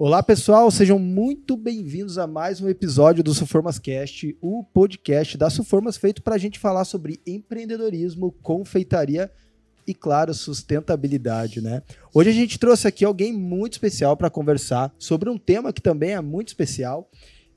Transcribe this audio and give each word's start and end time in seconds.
Olá, 0.00 0.22
pessoal, 0.22 0.70
sejam 0.70 0.96
muito 0.96 1.56
bem-vindos 1.56 2.18
a 2.18 2.26
mais 2.28 2.60
um 2.60 2.68
episódio 2.68 3.20
do 3.20 3.34
Suformas 3.34 3.80
Cast, 3.80 4.38
o 4.40 4.62
podcast 4.62 5.36
da 5.36 5.50
Suformas 5.50 5.96
feito 5.96 6.22
para 6.22 6.36
a 6.36 6.38
gente 6.38 6.56
falar 6.56 6.84
sobre 6.84 7.20
empreendedorismo, 7.26 8.30
confeitaria 8.40 9.28
e, 9.84 9.92
claro, 9.92 10.32
sustentabilidade, 10.32 11.60
né? 11.60 11.82
Hoje 12.14 12.30
a 12.30 12.32
gente 12.32 12.60
trouxe 12.60 12.86
aqui 12.86 13.04
alguém 13.04 13.32
muito 13.32 13.72
especial 13.72 14.16
para 14.16 14.30
conversar 14.30 14.94
sobre 15.00 15.28
um 15.28 15.36
tema 15.36 15.72
que 15.72 15.82
também 15.82 16.12
é 16.12 16.20
muito 16.20 16.46
especial, 16.46 17.10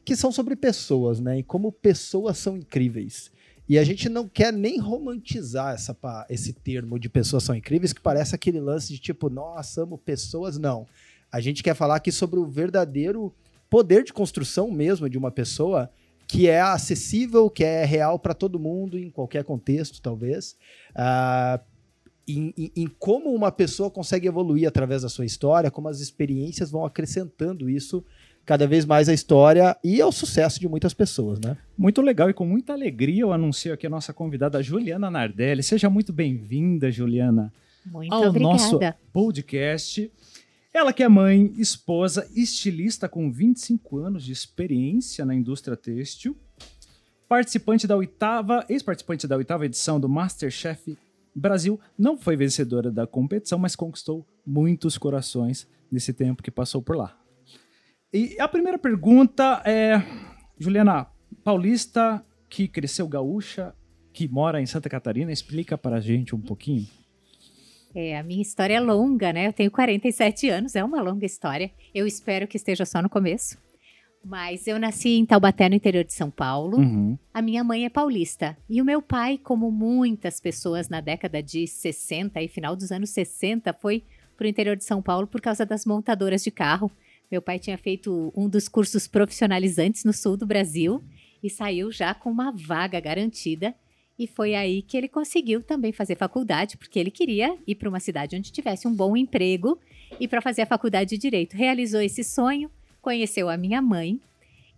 que 0.04 0.16
são 0.16 0.32
sobre 0.32 0.56
pessoas, 0.56 1.20
né? 1.20 1.38
E 1.38 1.44
como 1.44 1.72
pessoas 1.72 2.40
são 2.40 2.58
incríveis. 2.58 3.30
E 3.70 3.78
a 3.78 3.84
gente 3.84 4.10
não 4.10 4.28
quer 4.28 4.52
nem 4.52 4.80
romantizar 4.80 5.76
essa, 5.76 5.96
esse 6.28 6.54
termo 6.54 6.98
de 6.98 7.08
pessoas 7.08 7.44
são 7.44 7.56
incríveis, 7.56 7.94
que 7.94 8.02
parece 8.02 8.34
aquele 8.34 8.60
lance 8.60 8.92
de 8.92 9.00
tipo, 9.00 9.30
nossa, 9.30 9.84
amo 9.84 9.96
pessoas. 9.96 10.58
Não. 10.58 10.88
A 11.32 11.40
gente 11.40 11.64
quer 11.64 11.76
falar 11.76 11.96
aqui 11.96 12.12
sobre 12.12 12.40
o 12.40 12.46
verdadeiro 12.46 13.34
poder 13.70 14.04
de 14.04 14.12
construção 14.12 14.70
mesmo 14.70 15.10
de 15.10 15.18
uma 15.18 15.32
pessoa 15.32 15.90
que 16.28 16.48
é 16.48 16.62
acessível, 16.62 17.50
que 17.50 17.64
é 17.64 17.84
real 17.84 18.18
para 18.18 18.34
todo 18.34 18.60
mundo, 18.60 18.98
em 18.98 19.10
qualquer 19.10 19.44
contexto, 19.44 20.02
talvez. 20.02 20.56
Uh, 20.92 21.60
em, 22.28 22.54
em, 22.58 22.72
em, 22.76 22.88
como 23.00 23.34
uma 23.34 23.52
pessoa 23.52 23.90
consegue 23.90 24.28
evoluir 24.28 24.68
através 24.68 25.02
da 25.02 25.10
sua 25.10 25.26
história, 25.26 25.72
como 25.72 25.90
as 25.90 26.00
experiências 26.00 26.72
vão 26.72 26.86
acrescentando 26.86 27.70
isso 27.70 28.04
cada 28.46 28.66
vez 28.66 28.86
mais 28.86 29.08
à 29.08 29.14
história 29.14 29.78
e 29.84 30.02
ao 30.02 30.12
sucesso 30.12 30.60
de 30.60 30.68
muitas 30.68 30.94
pessoas, 30.94 31.40
né? 31.40 31.58
Muito 31.78 32.02
legal 32.02 32.30
e 32.30 32.34
com 32.34 32.46
muita 32.46 32.74
alegria 32.74 33.22
eu 33.22 33.34
anuncio 33.34 33.74
aqui 33.74 33.86
a 33.86 33.90
nossa 33.90 34.14
convidada 34.14 34.62
Juliana 34.64 35.12
Nardelli. 35.12 35.62
Seja 35.62 35.90
muito 35.90 36.12
bem-vinda, 36.12 36.90
Juliana, 36.92 37.54
muito 37.86 38.14
ao 38.14 38.28
obrigada. 38.28 38.54
nosso 38.54 38.80
podcast. 39.14 40.12
Ela 40.74 40.94
que 40.94 41.04
é 41.04 41.10
mãe, 41.10 41.52
esposa, 41.58 42.30
estilista 42.34 43.10
com 43.10 43.30
25 43.30 43.98
anos 43.98 44.24
de 44.24 44.32
experiência 44.32 45.26
na 45.26 45.36
indústria 45.36 45.76
têxtil, 45.76 46.38
participante 47.28 47.86
da 47.86 47.98
oitava, 47.98 48.66
ex-participante 48.70 49.28
da 49.28 49.36
oitava 49.36 49.66
edição 49.66 50.00
do 50.00 50.08
MasterChef 50.08 50.98
Brasil, 51.36 51.80
não 51.98 52.18
foi 52.18 52.38
vencedora 52.38 52.90
da 52.90 53.06
competição, 53.06 53.60
mas 53.60 53.76
conquistou 53.76 54.26
muitos 54.46 54.98
corações 54.98 55.68
nesse 55.92 56.14
tempo 56.14 56.42
que 56.42 56.52
passou 56.52 56.82
por 56.82 56.96
lá. 56.96 57.18
E 58.14 58.38
a 58.40 58.48
primeira 58.48 58.78
pergunta 58.78 59.62
é, 59.66 60.02
Juliana, 60.58 61.08
paulista 61.44 62.26
que 62.50 62.68
cresceu 62.68 63.08
gaúcha, 63.08 63.74
que 64.14 64.28
mora 64.28 64.62
em 64.62 64.66
Santa 64.66 64.90
Catarina, 64.90 65.32
explica 65.32 65.78
para 65.78 65.98
a 65.98 66.02
gente 66.02 66.36
um 66.36 66.42
pouquinho. 66.42 66.88
É, 67.94 68.18
a 68.18 68.24
minha 68.24 68.42
história 68.42 68.76
é 68.76 68.80
longa, 68.80 69.34
né? 69.34 69.48
Eu 69.48 69.54
tenho 69.54 69.70
47 69.70 70.50
anos, 70.50 70.76
é 70.76 70.84
uma 70.84 71.02
longa 71.02 71.26
história. 71.26 71.72
Eu 71.94 72.08
espero 72.08 72.48
que 72.48 72.58
esteja 72.58 72.86
só 72.86 73.02
no 73.02 73.10
começo. 73.10 73.58
Mas 74.24 74.68
eu 74.68 74.78
nasci 74.80 75.18
em 75.18 75.26
Taubaté, 75.26 75.68
no 75.68 75.76
interior 75.76 76.04
de 76.04 76.14
São 76.14 76.30
Paulo. 76.30 76.78
Uhum. 76.78 77.18
A 77.34 77.42
minha 77.42 77.64
mãe 77.64 77.86
é 77.86 77.90
paulista. 77.90 78.56
E 78.70 78.82
o 78.82 78.86
meu 78.86 79.02
pai, 79.02 79.38
como 79.38 79.72
muitas 79.72 80.40
pessoas 80.40 80.90
na 80.90 81.02
década 81.02 81.42
de 81.42 81.66
60 81.66 82.42
e 82.42 82.48
final 82.48 82.76
dos 82.76 82.92
anos 82.92 83.10
60, 83.10 83.74
foi 83.74 84.04
para 84.38 84.46
o 84.46 84.50
interior 84.50 84.76
de 84.76 84.84
São 84.84 85.02
Paulo 85.02 85.26
por 85.26 85.42
causa 85.42 85.66
das 85.66 85.86
montadoras 85.86 86.44
de 86.44 86.52
carro. 86.52 86.92
Meu 87.32 87.42
pai 87.42 87.58
tinha 87.58 87.78
feito 87.78 88.32
um 88.36 88.48
dos 88.48 88.68
cursos 88.68 89.08
profissionalizantes 89.08 90.04
no 90.04 90.14
sul 90.14 90.38
do 90.38 90.46
Brasil 90.46 91.02
e 91.42 91.50
saiu 91.50 91.92
já 91.92 92.14
com 92.14 92.30
uma 92.30 92.52
vaga 92.52 93.00
garantida. 93.00 93.74
E 94.18 94.28
foi 94.28 94.54
aí 94.54 94.82
que 94.82 94.96
ele 94.96 95.08
conseguiu 95.08 95.64
também 95.64 95.92
fazer 95.92 96.16
faculdade, 96.16 96.78
porque 96.78 97.00
ele 97.00 97.10
queria 97.10 97.58
ir 97.66 97.76
para 97.76 97.90
uma 97.90 98.00
cidade 98.00 98.36
onde 98.36 98.52
tivesse 98.52 98.88
um 98.88 98.94
bom 98.94 99.18
emprego 99.18 99.80
e 100.20 100.28
para 100.28 100.42
fazer 100.42 100.62
a 100.62 100.66
faculdade 100.66 101.12
de 101.12 101.18
direito. 101.18 101.56
Realizou 101.56 102.02
esse 102.02 102.24
sonho, 102.24 102.70
conheceu 103.02 103.50
a 103.50 103.58
minha 103.58 103.82
mãe 103.82 104.20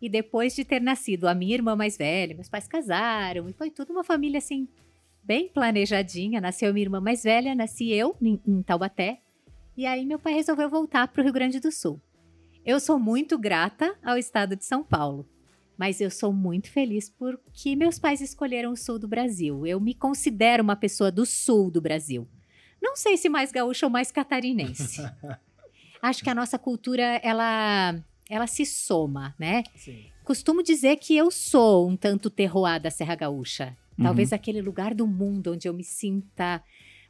e 0.01 0.07
depois 0.07 0.55
de 0.55 0.63
ter 0.63 0.81
nascido 0.81 1.27
a 1.27 1.33
minha 1.33 1.53
irmã 1.53 1.75
mais 1.75 1.97
velha, 1.97 2.35
meus 2.35 2.49
pais 2.49 2.67
casaram 2.67 3.49
e 3.49 3.53
foi 3.53 3.69
tudo 3.69 3.91
uma 3.91 4.03
família 4.03 4.37
assim 4.37 4.67
bem 5.23 5.47
planejadinha. 5.47 6.41
Nasceu 6.41 6.73
minha 6.73 6.85
irmã 6.85 6.99
mais 6.99 7.23
velha, 7.23 7.55
nasci 7.55 7.89
eu 7.91 8.15
em, 8.21 8.39
em 8.45 8.61
Taubaté. 8.61 9.19
E 9.75 9.85
aí 9.85 10.05
meu 10.05 10.19
pai 10.19 10.33
resolveu 10.33 10.69
voltar 10.69 11.07
para 11.07 11.21
o 11.21 11.23
Rio 11.23 11.33
Grande 11.33 11.59
do 11.59 11.71
Sul. 11.71 11.99
Eu 12.65 12.79
sou 12.79 12.99
muito 12.99 13.37
grata 13.37 13.95
ao 14.03 14.17
estado 14.17 14.55
de 14.55 14.63
São 14.63 14.83
Paulo, 14.83 15.25
mas 15.77 15.99
eu 16.01 16.09
sou 16.11 16.31
muito 16.33 16.69
feliz 16.71 17.09
porque 17.09 17.75
meus 17.75 17.97
pais 17.99 18.21
escolheram 18.21 18.71
o 18.71 18.77
sul 18.77 18.97
do 18.99 19.07
Brasil. 19.07 19.65
Eu 19.65 19.79
me 19.79 19.93
considero 19.93 20.63
uma 20.63 20.75
pessoa 20.75 21.11
do 21.11 21.25
sul 21.25 21.69
do 21.71 21.81
Brasil. 21.81 22.27
Não 22.81 22.95
sei 22.95 23.17
se 23.17 23.29
mais 23.29 23.51
gaúcha 23.51 23.85
ou 23.85 23.89
mais 23.89 24.11
catarinense. 24.11 25.01
Acho 26.01 26.23
que 26.23 26.29
a 26.29 26.35
nossa 26.35 26.59
cultura 26.59 27.03
ela 27.23 27.95
ela 28.29 28.47
se 28.47 28.65
soma, 28.65 29.35
né? 29.39 29.63
Sim. 29.75 30.05
Costumo 30.23 30.63
dizer 30.63 30.97
que 30.97 31.15
eu 31.15 31.29
sou 31.29 31.89
um 31.89 31.95
tanto 31.97 32.29
terroir 32.29 32.81
da 32.81 32.89
Serra 32.89 33.15
Gaúcha. 33.15 33.75
Talvez 34.01 34.31
Uhum. 34.31 34.35
aquele 34.35 34.61
lugar 34.61 34.93
do 34.93 35.05
mundo 35.05 35.53
onde 35.53 35.67
eu 35.67 35.73
me 35.73 35.83
sinta 35.83 36.63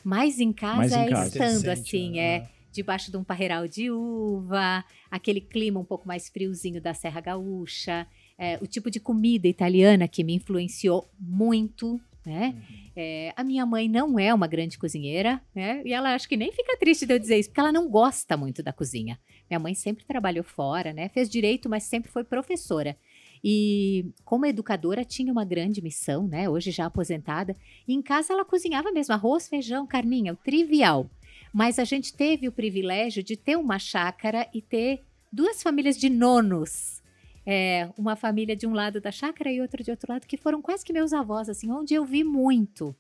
mais 0.03 0.40
em 0.40 0.51
casa, 0.51 0.78
Mais 0.78 0.91
em 0.91 1.06
é 1.06 1.09
casa. 1.09 1.28
estando 1.30 1.69
assim, 1.69 2.12
né? 2.12 2.19
é 2.19 2.50
debaixo 2.72 3.09
de 3.12 3.16
um 3.18 3.24
parreiral 3.24 3.68
de 3.68 3.90
uva, 3.91 4.84
aquele 5.09 5.40
clima 5.40 5.80
um 5.80 5.85
pouco 5.85 6.07
mais 6.07 6.28
friozinho 6.28 6.81
da 6.81 6.94
Serra 6.94 7.22
Gaúcha, 7.22 8.06
é, 8.38 8.57
o 8.61 8.67
tipo 8.67 8.89
de 8.89 8.99
comida 8.99 9.47
italiana 9.47 10.07
que 10.07 10.23
me 10.23 10.33
influenciou 10.33 11.09
muito, 11.19 11.99
né? 12.25 12.55
É, 12.95 13.33
a 13.35 13.44
minha 13.44 13.66
mãe 13.66 13.89
não 13.89 14.17
é 14.19 14.33
uma 14.33 14.47
grande 14.47 14.77
cozinheira, 14.77 15.41
né? 15.53 15.81
E 15.83 15.94
ela 15.94 16.13
acho 16.13 16.27
que 16.27 16.38
nem 16.38 16.51
fica 16.51 16.77
triste 16.77 17.05
de 17.05 17.13
eu 17.13 17.19
dizer 17.19 17.39
isso, 17.39 17.49
porque 17.49 17.59
ela 17.59 17.71
não 17.71 17.89
gosta 17.89 18.38
muito 18.38 18.61
da 18.61 18.71
cozinha. 18.71 19.19
Minha 19.49 19.59
mãe 19.59 19.73
sempre 19.73 20.05
trabalhou 20.05 20.44
fora, 20.44 20.94
né? 20.94 21.09
Fez 21.09 21.29
direito, 21.29 21.69
mas 21.69 21.83
sempre 21.83 22.11
foi 22.11 22.23
professora. 22.23 22.95
E 23.44 24.05
como 24.23 24.45
educadora 24.45 25.03
tinha 25.03 25.31
uma 25.31 25.44
grande 25.44 25.81
missão, 25.81 26.27
né? 26.27 26.50
Hoje 26.50 26.71
já 26.71 26.85
aposentada. 26.85 27.57
E 27.88 27.94
em 27.94 28.01
casa 28.01 28.31
ela 28.31 28.45
cozinhava 28.45 28.91
mesmo 28.91 29.13
arroz, 29.13 29.50
feijão, 29.50 29.85
carninha, 29.85 30.33
o 30.33 30.38
trivial. 30.38 31.09
Mas 31.51 31.77
a 31.77 31.83
gente 31.83 32.13
teve 32.13 32.47
o 32.47 32.51
privilégio 32.53 33.21
de 33.21 33.35
ter 33.35 33.57
uma 33.57 33.77
chácara 33.77 34.47
e 34.53 34.61
ter 34.61 35.03
duas 35.31 35.61
famílias 35.61 35.97
de 35.97 36.09
nonos. 36.09 37.02
É, 37.45 37.89
uma 37.97 38.15
família 38.15 38.55
de 38.55 38.65
um 38.65 38.73
lado 38.73 39.01
da 39.01 39.11
chácara 39.11 39.51
e 39.51 39.59
outra 39.59 39.83
de 39.83 39.91
outro 39.91 40.11
lado, 40.11 40.25
que 40.25 40.37
foram 40.37 40.61
quase 40.61 40.85
que 40.85 40.93
meus 40.93 41.11
avós, 41.13 41.49
assim, 41.49 41.69
onde 41.71 41.93
eu 41.93 42.05
vi 42.05 42.23
muito 42.23 42.95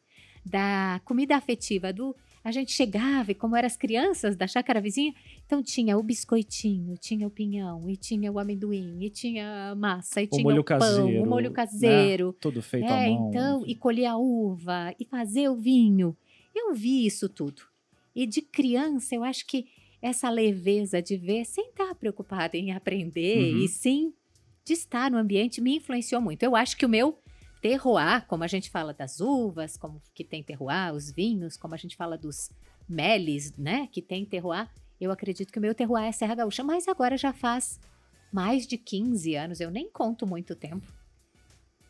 da 0.45 0.99
comida 1.05 1.35
afetiva, 1.37 1.93
do 1.93 2.13
a 2.43 2.51
gente 2.51 2.73
chegava 2.73 3.31
e 3.31 3.35
como 3.35 3.55
eram 3.55 3.65
as 3.67 3.77
crianças 3.77 4.35
da 4.35 4.45
chácara 4.45 4.81
vizinha, 4.81 5.13
então 5.45 5.63
tinha 5.63 5.97
o 5.97 6.03
biscoitinho, 6.03 6.97
tinha 6.97 7.25
o 7.25 7.29
pinhão, 7.29 7.89
e 7.89 7.95
tinha 7.95 8.29
o 8.29 8.37
amendoim, 8.37 8.97
e 9.01 9.09
tinha 9.09 9.71
a 9.71 9.75
massa, 9.75 10.21
e 10.21 10.25
O 10.25 10.29
tinha 10.29 10.43
molho 10.43 10.59
o 10.59 10.63
pão, 10.65 10.77
caseiro, 10.77 11.23
o 11.23 11.25
molho 11.25 11.49
né? 11.49 11.55
caseiro. 11.55 12.35
Tudo 12.41 12.61
feito 12.61 12.83
É, 12.91 13.05
à 13.05 13.09
mão. 13.09 13.29
então, 13.29 13.63
e 13.65 13.73
colher 13.73 14.07
a 14.07 14.17
uva, 14.17 14.93
e 14.99 15.05
fazer 15.05 15.47
o 15.47 15.55
vinho. 15.55 16.17
Eu 16.53 16.73
vi 16.73 17.05
isso 17.05 17.29
tudo. 17.29 17.61
E 18.13 18.27
de 18.27 18.41
criança, 18.41 19.15
eu 19.15 19.23
acho 19.23 19.47
que 19.47 19.65
essa 20.01 20.29
leveza 20.29 21.01
de 21.01 21.15
ver 21.15 21.45
sem 21.45 21.69
estar 21.69 21.95
preocupada 21.95 22.57
em 22.57 22.73
aprender 22.73 23.53
Uhum. 23.53 23.59
e 23.63 23.67
sim 23.69 24.13
de 24.65 24.73
estar 24.73 25.11
no 25.11 25.17
ambiente 25.17 25.61
me 25.61 25.77
influenciou 25.77 26.21
muito. 26.21 26.43
Eu 26.43 26.55
acho 26.55 26.77
que 26.77 26.85
o 26.85 26.89
meu 26.89 27.19
terroir, 27.61 28.25
como 28.27 28.43
a 28.43 28.47
gente 28.47 28.69
fala 28.69 28.93
das 28.93 29.19
uvas, 29.19 29.77
como 29.77 30.01
que 30.13 30.23
tem 30.23 30.43
terroir, 30.43 30.93
os 30.93 31.11
vinhos, 31.11 31.55
como 31.55 31.73
a 31.73 31.77
gente 31.77 31.95
fala 31.95 32.17
dos 32.17 32.49
meles, 32.87 33.55
né, 33.57 33.87
que 33.91 34.01
tem 34.01 34.25
terroir, 34.25 34.69
eu 34.99 35.11
acredito 35.11 35.51
que 35.51 35.59
o 35.59 35.61
meu 35.61 35.73
terroir 35.73 36.05
é 36.05 36.11
Serra 36.11 36.35
Gaúcha, 36.35 36.63
mas 36.63 36.87
agora 36.87 37.17
já 37.17 37.31
faz 37.33 37.79
mais 38.31 38.67
de 38.67 38.77
15 38.77 39.35
anos, 39.35 39.59
eu 39.59 39.71
nem 39.71 39.89
conto 39.89 40.27
muito 40.27 40.55
tempo. 40.55 40.91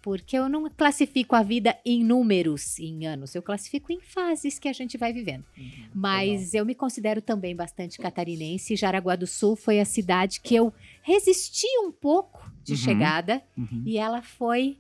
Porque 0.03 0.37
eu 0.37 0.49
não 0.49 0.69
classifico 0.69 1.33
a 1.33 1.41
vida 1.41 1.77
em 1.85 2.03
números, 2.03 2.77
em 2.77 3.07
anos, 3.07 3.33
eu 3.33 3.41
classifico 3.41 3.89
em 3.89 4.01
fases 4.01 4.59
que 4.59 4.67
a 4.67 4.73
gente 4.73 4.97
vai 4.97 5.13
vivendo. 5.13 5.45
Mas 5.93 6.53
eu 6.53 6.65
me 6.65 6.75
considero 6.75 7.21
também 7.21 7.55
bastante 7.55 7.97
catarinense. 7.97 8.75
Jaraguá 8.75 9.15
do 9.15 9.25
Sul 9.25 9.55
foi 9.55 9.79
a 9.79 9.85
cidade 9.85 10.41
que 10.41 10.53
eu 10.53 10.73
resisti 11.01 11.67
um 11.79 11.89
pouco 11.91 12.51
de 12.61 12.73
Uhum. 12.73 12.77
chegada 12.77 13.41
Uhum. 13.57 13.83
e 13.85 13.97
ela 13.97 14.21
foi 14.21 14.77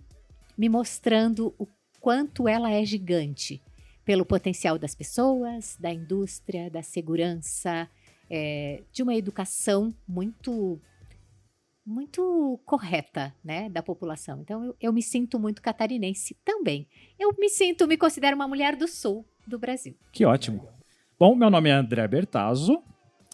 me 0.57 0.67
mostrando 0.67 1.53
o 1.57 1.65
quanto 2.01 2.47
ela 2.47 2.69
é 2.69 2.83
gigante 2.85 3.61
pelo 4.03 4.25
potencial 4.25 4.77
das 4.77 4.93
pessoas, 4.93 5.77
da 5.79 5.91
indústria, 5.93 6.69
da 6.69 6.83
segurança, 6.83 7.89
é, 8.29 8.81
de 8.91 9.01
uma 9.01 9.15
educação 9.15 9.93
muito 10.05 10.77
muito 11.85 12.59
correta, 12.65 13.33
né, 13.43 13.69
da 13.69 13.83
população. 13.83 14.39
Então 14.41 14.63
eu, 14.63 14.75
eu 14.79 14.93
me 14.93 15.01
sinto 15.01 15.39
muito 15.39 15.61
catarinense 15.61 16.35
também. 16.45 16.87
Eu 17.19 17.33
me 17.37 17.49
sinto, 17.49 17.87
me 17.87 17.97
considero 17.97 18.35
uma 18.35 18.47
mulher 18.47 18.75
do 18.75 18.87
sul 18.87 19.25
do 19.45 19.59
Brasil. 19.59 19.95
Que 20.11 20.25
ótimo. 20.25 20.67
Bom, 21.19 21.35
meu 21.35 21.49
nome 21.49 21.69
é 21.69 21.73
André 21.73 22.07
Bertazzo, 22.07 22.81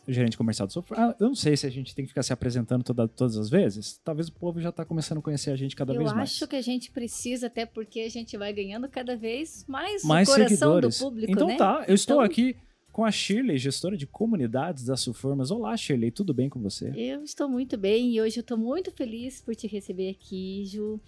gerente 0.07 0.35
comercial 0.37 0.65
do 0.67 0.73
Sofra. 0.73 0.97
Ah, 0.99 1.15
eu 1.19 1.27
não 1.27 1.35
sei 1.35 1.55
se 1.55 1.67
a 1.67 1.69
gente 1.69 1.93
tem 1.93 2.03
que 2.03 2.09
ficar 2.09 2.23
se 2.23 2.33
apresentando 2.33 2.83
toda- 2.83 3.07
todas 3.07 3.37
as 3.37 3.49
vezes. 3.49 3.99
Talvez 4.03 4.27
o 4.27 4.33
povo 4.33 4.59
já 4.59 4.69
está 4.69 4.83
começando 4.83 5.19
a 5.19 5.21
conhecer 5.21 5.51
a 5.51 5.55
gente 5.55 5.75
cada 5.75 5.93
Eu 5.93 5.99
vez 5.99 6.09
acho 6.09 6.17
mais. 6.17 6.39
que 6.39 6.55
a 6.55 6.61
gente 6.61 6.91
precisa, 6.91 7.45
até 7.47 7.65
porque 7.67 7.99
a 8.01 8.09
gente 8.09 8.35
vai 8.35 8.51
ganhando 8.51 8.89
cada 8.89 9.15
vez 9.15 9.63
mais, 9.67 10.03
mais 10.03 10.27
o 10.27 10.31
coração 10.31 10.57
seguidores. 10.57 10.97
do 10.97 11.03
público, 11.05 11.31
então 11.31 11.47
né? 11.47 11.55
tá, 11.57 11.85
eu 11.87 11.93
estou 11.93 12.15
Então- 12.15 12.25
aqui 12.25 12.55
com 12.99 13.05
a 13.05 13.11
Shirley, 13.11 13.57
gestora 13.57 13.95
de 13.95 14.05
comunidades 14.05 14.83
da 14.83 14.97
Suformas. 14.97 15.51
Olá, 15.51 15.77
Shirley, 15.77 16.11
tudo 16.11 16.33
bem 16.33 16.49
com 16.49 16.59
você? 16.59 16.91
Eu 16.97 17.23
estou 17.23 17.47
muito 17.47 17.77
bem 17.77 18.13
e 18.13 18.19
hoje 18.19 18.39
eu 18.39 18.41
estou 18.41 18.57
muito 18.57 18.91
feliz 18.91 19.39
por 19.39 19.55
te 19.55 19.67
receber 19.67 20.09
aqui, 20.09 20.65
Ju. 20.65 20.99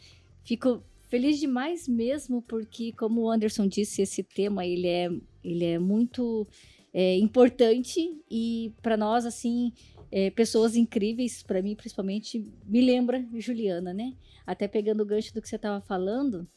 Fico 0.41 0.81
feliz 1.09 1.37
demais 1.37 1.89
mesmo 1.89 2.41
porque, 2.43 2.93
como 2.93 3.23
o 3.23 3.29
Anderson 3.29 3.67
disse, 3.67 4.01
esse 4.01 4.23
tema 4.23 4.65
ele 4.65 4.87
é, 4.87 5.11
ele 5.43 5.65
é 5.65 5.77
muito 5.77 6.47
é, 6.93 7.17
importante 7.17 8.23
e 8.31 8.71
para 8.81 8.95
nós, 8.95 9.25
assim, 9.25 9.73
é, 10.09 10.29
pessoas 10.29 10.77
incríveis, 10.77 11.43
para 11.43 11.61
mim 11.61 11.75
principalmente, 11.75 12.47
me 12.65 12.79
lembra 12.79 13.21
Juliana, 13.33 13.93
né? 13.93 14.13
Até 14.47 14.65
pegando 14.65 15.03
o 15.03 15.05
gancho 15.05 15.33
do 15.33 15.41
que 15.41 15.49
você 15.49 15.57
estava 15.57 15.81
falando, 15.81 16.47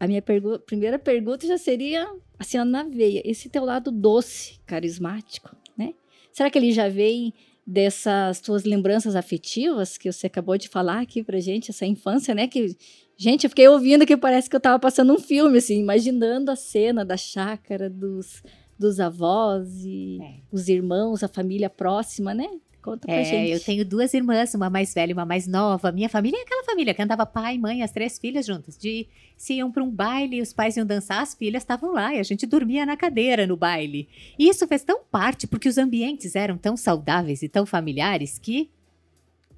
a 0.00 0.06
minha 0.06 0.22
pergu 0.22 0.58
primeira 0.60 0.98
pergunta 0.98 1.46
já 1.46 1.58
seria, 1.58 2.10
assim, 2.38 2.56
na 2.64 2.82
veia, 2.84 3.20
esse 3.22 3.50
teu 3.50 3.66
lado 3.66 3.92
doce, 3.92 4.58
carismático, 4.64 5.54
né? 5.76 5.92
Será 6.32 6.50
que 6.50 6.58
ele 6.58 6.72
já 6.72 6.88
vem 6.88 7.34
dessas 7.66 8.40
tuas 8.40 8.64
lembranças 8.64 9.14
afetivas 9.14 9.98
que 9.98 10.10
você 10.10 10.26
acabou 10.26 10.56
de 10.56 10.68
falar 10.68 11.00
aqui 11.00 11.22
pra 11.22 11.38
gente, 11.38 11.70
essa 11.70 11.84
infância, 11.84 12.34
né? 12.34 12.48
Que, 12.48 12.74
gente, 13.14 13.44
eu 13.44 13.50
fiquei 13.50 13.68
ouvindo 13.68 14.06
que 14.06 14.16
parece 14.16 14.48
que 14.48 14.56
eu 14.56 14.60
tava 14.60 14.78
passando 14.78 15.12
um 15.12 15.18
filme, 15.18 15.58
assim, 15.58 15.78
imaginando 15.78 16.50
a 16.50 16.56
cena 16.56 17.04
da 17.04 17.18
chácara, 17.18 17.90
dos, 17.90 18.42
dos 18.78 18.98
avós 18.98 19.84
e 19.84 20.18
é. 20.22 20.40
os 20.50 20.66
irmãos, 20.68 21.22
a 21.22 21.28
família 21.28 21.68
próxima, 21.68 22.32
né? 22.32 22.48
Conta 22.82 23.06
pra 23.06 23.16
é, 23.16 23.24
gente. 23.24 23.50
Eu 23.50 23.60
tenho 23.60 23.84
duas 23.84 24.14
irmãs, 24.14 24.54
uma 24.54 24.70
mais 24.70 24.94
velha 24.94 25.10
e 25.10 25.12
uma 25.12 25.26
mais 25.26 25.46
nova. 25.46 25.92
Minha 25.92 26.08
família 26.08 26.38
é 26.38 26.42
aquela 26.42 26.64
família 26.64 26.94
que 26.94 27.02
andava 27.02 27.26
pai, 27.26 27.58
mãe, 27.58 27.82
as 27.82 27.90
três 27.90 28.18
filhas 28.18 28.46
juntas. 28.46 28.76
De 28.76 29.06
se 29.36 29.54
iam 29.54 29.70
para 29.70 29.82
um 29.82 29.90
baile 29.90 30.40
os 30.40 30.52
pais 30.52 30.76
iam 30.76 30.86
dançar, 30.86 31.22
as 31.22 31.34
filhas 31.34 31.62
estavam 31.62 31.92
lá 31.92 32.14
e 32.14 32.18
a 32.18 32.22
gente 32.22 32.46
dormia 32.46 32.86
na 32.86 32.96
cadeira 32.96 33.46
no 33.46 33.56
baile. 33.56 34.08
E 34.38 34.48
isso 34.48 34.66
fez 34.66 34.82
tão 34.82 35.00
parte 35.10 35.46
porque 35.46 35.68
os 35.68 35.76
ambientes 35.76 36.34
eram 36.34 36.56
tão 36.56 36.76
saudáveis 36.76 37.42
e 37.42 37.48
tão 37.48 37.66
familiares 37.66 38.38
que 38.38 38.70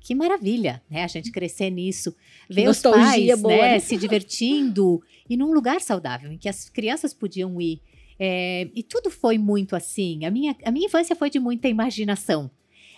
que 0.00 0.16
maravilha, 0.16 0.82
né? 0.90 1.04
A 1.04 1.06
gente 1.06 1.30
crescer 1.30 1.70
nisso, 1.70 2.12
ver 2.50 2.68
os 2.68 2.80
pais, 2.80 3.40
boa, 3.40 3.54
né, 3.54 3.62
né? 3.74 3.78
se 3.78 3.96
divertindo 3.96 5.00
e 5.30 5.36
num 5.36 5.52
lugar 5.52 5.80
saudável 5.80 6.32
em 6.32 6.36
que 6.36 6.48
as 6.48 6.68
crianças 6.68 7.14
podiam 7.14 7.60
ir. 7.60 7.80
É, 8.18 8.68
e 8.74 8.82
tudo 8.82 9.12
foi 9.12 9.38
muito 9.38 9.76
assim. 9.76 10.24
A 10.24 10.30
minha, 10.30 10.56
a 10.64 10.72
minha 10.72 10.86
infância 10.86 11.14
foi 11.14 11.30
de 11.30 11.38
muita 11.38 11.68
imaginação 11.68 12.50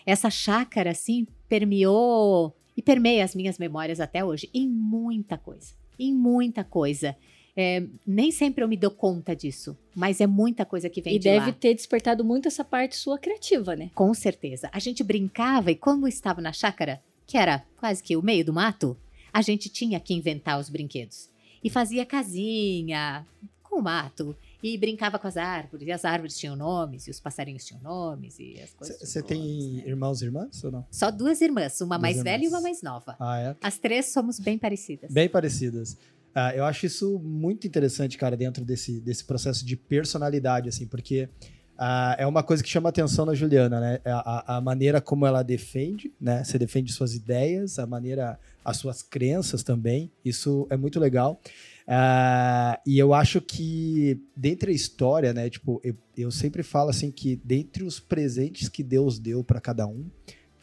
essa 0.06 0.31
chácara, 0.31 0.91
assim, 0.91 1.27
permeou 1.49 2.55
e 2.77 2.83
permeia 2.83 3.25
as 3.25 3.35
minhas 3.35 3.59
memórias 3.59 4.01
até 4.01 4.25
hoje 4.25 4.51
em 4.53 4.69
muita 4.69 5.39
coisa. 5.39 5.73
Em 5.99 6.12
muita 6.12 6.65
coisa. 6.65 7.17
É, 7.56 7.87
nem 8.05 8.33
sempre 8.33 8.65
eu 8.65 8.69
me 8.69 8.77
dou 8.77 8.91
conta 8.91 9.35
disso, 9.35 9.79
mas 9.95 10.21
é 10.21 10.27
muita 10.27 10.65
coisa 10.65 10.91
que 10.91 11.01
vem 11.01 11.15
e 11.15 11.19
de 11.19 11.25
deve 11.25 11.47
lá. 11.47 11.53
ter 11.53 11.73
despertado 11.73 12.25
muito 12.25 12.49
essa 12.49 12.65
parte 12.65 12.97
sua 12.97 13.17
criativa, 13.17 13.77
né? 13.77 13.91
Com 13.95 14.12
certeza. 14.12 14.69
A 14.73 14.81
gente 14.81 15.05
brincava 15.05 15.71
e 15.71 15.77
quando 15.77 16.09
estava 16.09 16.41
na 16.41 16.53
chácara, 16.53 17.01
que 17.27 17.39
era 17.39 17.65
quase 17.79 18.03
que 18.03 18.17
o 18.17 18.23
meio 18.23 18.45
do 18.45 18.53
mato, 18.53 18.97
a 19.33 19.41
gente 19.41 19.69
tinha 19.69 20.01
que 20.01 20.15
inventar 20.15 20.59
os 20.59 20.69
brinquedos. 20.69 21.31
E 21.62 21.71
fazia 21.71 22.05
casinha 22.05 23.25
com 23.62 23.79
o 23.79 23.83
mato 23.83 24.37
e 24.65 24.79
brincava 24.79 25.19
com 25.19 25.29
as 25.29 25.37
árvores, 25.37 25.87
e 25.87 25.93
as 25.93 26.07
árvores 26.07 26.39
tinham 26.39 26.57
nomes, 26.57 27.07
e 27.07 27.11
os 27.11 27.21
passarinhos 27.21 27.67
tinham 27.67 27.83
nomes, 27.83 28.39
e 28.39 28.59
as 28.63 28.73
coisas. 28.73 28.99
Você 28.99 29.23
tem 29.23 29.75
né? 29.75 29.83
irmãos 29.85 30.23
e 30.23 30.25
irmãs 30.25 30.65
ou 30.65 30.73
não? 30.73 30.87
Só 30.91 31.11
duas 31.11 31.43
irmãs, 31.43 31.79
uma 31.83 31.99
duas 31.99 32.01
mais 32.01 32.17
irmãs. 32.17 32.33
velha 32.33 32.45
e 32.47 32.49
uma 32.49 32.63
mais 32.63 32.81
nova. 32.81 33.15
Ah, 33.21 33.39
é? 33.39 33.57
As 33.63 33.77
três 33.77 34.07
somos 34.07 34.41
bem 34.41 34.57
parecidas. 34.57 35.13
Bem 35.13 35.29
parecidas. 35.29 35.99
Ah, 36.35 36.57
eu 36.57 36.65
acho 36.65 36.87
isso 36.87 37.19
muito 37.19 37.67
interessante, 37.67 38.17
cara, 38.17 38.39
dentro 38.39 38.65
desse, 38.65 39.03
desse 39.03 39.23
processo 39.25 39.67
de 39.67 39.77
personalidade, 39.77 40.71
assim, 40.71 40.87
porque 40.87 41.29
ah, 41.77 42.17
é 42.19 42.27
uma 42.27 42.43
coisa 42.43 42.63
que 42.63 42.69
chama 42.69 42.89
atenção 42.89 43.27
na 43.27 43.35
Juliana, 43.35 43.79
né? 43.79 44.01
É 44.03 44.11
a, 44.11 44.57
a, 44.57 44.61
maneira 44.63 44.99
como 44.99 45.27
ela 45.27 45.43
defende, 45.43 46.11
né? 46.19 46.43
Você 46.43 46.59
defende 46.59 46.91
suas 46.91 47.15
ideias, 47.15 47.79
a 47.79 47.87
maneira, 47.87 48.39
as 48.65 48.79
suas 48.79 49.03
crenças 49.03 49.63
também. 49.63 50.11
Isso 50.25 50.67
é 50.71 50.77
muito 50.77 50.99
legal. 50.99 51.39
Uh, 51.87 52.81
e 52.87 52.99
eu 52.99 53.13
acho 53.13 53.41
que, 53.41 54.19
dentre 54.35 54.71
a 54.71 54.75
história, 54.75 55.35
né, 55.35 55.51
tipo, 55.51 55.81
eu, 55.85 55.95
eu 56.17 56.31
sempre 56.31 56.63
falo 56.63 56.89
assim 56.91 57.11
que 57.11 57.37
dentre 57.45 57.85
os 57.85 58.01
presentes 58.01 58.69
que 58.69 58.83
Deus 58.83 59.19
deu 59.19 59.45
para 59.45 59.61
cada 59.61 59.87
um, 59.87 60.01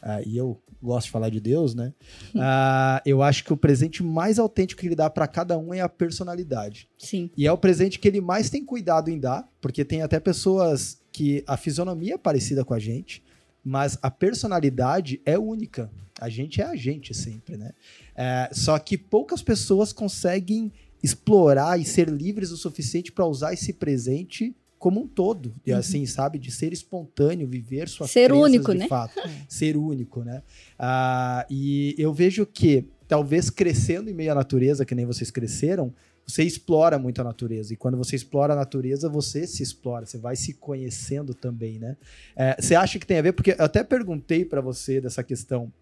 uh, 0.02 0.22
e 0.26 0.36
eu 0.36 0.60
gosto 0.82 1.06
de 1.06 1.12
falar 1.12 1.30
de 1.30 1.40
Deus, 1.40 1.76
né, 1.76 1.94
uh, 2.34 3.00
eu 3.06 3.22
acho 3.22 3.44
que 3.44 3.52
o 3.52 3.56
presente 3.56 4.02
mais 4.02 4.38
autêntico 4.38 4.80
que 4.80 4.88
ele 4.88 4.96
dá 4.96 5.08
para 5.08 5.28
cada 5.28 5.56
um 5.56 5.72
é 5.72 5.80
a 5.80 5.88
personalidade. 5.88 6.88
Sim. 6.98 7.30
E 7.36 7.46
é 7.46 7.52
o 7.52 7.58
presente 7.58 8.00
que 8.00 8.08
ele 8.08 8.20
mais 8.20 8.50
tem 8.50 8.64
cuidado 8.64 9.08
em 9.08 9.18
dar, 9.18 9.48
porque 9.60 9.84
tem 9.84 10.02
até 10.02 10.18
pessoas 10.18 11.00
que 11.12 11.44
a 11.46 11.56
fisionomia 11.56 12.14
é 12.14 12.18
parecida 12.18 12.64
com 12.64 12.74
a 12.74 12.80
gente, 12.80 13.22
mas 13.64 13.96
a 14.02 14.10
personalidade 14.10 15.20
é 15.24 15.38
única. 15.38 15.88
A 16.20 16.28
gente 16.28 16.60
é 16.60 16.64
a 16.64 16.74
gente 16.74 17.14
sempre, 17.14 17.56
né? 17.56 17.72
É, 18.14 18.48
só 18.52 18.78
que 18.78 18.98
poucas 18.98 19.42
pessoas 19.42 19.92
conseguem 19.92 20.72
explorar 21.02 21.80
e 21.80 21.84
ser 21.84 22.08
livres 22.08 22.50
o 22.50 22.56
suficiente 22.56 23.10
para 23.10 23.26
usar 23.26 23.52
esse 23.52 23.72
presente 23.72 24.54
como 24.78 25.00
um 25.00 25.06
todo, 25.06 25.54
e 25.64 25.72
uhum. 25.72 25.78
assim, 25.78 26.04
sabe, 26.06 26.40
de 26.40 26.50
ser 26.50 26.72
espontâneo, 26.72 27.46
viver 27.46 27.88
suas 27.88 28.10
ser 28.10 28.32
único, 28.32 28.72
de 28.72 28.78
né? 28.78 28.88
fato, 28.88 29.16
é. 29.20 29.30
ser 29.48 29.76
único, 29.76 30.24
né? 30.24 30.42
Ah, 30.76 31.46
e 31.48 31.94
eu 31.96 32.12
vejo 32.12 32.44
que 32.44 32.88
talvez 33.06 33.48
crescendo 33.48 34.10
em 34.10 34.12
meio 34.12 34.32
à 34.32 34.34
natureza, 34.34 34.84
que 34.84 34.92
nem 34.92 35.06
vocês 35.06 35.30
cresceram, 35.30 35.94
você 36.26 36.42
explora 36.42 36.98
muito 36.98 37.20
a 37.20 37.24
natureza. 37.24 37.72
E 37.72 37.76
quando 37.76 37.96
você 37.96 38.16
explora 38.16 38.54
a 38.54 38.56
natureza, 38.56 39.08
você 39.08 39.46
se 39.46 39.62
explora, 39.62 40.04
você 40.04 40.18
vai 40.18 40.34
se 40.34 40.54
conhecendo 40.54 41.32
também, 41.32 41.78
né? 41.78 41.96
É, 42.34 42.60
você 42.60 42.74
acha 42.74 42.98
que 42.98 43.06
tem 43.06 43.18
a 43.18 43.22
ver? 43.22 43.34
Porque 43.34 43.52
eu 43.52 43.64
até 43.64 43.84
perguntei 43.84 44.44
para 44.44 44.60
você 44.60 45.00
dessa 45.00 45.22
questão 45.22 45.72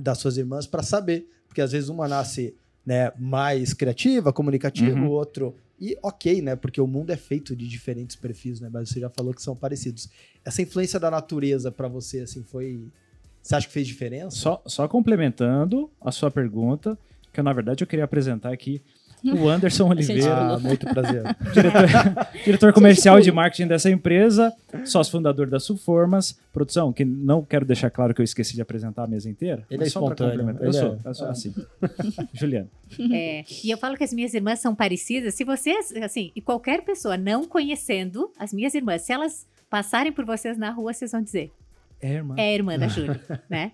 das 0.00 0.18
suas 0.18 0.36
irmãs 0.36 0.66
para 0.66 0.82
saber, 0.82 1.28
porque 1.46 1.60
às 1.60 1.70
vezes 1.70 1.88
uma 1.88 2.08
nasce 2.08 2.56
né, 2.86 3.12
mais 3.18 3.74
criativa, 3.74 4.32
comunicativa, 4.32 4.96
uhum. 4.96 5.08
o 5.08 5.10
outro. 5.10 5.56
E 5.78 5.98
ok, 6.02 6.40
né? 6.40 6.54
Porque 6.54 6.80
o 6.80 6.86
mundo 6.86 7.10
é 7.10 7.16
feito 7.16 7.54
de 7.54 7.68
diferentes 7.68 8.14
perfis, 8.14 8.60
né? 8.60 8.70
Mas 8.72 8.88
você 8.88 9.00
já 9.00 9.10
falou 9.10 9.34
que 9.34 9.42
são 9.42 9.56
parecidos. 9.56 10.08
Essa 10.44 10.62
influência 10.62 11.00
da 11.00 11.10
natureza 11.10 11.72
para 11.72 11.88
você, 11.88 12.20
assim, 12.20 12.42
foi. 12.44 12.88
Você 13.42 13.54
acha 13.56 13.66
que 13.66 13.72
fez 13.72 13.86
diferença? 13.86 14.36
Só, 14.36 14.62
só 14.66 14.88
complementando 14.88 15.90
a 16.00 16.10
sua 16.10 16.30
pergunta, 16.30 16.98
que 17.32 17.40
eu, 17.40 17.44
na 17.44 17.52
verdade 17.52 17.82
eu 17.82 17.86
queria 17.86 18.04
apresentar 18.04 18.52
aqui 18.52 18.80
o 19.38 19.48
Anderson 19.48 19.88
Oliveira. 19.88 20.34
Ah, 20.34 20.58
muito 20.62 20.86
prazer. 20.86 21.22
Diretor, 21.52 22.28
diretor 22.44 22.72
comercial 22.72 23.20
de 23.20 23.32
marketing 23.32 23.68
dessa 23.68 23.90
empresa, 23.90 24.52
sócio 24.84 25.12
fundador 25.12 25.48
da 25.48 25.58
Suformas. 25.58 26.38
Produção, 26.52 26.92
que 26.92 27.04
não 27.04 27.42
quero 27.42 27.64
deixar 27.64 27.90
claro 27.90 28.14
que 28.14 28.20
eu 28.20 28.24
esqueci 28.24 28.54
de 28.54 28.62
apresentar 28.62 29.04
a 29.04 29.06
mesa 29.06 29.28
inteira. 29.28 29.64
Ele 29.70 29.84
é 29.84 29.86
espontâneo. 29.86 30.56
Eu 30.60 30.72
sou, 30.72 30.94
é. 30.94 30.98
eu 31.04 31.14
sou 31.14 31.28
assim. 31.28 31.54
Juliana. 32.32 32.68
É, 33.12 33.44
e 33.62 33.70
eu 33.70 33.76
falo 33.76 33.96
que 33.96 34.04
as 34.04 34.12
minhas 34.12 34.32
irmãs 34.32 34.60
são 34.60 34.74
parecidas. 34.74 35.34
Se 35.34 35.44
vocês, 35.44 35.92
assim, 36.02 36.32
e 36.34 36.40
qualquer 36.40 36.82
pessoa 36.82 37.16
não 37.16 37.44
conhecendo 37.44 38.30
as 38.38 38.52
minhas 38.54 38.74
irmãs, 38.74 39.02
se 39.02 39.12
elas 39.12 39.46
passarem 39.68 40.12
por 40.12 40.24
vocês 40.24 40.56
na 40.56 40.70
rua, 40.70 40.92
vocês 40.92 41.12
vão 41.12 41.22
dizer. 41.22 41.52
É 42.00 42.12
irmã. 42.12 42.34
É 42.38 42.54
irmã 42.54 42.78
da 42.78 42.88
Júlia, 42.88 43.20
né? 43.48 43.70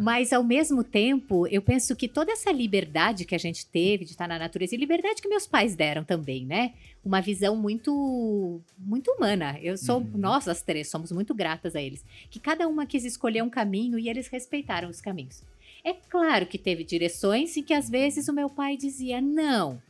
Mas, 0.00 0.32
ao 0.32 0.42
mesmo 0.42 0.82
tempo, 0.82 1.46
eu 1.48 1.60
penso 1.60 1.94
que 1.94 2.08
toda 2.08 2.32
essa 2.32 2.50
liberdade 2.50 3.26
que 3.26 3.34
a 3.34 3.38
gente 3.38 3.66
teve 3.66 4.06
de 4.06 4.12
estar 4.12 4.26
na 4.26 4.38
natureza, 4.38 4.74
e 4.74 4.78
liberdade 4.78 5.20
que 5.20 5.28
meus 5.28 5.46
pais 5.46 5.76
deram 5.76 6.02
também, 6.02 6.46
né? 6.46 6.72
Uma 7.04 7.20
visão 7.20 7.54
muito 7.54 8.62
muito 8.78 9.10
humana. 9.10 9.58
Eu 9.60 9.76
sou, 9.76 9.98
uhum. 9.98 10.10
nós 10.14 10.48
as 10.48 10.62
três 10.62 10.88
somos 10.88 11.12
muito 11.12 11.34
gratas 11.34 11.76
a 11.76 11.82
eles. 11.82 12.02
Que 12.30 12.40
cada 12.40 12.66
uma 12.66 12.86
quis 12.86 13.04
escolher 13.04 13.42
um 13.42 13.50
caminho 13.50 13.98
e 13.98 14.08
eles 14.08 14.28
respeitaram 14.28 14.88
os 14.88 15.02
caminhos. 15.02 15.42
É 15.84 15.92
claro 15.92 16.46
que 16.46 16.56
teve 16.56 16.82
direções 16.82 17.54
em 17.58 17.62
que 17.62 17.74
às 17.74 17.90
vezes 17.90 18.26
o 18.26 18.32
meu 18.32 18.48
pai 18.48 18.78
dizia 18.78 19.20
não. 19.20 19.82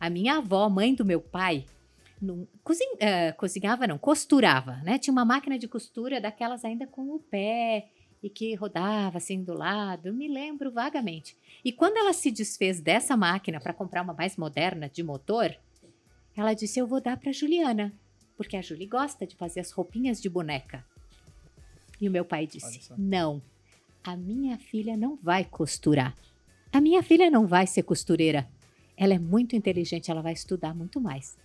A 0.00 0.08
minha 0.08 0.38
avó, 0.38 0.66
mãe 0.70 0.94
do 0.94 1.04
meu 1.04 1.20
pai, 1.20 1.66
não, 2.22 2.48
cozin, 2.64 2.86
uh, 2.94 3.36
cozinhava, 3.36 3.86
não, 3.86 3.98
costurava, 3.98 4.76
né? 4.76 4.98
Tinha 4.98 5.12
uma 5.12 5.26
máquina 5.26 5.58
de 5.58 5.68
costura 5.68 6.22
daquelas 6.22 6.64
ainda 6.64 6.86
com 6.86 7.14
o 7.14 7.18
pé 7.18 7.88
e 8.22 8.30
que 8.30 8.54
rodava 8.54 9.18
assim 9.18 9.42
do 9.42 9.52
lado, 9.52 10.14
me 10.14 10.28
lembro 10.28 10.70
vagamente. 10.70 11.36
E 11.64 11.72
quando 11.72 11.96
ela 11.96 12.12
se 12.12 12.30
desfez 12.30 12.80
dessa 12.80 13.16
máquina 13.16 13.60
para 13.60 13.74
comprar 13.74 14.02
uma 14.02 14.14
mais 14.14 14.36
moderna 14.36 14.88
de 14.88 15.02
motor, 15.02 15.54
ela 16.36 16.54
disse: 16.54 16.78
Eu 16.78 16.86
vou 16.86 17.00
dar 17.00 17.16
para 17.16 17.32
Juliana, 17.32 17.92
porque 18.36 18.56
a 18.56 18.62
Julie 18.62 18.86
gosta 18.86 19.26
de 19.26 19.34
fazer 19.34 19.60
as 19.60 19.72
roupinhas 19.72 20.20
de 20.20 20.28
boneca. 20.28 20.84
E 22.00 22.08
o 22.08 22.12
meu 22.12 22.24
pai 22.24 22.46
disse: 22.46 22.92
Não, 22.96 23.42
a 24.04 24.16
minha 24.16 24.56
filha 24.56 24.96
não 24.96 25.16
vai 25.16 25.44
costurar. 25.44 26.16
A 26.72 26.80
minha 26.80 27.02
filha 27.02 27.30
não 27.30 27.46
vai 27.46 27.66
ser 27.66 27.82
costureira. 27.82 28.48
Ela 28.96 29.14
é 29.14 29.18
muito 29.18 29.56
inteligente, 29.56 30.10
ela 30.10 30.22
vai 30.22 30.32
estudar 30.32 30.74
muito 30.74 31.00
mais. 31.00 31.36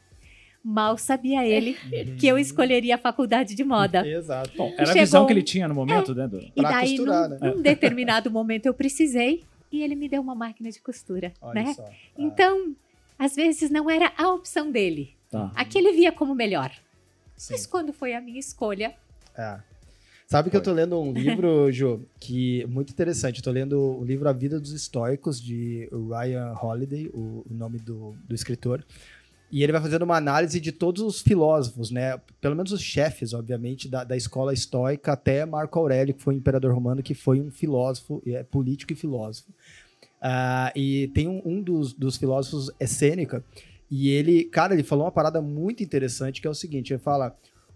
Mal 0.63 0.97
sabia 0.97 1.45
ele 1.45 1.77
que 2.19 2.27
eu 2.27 2.37
escolheria 2.37 2.95
a 2.95 2.97
faculdade 2.97 3.55
de 3.55 3.63
moda. 3.63 4.05
Exato. 4.07 4.51
Bom, 4.57 4.73
era 4.77 4.87
Chegou, 4.87 5.01
a 5.01 5.05
visão 5.05 5.25
que 5.25 5.33
ele 5.33 5.43
tinha 5.43 5.67
no 5.67 5.75
momento, 5.75 6.11
é, 6.11 6.15
né? 6.15 6.29
E 6.55 6.61
daí, 6.61 6.89
costurar, 6.89 7.29
num, 7.29 7.39
né? 7.39 7.51
num 7.51 7.61
determinado 7.61 8.29
momento, 8.29 8.65
eu 8.65 8.73
precisei 8.73 9.43
e 9.71 9.81
ele 9.81 9.95
me 9.95 10.09
deu 10.09 10.21
uma 10.21 10.35
máquina 10.35 10.69
de 10.69 10.81
costura, 10.81 11.33
Olha 11.41 11.63
né? 11.63 11.73
Só. 11.73 11.83
Ah. 11.83 11.91
Então, 12.17 12.75
às 13.17 13.35
vezes 13.35 13.69
não 13.69 13.89
era 13.89 14.11
a 14.17 14.31
opção 14.31 14.71
dele. 14.71 15.15
Tá. 15.29 15.51
A 15.55 15.65
que 15.65 15.77
ele 15.77 15.91
via 15.93 16.11
como 16.11 16.33
melhor. 16.33 16.71
Mas 17.49 17.65
quando 17.65 17.93
foi 17.93 18.13
a 18.13 18.21
minha 18.21 18.39
escolha, 18.39 18.93
É. 19.37 19.59
Sabe 20.27 20.49
que 20.49 20.57
eu 20.57 20.61
tô 20.61 20.73
lendo 20.73 20.99
um 20.99 21.13
livro, 21.13 21.71
Ju, 21.71 22.05
que 22.19 22.63
é 22.63 22.67
muito 22.67 22.91
interessante. 22.91 23.37
Eu 23.37 23.43
tô 23.45 23.51
lendo 23.51 23.79
o 23.79 24.03
livro 24.03 24.27
A 24.27 24.33
Vida 24.33 24.59
dos 24.59 24.73
Estoicos, 24.73 25.41
de 25.41 25.89
Ryan 25.89 26.53
Holiday, 26.61 27.07
o, 27.13 27.45
o 27.49 27.53
nome 27.53 27.79
do, 27.79 28.13
do 28.27 28.35
escritor. 28.35 28.83
E 29.51 29.63
ele 29.63 29.71
vai 29.71 29.81
fazendo 29.81 30.01
uma 30.01 30.17
análise 30.17 30.59
de 30.59 30.71
todos 30.71 31.01
os 31.01 31.21
filósofos, 31.21 31.89
né? 31.89 32.19
Pelo 32.41 32.55
menos 32.55 32.71
os 32.71 32.81
chefes, 32.81 33.33
obviamente, 33.33 33.87
da, 33.87 34.03
da 34.03 34.17
escola 34.17 34.53
estoica, 34.53 35.13
até 35.13 35.45
Marco 35.45 35.79
Aurélio, 35.79 36.13
que 36.13 36.21
foi 36.21 36.35
um 36.35 36.37
imperador 36.37 36.73
romano, 36.73 37.01
que 37.01 37.13
foi 37.13 37.39
um 37.39 37.49
filósofo, 37.49 38.21
é, 38.27 38.43
político 38.43 38.91
e 38.91 38.95
filósofo. 38.95 39.49
Ah, 40.21 40.71
e 40.75 41.07
tem 41.13 41.27
um, 41.27 41.41
um 41.45 41.61
dos, 41.61 41.93
dos 41.93 42.17
filósofos, 42.17 42.69
é 42.79 42.85
Sêneca, 42.85 43.43
e 43.89 44.09
ele, 44.09 44.43
cara, 44.43 44.73
ele 44.73 44.83
falou 44.83 45.05
uma 45.05 45.11
parada 45.11 45.41
muito 45.41 45.81
interessante, 45.81 46.41
que 46.41 46.47
é 46.47 46.49
o 46.49 46.55
seguinte, 46.55 46.91
ele 46.93 46.99
fala... 46.99 47.35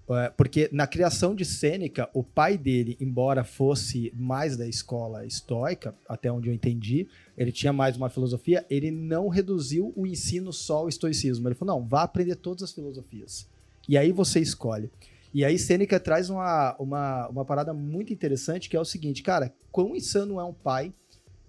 é, 0.09 0.29
Porque 0.29 0.69
na 0.71 0.87
criação 0.87 1.33
de 1.33 1.45
Sêneca, 1.45 2.09
o 2.13 2.23
pai 2.23 2.57
dele, 2.57 2.97
embora 2.99 3.43
fosse 3.43 4.11
mais 4.15 4.57
da 4.57 4.67
escola 4.67 5.25
estoica, 5.25 5.95
até 6.07 6.31
onde 6.31 6.49
eu 6.49 6.53
entendi, 6.53 7.07
ele 7.37 7.51
tinha 7.51 7.71
mais 7.71 7.95
uma 7.95 8.09
filosofia, 8.09 8.65
ele 8.69 8.91
não 8.91 9.29
reduziu 9.29 9.93
o 9.95 10.05
ensino 10.05 10.51
só 10.51 10.77
ao 10.77 10.89
estoicismo. 10.89 11.47
Ele 11.47 11.55
falou: 11.55 11.79
não, 11.79 11.87
vá 11.87 12.03
aprender 12.03 12.35
todas 12.35 12.63
as 12.63 12.71
filosofias. 12.71 13.47
E 13.87 13.97
aí 13.97 14.11
você 14.11 14.39
escolhe. 14.39 14.89
E 15.33 15.45
aí 15.45 15.57
Sêneca 15.57 15.99
traz 15.99 16.29
uma, 16.29 16.75
uma, 16.77 17.27
uma 17.29 17.45
parada 17.45 17.73
muito 17.73 18.11
interessante, 18.11 18.69
que 18.69 18.75
é 18.75 18.79
o 18.79 18.85
seguinte, 18.85 19.23
cara, 19.23 19.53
quão 19.71 19.95
insano 19.95 20.39
é 20.39 20.43
um 20.43 20.53
pai 20.53 20.93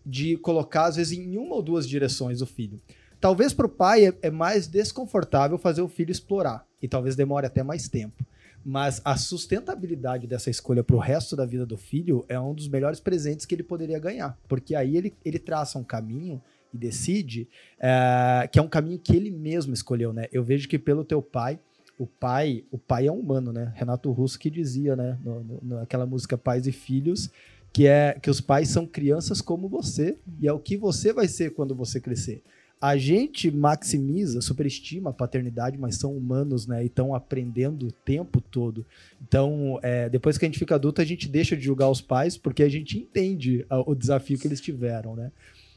de 0.06 0.36
colocar, 0.36 0.86
às 0.86 0.96
vezes, 0.96 1.18
em 1.18 1.36
uma 1.36 1.56
ou 1.56 1.62
duas 1.62 1.88
direções 1.88 2.40
o 2.40 2.46
filho. 2.46 2.80
Talvez 3.20 3.52
para 3.52 3.66
o 3.66 3.68
pai 3.68 4.06
é, 4.06 4.14
é 4.22 4.30
mais 4.30 4.66
desconfortável 4.66 5.58
fazer 5.58 5.82
o 5.82 5.88
filho 5.88 6.10
explorar, 6.10 6.66
e 6.80 6.88
talvez 6.88 7.14
demore 7.16 7.46
até 7.46 7.62
mais 7.62 7.88
tempo. 7.88 8.24
Mas 8.64 9.00
a 9.04 9.16
sustentabilidade 9.16 10.26
dessa 10.26 10.50
escolha 10.50 10.84
para 10.84 10.96
o 10.96 10.98
resto 10.98 11.34
da 11.34 11.44
vida 11.44 11.66
do 11.66 11.76
filho 11.76 12.24
é 12.28 12.38
um 12.38 12.54
dos 12.54 12.68
melhores 12.68 13.00
presentes 13.00 13.44
que 13.44 13.54
ele 13.54 13.62
poderia 13.62 13.98
ganhar. 13.98 14.38
Porque 14.48 14.74
aí 14.74 14.96
ele, 14.96 15.14
ele 15.24 15.38
traça 15.38 15.78
um 15.78 15.84
caminho 15.84 16.40
e 16.72 16.78
decide 16.78 17.48
é, 17.78 18.48
que 18.50 18.58
é 18.58 18.62
um 18.62 18.68
caminho 18.68 18.98
que 18.98 19.14
ele 19.14 19.30
mesmo 19.30 19.74
escolheu, 19.74 20.12
né? 20.12 20.26
Eu 20.32 20.42
vejo 20.42 20.68
que 20.68 20.78
pelo 20.78 21.04
teu 21.04 21.20
pai, 21.20 21.58
o 21.98 22.06
pai, 22.06 22.64
o 22.70 22.78
pai 22.78 23.06
é 23.06 23.12
um 23.12 23.18
humano, 23.18 23.52
né? 23.52 23.72
Renato 23.74 24.10
Russo 24.10 24.38
que 24.38 24.50
dizia, 24.50 24.96
né? 24.96 25.18
No, 25.24 25.42
no, 25.42 25.60
naquela 25.80 26.06
música 26.06 26.38
Pais 26.38 26.66
e 26.66 26.72
Filhos, 26.72 27.30
que 27.72 27.86
é 27.86 28.18
que 28.20 28.30
os 28.30 28.40
pais 28.40 28.68
são 28.68 28.86
crianças 28.86 29.40
como 29.40 29.68
você 29.68 30.18
e 30.40 30.46
é 30.46 30.52
o 30.52 30.58
que 30.58 30.76
você 30.76 31.12
vai 31.12 31.26
ser 31.26 31.52
quando 31.52 31.74
você 31.74 32.00
crescer. 32.00 32.42
A 32.82 32.96
gente 32.96 33.48
maximiza, 33.48 34.40
superestima 34.40 35.10
a 35.10 35.12
paternidade, 35.12 35.78
mas 35.78 35.94
são 35.94 36.16
humanos, 36.16 36.66
né? 36.66 36.82
E 36.82 36.86
estão 36.86 37.14
aprendendo 37.14 37.86
o 37.86 37.92
tempo 37.92 38.40
todo. 38.40 38.84
Então, 39.22 39.78
é, 39.84 40.08
depois 40.08 40.36
que 40.36 40.44
a 40.44 40.48
gente 40.48 40.58
fica 40.58 40.74
adulto, 40.74 41.00
a 41.00 41.04
gente 41.04 41.28
deixa 41.28 41.56
de 41.56 41.62
julgar 41.62 41.88
os 41.88 42.00
pais, 42.00 42.36
porque 42.36 42.60
a 42.60 42.68
gente 42.68 42.98
entende 42.98 43.64
a- 43.70 43.88
o 43.88 43.94
desafio 43.94 44.36
que 44.36 44.48
eles 44.48 44.60
tiveram, 44.60 45.14
né? 45.14 45.30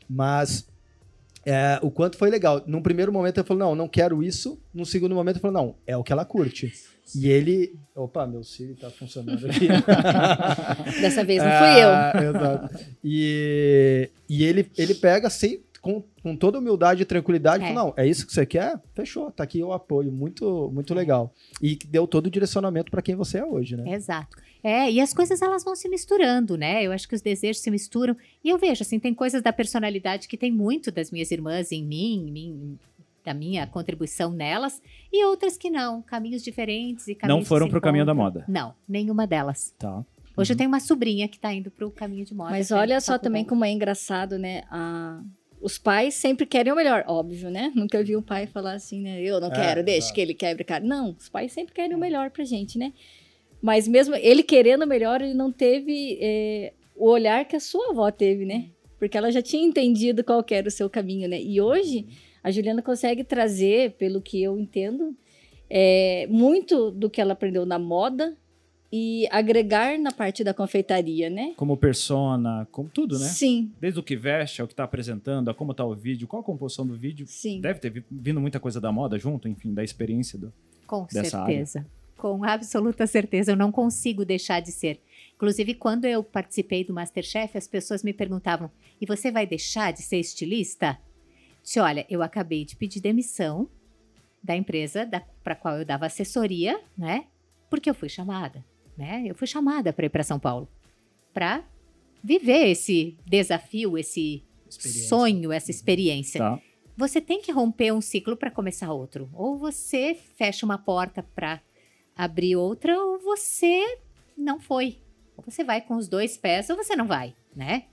Mas 0.09 0.67
é, 1.45 1.77
o 1.83 1.91
quanto 1.91 2.17
foi 2.17 2.31
legal. 2.31 2.63
Num 2.65 2.81
primeiro 2.81 3.13
momento 3.13 3.37
ele 3.39 3.47
falou, 3.47 3.63
não, 3.69 3.75
não 3.75 3.87
quero 3.87 4.23
isso. 4.23 4.59
Num 4.73 4.83
segundo 4.83 5.13
momento 5.13 5.35
ele 5.35 5.41
falou, 5.41 5.53
não, 5.61 5.75
é 5.85 5.95
o 5.95 6.03
que 6.03 6.11
ela 6.11 6.25
curte. 6.25 6.73
E 7.13 7.27
ele... 7.27 7.75
Opa, 7.95 8.25
meu 8.25 8.43
Siri 8.43 8.73
tá 8.73 8.89
funcionando 8.89 9.45
aqui. 9.45 9.67
Dessa 11.01 11.23
vez 11.23 11.41
não 11.43 11.51
fui 11.51 11.83
eu. 11.83 11.89
Ah, 11.89 12.13
exato. 12.15 12.85
E, 13.03 14.09
e 14.27 14.43
ele, 14.43 14.67
ele 14.75 14.95
pega 14.95 15.27
assim, 15.27 15.59
com, 15.85 16.03
com 16.23 16.35
toda 16.35 16.57
humildade 16.57 17.03
e 17.03 17.05
tranquilidade, 17.05 17.63
É. 17.63 17.71
não, 17.73 17.93
é 17.95 18.07
isso 18.07 18.25
que 18.25 18.33
você 18.33 18.45
quer? 18.45 18.81
Fechou, 18.95 19.29
tá 19.29 19.43
aqui 19.43 19.63
o 19.63 19.71
apoio, 19.71 20.11
muito, 20.11 20.71
muito 20.73 20.93
legal. 20.93 21.31
E 21.61 21.75
que 21.75 21.85
deu 21.85 22.07
todo 22.07 22.25
o 22.25 22.29
direcionamento 22.31 22.89
para 22.89 23.01
quem 23.01 23.15
você 23.15 23.37
é 23.37 23.45
hoje, 23.45 23.77
né? 23.77 23.93
Exato. 23.93 24.35
É, 24.63 24.91
e 24.91 24.99
as 24.99 25.13
coisas 25.13 25.41
elas 25.43 25.63
vão 25.63 25.75
se 25.75 25.87
misturando, 25.87 26.57
né? 26.57 26.83
Eu 26.83 26.91
acho 26.91 27.07
que 27.07 27.13
os 27.13 27.21
desejos 27.21 27.61
se 27.61 27.69
misturam. 27.69 28.17
E 28.43 28.49
eu 28.49 28.57
vejo, 28.57 28.81
assim, 28.81 28.97
tem 28.99 29.13
coisas 29.13 29.43
da 29.43 29.53
personalidade 29.53 30.27
que 30.27 30.35
tem 30.37 30.51
muito 30.51 30.91
das 30.91 31.11
minhas 31.11 31.29
irmãs 31.29 31.71
em 31.71 31.83
mim, 31.85 32.25
em 32.27 32.31
mim 32.31 32.79
da 33.23 33.33
minha 33.33 33.65
contribuição 33.67 34.31
nelas, 34.31 34.81
e 35.13 35.23
outras 35.25 35.57
que 35.57 35.69
não, 35.69 36.01
caminhos 36.01 36.43
diferentes 36.43 37.07
e 37.07 37.15
caminhos 37.15 37.39
Não 37.41 37.45
foram 37.45 37.65
se 37.67 37.71
pro 37.71 37.81
caminho 37.81 38.05
da 38.05 38.13
moda. 38.13 38.43
Não, 38.47 38.73
nenhuma 38.87 39.25
delas. 39.27 39.73
Tá. 39.79 40.03
Hoje 40.37 40.51
eu 40.53 40.57
tenho 40.57 40.67
uma 40.67 40.79
sobrinha 40.81 41.27
que 41.27 41.39
tá 41.39 41.53
indo 41.53 41.71
pro 41.71 41.89
caminho 41.89 42.25
de 42.25 42.33
moda. 42.35 42.51
Mas 42.51 42.69
olha 42.69 42.99
só 42.99 43.17
também 43.17 43.45
como 43.45 43.63
é 43.63 43.71
engraçado, 43.71 44.37
né? 44.37 44.63
A- 44.69 45.21
Os 45.65 45.79
pais 45.79 46.13
sempre 46.13 46.45
querem 46.45 46.71
o 46.71 46.75
melhor, 46.75 47.03
óbvio, 47.07 47.49
né? 47.49 47.71
Nunca 47.73 48.03
vi 48.03 48.15
um 48.15 48.21
pai 48.21 48.45
falar 48.45 48.73
assim, 48.73 49.01
né? 49.01 49.19
Eu 49.19 49.39
não 49.41 49.47
É, 49.47 49.55
quero, 49.55 49.83
deixa 49.83 50.11
é. 50.11 50.13
que 50.13 50.21
ele 50.21 50.35
quebre 50.35 50.63
cara. 50.63 50.85
Não, 50.85 51.15
os 51.19 51.27
pais 51.27 51.51
sempre 51.51 51.73
querem 51.73 51.95
o 51.95 51.99
melhor 51.99 52.29
pra 52.29 52.43
gente, 52.43 52.77
né? 52.77 52.93
Mas 53.59 53.87
mesmo 53.87 54.13
ele 54.13 54.43
querendo 54.43 54.83
o 54.83 54.87
melhor, 54.87 55.23
ele 55.23 55.33
não 55.33 55.51
teve 55.51 56.19
é, 56.21 56.71
o 56.95 57.09
olhar 57.09 57.45
que 57.45 57.55
a 57.55 57.59
sua 57.59 57.89
avó 57.89 58.11
teve, 58.11 58.45
né? 58.45 58.65
Porque 58.99 59.17
ela 59.17 59.31
já 59.31 59.41
tinha 59.41 59.65
entendido 59.65 60.23
qual 60.23 60.45
era 60.51 60.67
o 60.67 60.71
seu 60.71 60.87
caminho, 60.87 61.27
né? 61.27 61.41
E 61.41 61.59
hoje 61.59 62.05
a 62.43 62.51
Juliana 62.51 62.83
consegue 62.83 63.23
trazer, 63.23 63.93
pelo 63.93 64.21
que 64.21 64.43
eu 64.43 64.59
entendo, 64.59 65.17
é, 65.67 66.27
muito 66.29 66.91
do 66.91 67.09
que 67.09 67.19
ela 67.19 67.33
aprendeu 67.33 67.65
na 67.65 67.79
moda 67.79 68.37
e 68.91 69.27
agregar 69.31 69.97
na 69.99 70.11
parte 70.11 70.43
da 70.43 70.53
confeitaria, 70.53 71.29
né? 71.29 71.53
Como 71.57 71.75
persona, 71.75 72.67
como 72.71 72.87
tudo, 72.89 73.17
né? 73.19 73.25
Sim, 73.27 73.71
Desde 73.79 73.99
o 73.99 74.03
que 74.03 74.15
veste, 74.15 74.61
ao 74.61 74.67
que 74.67 74.75
tá 74.75 74.83
apresentando, 74.83 75.49
a 75.49 75.53
como 75.53 75.73
tá 75.73 75.83
o 75.83 75.93
vídeo, 75.95 76.27
qual 76.27 76.41
a 76.41 76.45
composição 76.45 76.85
do 76.85 76.95
vídeo. 76.95 77.25
sim. 77.27 77.59
Deve 77.61 77.79
ter 77.79 77.89
vi- 77.89 78.05
vindo 78.09 78.39
muita 78.39 78.59
coisa 78.59 78.79
da 78.79 78.91
moda 78.91 79.17
junto, 79.19 79.47
enfim, 79.47 79.73
da 79.73 79.83
experiência 79.83 80.37
do. 80.39 80.53
Com 80.87 81.05
dessa 81.11 81.45
certeza. 81.45 81.85
Com 82.17 82.43
absoluta 82.43 83.05
certeza. 83.07 83.51
Eu 83.51 83.55
não 83.57 83.71
consigo 83.71 84.23
deixar 84.23 84.61
de 84.61 84.71
ser. 84.71 85.01
Inclusive, 85.35 85.73
quando 85.73 86.05
eu 86.05 86.23
participei 86.23 86.83
do 86.85 86.93
Masterchef, 86.93 87.57
as 87.57 87.67
pessoas 87.67 88.03
me 88.03 88.13
perguntavam: 88.13 88.71
e 89.01 89.05
você 89.05 89.29
vai 89.31 89.45
deixar 89.45 89.91
de 89.91 90.01
ser 90.01 90.17
estilista? 90.19 90.97
Disse: 91.61 91.79
olha, 91.79 92.05
eu 92.09 92.21
acabei 92.21 92.63
de 92.63 92.75
pedir 92.75 93.01
demissão 93.01 93.67
da 94.41 94.55
empresa 94.55 95.09
para 95.43 95.55
qual 95.55 95.77
eu 95.79 95.83
dava 95.85 96.05
assessoria, 96.05 96.79
né? 96.97 97.25
Porque 97.69 97.89
eu 97.89 97.95
fui 97.95 98.07
chamada, 98.07 98.63
né? 98.97 99.23
Eu 99.25 99.35
fui 99.35 99.47
chamada 99.47 99.91
para 99.93 100.05
ir 100.05 100.09
para 100.09 100.23
São 100.23 100.39
Paulo 100.39 100.67
para 101.33 101.63
viver 102.23 102.67
esse 102.69 103.17
desafio, 103.25 103.97
esse 103.97 104.43
sonho, 104.69 105.51
essa 105.51 105.69
experiência 105.69 106.39
Tá. 106.39 106.59
você 106.97 107.19
tem 107.21 107.41
que 107.41 107.51
romper 107.51 107.91
um 107.91 108.01
ciclo 108.01 108.35
para 108.37 108.49
começar 108.49 108.91
outro. 108.91 109.29
Ou 109.33 109.57
você 109.57 110.15
fecha 110.35 110.65
uma 110.65 110.77
porta 110.77 111.23
para 111.35 111.61
abrir 112.15 112.55
outra, 112.55 112.97
ou 112.99 113.19
você 113.19 113.99
não 114.37 114.59
foi. 114.59 114.97
Ou 115.37 115.43
você 115.43 115.63
vai 115.63 115.81
com 115.81 115.95
os 115.95 116.07
dois 116.07 116.37
pés, 116.37 116.69
ou 116.69 116.75
você 116.77 116.95
não 116.95 117.05
vai, 117.05 117.35
né? 117.55 117.85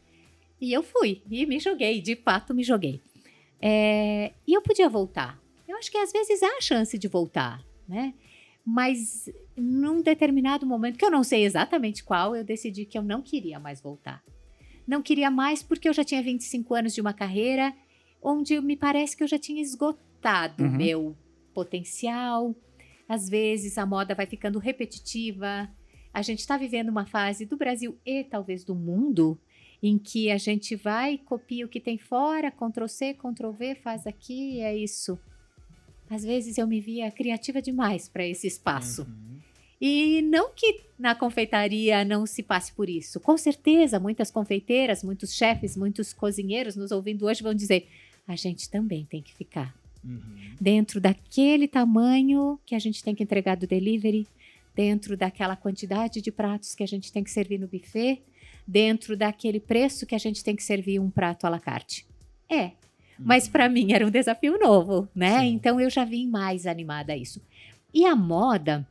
E 0.61 0.73
eu 0.73 0.83
fui, 0.83 1.23
e 1.29 1.45
me 1.45 1.59
joguei, 1.59 2.01
de 2.01 2.15
fato 2.15 2.55
me 2.55 2.63
joguei. 2.63 3.01
É, 3.61 4.33
e 4.47 4.55
eu 4.55 4.63
podia 4.63 4.89
voltar. 4.89 5.41
Eu 5.67 5.77
acho 5.77 5.91
que 5.91 5.99
às 5.99 6.13
vezes 6.13 6.43
há 6.43 6.57
a 6.57 6.61
chance 6.61 6.97
de 6.97 7.09
voltar, 7.09 7.61
né? 7.89 8.15
Mas 8.65 9.29
num 9.57 10.01
determinado 10.01 10.65
momento, 10.67 10.99
que 10.99 11.05
eu 11.05 11.11
não 11.11 11.25
sei 11.25 11.45
exatamente 11.45 12.05
qual, 12.05 12.37
eu 12.37 12.45
decidi 12.45 12.85
que 12.85 12.97
eu 12.97 13.03
não 13.03 13.21
queria 13.23 13.59
mais 13.59 13.81
voltar. 13.81 14.23
Não 14.87 15.03
queria 15.03 15.31
mais 15.31 15.63
porque 15.63 15.89
eu 15.89 15.93
já 15.93 16.05
tinha 16.05 16.23
25 16.23 16.75
anos 16.75 16.95
de 16.95 17.01
uma 17.01 17.13
carreira 17.13 17.75
onde 18.23 18.61
me 18.61 18.77
parece 18.77 19.17
que 19.17 19.23
eu 19.23 19.29
já 19.29 19.39
tinha 19.39 19.61
esgotado 19.61 20.63
Uhum. 20.63 20.77
meu 20.77 21.17
potencial. 21.53 22.55
Às 23.09 23.29
vezes 23.29 23.77
a 23.79 23.85
moda 23.85 24.15
vai 24.15 24.27
ficando 24.27 24.59
repetitiva. 24.59 25.69
A 26.15 26.23
gente 26.23 26.41
está 26.41 26.57
vivendo 26.57 26.89
uma 26.91 27.07
fase 27.07 27.45
do 27.45 27.57
Brasil 27.57 27.99
e 28.07 28.23
talvez 28.23 28.65
do 28.65 28.75
mundo 28.75 29.41
em 29.83 29.99
que 29.99 30.31
a 30.31 30.39
gente 30.39 30.77
vai, 30.77 31.19
copia 31.19 31.67
o 31.67 31.69
que 31.69 31.81
tem 31.81 31.99
fora, 31.99 32.53
Ctrl 32.53 32.87
C, 32.87 33.15
Ctrl 33.15 33.51
V, 33.51 33.75
faz 33.75 34.07
aqui, 34.07 34.61
é 34.61 34.77
isso. 34.77 35.19
Às 36.13 36.23
vezes 36.23 36.59
eu 36.59 36.67
me 36.67 36.79
via 36.79 37.11
criativa 37.11 37.63
demais 37.63 38.07
para 38.07 38.23
esse 38.27 38.47
espaço. 38.47 39.07
E 39.81 40.21
não 40.23 40.51
que 40.55 40.83
na 40.99 41.15
confeitaria 41.15 42.05
não 42.05 42.27
se 42.27 42.43
passe 42.43 42.71
por 42.75 42.87
isso. 42.87 43.19
Com 43.19 43.39
certeza, 43.39 43.99
muitas 43.99 44.31
confeiteiras, 44.31 45.03
muitos 45.03 45.33
chefes, 45.33 45.75
muitos 45.75 46.13
cozinheiros 46.13 46.77
nos 46.77 46.91
ouvindo 46.91 47.25
hoje 47.25 47.43
vão 47.43 47.55
dizer: 47.55 47.89
a 48.29 48.37
gente 48.37 48.69
também 48.69 49.07
tem 49.07 49.23
que 49.23 49.35
ficar 49.35 49.75
Uhum. 50.05 50.21
dentro 50.61 51.01
daquele 51.01 51.67
tamanho 51.67 52.59
que 52.67 52.75
a 52.75 52.79
gente 52.79 53.03
tem 53.03 53.15
que 53.15 53.23
entregar 53.23 53.57
do 53.57 53.67
delivery, 53.69 54.27
dentro 54.75 55.17
daquela 55.17 55.57
quantidade 55.57 56.21
de 56.21 56.31
pratos 56.31 56.75
que 56.75 56.83
a 56.83 56.87
gente 56.87 57.11
tem 57.11 57.25
que 57.25 57.31
servir 57.31 57.59
no 57.59 57.69
buffet, 57.69 58.21
dentro 58.67 59.17
daquele 59.17 59.61
preço 59.61 60.05
que 60.05 60.15
a 60.15 60.19
gente 60.19 60.45
tem 60.45 60.55
que 60.57 60.63
servir 60.63 60.99
um 60.99 61.09
prato 61.09 61.47
à 61.47 61.49
la 61.49 61.61
carte. 61.61 62.05
É, 62.51 62.73
mas 63.25 63.49
para 63.49 63.69
mim 63.69 63.93
era 63.93 64.07
um 64.07 64.11
desafio 64.11 64.59
novo, 64.59 65.09
né? 65.15 65.41
Sim. 65.41 65.47
Então 65.55 65.81
eu 65.81 65.91
já 65.91 66.05
vim 66.05 66.27
mais 66.27 66.67
animada 66.67 67.13
a 67.13 67.17
isso. 67.17 67.41
E 67.93 68.05
a 68.05 68.17
moda, 68.17 68.87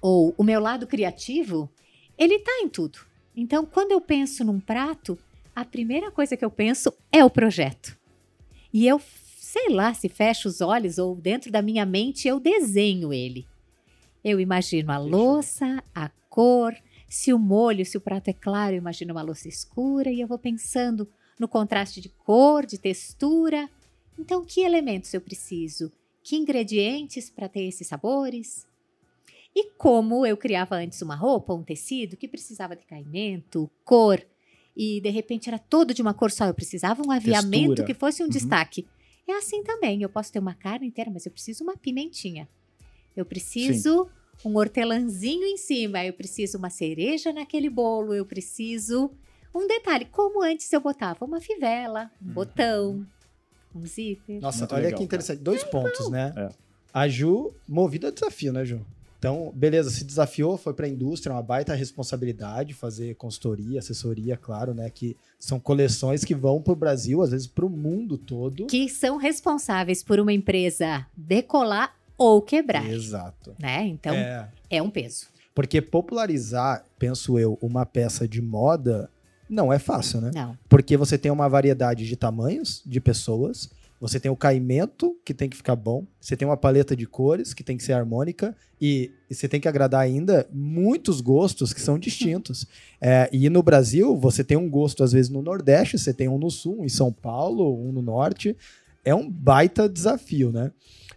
ou 0.00 0.34
o 0.38 0.44
meu 0.44 0.60
lado 0.60 0.86
criativo, 0.86 1.70
ele 2.16 2.38
tá 2.38 2.52
em 2.60 2.68
tudo. 2.68 3.00
Então, 3.36 3.64
quando 3.64 3.92
eu 3.92 4.00
penso 4.00 4.44
num 4.44 4.60
prato, 4.60 5.18
a 5.54 5.64
primeira 5.64 6.10
coisa 6.10 6.36
que 6.36 6.44
eu 6.44 6.50
penso 6.50 6.92
é 7.10 7.24
o 7.24 7.30
projeto. 7.30 7.96
E 8.72 8.86
eu, 8.86 9.00
sei 9.38 9.68
lá, 9.70 9.92
se 9.94 10.08
fecho 10.08 10.48
os 10.48 10.60
olhos 10.60 10.98
ou 10.98 11.16
dentro 11.16 11.50
da 11.50 11.62
minha 11.62 11.84
mente 11.84 12.28
eu 12.28 12.38
desenho 12.38 13.12
ele. 13.12 13.46
Eu 14.22 14.38
imagino 14.38 14.92
a 14.92 14.98
louça, 14.98 15.82
a 15.94 16.10
cor, 16.28 16.74
se 17.08 17.32
o 17.32 17.38
molho, 17.38 17.84
se 17.84 17.96
o 17.96 18.00
prato 18.00 18.28
é 18.28 18.32
claro, 18.32 18.74
eu 18.74 18.78
imagino 18.78 19.12
uma 19.12 19.22
louça 19.22 19.48
escura 19.48 20.10
e 20.10 20.20
eu 20.20 20.28
vou 20.28 20.38
pensando 20.38 21.08
no 21.40 21.48
contraste 21.48 22.02
de 22.02 22.10
cor, 22.10 22.66
de 22.66 22.78
textura. 22.78 23.68
Então, 24.18 24.44
que 24.44 24.60
elementos 24.60 25.12
eu 25.14 25.20
preciso? 25.22 25.90
Que 26.22 26.36
ingredientes 26.36 27.30
para 27.30 27.48
ter 27.48 27.62
esses 27.62 27.86
sabores? 27.86 28.66
E 29.56 29.70
como 29.72 30.26
eu 30.26 30.36
criava 30.36 30.76
antes 30.76 31.00
uma 31.00 31.16
roupa, 31.16 31.54
um 31.54 31.64
tecido 31.64 32.16
que 32.16 32.28
precisava 32.28 32.76
de 32.76 32.84
caimento, 32.84 33.70
cor, 33.84 34.24
e 34.76 35.00
de 35.00 35.08
repente 35.08 35.48
era 35.48 35.58
todo 35.58 35.94
de 35.94 36.02
uma 36.02 36.14
cor 36.14 36.30
só, 36.30 36.44
eu 36.46 36.54
precisava 36.54 37.02
um 37.02 37.10
aviamento 37.10 37.68
Textura. 37.68 37.86
que 37.86 37.94
fosse 37.94 38.22
um 38.22 38.26
Uhum. 38.26 38.30
destaque. 38.30 38.86
É 39.26 39.32
assim 39.32 39.62
também, 39.62 40.02
eu 40.02 40.08
posso 40.08 40.30
ter 40.30 40.38
uma 40.38 40.54
carne 40.54 40.86
inteira, 40.86 41.10
mas 41.10 41.24
eu 41.24 41.32
preciso 41.32 41.64
uma 41.64 41.76
pimentinha. 41.76 42.48
Eu 43.16 43.24
preciso 43.24 44.08
um 44.44 44.56
hortelãzinho 44.56 45.46
em 45.46 45.56
cima, 45.56 46.04
eu 46.04 46.12
preciso 46.12 46.58
uma 46.58 46.70
cereja 46.70 47.32
naquele 47.32 47.68
bolo, 47.70 48.14
eu 48.14 48.24
preciso 48.24 49.10
um 49.54 49.66
detalhe, 49.66 50.04
como 50.06 50.42
antes 50.42 50.72
eu 50.72 50.80
botava 50.80 51.24
uma 51.24 51.40
fivela, 51.40 52.10
um 52.22 52.32
botão, 52.32 53.06
um 53.74 53.86
zíper. 53.86 54.40
Nossa, 54.40 54.60
Muito 54.60 54.74
olha 54.74 54.84
legal, 54.84 54.98
que 54.98 55.04
interessante. 55.04 55.40
Dois 55.40 55.64
pontos, 55.64 56.08
né? 56.10 56.32
É. 56.36 56.48
A 56.92 57.08
Ju, 57.08 57.52
movida 57.68 58.08
a 58.08 58.10
desafio, 58.10 58.52
né, 58.52 58.64
Ju? 58.64 58.80
Então, 59.18 59.52
beleza, 59.54 59.90
se 59.90 60.02
desafiou, 60.02 60.56
foi 60.56 60.72
para 60.72 60.86
a 60.86 60.88
indústria, 60.88 61.34
uma 61.34 61.42
baita 61.42 61.74
responsabilidade, 61.74 62.72
fazer 62.72 63.14
consultoria, 63.16 63.78
assessoria, 63.78 64.34
claro, 64.36 64.72
né? 64.72 64.88
Que 64.88 65.14
são 65.38 65.60
coleções 65.60 66.24
que 66.24 66.34
vão 66.34 66.62
para 66.62 66.72
o 66.72 66.76
Brasil, 66.76 67.20
às 67.22 67.30
vezes 67.30 67.46
para 67.46 67.66
o 67.66 67.68
mundo 67.70 68.16
todo. 68.16 68.66
Que 68.66 68.88
são 68.88 69.18
responsáveis 69.18 70.02
por 70.02 70.18
uma 70.18 70.32
empresa 70.32 71.06
decolar 71.14 71.94
ou 72.16 72.40
quebrar, 72.40 72.90
Exato. 72.90 73.54
né? 73.58 73.84
Então, 73.86 74.14
é, 74.14 74.48
É, 74.70 74.82
um 74.82 74.90
peso. 74.90 75.26
porque 75.54 75.82
popularizar, 75.82 76.84
penso 76.98 77.38
eu, 77.38 77.58
uma 77.60 77.84
peça 77.84 78.26
de 78.26 78.40
moda 78.40 79.10
não 79.50 79.72
é 79.72 79.78
fácil, 79.78 80.20
né? 80.20 80.30
Não. 80.32 80.56
Porque 80.68 80.96
você 80.96 81.18
tem 81.18 81.30
uma 81.30 81.48
variedade 81.48 82.06
de 82.06 82.16
tamanhos, 82.16 82.82
de 82.86 83.00
pessoas, 83.00 83.68
você 84.00 84.18
tem 84.18 84.30
o 84.30 84.36
caimento, 84.36 85.14
que 85.24 85.34
tem 85.34 85.48
que 85.48 85.56
ficar 85.56 85.76
bom, 85.76 86.06
você 86.18 86.34
tem 86.34 86.48
uma 86.48 86.56
paleta 86.56 86.96
de 86.96 87.06
cores, 87.06 87.52
que 87.52 87.62
tem 87.62 87.76
que 87.76 87.82
ser 87.82 87.92
harmônica, 87.92 88.56
e, 88.80 89.10
e 89.28 89.34
você 89.34 89.46
tem 89.46 89.60
que 89.60 89.68
agradar 89.68 90.00
ainda 90.00 90.48
muitos 90.50 91.20
gostos 91.20 91.74
que 91.74 91.80
são 91.82 91.98
distintos. 91.98 92.66
É, 92.98 93.28
e 93.30 93.50
no 93.50 93.62
Brasil, 93.62 94.16
você 94.16 94.42
tem 94.42 94.56
um 94.56 94.70
gosto, 94.70 95.04
às 95.04 95.12
vezes, 95.12 95.30
no 95.30 95.42
Nordeste, 95.42 95.98
você 95.98 96.14
tem 96.14 96.28
um 96.28 96.38
no 96.38 96.50
Sul, 96.50 96.80
um 96.80 96.84
em 96.86 96.88
São 96.88 97.12
Paulo, 97.12 97.76
um 97.78 97.92
no 97.92 98.00
Norte. 98.00 98.56
É 99.04 99.14
um 99.14 99.28
baita 99.28 99.86
desafio, 99.86 100.50
né? 100.50 100.72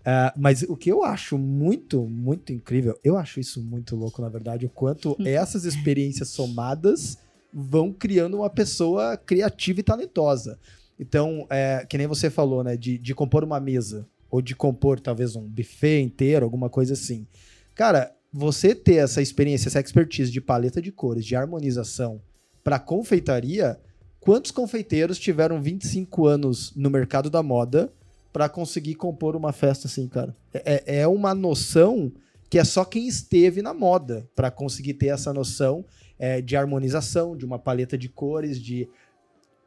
É, 0.06 0.34
mas 0.36 0.64
o 0.64 0.76
que 0.76 0.92
eu 0.92 1.06
acho 1.06 1.38
muito, 1.38 2.06
muito 2.06 2.52
incrível, 2.52 3.00
eu 3.02 3.18
acho 3.18 3.40
isso 3.40 3.64
muito 3.64 3.96
louco, 3.96 4.22
na 4.22 4.28
verdade, 4.28 4.66
o 4.66 4.70
quanto 4.70 5.16
essas 5.26 5.64
experiências 5.64 6.28
somadas 6.30 7.18
vão 7.54 7.94
criando 7.94 8.38
uma 8.38 8.50
pessoa 8.50 9.16
criativa 9.16 9.80
e 9.80 9.84
talentosa. 9.84 10.60
Então, 11.00 11.46
é, 11.50 11.86
que 11.88 11.98
nem 11.98 12.08
você 12.08 12.30
falou, 12.30 12.64
né? 12.64 12.76
De, 12.76 12.98
de 12.98 13.14
compor 13.14 13.44
uma 13.44 13.60
mesa, 13.60 14.08
ou 14.30 14.42
de 14.42 14.56
compor 14.56 15.00
talvez 15.00 15.36
um 15.36 15.48
buffet 15.48 16.02
inteiro, 16.02 16.46
alguma 16.46 16.70
coisa 16.70 16.94
assim. 16.94 17.28
Cara, 17.76 18.16
você 18.32 18.74
ter 18.74 18.96
essa 18.96 19.22
experiência, 19.22 19.68
essa 19.68 19.80
expertise 19.80 20.32
de 20.32 20.42
paleta 20.42 20.82
de 20.82 20.92
cores, 20.92 21.26
de 21.26 21.36
harmonização 21.36 22.22
para 22.64 22.80
confeitaria, 22.80 23.80
quantos 24.20 24.50
confeiteiros 24.50 25.20
tiveram 25.20 25.62
25 25.62 26.26
anos 26.26 26.74
no 26.76 26.90
mercado 26.90 27.30
da 27.30 27.44
moda 27.44 27.94
para 28.32 28.50
conseguir 28.50 28.96
compor 28.96 29.36
uma 29.36 29.52
festa 29.52 29.88
assim, 29.88 30.08
cara? 30.08 30.36
É, 30.54 31.02
é 31.02 31.08
uma 31.08 31.36
noção 31.36 32.12
que 32.50 32.58
é 32.58 32.64
só 32.64 32.86
quem 32.86 33.08
esteve 33.08 33.62
na 33.62 33.74
moda 33.74 34.28
para 34.36 34.50
conseguir 34.50 34.96
ter 34.96 35.08
essa 35.08 35.34
noção 35.34 35.86
é, 36.20 36.42
de 36.42 36.56
harmonização, 36.56 37.36
de 37.36 37.46
uma 37.46 37.58
paleta 37.60 37.98
de 37.98 38.08
cores, 38.10 38.62
de, 38.62 38.88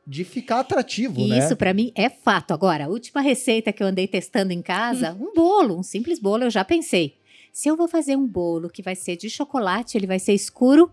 de 0.07 0.25
ficar 0.25 0.61
atrativo, 0.61 1.21
E 1.21 1.29
né? 1.29 1.39
isso 1.39 1.57
pra 1.57 1.75
mim 1.75 1.93
é 1.95 2.09
fato. 2.09 2.53
Agora, 2.53 2.85
a 2.85 2.89
última 2.89 3.21
receita 3.21 3.73
que 3.73 3.83
eu 3.83 3.87
andei 3.87 4.07
testando 4.07 4.53
em 4.53 4.63
casa, 4.63 5.13
um 5.15 5.33
bolo, 5.35 5.79
um 5.79 5.83
simples 5.83 6.19
bolo, 6.19 6.45
eu 6.45 6.51
já 6.51 6.65
pensei. 6.65 7.17
Se 7.53 7.69
eu 7.69 7.77
vou 7.77 7.89
fazer 7.89 8.17
um 8.17 8.27
bolo 8.27 8.69
que 8.69 8.83
vai 8.83 8.95
ser 8.95 9.17
de 9.17 9.29
chocolate, 9.31 9.97
ele 9.97 10.07
vai 10.07 10.19
ser 10.19 10.35
escuro, 10.35 10.91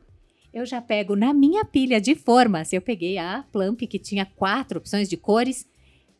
eu 0.53 0.65
já 0.65 0.81
pego 0.81 1.15
na 1.15 1.33
minha 1.33 1.65
pilha 1.65 1.99
de 1.99 2.15
formas. 2.15 2.71
Eu 2.73 2.81
peguei 2.81 3.17
a 3.17 3.43
Plump, 3.51 3.81
que 3.81 3.99
tinha 3.99 4.25
quatro 4.25 4.77
opções 4.79 5.09
de 5.09 5.17
cores, 5.17 5.67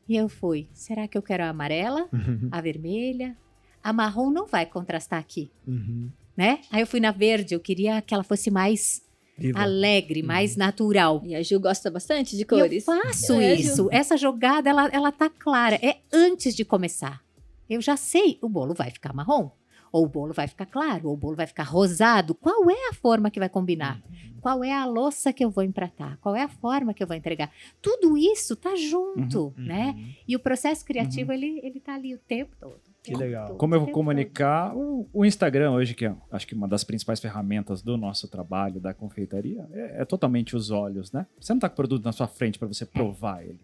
e 0.09 0.17
eu 0.17 0.27
fui. 0.27 0.67
Será 0.73 1.07
que 1.07 1.17
eu 1.17 1.21
quero 1.21 1.43
a 1.43 1.49
amarela, 1.49 2.09
a 2.51 2.59
vermelha? 2.61 3.37
A 3.81 3.93
marrom 3.93 4.29
não 4.29 4.45
vai 4.45 4.65
contrastar 4.65 5.19
aqui, 5.19 5.49
Uhum. 5.67 6.09
né? 6.35 6.59
Aí 6.71 6.81
eu 6.81 6.87
fui 6.87 6.99
na 6.99 7.11
verde, 7.11 7.53
eu 7.55 7.59
queria 7.59 8.01
que 8.01 8.13
ela 8.13 8.23
fosse 8.23 8.49
mais 8.51 9.01
Viva. 9.37 9.59
alegre, 9.61 10.21
mais 10.23 10.55
natural. 10.55 11.21
E 11.25 11.35
a 11.35 11.41
Ju 11.41 11.59
gosta 11.59 11.89
bastante 11.89 12.35
de 12.35 12.43
E 12.43 12.45
cores. 12.45 12.87
Eu 12.87 13.01
faço 13.01 13.33
É, 13.39 13.55
Ju. 13.55 13.61
isso. 13.61 13.89
Essa 13.91 14.15
jogada, 14.17 14.69
ela, 14.69 14.87
ela 14.91 15.11
tá 15.11 15.29
clara. 15.29 15.75
É 15.81 15.97
antes 16.11 16.55
de 16.55 16.63
começar. 16.63 17.21
Eu 17.69 17.81
já 17.81 17.95
sei, 17.97 18.37
o 18.41 18.47
bolo 18.49 18.73
vai 18.73 18.91
ficar 18.91 19.13
marrom. 19.13 19.49
Ou 19.91 20.05
o 20.05 20.09
bolo 20.09 20.33
vai 20.33 20.47
ficar 20.47 20.65
claro, 20.65 21.07
ou 21.07 21.13
o 21.13 21.17
bolo 21.17 21.35
vai 21.35 21.45
ficar 21.47 21.63
rosado. 21.63 22.33
Qual 22.35 22.69
é 22.69 22.89
a 22.89 22.93
forma 22.93 23.29
que 23.29 23.39
vai 23.39 23.49
combinar? 23.49 24.01
Qual 24.43 24.61
é 24.61 24.73
a 24.73 24.85
louça 24.85 25.31
que 25.31 25.43
eu 25.43 25.49
vou 25.49 25.63
empratar? 25.63 26.17
Qual 26.19 26.35
é 26.35 26.43
a 26.43 26.49
forma 26.49 26.93
que 26.93 27.01
eu 27.01 27.07
vou 27.07 27.15
entregar? 27.15 27.49
Tudo 27.81 28.17
isso 28.17 28.57
tá 28.57 28.75
junto, 28.75 29.53
né? 29.57 29.95
E 30.27 30.35
o 30.35 30.39
processo 30.39 30.83
criativo, 30.83 31.31
ele, 31.31 31.61
ele 31.63 31.79
tá 31.79 31.95
ali 31.95 32.13
o 32.13 32.17
tempo 32.19 32.53
todo. 32.59 32.77
Que 33.01 33.11
tempo 33.11 33.19
legal. 33.19 33.47
todo, 33.47 33.57
Como 33.57 33.73
eu 33.73 33.79
vou 33.79 33.89
comunicar 33.93 34.75
o, 34.75 35.07
o 35.13 35.25
Instagram 35.25 35.71
hoje, 35.71 35.93
que 35.95 36.05
é 36.05 36.13
acho 36.29 36.45
que 36.45 36.53
uma 36.53 36.67
das 36.67 36.83
principais 36.83 37.21
ferramentas 37.21 37.81
do 37.81 37.95
nosso 37.95 38.27
trabalho, 38.27 38.81
da 38.81 38.93
confeitaria, 38.93 39.65
é, 39.71 40.01
é 40.01 40.05
totalmente 40.05 40.55
os 40.57 40.71
olhos, 40.71 41.11
né? 41.13 41.25
Você 41.39 41.53
não 41.53 41.59
tá 41.61 41.69
com 41.69 41.73
o 41.73 41.77
produto 41.77 42.03
na 42.03 42.11
sua 42.11 42.27
frente 42.27 42.59
para 42.59 42.67
você 42.67 42.85
provar 42.85 43.43
ele. 43.43 43.59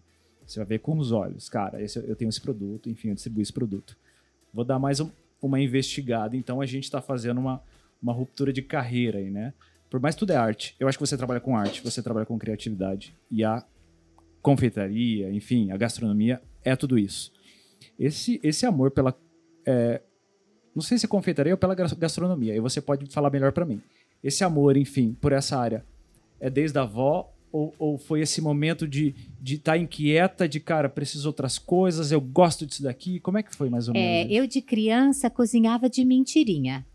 Você 0.46 0.58
vai 0.58 0.66
ver 0.66 0.78
com 0.78 0.96
os 0.96 1.12
olhos. 1.12 1.48
Cara, 1.50 1.80
esse- 1.82 1.98
eu 2.08 2.16
tenho 2.16 2.30
esse 2.30 2.40
produto, 2.40 2.88
enfim, 2.88 3.08
eu 3.08 3.14
distribuo 3.14 3.42
esse 3.42 3.52
produto. 3.52 3.96
Vou 4.52 4.64
dar 4.64 4.78
mais 4.78 4.98
um- 4.98 5.10
uma 5.42 5.60
investigada. 5.60 6.34
Então 6.36 6.60
a 6.60 6.66
gente 6.66 6.84
está 6.84 7.00
fazendo 7.02 7.38
uma, 7.38 7.62
uma 8.02 8.12
ruptura 8.14 8.50
de 8.52 8.62
carreira 8.62 9.18
aí, 9.18 9.30
né? 9.30 9.52
Por 9.90 10.00
mais 10.00 10.14
que 10.14 10.20
tudo 10.20 10.32
é 10.32 10.36
arte. 10.36 10.74
Eu 10.78 10.86
acho 10.88 10.96
que 10.96 11.04
você 11.06 11.16
trabalha 11.16 11.40
com 11.40 11.56
arte, 11.56 11.82
você 11.82 12.00
trabalha 12.02 12.24
com 12.24 12.38
criatividade. 12.38 13.14
E 13.30 13.42
a 13.44 13.64
confeitaria, 14.40 15.30
enfim, 15.32 15.70
a 15.70 15.76
gastronomia 15.76 16.40
é 16.64 16.74
tudo 16.76 16.98
isso. 16.98 17.32
Esse, 17.98 18.40
esse 18.42 18.64
amor 18.66 18.90
pela. 18.90 19.14
é, 19.66 20.00
não 20.74 20.82
sei 20.82 20.96
se 20.98 21.06
é 21.06 21.08
confeitaria 21.08 21.52
ou 21.52 21.58
pela 21.58 21.74
gas- 21.74 21.92
gastronomia, 21.92 22.52
aí 22.52 22.60
você 22.60 22.80
pode 22.80 23.04
falar 23.12 23.30
melhor 23.30 23.52
para 23.52 23.64
mim. 23.66 23.80
Esse 24.22 24.44
amor, 24.44 24.76
enfim, 24.76 25.16
por 25.20 25.32
essa 25.32 25.58
área, 25.58 25.84
é 26.38 26.48
desde 26.48 26.78
a 26.78 26.82
avó 26.82 27.32
ou, 27.52 27.74
ou 27.78 27.98
foi 27.98 28.20
esse 28.20 28.40
momento 28.40 28.86
de 28.86 29.14
estar 29.44 29.76
inquieta, 29.76 30.48
de 30.48 30.60
cara, 30.60 30.88
preciso 30.88 31.26
outras 31.28 31.58
coisas, 31.58 32.12
eu 32.12 32.20
gosto 32.20 32.64
disso 32.64 32.82
daqui? 32.84 33.18
Como 33.18 33.38
é 33.38 33.42
que 33.42 33.54
foi 33.54 33.68
mais 33.68 33.88
ou 33.88 33.96
É, 33.96 33.98
menos? 34.24 34.32
eu 34.36 34.46
de 34.46 34.62
criança 34.62 35.28
cozinhava 35.28 35.90
de 35.90 36.04
mentirinha. 36.04 36.86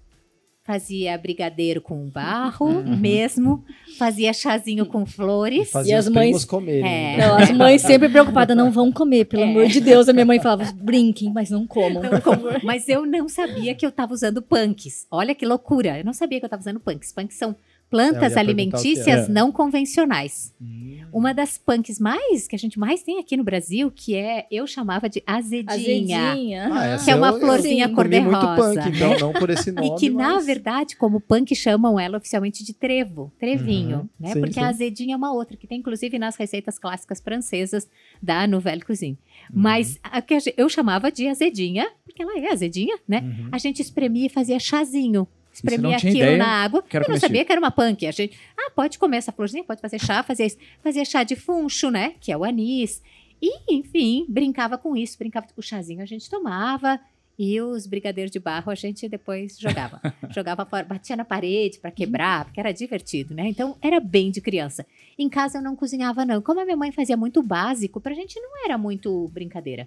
Fazia 0.65 1.15
brigadeiro 1.15 1.79
com 1.79 2.09
barro 2.09 2.65
Uhum. 2.65 2.97
mesmo, 2.97 3.63
fazia 3.99 4.33
chazinho 4.33 4.87
com 4.87 5.05
flores. 5.05 5.69
Fazia 5.69 5.95
E 5.95 5.99
os 5.99 6.07
as 6.07 6.11
mães- 6.11 6.43
comerem. 6.43 6.81
É. 6.83 7.17
né? 7.17 7.27
Não, 7.27 7.35
as 7.37 7.51
mães 7.51 7.81
sempre 7.83 8.09
preocupadas, 8.09 8.57
não 8.57 8.71
vão 8.71 8.91
comer, 8.91 9.25
pelo 9.25 9.43
É. 9.43 9.45
amor 9.45 9.67
de 9.67 9.79
Deus. 9.79 10.09
A 10.09 10.13
minha 10.13 10.25
mãe 10.25 10.39
falava, 10.39 10.65
brinquem, 10.73 11.31
mas 11.31 11.51
não 11.51 11.67
comam, 11.67 12.01
Não 12.01 12.19
favor. 12.19 12.59
Mas 12.63 12.89
eu 12.89 13.05
não 13.05 13.29
sabia 13.29 13.75
que 13.75 13.85
eu 13.85 13.89
estava 13.89 14.11
usando 14.11 14.41
punks. 14.41 15.05
Olha 15.11 15.35
que 15.35 15.45
loucura. 15.45 15.99
Eu 15.99 16.03
não 16.03 16.13
sabia 16.13 16.39
que 16.39 16.45
eu 16.45 16.47
estava 16.47 16.61
usando 16.61 16.79
punks. 16.79 17.11
Punks 17.13 17.37
são 17.37 17.55
plantas 17.89 18.35
alimentícias 18.35 19.29
é. 19.29 19.31
não 19.31 19.51
convencionais. 19.51 20.53
Hum. 20.61 20.99
Uma 21.13 21.33
das 21.33 21.57
punks 21.57 21.97
mais 21.99 22.45
que 22.47 22.55
a 22.55 22.59
gente 22.59 22.77
mais 22.77 23.01
tem 23.01 23.19
aqui 23.19 23.37
no 23.37 23.43
Brasil, 23.43 23.89
que 23.89 24.15
é 24.15 24.45
eu 24.51 24.67
chamava 24.67 25.07
de 25.07 25.23
azedinha. 25.25 26.31
Azedinha. 26.31 26.69
Ah, 26.73 26.97
Que 27.03 27.11
é 27.11 27.15
uma 27.15 27.29
eu- 27.29 27.39
florzinha 27.39 27.87
cor-de-rosa, 27.87 28.55
punk, 28.55 28.89
então, 28.95 29.17
não 29.19 29.31
por 29.33 29.49
esse 29.49 29.71
nome. 29.71 29.87
E 29.95 29.95
que, 29.97 30.09
na 30.09 30.35
mas- 30.35 30.45
verdade, 30.45 30.95
como 30.97 31.21
punk, 31.21 31.55
chamam 31.55 31.97
ela 31.99 32.17
oficialmente 32.17 32.65
de 32.65 32.73
trevo, 32.73 33.31
trevinho, 33.39 33.97
Uhum, 33.99 34.09
né? 34.19 34.33
sim, 34.33 34.39
Porque 34.39 34.53
sim. 34.55 34.59
a 34.59 34.67
azedinha 34.67 35.13
é 35.13 35.17
uma 35.17 35.31
outra, 35.31 35.55
que 35.55 35.65
tem 35.67 35.79
inclusive 35.79 36.19
nas 36.19 36.35
receitas 36.35 36.77
clássicas 36.77 37.21
francesas 37.21 37.87
da 38.21 38.45
Nouvelle 38.45 38.81
Cuisine. 38.81 39.17
Uhum. 39.53 39.61
Mas 39.61 39.97
a 40.03 40.21
que 40.21 40.33
a 40.33 40.39
ge- 40.39 40.53
eu 40.57 40.67
chamava 40.67 41.09
de 41.11 41.27
azedinha, 41.27 41.87
porque 42.03 42.21
ela 42.21 42.37
é 42.39 42.51
azedinha, 42.51 42.97
né? 43.07 43.21
Uhum. 43.23 43.49
A 43.51 43.57
gente 43.57 43.81
espremia 43.81 44.25
e 44.25 44.29
fazia 44.29 44.59
chazinho. 44.59 45.25
Tinha 45.61 45.95
aquilo 45.95 46.15
ideia 46.15 46.37
na 46.37 46.63
água. 46.63 46.83
eu 46.91 47.09
não 47.09 47.19
sabia 47.19 47.45
que 47.45 47.51
era 47.51 47.59
uma 47.59 47.71
punk. 47.71 48.05
A 48.05 48.11
gente, 48.11 48.37
ah, 48.57 48.71
pode 48.75 48.97
comer 48.97 49.17
essa 49.17 49.31
florzinha, 49.31 49.63
pode 49.63 49.81
fazer 49.81 49.99
chá, 49.99 50.23
fazia 50.23 50.45
isso. 50.45 50.57
Fazia 50.83 51.05
chá 51.05 51.23
de 51.23 51.35
funcho, 51.35 51.89
né? 51.89 52.15
Que 52.19 52.31
é 52.31 52.37
o 52.37 52.43
anis. 52.43 53.01
E, 53.41 53.75
enfim, 53.75 54.25
brincava 54.27 54.77
com 54.77 54.95
isso, 54.95 55.17
brincava 55.17 55.47
com 55.47 55.59
o 55.59 55.63
chazinho, 55.63 56.01
a 56.01 56.05
gente 56.05 56.29
tomava. 56.29 56.99
E 57.37 57.59
os 57.59 57.85
brigadeiros 57.85 58.31
de 58.31 58.39
barro 58.39 58.71
a 58.71 58.75
gente 58.75 59.09
depois 59.09 59.59
jogava. 59.59 59.99
jogava 60.33 60.65
fora, 60.65 60.85
batia 60.85 61.17
na 61.17 61.25
parede 61.25 61.79
para 61.79 61.91
quebrar, 61.91 62.45
porque 62.45 62.59
era 62.59 62.71
divertido, 62.71 63.33
né? 63.33 63.49
Então 63.49 63.75
era 63.81 63.99
bem 63.99 64.31
de 64.31 64.39
criança. 64.39 64.85
Em 65.19 65.27
casa 65.27 65.57
eu 65.57 65.61
não 65.61 65.75
cozinhava, 65.75 66.25
não. 66.25 66.41
Como 66.41 66.61
a 66.61 66.65
minha 66.65 66.77
mãe 66.77 66.91
fazia 66.91 67.17
muito 67.17 67.43
básico, 67.43 67.99
pra 67.99 68.13
gente 68.13 68.39
não 68.39 68.63
era 68.63 68.77
muito 68.77 69.29
brincadeira. 69.33 69.85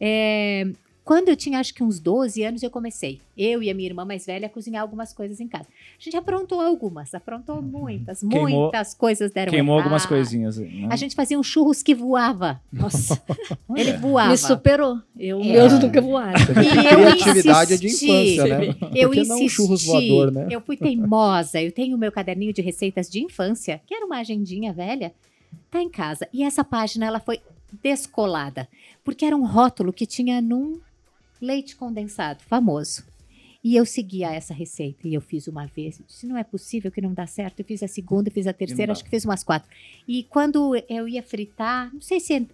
É, 0.00 0.66
quando 1.08 1.30
eu 1.30 1.36
tinha 1.36 1.58
acho 1.58 1.72
que 1.72 1.82
uns 1.82 1.98
12 1.98 2.42
anos, 2.42 2.62
eu 2.62 2.70
comecei. 2.70 3.18
Eu 3.34 3.62
e 3.62 3.70
a 3.70 3.74
minha 3.74 3.88
irmã 3.88 4.04
mais 4.04 4.26
velha 4.26 4.44
a 4.46 4.50
cozinhar 4.50 4.82
algumas 4.82 5.10
coisas 5.14 5.40
em 5.40 5.48
casa. 5.48 5.64
A 5.98 6.02
gente 6.04 6.14
aprontou 6.18 6.60
algumas, 6.60 7.14
aprontou 7.14 7.62
muitas, 7.62 8.20
Queimou- 8.20 8.46
muitas 8.64 8.92
coisas 8.92 9.30
deram 9.30 9.50
Queimou 9.50 9.76
errado. 9.76 9.84
algumas 9.84 10.04
coisinhas. 10.04 10.58
aí, 10.58 10.82
né? 10.82 10.88
A 10.90 10.96
gente 10.96 11.14
fazia 11.14 11.38
um 11.38 11.42
churros 11.42 11.82
que 11.82 11.94
voava. 11.94 12.60
Nossa, 12.70 13.18
Ele 13.74 13.94
voava. 13.94 14.28
me 14.32 14.36
superou. 14.36 14.98
Eu, 15.18 15.40
É. 15.40 15.44
meus 15.44 15.72
nunca 15.80 15.98
voaram. 16.02 16.34
Que 16.44 16.52
E 16.60 16.92
eu 16.92 17.12
criatividade 17.16 17.72
é 17.72 17.76
de 17.78 17.86
insisti. 17.86 18.10
infância, 18.10 18.58
né? 18.58 18.66
Eu 18.94 19.08
Por 19.08 19.14
que 19.16 19.24
não 19.24 19.36
um 19.36 19.38
insisti. 19.38 19.48
churros 19.48 19.84
voador, 19.86 20.30
né? 20.30 20.46
Eu 20.50 20.60
fui 20.60 20.76
teimosa. 20.76 21.58
Eu 21.62 21.72
tenho 21.72 21.96
o 21.96 21.98
meu 21.98 22.12
caderninho 22.12 22.52
de 22.52 22.60
receitas 22.60 23.08
de 23.08 23.22
infância, 23.24 23.80
que 23.86 23.94
era 23.94 24.04
uma 24.04 24.18
agendinha 24.18 24.74
velha, 24.74 25.14
tá 25.70 25.80
em 25.82 25.88
casa. 25.88 26.28
E 26.34 26.42
essa 26.44 26.62
página 26.62 27.06
ela 27.06 27.18
foi 27.18 27.40
descolada, 27.82 28.68
porque 29.04 29.24
era 29.24 29.34
um 29.36 29.46
rótulo 29.46 29.90
que 29.90 30.04
tinha 30.04 30.40
num 30.42 30.78
leite 31.40 31.76
condensado, 31.76 32.42
famoso. 32.42 33.04
E 33.62 33.74
eu 33.74 33.84
seguia 33.84 34.32
essa 34.32 34.54
receita 34.54 35.06
e 35.08 35.14
eu 35.14 35.20
fiz 35.20 35.48
uma 35.48 35.66
vez. 35.66 36.00
Se 36.06 36.26
não 36.26 36.36
é 36.36 36.44
possível 36.44 36.90
que 36.92 37.00
não 37.00 37.12
dá 37.12 37.26
certo, 37.26 37.58
eu 37.60 37.64
fiz 37.64 37.82
a 37.82 37.88
segunda, 37.88 38.30
fiz 38.30 38.46
a 38.46 38.52
terceira, 38.52 38.92
acho 38.92 39.02
que 39.04 39.10
fiz 39.10 39.24
umas 39.24 39.42
quatro. 39.42 39.68
E 40.06 40.22
quando 40.24 40.74
eu 40.88 41.08
ia 41.08 41.22
fritar, 41.22 41.92
não 41.92 42.00
sei 42.00 42.20
se 42.20 42.34
en- 42.34 42.48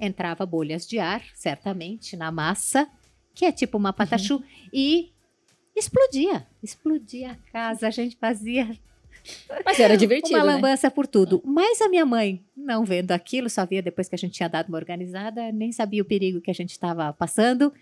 entrava 0.00 0.46
bolhas 0.46 0.86
de 0.86 0.98
ar, 0.98 1.22
certamente, 1.34 2.16
na 2.16 2.30
massa, 2.32 2.88
que 3.34 3.44
é 3.44 3.52
tipo 3.52 3.76
uma 3.76 3.92
patachu, 3.92 4.42
e 4.72 5.10
explodia. 5.76 6.46
Explodia 6.62 7.32
a 7.32 7.52
casa, 7.52 7.86
a 7.86 7.90
gente 7.90 8.16
fazia 8.16 8.76
Mas 9.64 9.78
era 9.78 9.96
divertido, 9.96 10.38
uma 10.38 10.44
né? 10.46 10.52
lambança 10.54 10.90
por 10.90 11.06
tudo. 11.06 11.42
Mas 11.44 11.80
a 11.82 11.88
minha 11.88 12.06
mãe, 12.06 12.42
não 12.56 12.84
vendo 12.84 13.12
aquilo, 13.12 13.50
só 13.50 13.66
via 13.66 13.82
depois 13.82 14.08
que 14.08 14.14
a 14.14 14.18
gente 14.18 14.32
tinha 14.32 14.48
dado 14.48 14.68
uma 14.68 14.78
organizada, 14.78 15.52
nem 15.52 15.70
sabia 15.70 16.00
o 16.00 16.06
perigo 16.06 16.40
que 16.40 16.50
a 16.50 16.54
gente 16.54 16.70
estava 16.70 17.12
passando. 17.12 17.72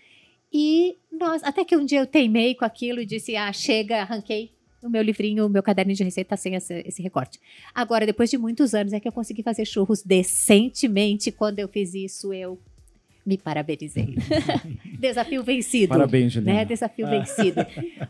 E 0.57 0.95
nós, 1.11 1.43
até 1.43 1.65
que 1.65 1.75
um 1.75 1.83
dia 1.83 1.99
eu 1.99 2.07
teimei 2.07 2.55
com 2.55 2.63
aquilo 2.63 3.01
e 3.01 3.05
disse: 3.05 3.35
Ah, 3.35 3.51
chega, 3.51 3.99
arranquei 3.99 4.51
o 4.81 4.89
meu 4.89 5.01
livrinho, 5.01 5.45
o 5.45 5.49
meu 5.49 5.61
caderninho 5.61 5.97
de 5.97 6.03
receita 6.05 6.37
sem 6.37 6.55
esse, 6.55 6.81
esse 6.87 7.01
recorte. 7.01 7.41
Agora, 7.73 8.05
depois 8.05 8.29
de 8.29 8.37
muitos 8.37 8.73
anos, 8.73 8.93
é 8.93 8.99
que 9.01 9.05
eu 9.05 9.11
consegui 9.11 9.43
fazer 9.43 9.65
churros 9.65 10.01
decentemente. 10.01 11.29
Quando 11.29 11.59
eu 11.59 11.67
fiz 11.67 11.93
isso, 11.93 12.31
eu 12.31 12.57
me 13.25 13.37
parabenizei. 13.37 14.15
Desafio 14.97 15.43
vencido 15.43 15.89
Parabéns, 15.89 16.31
Juliana. 16.31 16.59
né? 16.59 16.65
Desafio 16.65 17.05
vencido. 17.09 17.59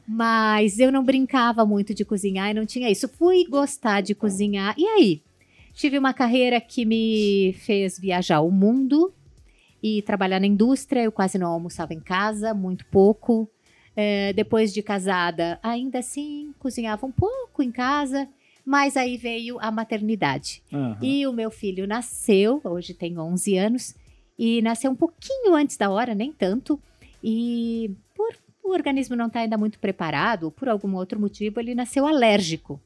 Mas 0.08 0.77
eu 0.77 0.91
não 0.91 1.03
brincava 1.03 1.65
muito 1.65 1.95
de 1.95 2.05
cozinhar 2.05 2.51
e 2.51 2.53
não 2.53 2.65
tinha 2.67 2.91
isso. 2.91 3.08
Fui 3.08 3.43
gostar 3.47 4.01
de 4.01 4.13
cozinhar. 4.13 4.75
E 4.77 4.86
aí? 4.86 5.21
Tive 5.73 5.97
uma 5.97 6.13
carreira 6.13 6.62
que 6.62 6.86
me 6.86 7.55
fez 7.65 7.97
viajar 7.97 8.41
o 8.41 8.51
mundo 8.51 9.12
e 9.86 10.02
trabalhar 10.02 10.39
na 10.39 10.48
indústria. 10.48 11.04
Eu 11.04 11.12
quase 11.12 11.38
não 11.38 11.45
almoçava 11.45 11.93
em 11.93 12.00
casa, 12.00 12.56
muito 12.56 12.84
pouco. 12.88 13.48
É, 13.95 14.34
depois 14.34 14.74
de 14.74 14.82
casada, 14.82 15.60
ainda 15.62 16.00
assim, 16.00 16.56
cozinhava 16.58 17.06
um 17.06 17.12
pouco 17.12 17.62
em 17.62 17.71
casa. 17.71 18.28
Mas 18.65 18.98
aí 18.98 19.15
veio 19.15 19.60
a 19.60 19.69
maternidade. 19.69 20.63
Aham. 20.74 20.98
E 21.04 21.28
o 21.28 21.32
meu 21.32 21.52
filho 21.52 21.86
nasceu, 21.86 22.60
hoje 22.63 22.95
tem 22.95 23.19
11 23.19 23.58
anos, 23.58 23.95
e 24.39 24.60
nasceu 24.63 24.89
um 24.89 24.95
pouquinho 24.95 25.54
antes 25.54 25.78
da 25.78 25.88
hora, 25.91 26.15
nem 26.15 26.34
tanto. 26.34 26.82
E 27.24 27.91
por 28.15 28.36
o 28.63 28.71
organismo 28.71 29.15
não 29.15 29.28
estar 29.28 29.41
ainda 29.41 29.56
muito 29.56 29.78
preparado, 29.78 30.45
ou 30.45 30.52
por 30.52 30.67
algum 30.67 30.95
outro 30.95 31.19
motivo, 31.19 31.60
ele 31.60 31.76
nasceu 31.76 32.08
alérgico. 32.08 32.82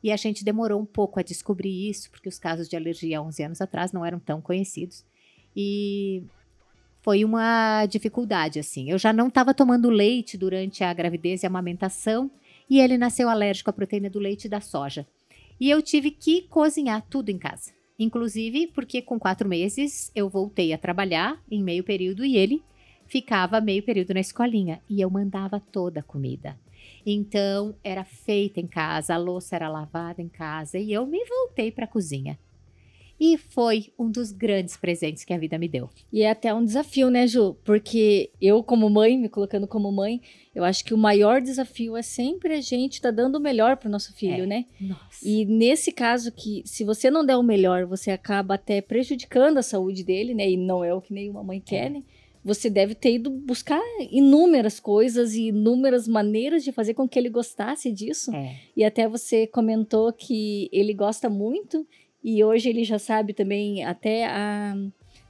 E 0.00 0.12
a 0.12 0.16
gente 0.16 0.44
demorou 0.44 0.80
um 0.80 0.86
pouco 0.86 1.18
a 1.18 1.24
descobrir 1.24 1.90
isso, 1.90 2.08
porque 2.08 2.28
os 2.28 2.38
casos 2.38 2.68
de 2.68 2.76
alergia 2.76 3.18
há 3.18 3.22
11 3.22 3.42
anos 3.42 3.60
atrás 3.60 3.90
não 3.90 4.04
eram 4.04 4.20
tão 4.20 4.40
conhecidos. 4.40 5.04
E 5.56 6.22
foi 7.02 7.24
uma 7.24 7.86
dificuldade, 7.86 8.58
assim. 8.58 8.90
Eu 8.90 8.98
já 8.98 9.12
não 9.12 9.28
estava 9.28 9.52
tomando 9.52 9.90
leite 9.90 10.38
durante 10.38 10.82
a 10.82 10.92
gravidez 10.92 11.42
e 11.42 11.46
a 11.46 11.48
amamentação, 11.48 12.30
e 12.68 12.80
ele 12.80 12.96
nasceu 12.96 13.28
alérgico 13.28 13.70
à 13.70 13.72
proteína 13.72 14.08
do 14.08 14.18
leite 14.18 14.46
e 14.46 14.48
da 14.48 14.60
soja. 14.60 15.06
E 15.60 15.70
eu 15.70 15.82
tive 15.82 16.10
que 16.10 16.42
cozinhar 16.42 17.04
tudo 17.08 17.28
em 17.28 17.38
casa. 17.38 17.72
Inclusive 17.98 18.68
porque 18.68 19.00
com 19.00 19.18
quatro 19.18 19.48
meses 19.48 20.10
eu 20.14 20.28
voltei 20.28 20.72
a 20.72 20.78
trabalhar 20.78 21.40
em 21.50 21.62
meio 21.62 21.84
período 21.84 22.24
e 22.24 22.36
ele 22.36 22.62
ficava 23.06 23.60
meio 23.60 23.82
período 23.82 24.14
na 24.14 24.20
escolinha. 24.20 24.80
E 24.88 25.00
eu 25.00 25.10
mandava 25.10 25.60
toda 25.60 26.00
a 26.00 26.02
comida. 26.02 26.58
Então 27.06 27.74
era 27.84 28.02
feita 28.02 28.60
em 28.60 28.66
casa, 28.66 29.14
a 29.14 29.18
louça 29.18 29.54
era 29.54 29.68
lavada 29.68 30.20
em 30.20 30.28
casa 30.28 30.78
e 30.78 30.92
eu 30.92 31.06
me 31.06 31.24
voltei 31.24 31.70
para 31.70 31.84
a 31.84 31.88
cozinha. 31.88 32.38
E 33.18 33.38
foi 33.38 33.92
um 33.98 34.10
dos 34.10 34.32
grandes 34.32 34.76
presentes 34.76 35.24
que 35.24 35.32
a 35.32 35.38
vida 35.38 35.56
me 35.56 35.68
deu. 35.68 35.88
E 36.12 36.22
é 36.22 36.30
até 36.30 36.52
um 36.52 36.64
desafio, 36.64 37.10
né, 37.10 37.26
Ju? 37.26 37.56
Porque 37.64 38.30
eu, 38.40 38.62
como 38.62 38.90
mãe, 38.90 39.16
me 39.16 39.28
colocando 39.28 39.68
como 39.68 39.90
mãe, 39.92 40.20
eu 40.54 40.64
acho 40.64 40.84
que 40.84 40.92
o 40.92 40.98
maior 40.98 41.40
desafio 41.40 41.96
é 41.96 42.02
sempre 42.02 42.54
a 42.54 42.60
gente 42.60 42.94
estar 42.94 43.12
dando 43.12 43.36
o 43.36 43.40
melhor 43.40 43.76
pro 43.76 43.88
nosso 43.88 44.12
filho, 44.14 44.42
É. 44.42 44.46
né? 44.46 44.64
Nossa. 44.80 45.26
E 45.26 45.44
nesse 45.44 45.92
caso 45.92 46.32
que, 46.32 46.62
se 46.66 46.82
você 46.84 47.08
não 47.10 47.24
der 47.24 47.36
o 47.36 47.42
melhor, 47.42 47.86
você 47.86 48.10
acaba 48.10 48.54
até 48.54 48.80
prejudicando 48.80 49.58
a 49.58 49.62
saúde 49.62 50.02
dele, 50.02 50.34
né? 50.34 50.50
E 50.50 50.56
não 50.56 50.82
é 50.82 50.92
o 50.92 51.00
que 51.00 51.14
nenhuma 51.14 51.42
mãe 51.44 51.60
quer, 51.60 51.90
né? 51.90 52.02
Você 52.44 52.68
deve 52.68 52.94
ter 52.94 53.14
ido 53.14 53.30
buscar 53.30 53.80
inúmeras 54.10 54.78
coisas 54.78 55.34
e 55.34 55.48
inúmeras 55.48 56.06
maneiras 56.06 56.62
de 56.62 56.72
fazer 56.72 56.92
com 56.94 57.08
que 57.08 57.18
ele 57.18 57.30
gostasse 57.30 57.90
disso. 57.90 58.34
É. 58.34 58.56
E 58.76 58.84
até 58.84 59.08
você 59.08 59.46
comentou 59.46 60.12
que 60.12 60.68
ele 60.70 60.92
gosta 60.92 61.30
muito 61.30 61.86
e 62.24 62.42
hoje 62.42 62.68
ele 62.70 62.82
já 62.84 62.98
sabe 62.98 63.34
também 63.34 63.84
até 63.84 64.26
a 64.26 64.74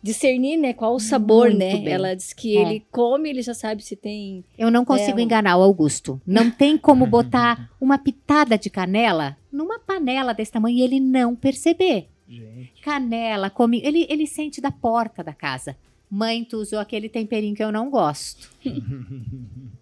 discernir, 0.02 0.56
né, 0.58 0.72
qual 0.74 0.94
o 0.94 1.00
sabor, 1.00 1.46
Muito 1.48 1.58
né? 1.58 1.76
bem. 1.76 1.88
Ela 1.88 2.14
diz 2.14 2.32
que 2.34 2.56
É. 2.56 2.60
ele 2.62 2.84
come, 2.92 3.28
ele 3.30 3.40
já 3.42 3.54
sabe 3.54 3.82
se 3.82 3.96
tem. 3.96 4.44
Eu 4.56 4.70
não 4.70 4.84
consigo 4.84 5.18
É, 5.18 5.22
um- 5.22 5.24
enganar 5.24 5.56
o 5.56 5.62
Augusto. 5.62 6.20
Não 6.26 6.50
tem 6.50 6.76
como 6.78 7.06
botar 7.06 7.70
uma 7.80 7.96
pitada 7.98 8.56
de 8.58 8.68
canela 8.70 9.36
numa 9.50 9.78
panela 9.78 10.32
desse 10.34 10.52
tamanho 10.52 10.76
e 10.78 10.82
ele 10.82 11.00
não 11.00 11.34
perceber. 11.34 12.08
Gente. 12.28 12.80
Canela, 12.82 13.48
come, 13.50 13.80
ele, 13.82 14.06
ele 14.10 14.26
sente 14.26 14.60
da 14.60 14.70
porta 14.70 15.22
da 15.24 15.32
casa. 15.32 15.76
Mãe, 16.10 16.44
tu 16.44 16.58
usou 16.58 16.78
aquele 16.78 17.08
temperinho 17.08 17.56
que 17.56 17.64
eu 17.64 17.72
não 17.72 17.90
gosto. 17.90 18.50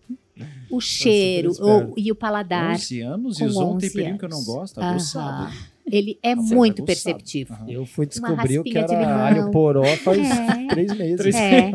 O 0.71 0.81
cheiro 0.81 1.51
esperto. 1.51 1.91
o- 1.91 1.95
e 1.97 2.11
o 2.11 2.15
paladar. 2.15 2.73
11 2.75 3.01
anos 3.03 3.39
e 3.39 3.45
usou 3.45 3.73
um 3.73 3.77
11 3.77 3.87
temperinho 3.89 4.19
que 4.19 4.25
eu 4.25 4.29
não 4.29 4.39
anos. 4.39 4.49
gosto, 4.49 4.79
Aham. 4.79 4.91
aguçado. 4.91 5.53
Ele 5.91 6.19
é 6.23 6.35
Nossa, 6.35 6.55
muito 6.55 6.85
perceptivo. 6.85 7.55
Aham. 7.55 7.69
Eu 7.69 7.85
fui 7.85 8.07
descobrir 8.07 8.59
o 8.59 8.65
que 8.65 8.77
era 8.79 9.27
alho 9.27 9.51
poró 9.51 9.85
faz 9.99 10.19
É. 10.31 10.67
três 10.69 10.97
meses. 10.97 11.35
É. 11.35 11.71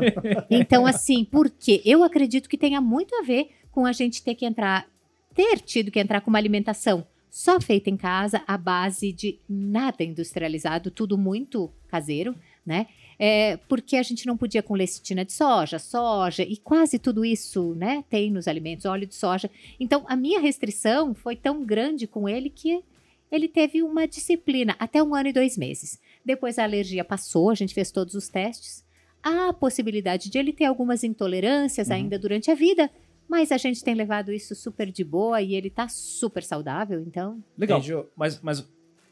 Então, 0.50 0.86
assim, 0.86 1.26
por 1.26 1.50
quê? 1.50 1.82
Eu 1.86 2.04
acredito 2.04 2.48
que 2.50 2.58
tenha 2.58 2.80
muito 2.80 3.14
a 3.16 3.22
ver 3.22 3.50
com 3.72 3.86
a 3.86 3.92
gente 3.92 4.24
ter 4.24 4.36
que 4.36 4.46
entrar, 4.46 4.88
ter 5.36 5.60
tido 5.60 5.92
que 5.92 6.00
entrar 6.00 6.22
com 6.22 6.30
uma 6.30 6.40
alimentação 6.40 7.06
só 7.30 7.60
feita 7.60 7.90
em 7.90 7.98
casa, 7.98 8.42
à 8.48 8.58
base 8.58 9.12
de 9.12 9.38
nada 9.48 10.04
industrializado, 10.04 10.90
tudo 10.90 11.18
muito 11.18 11.70
caseiro, 11.88 12.34
né? 12.66 12.88
É, 13.20 13.58
porque 13.68 13.98
a 13.98 14.04
gente 14.04 14.26
não 14.26 14.38
podia 14.38 14.64
com 14.64 14.74
lecitina 14.74 15.26
de 15.26 15.34
soja, 15.34 15.78
soja 15.80 16.44
e 16.44 16.58
quase 16.58 16.98
tudo 16.98 17.26
isso, 17.26 17.76
né? 17.76 18.04
Tem 18.10 18.32
nos 18.32 18.48
alimentos, 18.48 18.86
óleo 18.86 19.06
de 19.06 19.16
soja. 19.16 19.50
Então, 19.80 20.04
a 20.08 20.16
minha 20.16 20.40
restrição 20.40 21.14
foi 21.14 21.36
tão 21.36 21.64
grande 21.64 22.08
com 22.08 22.28
ele 22.30 22.50
que 22.50 22.84
ele 23.32 23.48
teve 23.48 23.82
uma 23.84 24.08
disciplina 24.08 24.76
até 24.80 25.02
um 25.04 25.14
ano 25.16 25.30
e 25.30 25.34
dois 25.34 25.58
meses. 25.58 26.00
Depois 26.24 26.58
a 26.60 26.64
alergia 26.64 27.04
passou, 27.04 27.50
a 27.50 27.56
gente 27.56 27.74
fez 27.74 27.92
todos 27.92 28.14
os 28.16 28.30
testes. 28.30 28.86
Há 29.24 29.50
a 29.50 29.54
possibilidade 29.54 30.30
de 30.30 30.38
ele 30.38 30.54
ter 30.54 30.66
algumas 30.66 31.04
intolerâncias 31.04 31.88
Uhum. 31.90 31.94
ainda 31.96 32.18
durante 32.20 32.50
a 32.52 32.56
vida, 32.56 32.90
mas 33.28 33.52
a 33.52 33.58
gente 33.58 33.84
tem 33.84 33.94
levado 33.96 34.32
isso 34.32 34.56
super 34.56 34.92
de 34.92 35.04
boa 35.04 35.42
e 35.42 35.54
ele 35.56 35.70
tá 35.70 35.88
super 35.90 36.44
saudável, 36.44 37.02
então. 37.02 37.44
Legal. 37.58 37.80
Entendi. 37.80 38.04
Mas, 38.16 38.40
mas 38.42 38.66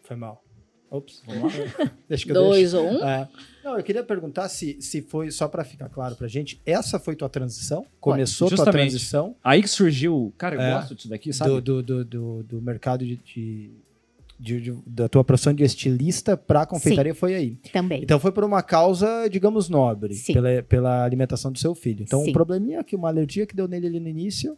Foi 0.04 0.15
mal. 0.15 0.41
Ops. 0.89 1.21
vamos 1.25 1.54
lá. 1.58 1.91
Deixa 2.08 2.23
que 2.25 2.32
eu 2.32 2.36
Dois 2.36 2.71
deixo. 2.71 2.86
ou 2.86 2.91
um? 2.93 3.04
É. 3.06 3.28
Não, 3.63 3.75
eu 3.78 3.84
queria 3.84 4.04
perguntar 4.04 4.47
se, 4.47 4.80
se 4.80 5.01
foi, 5.01 5.32
só 5.32 5.47
pra 5.47 5.65
ficar 5.65 5.89
claro 5.89 6.15
pra 6.15 6.28
gente, 6.28 6.62
essa 6.65 6.99
foi 6.99 7.15
tua 7.15 7.28
transição? 7.28 7.86
Começou 7.99 8.47
tua 8.47 8.58
justamente. 8.58 8.82
transição 8.91 9.36
Aí 9.43 9.62
que 9.63 9.67
surgiu, 9.67 10.32
cara, 10.38 10.56
eu 10.56 10.62
É. 10.62 10.71
gosto 10.75 10.93
disso 10.95 11.10
daqui, 11.10 11.34
sabe? 11.34 11.49
do, 11.49 11.62
do, 11.62 11.84
do, 11.84 12.06
do, 12.06 12.43
do 12.43 12.62
mercado 12.62 13.04
de, 13.04 13.17
de- 13.17 13.71
de- 14.39 14.60
de- 14.62 14.78
da 14.86 15.08
tua 15.08 15.24
profissão 15.24 15.54
de 15.54 15.63
estilista 15.63 16.36
pra 16.36 16.65
confeitaria 16.65 17.15
foi 17.15 17.34
aí. 17.36 17.58
Também. 17.71 18.02
Então 18.04 18.19
foi 18.19 18.32
por 18.32 18.43
uma 18.43 18.62
causa, 18.62 19.28
digamos, 19.30 19.69
nobre, 19.69 20.13
Sim. 20.13 20.34
pela, 20.34 20.63
pela 20.63 21.04
alimentação 21.04 21.52
do 21.52 21.58
seu 21.60 21.74
filho. 21.74 22.04
Então 22.04 22.24
Sim. 22.24 22.30
um 22.30 22.34
probleminha 22.34 22.84
que 22.84 22.95
uma 22.95 23.08
alergia 23.08 23.45
que 23.45 23.56
deu 23.56 23.67
nele 23.67 23.88
ali 23.88 24.00
no 24.00 24.10
início 24.10 24.58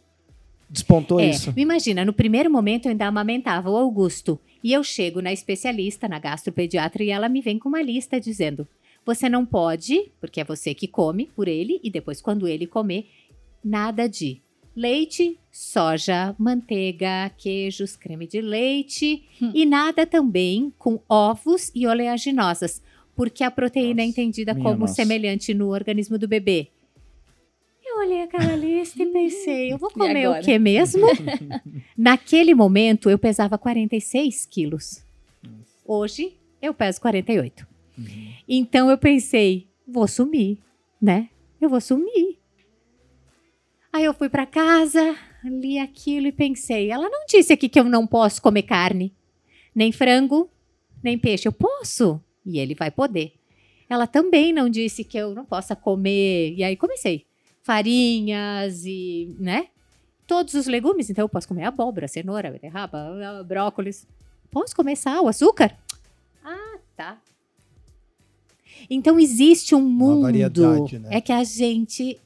despontou 0.68 1.18
É, 1.20 1.30
isso. 1.30 1.52
imagina, 1.56 2.04
no 2.04 2.12
primeiro 2.12 2.50
momento 2.50 2.86
eu 2.86 2.90
ainda 2.90 3.06
amamentava 3.06 3.70
o 3.70 3.76
Augusto. 3.76 4.38
E 4.62 4.72
eu 4.72 4.82
chego 4.82 5.22
na 5.22 5.32
especialista, 5.32 6.08
na 6.08 6.18
gastropediatra, 6.18 7.02
e 7.04 7.10
ela 7.10 7.28
me 7.28 7.40
vem 7.40 7.58
com 7.58 7.68
uma 7.68 7.80
lista 7.80 8.20
dizendo: 8.20 8.66
você 9.06 9.28
não 9.28 9.46
pode, 9.46 10.10
porque 10.20 10.40
é 10.40 10.44
você 10.44 10.74
que 10.74 10.88
come 10.88 11.30
por 11.36 11.46
ele, 11.46 11.78
e 11.84 11.88
depois, 11.88 12.20
quando 12.20 12.48
ele 12.48 12.66
comer, 12.66 13.06
nada 13.64 14.08
de 14.08 14.42
leite, 14.78 15.38
soja, 15.50 16.34
manteiga, 16.38 17.30
queijos, 17.36 17.96
creme 17.96 18.26
de 18.26 18.40
leite, 18.40 19.24
Hum. 19.42 19.50
e 19.54 19.66
nada 19.66 20.06
também 20.06 20.72
com 20.78 21.00
ovos 21.08 21.70
e 21.74 21.86
oleaginosas, 21.86 22.80
porque 23.16 23.42
a 23.42 23.50
proteína 23.50 24.02
é 24.02 24.06
Nossa, 24.06 24.20
entendida 24.20 24.54
minha 24.54 24.64
como 24.64 24.80
nossa. 24.80 24.94
semelhante 24.94 25.52
no 25.52 25.68
organismo 25.70 26.16
do 26.16 26.28
bebê. 26.28 26.68
olhei 28.00 28.22
aquela 28.22 28.54
lista 28.54 29.02
e 29.02 29.06
pensei, 29.06 29.72
eu 29.72 29.78
vou 29.78 29.90
comer 29.90 30.28
o 30.28 30.40
que 30.40 30.56
mesmo? 30.56 31.04
Naquele 31.98 32.54
momento, 32.54 33.10
eu 33.10 33.18
pesava 33.18 33.58
46 33.58 34.46
quilos. 34.46 35.02
Hoje, 35.84 36.34
eu 36.62 36.72
peso 36.72 37.00
48. 37.00 37.66
Então, 38.48 38.88
eu 38.88 38.96
pensei, 38.96 39.66
vou 39.86 40.06
sumir, 40.06 40.58
né? 41.02 41.28
Eu 41.60 41.68
vou 41.68 41.80
sumir. 41.80 42.37
Aí 43.92 44.04
eu 44.04 44.14
fui 44.14 44.28
pra 44.28 44.46
casa, 44.46 45.16
li 45.44 45.78
aquilo 45.78 46.26
e 46.26 46.32
pensei, 46.32 46.90
ela 46.90 47.08
não 47.08 47.24
disse 47.26 47.52
aqui 47.52 47.68
que 47.68 47.80
eu 47.80 47.84
não 47.84 48.06
posso 48.06 48.40
comer 48.42 48.62
carne, 48.62 49.14
nem 49.74 49.90
frango, 49.92 50.50
nem 51.02 51.18
peixe. 51.18 51.48
Eu 51.48 51.52
posso? 51.52 52.20
E 52.44 52.58
ele 52.58 52.74
vai 52.74 52.90
poder. 52.90 53.32
Ela 53.88 54.06
também 54.06 54.52
não 54.52 54.68
disse 54.68 55.02
que 55.02 55.16
eu 55.16 55.34
não 55.34 55.44
possa 55.44 55.74
comer. 55.74 56.54
E 56.54 56.62
aí 56.62 56.76
comecei. 56.76 57.24
Farinhas 57.62 58.84
e, 58.84 59.34
né? 59.38 59.68
Todos 60.26 60.54
os 60.54 60.66
legumes. 60.66 61.08
Então 61.08 61.24
eu 61.24 61.28
posso 61.28 61.48
comer 61.48 61.64
abóbora, 61.64 62.06
cenoura, 62.06 62.50
beterraba, 62.50 63.42
brócolis. 63.46 64.06
Posso 64.50 64.76
comer 64.76 64.96
sal, 64.96 65.26
açúcar? 65.26 65.76
Ah, 66.44 66.78
tá. 66.96 67.18
Então 68.90 69.18
existe 69.18 69.74
um 69.74 69.82
mundo. 69.82 70.22
variedade, 70.22 70.98
né? 70.98 71.08
É 71.12 71.20
que 71.20 71.32
a 71.32 71.42
gente 71.44 72.20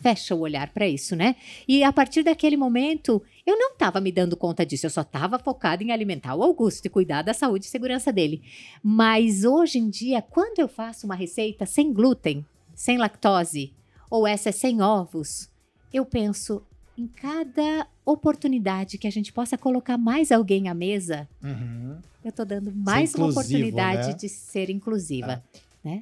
fecha 0.00 0.34
o 0.34 0.40
olhar 0.40 0.70
para 0.72 0.86
isso, 0.88 1.16
né? 1.16 1.36
E 1.66 1.82
a 1.82 1.92
partir 1.92 2.22
daquele 2.22 2.56
momento, 2.56 3.22
eu 3.44 3.58
não 3.58 3.72
estava 3.72 4.00
me 4.00 4.12
dando 4.12 4.36
conta 4.36 4.64
disso, 4.64 4.86
eu 4.86 4.90
só 4.90 5.02
estava 5.02 5.38
focada 5.38 5.82
em 5.82 5.90
alimentar 5.90 6.34
o 6.34 6.42
Augusto 6.42 6.86
e 6.86 6.90
cuidar 6.90 7.22
da 7.22 7.34
saúde 7.34 7.66
e 7.66 7.68
segurança 7.68 8.12
dele. 8.12 8.42
Mas 8.82 9.44
hoje 9.44 9.78
em 9.78 9.90
dia, 9.90 10.22
quando 10.22 10.58
eu 10.60 10.68
faço 10.68 11.04
uma 11.06 11.14
receita 11.16 11.66
sem 11.66 11.92
glúten, 11.92 12.46
sem 12.74 12.96
lactose, 12.96 13.72
ou 14.10 14.26
essa 14.26 14.50
é 14.50 14.52
sem 14.52 14.80
ovos, 14.80 15.48
eu 15.92 16.04
penso 16.04 16.62
em 16.96 17.06
cada 17.06 17.86
oportunidade 18.04 18.98
que 18.98 19.06
a 19.06 19.10
gente 19.10 19.32
possa 19.32 19.56
colocar 19.58 19.96
mais 19.98 20.30
alguém 20.32 20.68
à 20.68 20.74
mesa, 20.74 21.28
Uhum. 21.42 21.96
eu 22.24 22.32
tô 22.32 22.44
dando 22.44 22.72
mais 22.74 23.14
uma 23.14 23.26
oportunidade 23.28 24.08
né? 24.08 24.14
de 24.14 24.28
ser 24.28 24.70
inclusiva. 24.70 25.42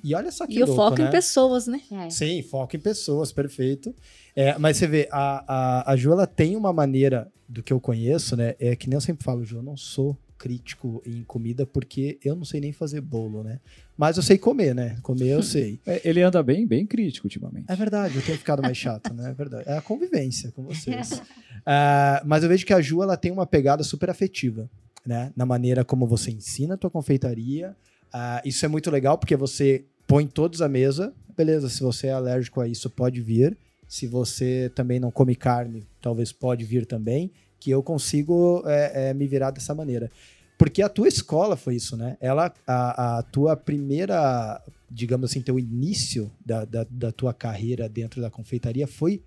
E 0.03 0.15
olha 0.15 0.31
só 0.33 0.47
que 0.47 0.59
E 0.59 0.63
o 0.63 0.67
louco, 0.67 0.83
foco 0.83 1.03
né? 1.03 1.09
em 1.09 1.11
pessoas, 1.11 1.67
né? 1.67 1.81
É. 1.93 2.11
Sim, 2.11 2.43
foco 2.43 2.75
em 2.77 2.81
pessoas, 2.81 3.33
perfeito. 3.33 3.95
É, 4.35 4.59
mas 4.59 4.77
você 4.77 4.87
vê, 4.87 5.09
a, 5.13 5.45
a, 5.87 5.93
a 5.93 5.97
Ju, 5.97 6.13
ela 6.13 6.27
tem 6.27 6.57
uma 6.57 6.73
maneira 6.73 7.31
do 7.49 7.63
que 7.63 7.73
eu 7.73 7.81
conheço, 7.81 8.37
né? 8.37 8.55
É 8.59 8.75
que 8.75 8.89
nem 8.89 8.97
eu 8.97 9.01
sempre 9.01 9.25
falo, 9.25 9.45
Ju, 9.45 9.57
eu 9.59 9.63
não 9.63 9.77
sou 9.77 10.17
crítico 10.39 11.03
em 11.07 11.23
comida 11.23 11.65
porque 11.65 12.19
eu 12.23 12.37
não 12.37 12.45
sei 12.45 12.61
nem 12.61 12.71
fazer 12.73 13.01
bolo, 13.01 13.43
né? 13.43 13.59
Mas 13.97 14.17
eu 14.19 14.23
sei 14.23 14.37
comer, 14.37 14.75
né? 14.75 14.99
Comer 15.03 15.29
eu 15.29 15.43
sei. 15.45 15.81
É, 15.87 16.01
Ele 16.05 16.21
anda 16.23 16.43
bem, 16.43 16.67
bem 16.67 16.85
crítico 16.87 17.27
ultimamente. 17.27 17.65
É 17.69 17.77
verdade, 17.77 18.17
eu 18.17 18.23
tenho 18.23 18.37
ficado 18.37 18.61
mais 18.61 18.77
chato, 18.77 19.15
né? 19.15 19.31
É 19.31 19.33
verdade. 19.33 19.65
É 19.69 19.77
a 19.79 19.83
convivência 19.83 20.51
com 20.53 20.63
vocês. 20.63 21.23
Ah, 21.69 22.23
mas 22.25 22.45
eu 22.45 22.49
vejo 22.49 22.65
que 22.65 22.73
a 22.73 22.81
Ju, 22.81 23.03
ela 23.03 23.17
tem 23.17 23.33
uma 23.33 23.45
pegada 23.45 23.83
super 23.83 24.09
afetiva, 24.09 24.71
né? 25.05 25.33
Na 25.35 25.45
maneira 25.45 25.85
como 25.85 26.07
você 26.07 26.31
ensina 26.31 26.75
a 26.75 26.77
tua 26.77 26.89
confeitaria. 26.91 27.75
Ah, 28.19 28.41
isso 28.47 28.65
é 28.65 28.69
muito 28.69 28.91
legal 28.91 29.19
porque 29.19 29.37
você 29.37 29.85
põe 30.07 30.27
todos 30.27 30.63
à 30.63 30.69
mesa. 30.71 31.13
Beleza, 31.37 31.69
se 31.69 31.83
você 31.83 32.07
é 32.07 32.13
alérgico 32.13 32.63
a 32.63 32.67
isso, 32.67 32.89
pode 32.89 33.21
vir. 33.21 33.59
Se 33.87 34.07
você 34.07 34.73
também 34.75 34.99
não 34.99 35.11
come 35.11 35.37
carne, 35.37 35.87
talvez 36.01 36.33
pode 36.33 36.65
vir 36.65 36.87
também. 36.87 37.31
Que 37.61 37.71
eu 37.71 37.83
consigo 37.83 38.63
é, 38.65 39.11
é, 39.11 39.15
me 39.15 39.27
virar 39.27 39.51
dessa 39.51 39.75
maneira. 39.75 40.11
Porque 40.57 40.81
a 40.81 40.89
tua 40.89 41.09
escola 41.09 41.59
foi 41.59 41.75
isso, 41.75 41.95
né? 41.95 42.17
Ela, 42.19 42.55
a, 42.67 43.19
a 43.19 43.23
tua 43.23 43.55
primeira, 43.55 44.63
digamos 44.91 45.31
assim, 45.31 45.43
teu 45.43 45.59
início 45.59 46.33
da, 46.43 46.65
da, 46.65 46.87
da 46.89 47.13
tua 47.13 47.35
carreira 47.35 47.87
dentro 47.87 48.23
da 48.23 48.31
confeitaria 48.31 48.87
foi 48.87 49.23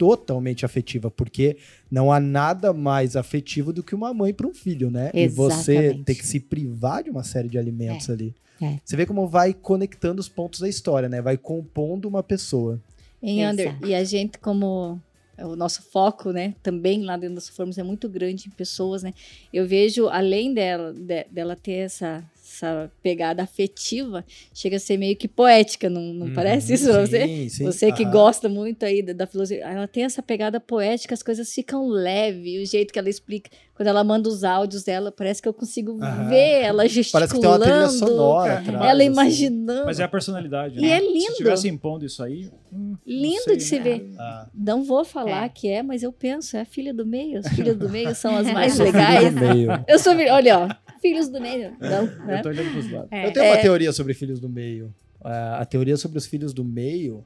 totalmente 0.00 0.64
afetiva, 0.64 1.10
porque 1.10 1.58
não 1.90 2.10
há 2.10 2.18
nada 2.18 2.72
mais 2.72 3.16
afetivo 3.16 3.70
do 3.70 3.82
que 3.82 3.94
uma 3.94 4.14
mãe 4.14 4.32
para 4.32 4.46
um 4.46 4.54
filho, 4.54 4.90
né? 4.90 5.10
E 5.12 5.28
você 5.28 5.72
Exatamente. 5.72 6.04
ter 6.04 6.14
que 6.14 6.26
se 6.26 6.40
privar 6.40 7.04
de 7.04 7.10
uma 7.10 7.22
série 7.22 7.48
de 7.50 7.58
alimentos 7.58 8.08
ali. 8.08 8.34
é. 8.62 8.78
Você 8.82 8.96
vê 8.96 9.04
como 9.04 9.28
vai 9.28 9.52
conectando 9.52 10.18
os 10.18 10.26
pontos 10.28 10.60
da 10.60 10.68
história, 10.70 11.06
né? 11.06 11.20
Vai 11.20 11.36
compondo 11.36 12.06
uma 12.08 12.22
pessoa. 12.22 12.80
Em 13.22 13.46
Under. 13.46 13.68
Exato. 13.68 13.86
E 13.86 13.94
a 13.94 14.02
gente, 14.04 14.38
como 14.38 14.98
é 15.36 15.44
o 15.44 15.54
nosso 15.54 15.82
foco, 15.82 16.32
né, 16.32 16.54
também 16.62 17.02
lá 17.02 17.16
dentro 17.18 17.34
das 17.34 17.48
formas 17.50 17.76
é 17.76 17.82
muito 17.82 18.08
grande 18.08 18.48
em 18.48 18.50
pessoas, 18.50 19.02
né? 19.02 19.12
Eu 19.52 19.66
vejo, 19.66 20.08
além 20.08 20.54
dela, 20.54 20.94
de- 20.94 21.26
dela 21.30 21.54
ter 21.56 21.72
essa, 21.84 22.24
essa 22.60 22.90
pegada 23.02 23.42
afetiva, 23.42 24.24
chega 24.52 24.76
a 24.76 24.80
ser 24.80 24.96
meio 24.98 25.16
que 25.16 25.26
poética, 25.26 25.88
não, 25.88 26.02
não 26.12 26.32
parece 26.34 26.74
isso 26.74 26.90
pra 26.90 27.06
você? 27.06 27.26
Sim, 27.26 27.48
sim. 27.48 27.64
Você 27.64 27.90
que 27.92 28.04
gosta 28.04 28.48
muito 28.48 28.84
aí 28.84 29.02
da, 29.02 29.12
da 29.12 29.26
filosofia, 29.26 29.64
ela 29.64 29.88
tem 29.88 30.04
essa 30.04 30.22
pegada 30.22 30.60
poética, 30.60 31.14
as 31.14 31.22
coisas 31.22 31.52
ficam 31.52 31.88
leves, 31.88 32.68
o 32.68 32.70
jeito 32.70 32.92
que 32.92 32.98
ela 32.98 33.08
explica, 33.08 33.50
quando 33.74 33.88
ela 33.88 34.04
manda 34.04 34.28
os 34.28 34.44
áudios 34.44 34.82
dela, 34.84 35.10
parece 35.10 35.40
que 35.40 35.48
eu 35.48 35.54
consigo 35.54 35.98
Aham. 36.02 36.28
ver 36.28 36.62
ela 36.62 36.86
gesticulando. 36.86 37.12
Parece 37.12 37.34
que 37.34 37.40
tem 37.40 37.48
uma 37.48 37.58
trilha 37.58 37.88
sonora 37.88 38.58
atrás. 38.58 38.84
Ela 38.84 38.92
assim. 38.92 39.04
imaginando. 39.06 39.84
Mas 39.86 39.98
é 40.00 40.04
a 40.04 40.08
personalidade, 40.08 40.78
E 40.78 40.82
né? 40.82 40.88
é 40.90 41.00
lindo. 41.00 41.20
Se 41.20 41.30
estivesse 41.32 41.68
impondo 41.68 42.04
isso 42.04 42.22
aí... 42.22 42.50
hum, 42.72 42.94
Lindo 43.06 43.42
sei, 43.44 43.56
de 43.56 43.62
se 43.62 43.76
né? 43.78 43.82
ver. 43.82 44.10
Ah. 44.18 44.48
Não 44.54 44.84
vou 44.84 45.02
falar 45.04 45.46
É. 45.46 45.48
que 45.48 45.66
é, 45.68 45.82
mas 45.82 46.02
eu 46.02 46.12
penso, 46.12 46.56
é 46.56 46.60
a 46.60 46.64
filha 46.66 46.92
do 46.92 47.06
meio. 47.06 47.38
As 47.38 47.48
filhas 47.48 47.76
do 47.76 47.88
meio 47.88 48.14
são 48.14 48.36
as 48.36 48.46
mais 48.52 48.78
legais. 48.78 49.34
do 49.34 49.40
meio. 49.40 49.70
Eu 49.88 49.98
sou, 49.98 50.12
olha, 50.14 50.58
ó, 50.58 50.68
filhos 51.00 51.28
do 51.28 51.40
meio. 51.40 51.72
Não, 51.80 52.06
né? 52.26 52.38
Eu 52.38 52.42
tô 52.42 52.48
olhando 52.48 52.70
pros 52.72 52.90
lados. 52.90 53.08
É. 53.12 53.26
Eu 53.26 53.32
tenho 53.32 53.46
uma 53.46 53.56
teoria 53.58 53.92
sobre 53.92 54.14
filhos 54.14 54.40
do 54.40 54.48
meio. 54.48 54.94
Ah, 55.22 55.58
a 55.60 55.64
teoria 55.64 55.96
sobre 55.96 56.18
os 56.18 56.26
filhos 56.26 56.52
do 56.52 56.64
meio, 56.64 57.24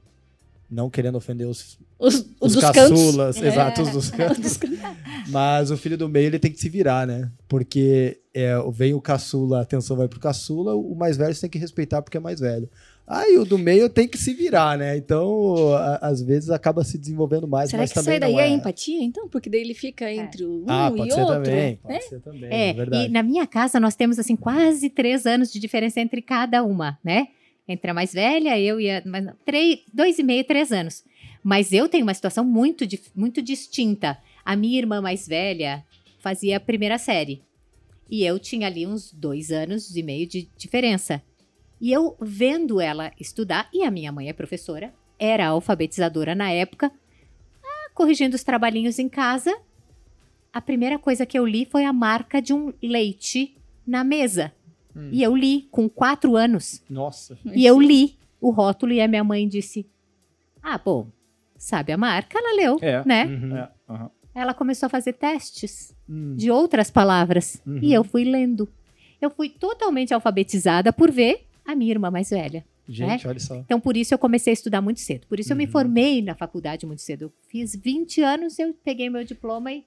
não 0.71 0.91
querendo 0.91 1.17
ofender 1.17 1.47
os, 1.47 1.79
Os, 1.99 2.15
os 2.15 2.27
os 2.41 2.53
dos 2.55 2.63
caçulas, 2.63 3.37
cantos. 3.37 3.43
É. 3.43 3.49
exato, 3.49 3.83
os 3.83 3.91
dos 3.91 4.11
cantos. 4.11 4.59
Mas 5.29 5.71
o 5.71 5.77
filho 5.77 5.97
do 5.97 6.09
meio 6.09 6.27
ele 6.27 6.39
tem 6.39 6.51
que 6.51 6.61
se 6.61 6.69
virar, 6.69 7.07
né? 7.07 7.31
Porque 7.49 8.21
é, 8.33 8.55
vem 8.73 8.95
o 8.95 9.01
caçula, 9.01 9.59
a 9.59 9.63
atenção 9.63 9.97
vai 9.97 10.09
pro 10.09 10.19
caçula, 10.19 10.75
o 10.75 10.95
mais 10.95 11.17
velho 11.17 11.35
você 11.35 11.43
tem 11.43 11.51
que 11.51 11.59
respeitar 11.59 12.03
porque 12.03 12.17
é 12.17 12.21
mais 12.21 12.41
velho. 12.41 12.69
Aí 13.07 13.37
o 13.37 13.45
do 13.45 13.59
meio 13.59 13.89
tem 13.91 14.09
que 14.09 14.17
se 14.17 14.33
virar, 14.33 14.79
né? 14.79 14.97
Então, 14.97 15.75
a- 15.75 15.99
às 16.09 16.23
vezes 16.23 16.49
acaba 16.49 16.83
se 16.83 16.97
desenvolvendo 16.97 17.47
mais, 17.47 17.69
Será 17.71 17.83
mas 17.83 17.91
que 17.91 17.95
também 17.97 18.13
sai 18.13 18.21
daí 18.21 18.35
é. 18.37 18.43
a 18.45 18.49
empatia, 18.49 19.03
então? 19.03 19.29
Porque 19.29 19.51
daí 19.51 19.61
ele 19.61 19.75
fica 19.75 20.11
entre 20.11 20.43
o 20.45 20.63
um 20.63 20.65
Ah, 20.67 20.91
e 20.93 20.97
pode 20.97 21.13
ser 21.13 21.21
outro. 21.21 21.35
também, 21.45 21.77
pode 21.77 21.95
né? 21.95 22.01
ser 22.01 22.21
também, 22.21 22.51
É, 22.51 22.69
é, 22.69 22.73
verdade. 22.73 23.05
e 23.05 23.09
na 23.11 23.23
minha 23.23 23.47
casa 23.47 23.79
nós 23.79 23.95
temos 23.95 24.19
assim 24.19 24.35
quase 24.37 24.89
três 24.89 25.27
anos 25.27 25.53
de 25.53 25.61
diferença 25.61 26.01
entre 26.01 26.23
cada 26.23 26.63
uma, 26.63 26.99
né? 27.05 27.29
Entre 27.69 27.91
a 27.91 27.95
mais 27.95 28.13
velha, 28.13 28.59
eu 28.59 28.81
e 28.81 28.91
a 28.91 29.03
mais, 29.05 29.27
três, 29.45 29.81
dois 29.93 30.19
e 30.19 30.23
meio, 30.23 30.43
três 30.45 30.73
anos. 30.73 31.05
Mas 31.43 31.73
eu 31.73 31.89
tenho 31.91 32.05
uma 32.05 32.15
situação 32.15 32.43
muito, 32.45 32.87
muito 33.15 33.43
distinta. 33.43 34.17
A 34.45 34.57
minha 34.57 34.79
irmã 34.79 35.03
mais 35.03 35.29
velha 35.29 35.85
fazia 36.21 36.57
a 36.57 36.61
primeira 36.61 36.97
série. 36.97 37.43
E 38.11 38.25
eu 38.25 38.39
tinha 38.39 38.67
ali 38.67 38.87
uns 38.87 39.13
dois 39.13 39.51
anos 39.51 39.95
e 39.95 40.03
meio 40.03 40.27
de 40.27 40.49
diferença. 40.57 41.23
E 41.85 41.93
eu 41.93 42.17
vendo 42.19 42.81
ela 42.81 43.13
estudar, 43.21 43.69
e 43.71 43.85
a 43.85 43.91
minha 43.91 44.11
mãe 44.11 44.31
é 44.31 44.33
professora, 44.33 44.91
era 45.19 45.49
alfabetizadora 45.49 46.35
na 46.35 46.51
época, 46.51 46.91
ah, 47.63 47.91
corrigindo 47.93 48.35
os 48.35 48.43
trabalhinhos 48.43 48.99
em 48.99 49.07
casa, 49.07 49.55
a 50.51 50.63
primeira 50.63 50.99
coisa 50.99 51.27
que 51.27 51.39
eu 51.39 51.45
li 51.47 51.67
foi 51.67 51.85
a 51.85 51.93
marca 51.93 52.41
de 52.41 52.55
um 52.55 52.73
leite 52.83 53.55
na 53.87 54.03
mesa. 54.03 54.51
Hum. 54.97 55.11
E 55.13 55.23
eu 55.23 55.37
li 55.37 55.69
com 55.71 55.87
quatro 55.87 56.37
anos. 56.37 56.83
Nossa. 56.89 57.37
E 57.53 57.67
eu 57.67 57.79
li 57.79 58.17
o 58.41 58.49
rótulo 58.49 58.91
e 58.91 59.03
a 59.03 59.07
minha 59.07 59.23
mãe 59.23 59.47
disse: 59.47 59.87
Ah, 60.63 60.79
bom, 60.79 61.09
sabe 61.59 61.93
a 61.93 61.99
marca? 61.99 62.39
Ela 62.39 62.57
leu, 62.57 62.79
É. 62.81 63.05
né? 63.05 63.27
Uhum. 63.27 63.57
É, 63.59 63.69
aham. 63.91 64.11
Ela 64.35 64.55
começou 64.55 64.87
a 64.87 64.91
fazer 64.91 65.13
testes 65.13 65.95
Hum. 66.09 66.35
de 66.35 66.51
outras 66.51 66.91
palavras 66.91 67.61
Uhum. 67.67 67.79
e 67.83 67.93
eu 67.93 68.03
fui 68.03 68.25
lendo. 68.25 68.67
Eu 69.21 69.29
fui 69.29 69.51
totalmente 69.51 70.15
alfabetizada 70.15 70.91
por 70.91 71.11
ver 71.11 71.45
a 71.65 71.75
minha 71.75 71.91
irmã 71.91 72.11
mais 72.11 72.31
velha. 72.31 72.65
Gente, 72.89 73.27
olha 73.27 73.41
só. 73.41 73.57
Então, 73.57 73.81
por 73.81 73.97
isso 73.97 74.13
eu 74.13 74.19
comecei 74.19 74.53
a 74.53 74.55
estudar 74.55 74.83
muito 74.83 75.01
cedo. 75.01 75.27
Por 75.27 75.41
isso 75.41 75.53
eu 75.53 75.57
me 75.57 75.65
Uhum. 75.65 75.71
formei 75.71 76.21
na 76.21 76.35
faculdade 76.35 76.85
muito 76.85 77.01
cedo. 77.01 77.23
Eu 77.23 77.33
fiz 77.49 77.75
20 77.75 78.21
anos, 78.21 78.59
eu 78.59 78.75
peguei 78.85 79.09
meu 79.09 79.25
diploma 79.25 79.73
e 79.73 79.85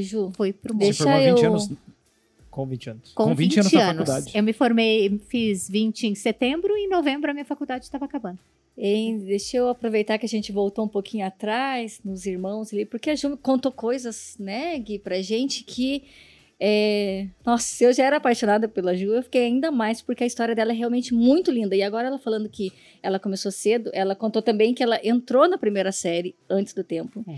Ju, 0.00 0.32
fui 0.36 0.52
pro 0.52 0.74
mundo. 0.74 0.82
Deixa 0.82 1.04
formou 1.04 1.20
20 1.22 1.42
eu- 1.44 1.50
anos 1.50 1.70
Com 2.50 2.66
20 2.66 2.88
anos. 2.90 3.12
Com, 3.12 3.24
Com 3.24 3.34
20, 3.34 3.50
20 3.56 3.58
anos 3.60 3.72
na 3.72 3.80
anos. 3.90 3.96
faculdade. 4.08 4.36
Eu 4.38 4.42
me 4.42 4.52
formei, 4.52 5.20
fiz 5.28 5.68
20 5.68 6.06
em 6.06 6.14
setembro 6.14 6.76
e 6.76 6.86
em 6.86 6.88
novembro 6.88 7.30
a 7.30 7.34
minha 7.34 7.44
faculdade 7.44 7.84
estava 7.84 8.04
acabando. 8.04 8.38
Hein, 8.78 9.18
deixa 9.18 9.56
eu 9.56 9.68
aproveitar 9.68 10.18
que 10.18 10.26
a 10.26 10.28
gente 10.28 10.50
voltou 10.50 10.84
um 10.84 10.88
pouquinho 10.88 11.24
atrás, 11.26 12.00
nos 12.04 12.26
irmãos 12.26 12.72
ali, 12.72 12.84
porque 12.84 13.10
a 13.10 13.14
Ju 13.16 13.36
contou 13.36 13.70
coisas, 13.72 14.36
né, 14.38 14.76
Gui, 14.78 14.98
pra 14.98 15.20
gente 15.22 15.62
que. 15.64 16.02
É, 16.66 17.26
Nossa, 17.44 17.66
se 17.66 17.84
eu 17.84 17.92
já 17.92 18.04
era 18.04 18.16
apaixonada 18.16 18.66
pela 18.66 18.96
Ju, 18.96 19.12
eu 19.12 19.22
fiquei 19.22 19.44
ainda 19.44 19.70
mais, 19.70 20.00
porque 20.00 20.24
a 20.24 20.26
história 20.26 20.54
dela 20.54 20.72
é 20.72 20.74
realmente 20.74 21.12
muito 21.12 21.50
linda. 21.50 21.76
E 21.76 21.82
agora 21.82 22.08
ela 22.08 22.18
falando 22.18 22.48
que 22.48 22.72
ela 23.02 23.18
começou 23.18 23.52
cedo, 23.52 23.90
ela 23.92 24.14
contou 24.14 24.40
também 24.40 24.72
que 24.72 24.82
ela 24.82 24.98
entrou 25.04 25.46
na 25.46 25.58
primeira 25.58 25.92
série 25.92 26.34
antes 26.48 26.72
do 26.72 26.82
tempo. 26.82 27.22
É. 27.28 27.36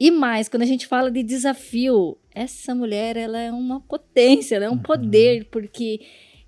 E 0.00 0.10
mais, 0.10 0.48
quando 0.48 0.62
a 0.62 0.66
gente 0.66 0.88
fala 0.88 1.08
de 1.08 1.22
desafio, 1.22 2.18
essa 2.34 2.74
mulher, 2.74 3.16
ela 3.16 3.38
é 3.38 3.52
uma 3.52 3.80
potência, 3.80 4.56
ela 4.56 4.64
é 4.64 4.70
um 4.70 4.72
Uhum. 4.72 4.78
poder, 4.82 5.44
porque 5.52 6.00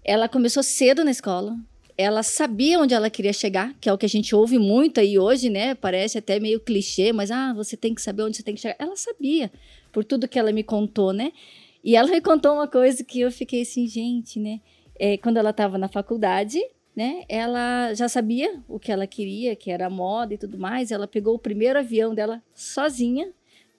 ela 0.05 0.29
começou 0.29 0.64
cedo 0.64 1.05
na 1.05 1.12
escola, 1.12 1.57
ela 1.96 2.25
sabia 2.25 2.81
onde 2.81 2.92
ela 2.94 3.09
queria 3.09 3.33
chegar, 3.33 3.73
que 3.81 3.88
é 3.88 3.92
o 3.92 3.99
que 3.99 4.07
a 4.07 4.09
gente 4.09 4.35
ouve 4.35 4.59
muito 4.59 4.99
aí 4.99 5.16
hoje, 5.16 5.49
né? 5.49 5.77
Parece 5.77 6.18
até 6.18 6.40
meio 6.40 6.59
clichê, 6.59 7.12
mas 7.12 7.31
ah, 7.31 7.53
você 7.55 7.77
tem 7.77 7.94
que 7.94 8.03
saber 8.03 8.23
onde 8.25 8.37
você 8.37 8.42
tem 8.42 8.55
que 8.55 8.61
chegar. 8.61 8.75
Ela 8.81 8.96
sabia, 8.96 9.51
por 9.92 10.03
tudo 10.05 10.27
que 10.27 10.38
ela 10.40 10.51
me 10.51 10.64
contou, 10.64 11.12
né? 11.12 11.31
E 11.83 11.97
ela 11.97 12.09
me 12.09 12.21
contou 12.21 12.55
uma 12.55 12.69
coisa 12.69 13.03
que 13.03 13.21
eu 13.21 13.31
fiquei 13.31 13.62
assim, 13.62 13.87
gente, 13.87 14.38
né? 14.38 14.61
É, 14.99 15.16
quando 15.16 15.38
ela 15.38 15.51
estava 15.51 15.79
na 15.79 15.88
faculdade, 15.88 16.61
né? 16.95 17.25
Ela 17.29 17.95
já 17.95 18.09
sabia 18.09 18.61
o 18.69 18.79
que 18.79 18.93
ela 18.93 19.07
queria, 19.07 19.57
que 19.57 19.71
era 19.71 19.88
moda 19.88 20.35
e 20.35 20.38
tudo 20.38 20.59
mais. 20.59 20.90
Ela 20.90 21.09
pegou 21.09 21.35
o 21.35 21.38
primeiro 21.38 21.79
avião 21.79 22.14
dela 22.14 22.43
sozinha 22.55 23.31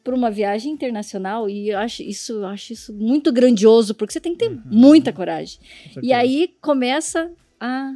para 0.03 0.15
uma 0.15 0.31
viagem 0.31 0.71
internacional 0.71 1.47
e 1.47 1.69
eu 1.69 1.77
acho 1.77 2.01
isso, 2.01 2.33
eu 2.33 2.47
acho 2.47 2.73
isso 2.73 2.91
muito 2.91 3.31
grandioso, 3.31 3.93
porque 3.93 4.13
você 4.13 4.19
tem 4.19 4.33
que 4.33 4.39
ter 4.39 4.51
uhum. 4.51 4.61
muita 4.65 5.13
coragem. 5.13 5.59
E 6.01 6.11
aí 6.11 6.55
começa 6.59 7.31
a 7.59 7.93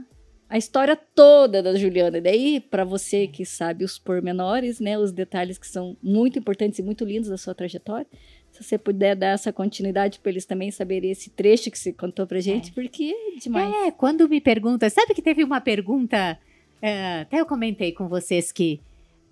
a 0.48 0.58
história 0.58 0.96
toda 0.96 1.62
da 1.62 1.76
Juliana. 1.76 2.18
E 2.18 2.22
daí, 2.22 2.60
para 2.60 2.84
você 2.84 3.28
que 3.28 3.46
sabe 3.46 3.84
os 3.84 3.98
pormenores, 3.98 4.80
né, 4.80 4.98
os 4.98 5.12
detalhes 5.12 5.58
que 5.58 5.68
são 5.68 5.98
muito 6.02 6.38
importantes 6.38 6.80
e 6.80 6.84
muito 6.84 7.04
lindos 7.04 7.30
da 7.30 7.38
sua 7.38 7.56
trajetória, 7.56 8.08
se 8.56 8.64
você 8.64 8.78
puder 8.78 9.16
dar 9.16 9.34
essa 9.34 9.52
continuidade 9.52 10.20
para 10.20 10.32
eles 10.32 10.46
também 10.46 10.72
saberem 10.72 11.12
esse 11.12 11.30
trecho 11.30 11.70
que 11.70 11.78
você 11.78 11.92
contou 11.92 12.26
pra 12.26 12.40
gente, 12.40 12.70
é. 12.70 12.74
porque 12.74 13.14
é 13.36 13.40
demais. 13.40 13.74
É, 13.86 13.92
quando 13.92 14.30
me 14.30 14.40
pergunta, 14.40 14.90
sabe 14.90 15.14
que 15.14 15.22
teve 15.22 15.44
uma 15.44 15.60
pergunta, 15.60 16.40
é, 16.82 17.22
até 17.22 17.42
eu 17.42 17.46
comentei 17.46 17.92
com 17.92 18.08
vocês 18.08 18.52
que 18.54 18.80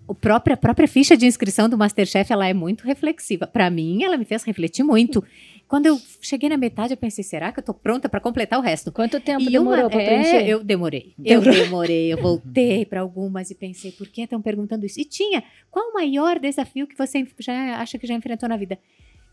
o 0.06 0.14
próprio, 0.14 0.52
a 0.52 0.56
própria 0.58 0.86
ficha 0.86 1.16
de 1.16 1.24
inscrição 1.24 1.68
do 1.68 1.78
Masterchef, 1.78 2.30
ela 2.30 2.46
é 2.46 2.52
muito 2.52 2.84
reflexiva. 2.84 3.46
Para 3.46 3.70
mim, 3.70 4.02
ela 4.02 4.18
me 4.18 4.26
fez 4.26 4.42
refletir 4.44 4.82
muito. 4.82 5.24
Quando 5.66 5.86
eu 5.86 5.98
cheguei 6.20 6.50
na 6.50 6.58
metade, 6.58 6.92
eu 6.92 6.96
pensei, 6.98 7.24
será 7.24 7.50
que 7.50 7.60
eu 7.60 7.64
tô 7.64 7.72
pronta 7.72 8.06
para 8.06 8.20
completar 8.20 8.58
o 8.58 8.62
resto? 8.62 8.92
Quanto 8.92 9.18
tempo 9.18 9.42
e 9.42 9.50
demorou 9.50 9.88
para 9.88 10.04
preencher? 10.04 10.36
É, 10.36 10.46
eu 10.46 10.62
demorei. 10.62 11.14
Eu 11.24 11.40
demorei, 11.40 12.12
eu 12.12 12.20
voltei 12.20 12.84
para 12.86 13.00
algumas 13.00 13.50
e 13.50 13.54
pensei, 13.54 13.90
por 13.92 14.06
que 14.08 14.20
estão 14.20 14.42
perguntando 14.42 14.84
isso? 14.84 15.00
E 15.00 15.06
tinha, 15.06 15.42
qual 15.70 15.88
o 15.88 15.94
maior 15.94 16.38
desafio 16.38 16.86
que 16.86 16.96
você 16.96 17.26
já 17.38 17.78
acha 17.78 17.98
que 17.98 18.06
já 18.06 18.12
enfrentou 18.12 18.46
na 18.46 18.58
vida? 18.58 18.78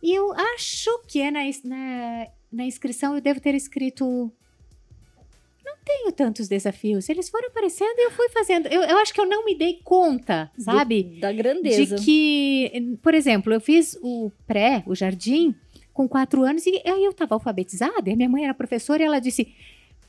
E 0.02 0.14
eu 0.14 0.34
acho 0.34 0.90
que 1.08 1.22
é 1.22 1.30
na, 1.30 1.42
na, 1.64 2.28
na 2.52 2.66
inscrição 2.66 3.14
eu 3.14 3.22
devo 3.22 3.40
ter 3.40 3.54
escrito. 3.54 4.32
Não 5.64 5.76
tenho 5.86 6.12
tantos 6.12 6.48
desafios. 6.48 7.08
Eles 7.08 7.30
foram 7.30 7.48
aparecendo 7.50 7.98
e 7.98 8.06
eu 8.06 8.12
fui 8.12 8.28
fazendo. 8.30 8.68
Eu, 8.68 8.82
eu 8.82 8.98
acho 8.98 9.14
que 9.14 9.22
eu 9.22 9.28
não 9.28 9.46
me 9.46 9.56
dei 9.56 9.80
conta, 9.84 10.52
sabe? 10.58 11.04
De, 11.04 11.20
da 11.20 11.32
grandeza. 11.32 11.96
De 11.96 12.04
que, 12.04 12.98
por 13.02 13.14
exemplo, 13.14 13.54
eu 13.54 13.62
fiz 13.62 13.98
o 14.02 14.32
pré, 14.48 14.84
o 14.88 14.96
jardim, 14.96 15.54
com 15.94 16.08
quatro 16.08 16.44
anos 16.44 16.66
e 16.66 16.82
aí 16.84 17.04
eu 17.04 17.12
estava 17.12 17.36
alfabetizada. 17.36 18.10
E 18.10 18.14
a 18.14 18.16
minha 18.16 18.30
mãe 18.30 18.44
era 18.44 18.56
professora 18.56 19.04
e 19.04 19.06
ela 19.06 19.20
disse: 19.20 19.54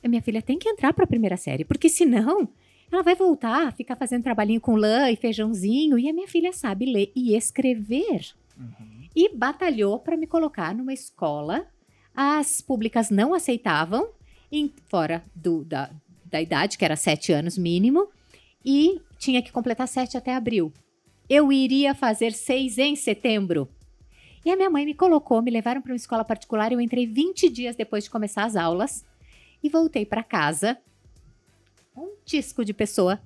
Minha 0.02 0.22
filha 0.22 0.40
tem 0.40 0.58
que 0.58 0.68
entrar 0.68 0.94
para 0.94 1.04
a 1.04 1.08
primeira 1.08 1.36
série, 1.36 1.64
porque 1.64 1.90
senão 1.90 2.48
ela 2.90 3.02
vai 3.02 3.14
voltar, 3.14 3.74
ficar 3.74 3.96
fazendo 3.96 4.22
trabalhinho 4.22 4.60
com 4.60 4.74
lã 4.74 5.10
e 5.10 5.16
feijãozinho. 5.16 5.98
E 5.98 6.08
a 6.08 6.12
minha 6.14 6.28
filha 6.28 6.52
sabe 6.52 6.86
ler 6.86 7.12
e 7.14 7.36
escrever. 7.36 8.32
Uhum 8.58 9.01
e 9.14 9.34
batalhou 9.34 9.98
para 9.98 10.16
me 10.16 10.26
colocar 10.26 10.74
numa 10.74 10.92
escola. 10.92 11.66
As 12.14 12.60
públicas 12.60 13.10
não 13.10 13.34
aceitavam, 13.34 14.08
em, 14.50 14.72
fora 14.86 15.24
do, 15.34 15.64
da, 15.64 15.90
da 16.26 16.40
idade, 16.40 16.76
que 16.76 16.84
era 16.84 16.96
sete 16.96 17.32
anos 17.32 17.56
mínimo, 17.56 18.08
e 18.64 19.00
tinha 19.18 19.42
que 19.42 19.52
completar 19.52 19.88
sete 19.88 20.16
até 20.16 20.34
abril. 20.34 20.72
Eu 21.28 21.52
iria 21.52 21.94
fazer 21.94 22.32
seis 22.32 22.78
em 22.78 22.96
setembro. 22.96 23.68
E 24.44 24.50
a 24.50 24.56
minha 24.56 24.68
mãe 24.68 24.84
me 24.84 24.94
colocou, 24.94 25.40
me 25.40 25.50
levaram 25.50 25.80
para 25.80 25.92
uma 25.92 25.96
escola 25.96 26.24
particular. 26.24 26.72
Eu 26.72 26.80
entrei 26.80 27.06
20 27.06 27.48
dias 27.48 27.76
depois 27.76 28.04
de 28.04 28.10
começar 28.10 28.44
as 28.44 28.56
aulas 28.56 29.04
e 29.62 29.68
voltei 29.68 30.04
para 30.04 30.22
casa, 30.22 30.76
um 31.96 32.16
tisco 32.24 32.64
de 32.64 32.74
pessoa. 32.74 33.20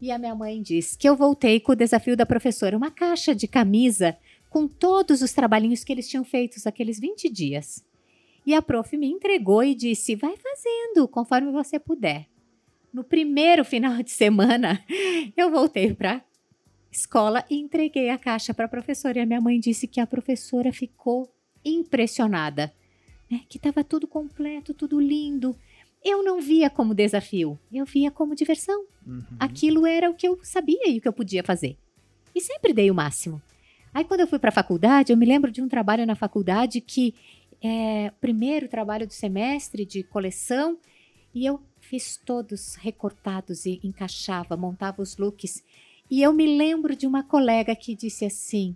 E 0.00 0.10
a 0.10 0.18
minha 0.18 0.34
mãe 0.34 0.62
disse 0.62 0.96
que 0.96 1.08
eu 1.08 1.16
voltei 1.16 1.60
com 1.60 1.72
o 1.72 1.76
desafio 1.76 2.16
da 2.16 2.26
professora, 2.26 2.76
uma 2.76 2.90
caixa 2.90 3.34
de 3.34 3.46
camisa 3.48 4.16
com 4.52 4.68
todos 4.68 5.22
os 5.22 5.32
trabalhinhos 5.32 5.82
que 5.82 5.90
eles 5.90 6.06
tinham 6.06 6.22
feitos 6.22 6.66
aqueles 6.66 7.00
20 7.00 7.30
dias. 7.30 7.82
E 8.44 8.54
a 8.54 8.60
prof 8.60 8.94
me 8.98 9.06
entregou 9.06 9.64
e 9.64 9.74
disse: 9.74 10.14
vai 10.14 10.36
fazendo 10.36 11.08
conforme 11.08 11.50
você 11.50 11.78
puder. 11.78 12.28
No 12.92 13.02
primeiro 13.02 13.64
final 13.64 14.02
de 14.02 14.10
semana, 14.10 14.84
eu 15.34 15.50
voltei 15.50 15.94
para 15.94 16.22
escola 16.90 17.42
e 17.48 17.56
entreguei 17.56 18.10
a 18.10 18.18
caixa 18.18 18.52
para 18.52 18.66
a 18.66 18.68
professora. 18.68 19.18
E 19.18 19.22
a 19.22 19.26
minha 19.26 19.40
mãe 19.40 19.58
disse 19.58 19.86
que 19.86 19.98
a 19.98 20.06
professora 20.06 20.70
ficou 20.70 21.32
impressionada, 21.64 22.74
né? 23.30 23.40
que 23.48 23.56
estava 23.56 23.82
tudo 23.82 24.06
completo, 24.06 24.74
tudo 24.74 25.00
lindo. 25.00 25.56
Eu 26.04 26.22
não 26.22 26.42
via 26.42 26.68
como 26.68 26.94
desafio, 26.94 27.58
eu 27.72 27.86
via 27.86 28.10
como 28.10 28.34
diversão. 28.34 28.84
Uhum. 29.06 29.22
Aquilo 29.38 29.86
era 29.86 30.10
o 30.10 30.14
que 30.14 30.28
eu 30.28 30.38
sabia 30.42 30.90
e 30.90 30.98
o 30.98 31.00
que 31.00 31.08
eu 31.08 31.12
podia 31.12 31.42
fazer. 31.42 31.78
E 32.34 32.40
sempre 32.40 32.74
dei 32.74 32.90
o 32.90 32.94
máximo. 32.94 33.40
Aí 33.94 34.04
quando 34.04 34.20
eu 34.20 34.26
fui 34.26 34.38
para 34.38 34.48
a 34.48 34.52
faculdade, 34.52 35.12
eu 35.12 35.16
me 35.16 35.26
lembro 35.26 35.50
de 35.50 35.60
um 35.60 35.68
trabalho 35.68 36.06
na 36.06 36.14
faculdade 36.14 36.80
que 36.80 37.14
é 37.62 38.10
primeiro 38.20 38.68
trabalho 38.68 39.06
do 39.06 39.12
semestre 39.12 39.84
de 39.84 40.02
coleção 40.02 40.78
e 41.34 41.46
eu 41.46 41.60
fiz 41.80 42.16
todos 42.16 42.74
recortados 42.76 43.66
e 43.66 43.80
encaixava, 43.84 44.56
montava 44.56 45.02
os 45.02 45.16
looks. 45.16 45.62
E 46.10 46.22
eu 46.22 46.32
me 46.32 46.46
lembro 46.46 46.96
de 46.96 47.06
uma 47.06 47.22
colega 47.22 47.76
que 47.76 47.94
disse 47.94 48.24
assim: 48.24 48.74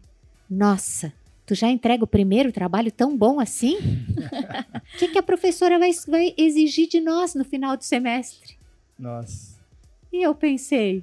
"Nossa, 0.48 1.12
tu 1.44 1.54
já 1.54 1.68
entrega 1.68 2.04
o 2.04 2.06
primeiro 2.06 2.52
trabalho 2.52 2.92
tão 2.92 3.16
bom 3.16 3.40
assim? 3.40 3.76
O 4.94 4.98
que, 4.98 5.08
que 5.08 5.18
a 5.18 5.22
professora 5.22 5.78
vai, 5.78 5.90
vai 6.06 6.34
exigir 6.36 6.88
de 6.88 7.00
nós 7.00 7.34
no 7.34 7.44
final 7.44 7.76
do 7.76 7.84
semestre?" 7.84 8.56
Nossa. 8.98 9.56
E 10.12 10.22
eu 10.22 10.34
pensei, 10.34 11.02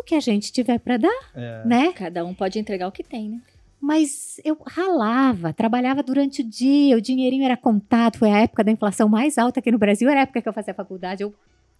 o 0.00 0.02
que 0.02 0.14
a 0.14 0.20
gente 0.20 0.52
tiver 0.52 0.78
para 0.78 0.96
dar, 0.96 1.30
é. 1.34 1.62
né? 1.64 1.92
Cada 1.92 2.24
um 2.24 2.34
pode 2.34 2.58
entregar 2.58 2.88
o 2.88 2.92
que 2.92 3.02
tem, 3.02 3.30
né? 3.30 3.40
Mas 3.80 4.40
eu 4.44 4.58
ralava, 4.66 5.52
trabalhava 5.52 6.02
durante 6.02 6.40
o 6.40 6.44
dia, 6.44 6.96
o 6.96 7.00
dinheirinho 7.00 7.44
era 7.44 7.56
contado, 7.56 8.18
foi 8.18 8.30
a 8.30 8.40
época 8.40 8.64
da 8.64 8.72
inflação 8.72 9.08
mais 9.08 9.38
alta 9.38 9.60
aqui 9.60 9.70
no 9.70 9.78
Brasil, 9.78 10.08
era 10.08 10.20
a 10.20 10.22
época 10.22 10.42
que 10.42 10.48
eu 10.48 10.52
fazia 10.52 10.74
faculdade, 10.74 11.22
eu 11.22 11.34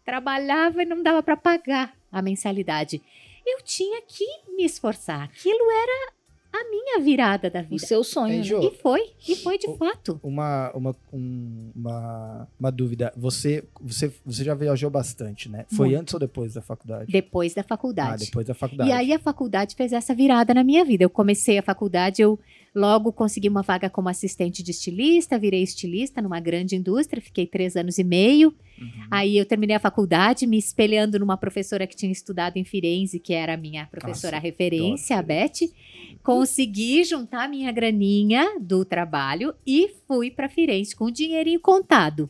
trabalhava 0.04 0.82
e 0.82 0.86
não 0.86 1.02
dava 1.02 1.22
para 1.22 1.36
pagar 1.36 1.94
a 2.12 2.22
mensalidade. 2.22 3.02
Eu 3.44 3.62
tinha 3.62 4.02
que 4.02 4.24
me 4.56 4.64
esforçar. 4.64 5.22
Aquilo 5.22 5.70
era 5.70 6.12
a 6.60 6.70
minha 6.70 7.00
virada 7.00 7.50
da 7.50 7.62
vida. 7.62 7.74
O 7.76 7.78
seu 7.78 8.02
sonho. 8.02 8.38
né? 8.38 8.66
E 8.66 8.70
foi, 8.76 9.00
e 9.28 9.36
foi 9.36 9.58
de 9.58 9.68
o, 9.68 9.76
fato. 9.76 10.20
Uma, 10.22 10.70
uma, 10.72 10.96
um, 11.12 11.70
uma, 11.74 12.48
uma 12.58 12.72
dúvida. 12.72 13.12
Você, 13.16 13.64
você, 13.80 14.12
você 14.24 14.44
já 14.44 14.54
viajou 14.54 14.90
bastante, 14.90 15.48
né? 15.48 15.66
Foi 15.74 15.88
Muito. 15.88 16.00
antes 16.00 16.14
ou 16.14 16.20
depois 16.20 16.54
da 16.54 16.62
faculdade? 16.62 17.10
Depois 17.10 17.54
da 17.54 17.62
faculdade. 17.62 18.22
Ah, 18.22 18.26
depois 18.26 18.46
da 18.46 18.54
faculdade. 18.54 18.90
E 18.90 18.92
aí 18.92 19.12
a 19.12 19.18
faculdade 19.18 19.74
fez 19.74 19.92
essa 19.92 20.14
virada 20.14 20.54
na 20.54 20.64
minha 20.64 20.84
vida. 20.84 21.04
Eu 21.04 21.10
comecei 21.10 21.58
a 21.58 21.62
faculdade, 21.62 22.22
eu 22.22 22.38
logo 22.76 23.10
consegui 23.10 23.48
uma 23.48 23.62
vaga 23.62 23.88
como 23.88 24.10
assistente 24.10 24.62
de 24.62 24.70
estilista, 24.70 25.38
virei 25.38 25.62
estilista 25.62 26.20
numa 26.20 26.38
grande 26.38 26.76
indústria, 26.76 27.22
fiquei 27.22 27.46
três 27.46 27.74
anos 27.74 27.96
e 27.96 28.04
meio. 28.04 28.54
Uhum. 28.78 29.06
Aí 29.10 29.38
eu 29.38 29.46
terminei 29.46 29.74
a 29.74 29.80
faculdade 29.80 30.46
me 30.46 30.58
espelhando 30.58 31.18
numa 31.18 31.38
professora 31.38 31.86
que 31.86 31.96
tinha 31.96 32.12
estudado 32.12 32.58
em 32.58 32.64
Firenze, 32.64 33.18
que 33.18 33.32
era 33.32 33.54
a 33.54 33.56
minha 33.56 33.86
professora 33.86 34.36
Nossa, 34.36 34.46
referência, 34.46 35.18
a 35.18 35.22
Beth. 35.22 35.70
Consegui 36.22 37.02
juntar 37.02 37.48
minha 37.48 37.72
graninha 37.72 38.58
do 38.60 38.84
trabalho 38.84 39.54
e 39.66 39.94
fui 40.06 40.30
para 40.30 40.46
Firenze 40.46 40.94
com 40.94 41.06
o 41.06 41.10
dinheirinho 41.10 41.60
contado. 41.60 42.28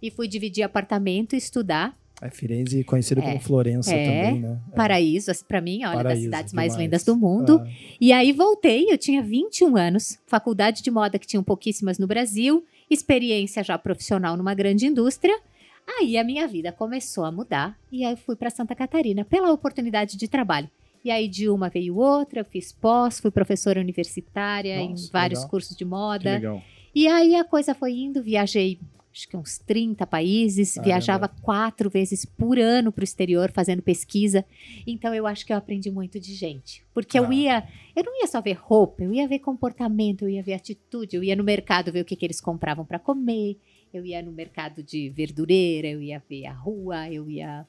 E 0.00 0.10
fui 0.10 0.26
dividir 0.26 0.62
apartamento 0.62 1.34
e 1.34 1.38
estudar. 1.38 1.94
É 2.20 2.30
Firenze 2.30 2.82
conhecido 2.82 3.20
é, 3.20 3.24
como 3.24 3.40
Florença 3.40 3.94
é, 3.94 4.04
também, 4.04 4.40
né? 4.40 4.58
É. 4.72 4.76
Paraíso, 4.76 5.30
para 5.46 5.60
mim, 5.60 5.84
olha, 5.84 5.96
Paraíso, 5.96 6.08
das 6.08 6.20
cidades 6.22 6.52
demais. 6.52 6.72
mais 6.72 6.82
lindas 6.82 7.04
do 7.04 7.14
mundo. 7.14 7.60
Ah. 7.62 7.68
E 8.00 8.10
aí 8.12 8.32
voltei, 8.32 8.90
eu 8.90 8.96
tinha 8.96 9.22
21 9.22 9.76
anos, 9.76 10.18
faculdade 10.26 10.82
de 10.82 10.90
moda 10.90 11.18
que 11.18 11.26
tinham 11.26 11.44
pouquíssimas 11.44 11.98
no 11.98 12.06
Brasil, 12.06 12.64
experiência 12.88 13.62
já 13.62 13.76
profissional 13.76 14.36
numa 14.36 14.54
grande 14.54 14.86
indústria. 14.86 15.38
Aí 15.86 16.16
a 16.16 16.24
minha 16.24 16.48
vida 16.48 16.72
começou 16.72 17.24
a 17.24 17.30
mudar 17.30 17.78
e 17.92 18.04
aí 18.04 18.12
eu 18.12 18.16
fui 18.16 18.34
para 18.34 18.50
Santa 18.50 18.74
Catarina 18.74 19.24
pela 19.24 19.52
oportunidade 19.52 20.16
de 20.16 20.26
trabalho. 20.26 20.70
E 21.04 21.10
aí 21.10 21.28
de 21.28 21.48
uma 21.48 21.68
veio 21.68 21.96
outra, 21.98 22.40
eu 22.40 22.44
fiz 22.44 22.72
pós, 22.72 23.20
fui 23.20 23.30
professora 23.30 23.78
universitária 23.78 24.76
Nossa, 24.78 25.06
em 25.06 25.10
vários 25.12 25.40
legal. 25.40 25.50
cursos 25.50 25.76
de 25.76 25.84
moda. 25.84 26.24
Que 26.24 26.28
legal. 26.30 26.62
E 26.94 27.06
aí 27.06 27.36
a 27.36 27.44
coisa 27.44 27.74
foi 27.74 27.92
indo, 27.92 28.22
viajei 28.22 28.80
acho 29.16 29.26
que 29.26 29.36
uns 29.36 29.56
30 29.56 30.06
países, 30.06 30.74
Caramba. 30.74 30.84
viajava 30.84 31.28
quatro 31.28 31.88
vezes 31.88 32.26
por 32.26 32.58
ano 32.58 32.92
para 32.92 33.00
o 33.00 33.04
exterior 33.04 33.50
fazendo 33.50 33.80
pesquisa. 33.80 34.44
Então 34.86 35.14
eu 35.14 35.26
acho 35.26 35.46
que 35.46 35.54
eu 35.54 35.56
aprendi 35.56 35.90
muito 35.90 36.20
de 36.20 36.34
gente. 36.34 36.84
Porque 36.92 37.16
ah. 37.16 37.22
eu 37.22 37.32
ia, 37.32 37.66
eu 37.96 38.04
não 38.04 38.20
ia 38.20 38.26
só 38.26 38.42
ver 38.42 38.52
roupa, 38.52 39.02
eu 39.02 39.14
ia 39.14 39.26
ver 39.26 39.38
comportamento, 39.38 40.22
eu 40.22 40.28
ia 40.28 40.42
ver 40.42 40.52
atitude, 40.52 41.16
eu 41.16 41.24
ia 41.24 41.34
no 41.34 41.42
mercado 41.42 41.90
ver 41.90 42.02
o 42.02 42.04
que, 42.04 42.14
que 42.14 42.26
eles 42.26 42.42
compravam 42.42 42.84
para 42.84 42.98
comer, 42.98 43.58
eu 43.92 44.04
ia 44.04 44.20
no 44.20 44.32
mercado 44.32 44.82
de 44.82 45.08
verdureira, 45.08 45.88
eu 45.88 46.02
ia 46.02 46.22
ver 46.28 46.44
a 46.44 46.52
rua, 46.52 47.10
eu 47.10 47.30
ia 47.30 47.66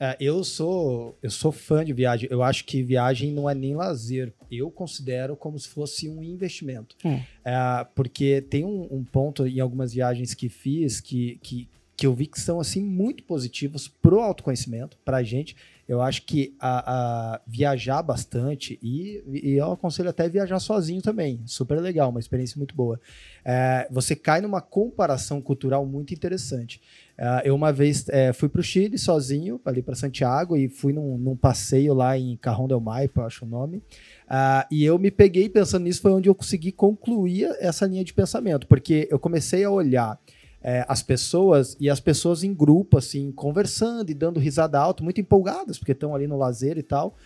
é, 0.00 0.16
eu 0.20 0.44
sou 0.44 1.18
eu 1.22 1.30
sou 1.30 1.50
fã 1.50 1.84
de 1.84 1.92
viagem. 1.92 2.28
Eu 2.30 2.42
acho 2.42 2.64
que 2.64 2.82
viagem 2.82 3.32
não 3.32 3.48
é 3.48 3.54
nem 3.54 3.74
lazer. 3.74 4.32
Eu 4.50 4.70
considero 4.70 5.36
como 5.36 5.58
se 5.58 5.68
fosse 5.68 6.08
um 6.08 6.22
investimento. 6.22 6.96
É. 7.04 7.22
É, 7.44 7.86
porque 7.94 8.40
tem 8.42 8.64
um, 8.64 8.86
um, 8.90 9.04
ponto 9.04 9.46
em 9.46 9.60
algumas 9.60 9.92
viagens 9.92 10.34
que 10.34 10.48
fiz 10.48 11.00
que, 11.00 11.38
que 11.42 11.68
que 11.98 12.06
eu 12.06 12.14
vi 12.14 12.26
que 12.26 12.40
são 12.40 12.60
assim 12.60 12.80
muito 12.80 13.24
positivos 13.24 13.88
pro 13.88 14.20
autoconhecimento, 14.20 14.96
pra 15.04 15.20
gente. 15.24 15.56
Eu 15.88 16.02
acho 16.02 16.22
que 16.26 16.54
a, 16.60 17.36
a 17.36 17.40
viajar 17.46 18.02
bastante 18.02 18.78
e, 18.82 19.22
e, 19.26 19.54
eu 19.54 19.72
aconselho 19.72 20.10
até 20.10 20.28
viajar 20.28 20.58
sozinho 20.58 21.00
também. 21.00 21.40
Super 21.46 21.80
legal, 21.80 22.10
uma 22.10 22.20
experiência 22.20 22.58
muito 22.58 22.74
boa. 22.74 23.00
É, 23.42 23.88
você 23.90 24.14
cai 24.14 24.42
numa 24.42 24.60
comparação 24.60 25.40
cultural 25.40 25.86
muito 25.86 26.12
interessante. 26.12 26.78
É, 27.16 27.42
eu 27.48 27.54
uma 27.54 27.72
vez 27.72 28.06
é, 28.10 28.34
fui 28.34 28.50
para 28.50 28.60
o 28.60 28.62
Chile 28.62 28.98
sozinho, 28.98 29.58
ali 29.64 29.80
para 29.80 29.94
Santiago, 29.94 30.58
e 30.58 30.68
fui 30.68 30.92
num, 30.92 31.16
num, 31.16 31.34
passeio 31.34 31.94
lá 31.94 32.18
em 32.18 32.36
Carrão 32.36 32.68
del 32.68 32.80
Maipo, 32.80 33.22
acho 33.22 33.46
o 33.46 33.48
nome. 33.48 33.78
Uh, 33.78 34.68
e 34.70 34.84
eu 34.84 34.98
me 34.98 35.10
peguei 35.10 35.48
pensando 35.48 35.84
nisso, 35.84 36.02
foi 36.02 36.12
onde 36.12 36.28
eu 36.28 36.34
consegui 36.34 36.70
concluir 36.70 37.48
essa 37.60 37.86
linha 37.86 38.04
de 38.04 38.12
pensamento, 38.12 38.66
porque 38.66 39.08
eu 39.10 39.18
comecei 39.18 39.64
a 39.64 39.70
olhar 39.70 40.20
é, 40.68 40.84
as 40.86 41.02
pessoas 41.02 41.78
e 41.80 41.88
as 41.88 41.98
pessoas 41.98 42.44
em 42.44 42.52
grupo, 42.52 42.98
assim, 42.98 43.32
conversando 43.32 44.10
e 44.10 44.14
dando 44.14 44.38
risada 44.38 44.78
alta, 44.78 45.02
muito 45.02 45.18
empolgadas, 45.18 45.78
porque 45.78 45.92
estão 45.92 46.14
ali 46.14 46.26
no 46.26 46.36
lazer 46.36 46.76
e 46.76 46.82
tal. 46.82 47.16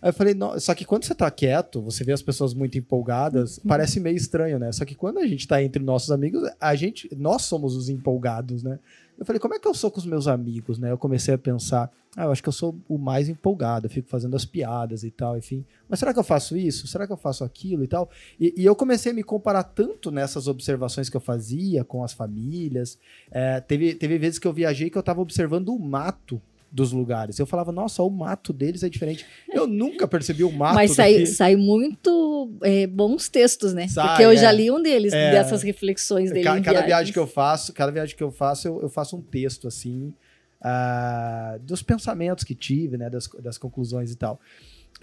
Aí 0.00 0.10
eu 0.10 0.14
falei, 0.14 0.34
não, 0.34 0.58
só 0.60 0.72
que 0.72 0.84
quando 0.84 1.02
você 1.02 1.12
tá 1.12 1.28
quieto, 1.28 1.82
você 1.82 2.04
vê 2.04 2.12
as 2.12 2.22
pessoas 2.22 2.54
muito 2.54 2.78
empolgadas, 2.78 3.58
uhum. 3.58 3.64
parece 3.66 3.98
meio 3.98 4.16
estranho, 4.16 4.56
né? 4.60 4.70
Só 4.70 4.84
que 4.84 4.94
quando 4.94 5.18
a 5.18 5.26
gente 5.26 5.48
tá 5.48 5.60
entre 5.60 5.82
nossos 5.82 6.12
amigos, 6.12 6.48
a 6.60 6.76
gente, 6.76 7.10
nós 7.16 7.42
somos 7.42 7.74
os 7.74 7.88
empolgados, 7.88 8.62
né? 8.62 8.78
Eu 9.18 9.24
falei, 9.24 9.40
como 9.40 9.54
é 9.54 9.58
que 9.58 9.66
eu 9.66 9.74
sou 9.74 9.90
com 9.90 9.98
os 9.98 10.06
meus 10.06 10.26
amigos, 10.28 10.78
né? 10.78 10.90
Eu 10.90 10.98
comecei 10.98 11.34
a 11.34 11.38
pensar, 11.38 11.90
ah, 12.16 12.24
eu 12.24 12.32
acho 12.32 12.42
que 12.42 12.48
eu 12.48 12.52
sou 12.52 12.78
o 12.88 12.98
mais 12.98 13.28
empolgado, 13.28 13.86
eu 13.86 13.90
fico 13.90 14.08
fazendo 14.08 14.36
as 14.36 14.44
piadas 14.44 15.04
e 15.04 15.10
tal, 15.10 15.36
enfim. 15.36 15.64
Mas 15.88 15.98
será 15.98 16.12
que 16.12 16.18
eu 16.18 16.24
faço 16.24 16.56
isso? 16.56 16.86
Será 16.86 17.06
que 17.06 17.12
eu 17.12 17.16
faço 17.16 17.44
aquilo 17.44 17.84
e 17.84 17.86
tal? 17.86 18.10
E, 18.38 18.54
e 18.56 18.64
eu 18.64 18.74
comecei 18.74 19.12
a 19.12 19.14
me 19.14 19.22
comparar 19.22 19.64
tanto 19.64 20.10
nessas 20.10 20.48
observações 20.48 21.08
que 21.08 21.16
eu 21.16 21.20
fazia 21.20 21.84
com 21.84 22.04
as 22.04 22.12
famílias. 22.12 22.98
É, 23.30 23.60
teve, 23.60 23.94
teve 23.94 24.18
vezes 24.18 24.38
que 24.38 24.46
eu 24.46 24.52
viajei 24.52 24.90
que 24.90 24.98
eu 24.98 25.00
estava 25.00 25.20
observando 25.20 25.70
o 25.70 25.78
mato 25.78 26.40
dos 26.70 26.92
lugares. 26.92 27.38
Eu 27.38 27.46
falava, 27.46 27.72
nossa, 27.72 28.02
o 28.02 28.10
mato 28.10 28.52
deles 28.52 28.82
é 28.82 28.88
diferente. 28.88 29.24
Eu 29.52 29.66
nunca 29.68 30.06
percebi 30.06 30.44
o 30.44 30.52
mato. 30.52 30.74
Mas 30.74 30.92
sai, 30.92 31.26
sai 31.26 31.56
muito 31.56 32.50
é, 32.62 32.86
bons 32.86 33.28
textos, 33.28 33.72
né? 33.72 33.88
Sai, 33.88 34.08
Porque 34.08 34.24
eu 34.24 34.30
é, 34.30 34.36
já 34.36 34.52
li 34.52 34.70
um 34.70 34.82
deles, 34.82 35.12
é, 35.12 35.32
dessas 35.32 35.62
reflexões 35.62 36.30
dele. 36.30 36.44
Ca, 36.44 36.60
cada 36.60 36.82
viagem 36.82 37.12
que 37.12 37.18
eu 37.18 37.26
faço, 37.26 37.72
cada 37.72 37.90
viagem 37.90 38.16
que 38.16 38.22
eu 38.22 38.30
faço, 38.30 38.68
eu, 38.68 38.82
eu 38.82 38.88
faço 38.88 39.16
um 39.16 39.22
texto 39.22 39.66
assim. 39.68 40.12
Uh, 40.58 41.60
dos 41.60 41.82
pensamentos 41.82 42.42
que 42.42 42.54
tive, 42.54 42.96
né, 42.96 43.10
das, 43.10 43.28
das 43.40 43.58
conclusões 43.58 44.10
e 44.10 44.16
tal. 44.16 44.40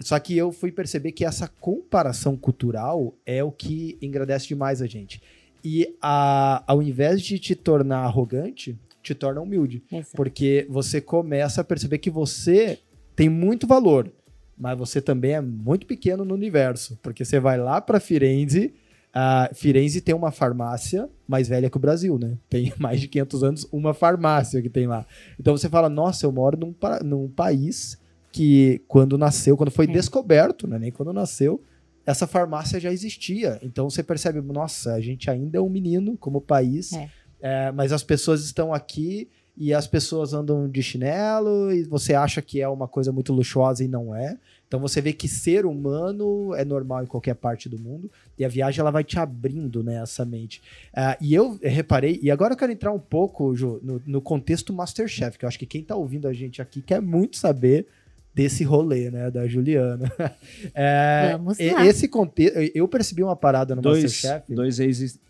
Só 0.00 0.18
que 0.18 0.36
eu 0.36 0.50
fui 0.50 0.72
perceber 0.72 1.12
que 1.12 1.24
essa 1.24 1.48
comparação 1.60 2.36
cultural 2.36 3.14
é 3.24 3.42
o 3.44 3.52
que 3.52 3.96
engrandece 4.02 4.48
demais 4.48 4.82
a 4.82 4.86
gente. 4.86 5.22
E 5.64 5.96
a, 6.02 6.62
ao 6.66 6.82
invés 6.82 7.22
de 7.22 7.38
te 7.38 7.54
tornar 7.54 8.00
arrogante, 8.00 8.78
te 9.04 9.14
torna 9.14 9.40
humilde. 9.40 9.84
Exato. 9.92 10.16
Porque 10.16 10.66
você 10.68 11.00
começa 11.00 11.60
a 11.60 11.64
perceber 11.64 11.98
que 11.98 12.10
você 12.10 12.78
tem 13.14 13.28
muito 13.28 13.66
valor, 13.66 14.10
mas 14.56 14.76
você 14.76 15.00
também 15.00 15.32
é 15.32 15.40
muito 15.40 15.86
pequeno 15.86 16.24
no 16.24 16.34
universo. 16.34 16.98
Porque 17.02 17.24
você 17.24 17.38
vai 17.38 17.58
lá 17.58 17.80
para 17.80 18.00
Firenze, 18.00 18.74
uh, 19.14 19.54
Firenze 19.54 20.00
tem 20.00 20.14
uma 20.14 20.32
farmácia 20.32 21.08
mais 21.28 21.48
velha 21.48 21.68
que 21.68 21.76
o 21.76 21.80
Brasil, 21.80 22.18
né? 22.18 22.38
Tem 22.48 22.72
mais 22.80 23.00
de 23.00 23.06
500 23.06 23.44
anos 23.44 23.68
uma 23.70 23.92
farmácia 23.92 24.62
que 24.62 24.70
tem 24.70 24.86
lá. 24.86 25.06
Então 25.38 25.56
você 25.56 25.68
fala, 25.68 25.88
nossa, 25.88 26.24
eu 26.24 26.32
moro 26.32 26.58
num, 26.58 26.74
num 27.04 27.28
país 27.28 28.00
que 28.32 28.82
quando 28.88 29.18
nasceu, 29.18 29.56
quando 29.56 29.70
foi 29.70 29.84
é. 29.84 29.88
descoberto, 29.88 30.66
né? 30.66 30.78
nem 30.78 30.90
quando 30.90 31.12
nasceu, 31.12 31.62
essa 32.04 32.26
farmácia 32.26 32.80
já 32.80 32.90
existia. 32.90 33.60
Então 33.62 33.88
você 33.88 34.02
percebe, 34.02 34.40
nossa, 34.40 34.94
a 34.94 35.00
gente 35.00 35.30
ainda 35.30 35.58
é 35.58 35.60
um 35.60 35.68
menino 35.68 36.16
como 36.16 36.40
país. 36.40 36.92
É 36.94 37.08
é, 37.44 37.70
mas 37.72 37.92
as 37.92 38.02
pessoas 38.02 38.42
estão 38.42 38.72
aqui 38.72 39.28
e 39.54 39.74
as 39.74 39.86
pessoas 39.86 40.32
andam 40.32 40.66
de 40.66 40.82
chinelo 40.82 41.70
e 41.70 41.84
você 41.84 42.14
acha 42.14 42.40
que 42.40 42.58
é 42.58 42.66
uma 42.66 42.88
coisa 42.88 43.12
muito 43.12 43.34
luxuosa 43.34 43.84
e 43.84 43.86
não 43.86 44.16
é. 44.16 44.38
Então 44.66 44.80
você 44.80 44.98
vê 45.02 45.12
que 45.12 45.28
ser 45.28 45.66
humano 45.66 46.54
é 46.54 46.64
normal 46.64 47.04
em 47.04 47.06
qualquer 47.06 47.34
parte 47.34 47.68
do 47.68 47.78
mundo 47.78 48.10
e 48.38 48.46
a 48.46 48.48
viagem 48.48 48.80
ela 48.80 48.90
vai 48.90 49.04
te 49.04 49.18
abrindo 49.18 49.84
né, 49.84 50.00
essa 50.02 50.24
mente. 50.24 50.62
Uh, 50.94 51.20
e 51.20 51.34
eu 51.34 51.58
reparei, 51.62 52.18
e 52.22 52.30
agora 52.30 52.54
eu 52.54 52.56
quero 52.56 52.72
entrar 52.72 52.92
um 52.92 52.98
pouco, 52.98 53.54
Ju, 53.54 53.78
no, 53.82 54.00
no 54.06 54.22
contexto 54.22 54.72
Masterchef, 54.72 55.38
que 55.38 55.44
eu 55.44 55.48
acho 55.48 55.58
que 55.58 55.66
quem 55.66 55.82
está 55.82 55.94
ouvindo 55.94 56.26
a 56.26 56.32
gente 56.32 56.62
aqui 56.62 56.80
quer 56.80 57.02
muito 57.02 57.36
saber 57.36 57.86
desse 58.34 58.64
rolê, 58.64 59.10
né, 59.10 59.30
da 59.30 59.46
Juliana. 59.46 60.10
É, 60.74 61.32
Vamos 61.32 61.58
lá. 61.58 61.84
Esse 61.84 62.08
contexto, 62.08 62.58
eu 62.74 62.88
percebi 62.88 63.22
uma 63.22 63.36
parada 63.36 63.76
no 63.76 63.82
dois, 63.82 64.02
Masterchef. 64.02 64.54
Dois 64.54 64.80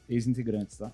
ex-integrantes, 0.09 0.79
tá? 0.79 0.93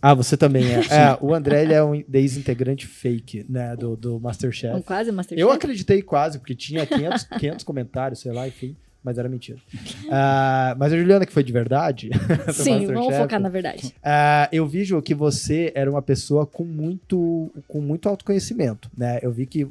Ah, 0.00 0.14
você 0.14 0.36
também 0.36 0.64
é. 0.64 0.78
é 0.90 1.18
o 1.20 1.34
André 1.34 1.62
ele 1.62 1.74
é 1.74 1.82
um 1.82 1.94
ex-integrante 2.12 2.86
fake, 2.86 3.44
né, 3.48 3.76
do, 3.76 3.96
do 3.96 4.20
Masterchef. 4.20 4.76
Um 4.76 4.82
quase 4.82 5.10
Masterchef? 5.10 5.40
Eu 5.40 5.50
acreditei 5.50 6.02
quase, 6.02 6.38
porque 6.38 6.54
tinha 6.54 6.86
500, 6.86 7.24
500 7.38 7.64
comentários, 7.64 8.20
sei 8.20 8.32
lá, 8.32 8.46
enfim, 8.46 8.76
mas 9.02 9.18
era 9.18 9.28
mentira. 9.28 9.58
Uh, 10.04 10.76
mas 10.78 10.92
a 10.92 10.96
Juliana, 10.96 11.26
que 11.26 11.32
foi 11.32 11.42
de 11.42 11.52
verdade. 11.52 12.10
Sim, 12.52 12.86
vamos 12.86 13.16
focar 13.16 13.40
na 13.40 13.48
verdade. 13.48 13.94
Uh, 13.98 14.48
eu 14.52 14.66
vi, 14.66 14.84
Ju, 14.84 15.02
que 15.02 15.14
você 15.14 15.72
era 15.74 15.90
uma 15.90 16.02
pessoa 16.02 16.46
com 16.46 16.64
muito, 16.64 17.50
com 17.66 17.80
muito 17.80 18.08
autoconhecimento, 18.08 18.90
né? 18.96 19.18
Eu 19.22 19.32
vi 19.32 19.46
que 19.46 19.66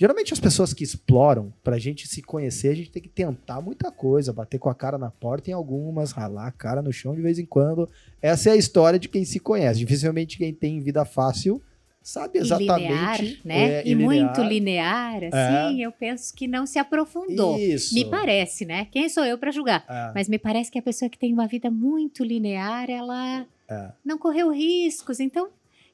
Geralmente 0.00 0.32
as 0.32 0.40
pessoas 0.40 0.72
que 0.72 0.82
exploram, 0.82 1.52
pra 1.62 1.78
gente 1.78 2.08
se 2.08 2.22
conhecer, 2.22 2.68
a 2.68 2.74
gente 2.74 2.90
tem 2.90 3.02
que 3.02 3.08
tentar 3.10 3.60
muita 3.60 3.92
coisa, 3.92 4.32
bater 4.32 4.58
com 4.58 4.70
a 4.70 4.74
cara 4.74 4.96
na 4.96 5.10
porta 5.10 5.50
em 5.50 5.52
algumas, 5.52 6.10
ralar 6.10 6.46
a 6.46 6.50
cara 6.50 6.80
no 6.80 6.90
chão 6.90 7.14
de 7.14 7.20
vez 7.20 7.38
em 7.38 7.44
quando. 7.44 7.86
Essa 8.22 8.48
é 8.48 8.52
a 8.54 8.56
história 8.56 8.98
de 8.98 9.10
quem 9.10 9.26
se 9.26 9.38
conhece. 9.38 9.78
Dificilmente 9.80 10.38
quem 10.38 10.54
tem 10.54 10.80
vida 10.80 11.04
fácil 11.04 11.60
sabe 12.02 12.38
exatamente. 12.38 12.80
E 12.80 12.86
linear, 12.86 13.20
né? 13.44 13.72
É, 13.72 13.82
e, 13.86 13.92
linear. 13.92 14.08
muito 14.08 14.42
linear, 14.42 15.16
assim, 15.24 15.82
é. 15.82 15.86
eu 15.86 15.92
penso 15.92 16.34
que 16.34 16.48
não 16.48 16.64
se 16.64 16.78
aprofundou. 16.78 17.58
Isso. 17.58 17.94
Me 17.94 18.06
parece, 18.06 18.64
né? 18.64 18.86
Quem 18.90 19.06
sou 19.06 19.26
eu 19.26 19.36
para 19.36 19.50
julgar? 19.50 19.84
É. 19.86 20.12
Mas 20.14 20.30
me 20.30 20.38
parece 20.38 20.70
que 20.70 20.78
a 20.78 20.82
pessoa 20.82 21.10
que 21.10 21.18
tem 21.18 21.30
uma 21.30 21.46
vida 21.46 21.70
muito 21.70 22.24
linear, 22.24 22.88
ela 22.88 23.46
é. 23.68 23.92
não 24.02 24.16
correu 24.16 24.50
riscos. 24.50 25.20
Então, 25.20 25.50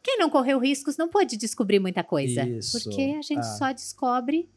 quem 0.06 0.16
não 0.20 0.30
correu 0.30 0.60
riscos 0.60 0.96
não 0.96 1.08
pode 1.08 1.36
descobrir 1.36 1.80
muita 1.80 2.04
coisa. 2.04 2.44
Isso. 2.44 2.80
Porque 2.80 3.16
a 3.18 3.22
gente 3.22 3.40
ah. 3.40 3.42
só 3.42 3.72
descobre 3.72 4.48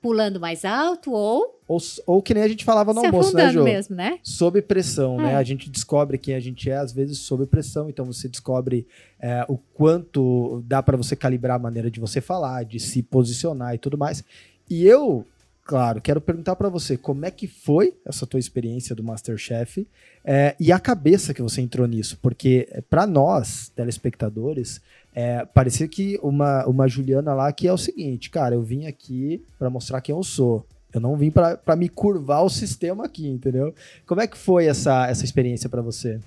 pulando 0.00 0.38
mais 0.38 0.64
alto 0.64 1.10
ou... 1.10 1.58
ou. 1.66 1.80
Ou 2.06 2.22
que 2.22 2.32
nem 2.32 2.44
a 2.44 2.48
gente 2.48 2.64
falava 2.64 2.94
no 2.94 3.00
se 3.00 3.06
almoço, 3.06 3.34
né, 3.34 3.50
Jô? 3.50 3.64
mesmo, 3.64 3.96
né? 3.96 4.20
Sob 4.22 4.62
pressão, 4.62 5.16
né? 5.16 5.24
é. 5.24 5.26
né? 5.32 5.34
A 5.34 5.42
gente 5.42 5.68
descobre 5.68 6.16
quem 6.16 6.36
a 6.36 6.40
gente 6.40 6.70
é, 6.70 6.76
às 6.76 6.92
vezes, 6.92 7.18
sob 7.18 7.44
pressão. 7.44 7.90
Então 7.90 8.04
você 8.04 8.28
descobre 8.28 8.86
é, 9.18 9.44
o 9.48 9.58
quanto 9.58 10.62
dá 10.64 10.80
para 10.80 10.96
você 10.96 11.16
calibrar 11.16 11.56
a 11.56 11.58
maneira 11.58 11.90
de 11.90 11.98
você 11.98 12.20
falar, 12.20 12.64
de 12.64 12.78
se 12.78 13.02
posicionar 13.02 13.74
e 13.74 13.78
tudo 13.78 13.98
mais. 13.98 14.22
E 14.70 14.86
eu 14.86 15.26
Claro, 15.64 15.98
quero 16.02 16.20
perguntar 16.20 16.56
para 16.56 16.68
você 16.68 16.94
como 16.94 17.24
é 17.24 17.30
que 17.30 17.46
foi 17.46 17.94
essa 18.04 18.26
tua 18.26 18.38
experiência 18.38 18.94
do 18.94 19.02
Masterchef 19.02 19.88
é, 20.22 20.54
e 20.60 20.70
a 20.70 20.78
cabeça 20.78 21.32
que 21.32 21.40
você 21.40 21.62
entrou 21.62 21.86
nisso, 21.86 22.18
porque 22.20 22.68
é, 22.70 22.82
para 22.82 23.06
nós, 23.06 23.72
telespectadores, 23.74 24.82
é, 25.14 25.42
parecia 25.46 25.88
que 25.88 26.20
uma, 26.22 26.66
uma 26.66 26.86
Juliana 26.86 27.32
lá 27.32 27.50
que 27.50 27.66
é 27.66 27.72
o 27.72 27.78
seguinte, 27.78 28.28
cara, 28.28 28.54
eu 28.54 28.62
vim 28.62 28.84
aqui 28.84 29.42
para 29.58 29.70
mostrar 29.70 30.02
quem 30.02 30.14
eu 30.14 30.22
sou. 30.22 30.66
Eu 30.92 31.00
não 31.00 31.16
vim 31.16 31.30
para 31.30 31.76
me 31.76 31.88
curvar 31.88 32.44
o 32.44 32.50
sistema 32.50 33.06
aqui, 33.06 33.26
entendeu? 33.26 33.74
Como 34.06 34.20
é 34.20 34.26
que 34.26 34.36
foi 34.36 34.66
essa, 34.66 35.08
essa 35.08 35.24
experiência 35.24 35.68
para 35.68 35.80
você? 35.80 36.20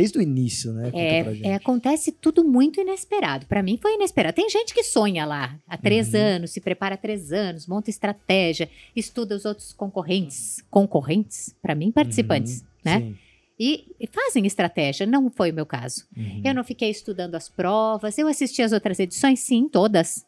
Desde 0.00 0.18
o 0.18 0.22
início, 0.22 0.72
né? 0.72 0.90
É, 0.94 1.48
é, 1.48 1.54
acontece 1.54 2.10
tudo 2.10 2.42
muito 2.42 2.80
inesperado. 2.80 3.44
Para 3.44 3.62
mim 3.62 3.76
foi 3.76 3.96
inesperado. 3.96 4.34
Tem 4.34 4.48
gente 4.48 4.72
que 4.72 4.82
sonha 4.82 5.26
lá 5.26 5.58
há 5.68 5.76
três 5.76 6.14
uhum. 6.14 6.20
anos, 6.20 6.52
se 6.52 6.60
prepara 6.60 6.94
há 6.94 6.98
três 6.98 7.34
anos, 7.34 7.66
monta 7.66 7.90
estratégia, 7.90 8.70
estuda 8.96 9.36
os 9.36 9.44
outros 9.44 9.74
concorrentes. 9.74 10.64
Concorrentes? 10.70 11.54
Para 11.60 11.74
mim, 11.74 11.92
participantes, 11.92 12.62
uhum. 12.62 12.66
né? 12.82 13.00
Sim. 13.00 13.16
E, 13.58 13.94
e, 14.00 14.06
fazem 14.06 14.46
estratégia. 14.46 15.04
Não 15.04 15.28
foi 15.28 15.50
o 15.50 15.54
meu 15.54 15.66
caso. 15.66 16.06
Uhum. 16.16 16.40
Eu 16.42 16.54
não 16.54 16.64
fiquei 16.64 16.88
estudando 16.88 17.34
as 17.34 17.50
provas. 17.50 18.16
Eu 18.16 18.26
assisti 18.26 18.62
as 18.62 18.72
outras 18.72 18.98
edições, 18.98 19.40
sim, 19.40 19.68
todas. 19.68 20.24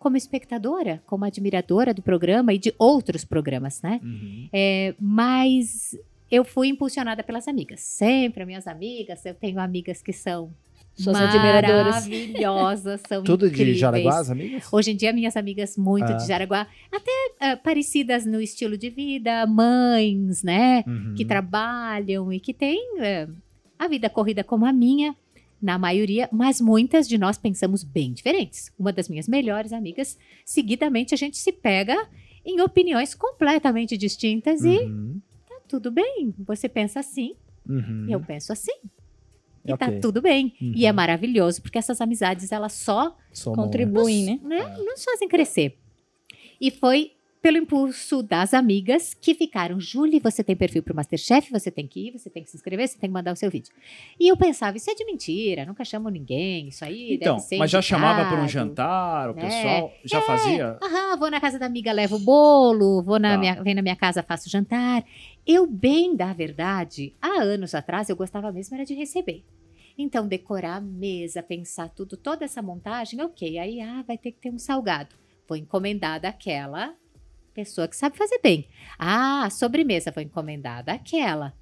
Como 0.00 0.16
espectadora, 0.16 1.00
como 1.06 1.24
admiradora 1.24 1.94
do 1.94 2.02
programa 2.02 2.52
e 2.52 2.58
de 2.58 2.74
outros 2.76 3.24
programas, 3.24 3.80
né? 3.82 4.00
Uhum. 4.02 4.48
É, 4.52 4.96
mas 4.98 5.96
eu 6.32 6.46
fui 6.46 6.68
impulsionada 6.68 7.22
pelas 7.22 7.46
amigas. 7.46 7.80
Sempre 7.80 8.46
minhas 8.46 8.66
amigas, 8.66 9.22
eu 9.26 9.34
tenho 9.34 9.60
amigas 9.60 10.02
que 10.02 10.14
são 10.14 10.50
suas 10.94 11.14
admiradoras. 11.14 12.06
Maravilhosas, 12.06 13.02
são 13.06 13.20
Tudo 13.22 13.46
incríveis. 13.46 13.74
de 13.74 13.80
Jaraguá, 13.80 14.18
as 14.18 14.30
amigas? 14.30 14.72
Hoje 14.72 14.92
em 14.92 14.96
dia, 14.96 15.12
minhas 15.12 15.36
amigas 15.36 15.76
muito 15.76 16.10
ah. 16.10 16.14
de 16.14 16.26
Jaraguá. 16.26 16.66
Até 16.90 17.10
uh, 17.10 17.62
parecidas 17.62 18.24
no 18.24 18.40
estilo 18.40 18.78
de 18.78 18.88
vida, 18.88 19.46
mães, 19.46 20.42
né? 20.42 20.82
Uhum. 20.86 21.14
Que 21.14 21.26
trabalham 21.26 22.32
e 22.32 22.40
que 22.40 22.54
têm 22.54 22.80
uh, 22.94 23.30
a 23.78 23.86
vida 23.86 24.08
corrida 24.08 24.42
como 24.42 24.64
a 24.64 24.72
minha, 24.72 25.14
na 25.60 25.78
maioria, 25.78 26.30
mas 26.32 26.62
muitas 26.62 27.06
de 27.06 27.18
nós 27.18 27.36
pensamos 27.36 27.84
bem 27.84 28.10
diferentes. 28.10 28.72
Uma 28.78 28.90
das 28.90 29.06
minhas 29.06 29.28
melhores 29.28 29.70
amigas, 29.70 30.18
seguidamente 30.46 31.12
a 31.12 31.16
gente 31.16 31.36
se 31.36 31.52
pega 31.52 32.08
em 32.42 32.58
opiniões 32.62 33.14
completamente 33.14 33.98
distintas 33.98 34.62
uhum. 34.62 35.20
e 35.20 35.31
tudo 35.72 35.90
bem, 35.90 36.34
você 36.38 36.68
pensa 36.68 37.00
assim, 37.00 37.34
uhum. 37.66 38.06
eu 38.06 38.20
penso 38.20 38.52
assim. 38.52 38.74
E 39.64 39.72
Ok. 39.72 39.76
tá 39.78 40.00
tudo 40.02 40.20
bem. 40.20 40.54
Uhum. 40.60 40.72
E 40.76 40.84
é 40.84 40.92
maravilhoso, 40.92 41.62
porque 41.62 41.78
essas 41.78 42.00
amizades, 42.02 42.52
elas 42.52 42.74
só 42.74 43.16
Somam, 43.32 43.64
Contribuem, 43.64 44.38
né? 44.42 44.58
né, 44.58 44.76
nos 44.78 45.02
fazem 45.02 45.28
crescer. 45.28 45.78
E 46.60 46.70
foi 46.70 47.12
pelo 47.42 47.58
impulso 47.58 48.22
das 48.22 48.54
amigas 48.54 49.14
que 49.14 49.34
ficaram, 49.34 49.80
Julie, 49.80 50.20
você 50.20 50.44
tem 50.44 50.54
perfil 50.54 50.80
pro 50.80 50.94
Masterchef, 50.94 51.50
você 51.50 51.72
tem 51.72 51.88
que 51.88 52.06
ir, 52.08 52.12
você 52.12 52.30
tem 52.30 52.44
que 52.44 52.48
se 52.48 52.56
inscrever, 52.56 52.86
você 52.86 52.96
tem 52.96 53.10
que 53.10 53.12
mandar 53.12 53.32
o 53.32 53.36
seu 53.36 53.50
vídeo. 53.50 53.74
E 54.18 54.28
eu 54.28 54.36
pensava, 54.36 54.76
isso 54.76 54.88
é 54.88 54.94
de 54.94 55.04
mentira, 55.04 55.66
nunca 55.66 55.84
chamo 55.84 56.08
ninguém, 56.08 56.68
isso 56.68 56.84
aí 56.84 57.16
Então, 57.16 57.34
deve 57.34 57.46
ser 57.46 57.56
mas 57.56 57.70
já 57.70 57.82
chamava 57.82 58.24
por 58.26 58.38
um 58.38 58.44
indicado. 58.44 58.68
jantar, 58.68 59.30
o 59.30 59.34
né? 59.34 59.40
pessoal 59.40 59.92
já 60.04 60.20
fazia? 60.22 60.78
Aham, 60.80 61.16
vou 61.18 61.30
na 61.30 61.40
casa 61.40 61.58
da 61.58 61.66
amiga, 61.66 61.90
levo 61.90 62.14
o 62.14 62.20
bolo, 62.20 63.02
vou 63.02 63.18
na 63.18 63.30
Tá. 63.32 63.38
minha, 63.38 63.62
vem 63.62 63.74
na 63.74 63.82
minha 63.82 63.96
casa, 63.96 64.22
faço 64.22 64.48
jantar. 64.48 65.04
Eu, 65.44 65.66
bem 65.66 66.14
da 66.14 66.32
verdade, 66.32 67.12
há 67.20 67.42
anos 67.42 67.74
atrás, 67.74 68.08
eu 68.08 68.14
gostava 68.14 68.52
mesmo 68.52 68.76
era 68.76 68.84
de 68.84 68.94
receber. 68.94 69.44
Então, 69.98 70.28
decorar 70.28 70.76
a 70.76 70.80
mesa, 70.80 71.42
pensar 71.42 71.88
tudo, 71.88 72.16
toda 72.16 72.44
essa 72.44 72.62
montagem, 72.62 73.20
ok. 73.20 73.58
Aí, 73.58 73.80
ah, 73.80 74.04
vai 74.06 74.16
ter 74.16 74.30
que 74.30 74.38
ter 74.40 74.50
um 74.50 74.58
salgado. 74.58 75.14
Vou 75.48 75.56
encomendar 75.58 76.20
daquela 76.20 76.94
pessoa 77.52 77.86
que 77.88 77.96
sabe 77.96 78.16
fazer 78.16 78.40
bem. 78.42 78.68
Ah, 78.98 79.44
a 79.44 79.50
sobremesa, 79.50 80.10
vou 80.10 80.22
encomendar 80.22 80.84
daquela. 80.84 81.54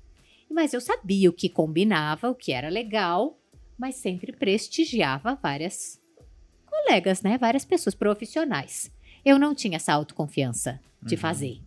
Mas 0.50 0.72
eu 0.72 0.80
sabia 0.80 1.28
o 1.30 1.32
que 1.32 1.48
combinava, 1.48 2.28
o 2.30 2.34
que 2.34 2.52
era 2.52 2.68
legal, 2.68 3.38
mas 3.78 3.96
sempre 3.96 4.32
prestigiava 4.32 5.38
várias 5.40 6.00
colegas, 6.66 7.22
né? 7.22 7.38
Várias 7.38 7.64
pessoas 7.64 7.94
profissionais. 7.94 8.90
Eu 9.24 9.38
não 9.38 9.54
tinha 9.54 9.76
essa 9.76 9.92
autoconfiança 9.92 10.80
de 11.02 11.14
Uhum. 11.14 11.20
fazer. 11.20 11.60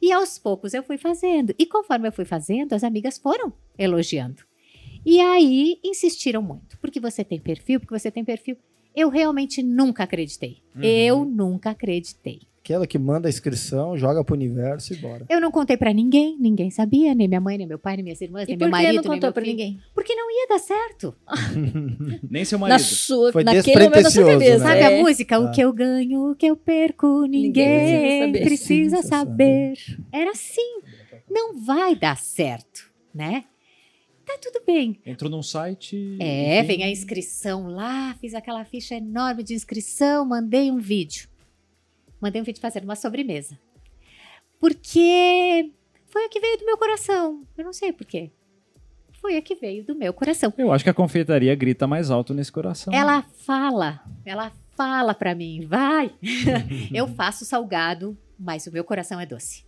E 0.00 0.12
aos 0.12 0.38
poucos 0.38 0.74
eu 0.74 0.82
fui 0.82 0.96
fazendo. 0.98 1.54
E 1.58 1.66
conforme 1.66 2.06
eu 2.08 2.12
fui 2.12 2.24
fazendo, 2.24 2.72
as 2.72 2.84
amigas 2.84 3.18
foram 3.18 3.52
elogiando. 3.76 4.42
E 5.04 5.20
aí 5.20 5.78
insistiram 5.82 6.42
muito. 6.42 6.78
Porque 6.78 7.00
você 7.00 7.24
tem 7.24 7.40
perfil, 7.40 7.80
porque 7.80 7.98
você 7.98 8.10
tem 8.10 8.24
perfil. 8.24 8.56
Eu 8.94 9.08
realmente 9.08 9.62
nunca 9.62 10.04
acreditei. 10.04 10.62
Uhum. 10.74 10.82
Eu 10.82 11.24
nunca 11.24 11.70
acreditei. 11.70 12.42
Aquela 12.68 12.86
que 12.86 12.98
manda 12.98 13.28
a 13.28 13.30
inscrição, 13.30 13.96
joga 13.96 14.22
pro 14.22 14.34
universo 14.34 14.92
e 14.92 14.96
bora. 14.96 15.24
Eu 15.30 15.40
não 15.40 15.50
contei 15.50 15.74
pra 15.74 15.90
ninguém, 15.90 16.36
ninguém 16.38 16.70
sabia, 16.70 17.14
nem 17.14 17.26
minha 17.26 17.40
mãe, 17.40 17.56
nem 17.56 17.66
meu 17.66 17.78
pai, 17.78 17.96
nem 17.96 18.04
minhas 18.04 18.20
irmãs, 18.20 18.44
E 18.44 18.48
nem 18.48 18.58
por 18.58 18.68
meu 18.68 18.76
que 18.78 18.84
marido, 18.84 19.02
não 19.04 19.10
nem 19.10 19.20
contou 19.20 19.32
filho. 19.32 19.46
ninguém? 19.46 19.80
Porque 19.94 20.14
não 20.14 20.30
ia 20.30 20.46
dar 20.48 20.58
certo. 20.58 21.16
Nem 22.30 22.44
seu 22.44 22.58
Na 22.58 22.68
marido. 22.68 22.84
sua, 22.84 23.32
Foi 23.32 23.42
naquele 23.42 23.74
momento 23.84 24.02
na 24.02 24.10
sua 24.10 24.22
despretensioso, 24.22 24.32
cabeça. 24.32 24.64
né? 24.64 24.68
Sabe 24.68 24.80
é. 24.80 25.00
a 25.00 25.02
música? 25.02 25.36
Ah. 25.36 25.40
O 25.40 25.50
que 25.50 25.60
eu 25.62 25.72
ganho, 25.72 26.30
o 26.30 26.36
que 26.36 26.44
eu 26.46 26.56
perco, 26.58 27.22
ninguém, 27.24 28.28
Ninguém 28.28 28.32
precisa, 28.32 28.98
precisa 28.98 29.02
saber. 29.02 29.72
Era 30.12 30.32
assim. 30.32 30.80
Não 31.30 31.56
vai 31.64 31.96
dar 31.96 32.18
certo, 32.18 32.90
né? 33.14 33.44
Tá 34.26 34.36
tudo 34.42 34.60
bem. 34.66 35.00
Entrou 35.06 35.30
num 35.30 35.42
site. 35.42 36.18
É, 36.20 36.58
enfim. 36.58 36.66
vem 36.66 36.82
a 36.84 36.90
inscrição 36.90 37.68
lá, 37.68 38.14
fiz 38.20 38.34
aquela 38.34 38.62
ficha 38.66 38.94
enorme 38.94 39.42
de 39.42 39.54
inscrição, 39.54 40.26
mandei 40.26 40.70
um 40.70 40.76
vídeo. 40.78 41.30
Mandei 42.20 42.40
um 42.40 42.44
vídeo 42.44 42.60
fazendo 42.60 42.84
uma 42.84 42.96
sobremesa. 42.96 43.58
Porque 44.58 45.72
foi 46.06 46.24
a 46.24 46.28
que 46.28 46.40
veio 46.40 46.58
do 46.58 46.66
meu 46.66 46.76
coração. 46.76 47.42
Eu 47.56 47.64
não 47.64 47.72
sei 47.72 47.92
por 47.92 48.06
quê. 48.06 48.30
Foi 49.20 49.36
a 49.36 49.42
que 49.42 49.54
veio 49.54 49.84
do 49.84 49.94
meu 49.94 50.12
coração. 50.12 50.52
Eu 50.56 50.72
acho 50.72 50.84
que 50.84 50.90
a 50.90 50.94
confeitaria 50.94 51.54
grita 51.54 51.86
mais 51.86 52.10
alto 52.10 52.32
nesse 52.32 52.52
coração. 52.52 52.94
Ela 52.94 53.22
fala, 53.22 54.00
ela 54.24 54.52
fala 54.76 55.12
pra 55.12 55.34
mim, 55.34 55.66
vai. 55.66 56.14
eu 56.94 57.08
faço 57.08 57.44
salgado, 57.44 58.16
mas 58.38 58.66
o 58.66 58.72
meu 58.72 58.84
coração 58.84 59.20
é 59.20 59.26
doce. 59.26 59.66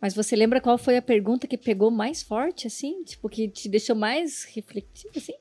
Mas 0.00 0.14
você 0.14 0.36
lembra 0.36 0.60
qual 0.60 0.78
foi 0.78 0.96
a 0.96 1.02
pergunta 1.02 1.46
que 1.46 1.58
pegou 1.58 1.90
mais 1.90 2.22
forte, 2.22 2.66
assim? 2.66 3.02
Tipo, 3.02 3.28
que 3.28 3.48
te 3.48 3.68
deixou 3.68 3.96
mais 3.96 4.44
reflexivo, 4.44 5.12
assim? 5.16 5.34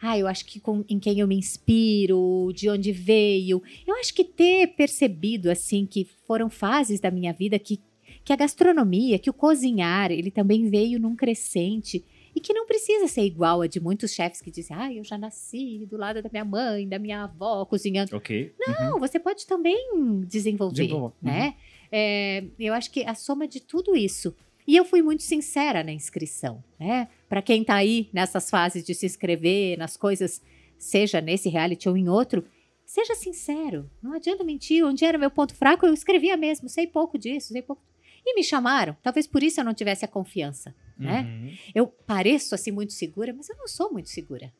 Ah, 0.00 0.18
eu 0.18 0.26
acho 0.26 0.46
que 0.46 0.58
com, 0.58 0.84
em 0.88 0.98
quem 0.98 1.20
eu 1.20 1.28
me 1.28 1.36
inspiro, 1.36 2.50
de 2.54 2.70
onde 2.70 2.90
veio. 2.90 3.62
Eu 3.86 3.94
acho 3.96 4.14
que 4.14 4.24
ter 4.24 4.68
percebido, 4.68 5.50
assim, 5.50 5.84
que 5.84 6.08
foram 6.26 6.48
fases 6.48 7.00
da 7.00 7.10
minha 7.10 7.32
vida 7.32 7.58
que, 7.58 7.80
que 8.24 8.32
a 8.32 8.36
gastronomia, 8.36 9.18
que 9.18 9.28
o 9.28 9.34
cozinhar, 9.34 10.10
ele 10.10 10.30
também 10.30 10.70
veio 10.70 10.98
num 10.98 11.14
crescente. 11.14 12.04
E 12.34 12.40
que 12.40 12.52
não 12.54 12.64
precisa 12.64 13.08
ser 13.08 13.22
igual 13.22 13.60
a 13.60 13.66
de 13.66 13.80
muitos 13.80 14.12
chefes 14.12 14.40
que 14.40 14.50
dizem, 14.50 14.76
ah, 14.76 14.92
eu 14.92 15.02
já 15.02 15.18
nasci 15.18 15.84
do 15.90 15.96
lado 15.96 16.22
da 16.22 16.30
minha 16.30 16.44
mãe, 16.44 16.88
da 16.88 16.98
minha 16.98 17.24
avó, 17.24 17.64
cozinhando. 17.64 18.16
Ok. 18.16 18.54
Não, 18.58 19.00
você 19.00 19.18
pode 19.18 19.46
também 19.46 20.24
desenvolver, 20.26 20.86
Desenvolver, 20.86 21.16
né? 21.20 21.56
É, 21.90 22.44
eu 22.58 22.72
acho 22.72 22.90
que 22.92 23.04
a 23.04 23.16
soma 23.16 23.48
de 23.48 23.60
tudo 23.60 23.96
isso. 23.96 24.34
E 24.70 24.76
eu 24.76 24.84
fui 24.84 25.02
muito 25.02 25.24
sincera 25.24 25.82
na 25.82 25.90
inscrição, 25.90 26.62
né? 26.78 27.08
Para 27.28 27.42
quem 27.42 27.64
tá 27.64 27.74
aí 27.74 28.08
nessas 28.12 28.48
fases 28.48 28.84
de 28.84 28.94
se 28.94 29.04
inscrever 29.04 29.76
nas 29.76 29.96
coisas, 29.96 30.40
seja 30.78 31.20
nesse 31.20 31.48
reality 31.48 31.88
ou 31.88 31.96
em 31.96 32.08
outro, 32.08 32.44
seja 32.86 33.16
sincero. 33.16 33.90
Não 34.00 34.12
adianta 34.12 34.44
mentir. 34.44 34.84
Onde 34.84 35.04
era 35.04 35.18
meu 35.18 35.28
ponto 35.28 35.56
fraco, 35.56 35.84
eu 35.84 35.92
escrevia 35.92 36.36
mesmo. 36.36 36.68
Sei 36.68 36.86
pouco 36.86 37.18
disso, 37.18 37.48
sei 37.48 37.62
pouco. 37.62 37.82
E 38.24 38.32
me 38.32 38.44
chamaram. 38.44 38.96
Talvez 39.02 39.26
por 39.26 39.42
isso 39.42 39.58
eu 39.58 39.64
não 39.64 39.74
tivesse 39.74 40.04
a 40.04 40.08
confiança, 40.08 40.72
né? 40.96 41.22
Uhum. 41.22 41.52
Eu 41.74 41.88
pareço 41.88 42.54
assim 42.54 42.70
muito 42.70 42.92
segura, 42.92 43.32
mas 43.32 43.48
eu 43.48 43.56
não 43.56 43.66
sou 43.66 43.92
muito 43.92 44.08
segura. 44.08 44.52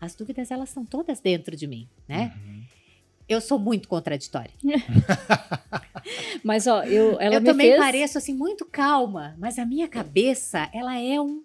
As 0.00 0.14
dúvidas 0.14 0.50
elas 0.50 0.70
estão 0.70 0.86
todas 0.86 1.20
dentro 1.20 1.54
de 1.54 1.66
mim, 1.66 1.86
né? 2.08 2.32
Uhum. 2.34 2.62
Eu 3.30 3.40
sou 3.40 3.58
muito 3.58 3.88
contraditória. 3.88 4.50
Mas, 6.42 6.66
ó, 6.66 6.82
eu, 6.82 7.18
ela 7.20 7.36
eu 7.36 7.44
também 7.44 7.68
fez... 7.68 7.78
pareço 7.78 8.18
assim 8.18 8.34
muito 8.34 8.64
calma, 8.64 9.34
mas 9.38 9.58
a 9.58 9.64
minha 9.64 9.88
cabeça, 9.88 10.68
ela 10.72 10.98
é 10.98 11.20
um 11.20 11.42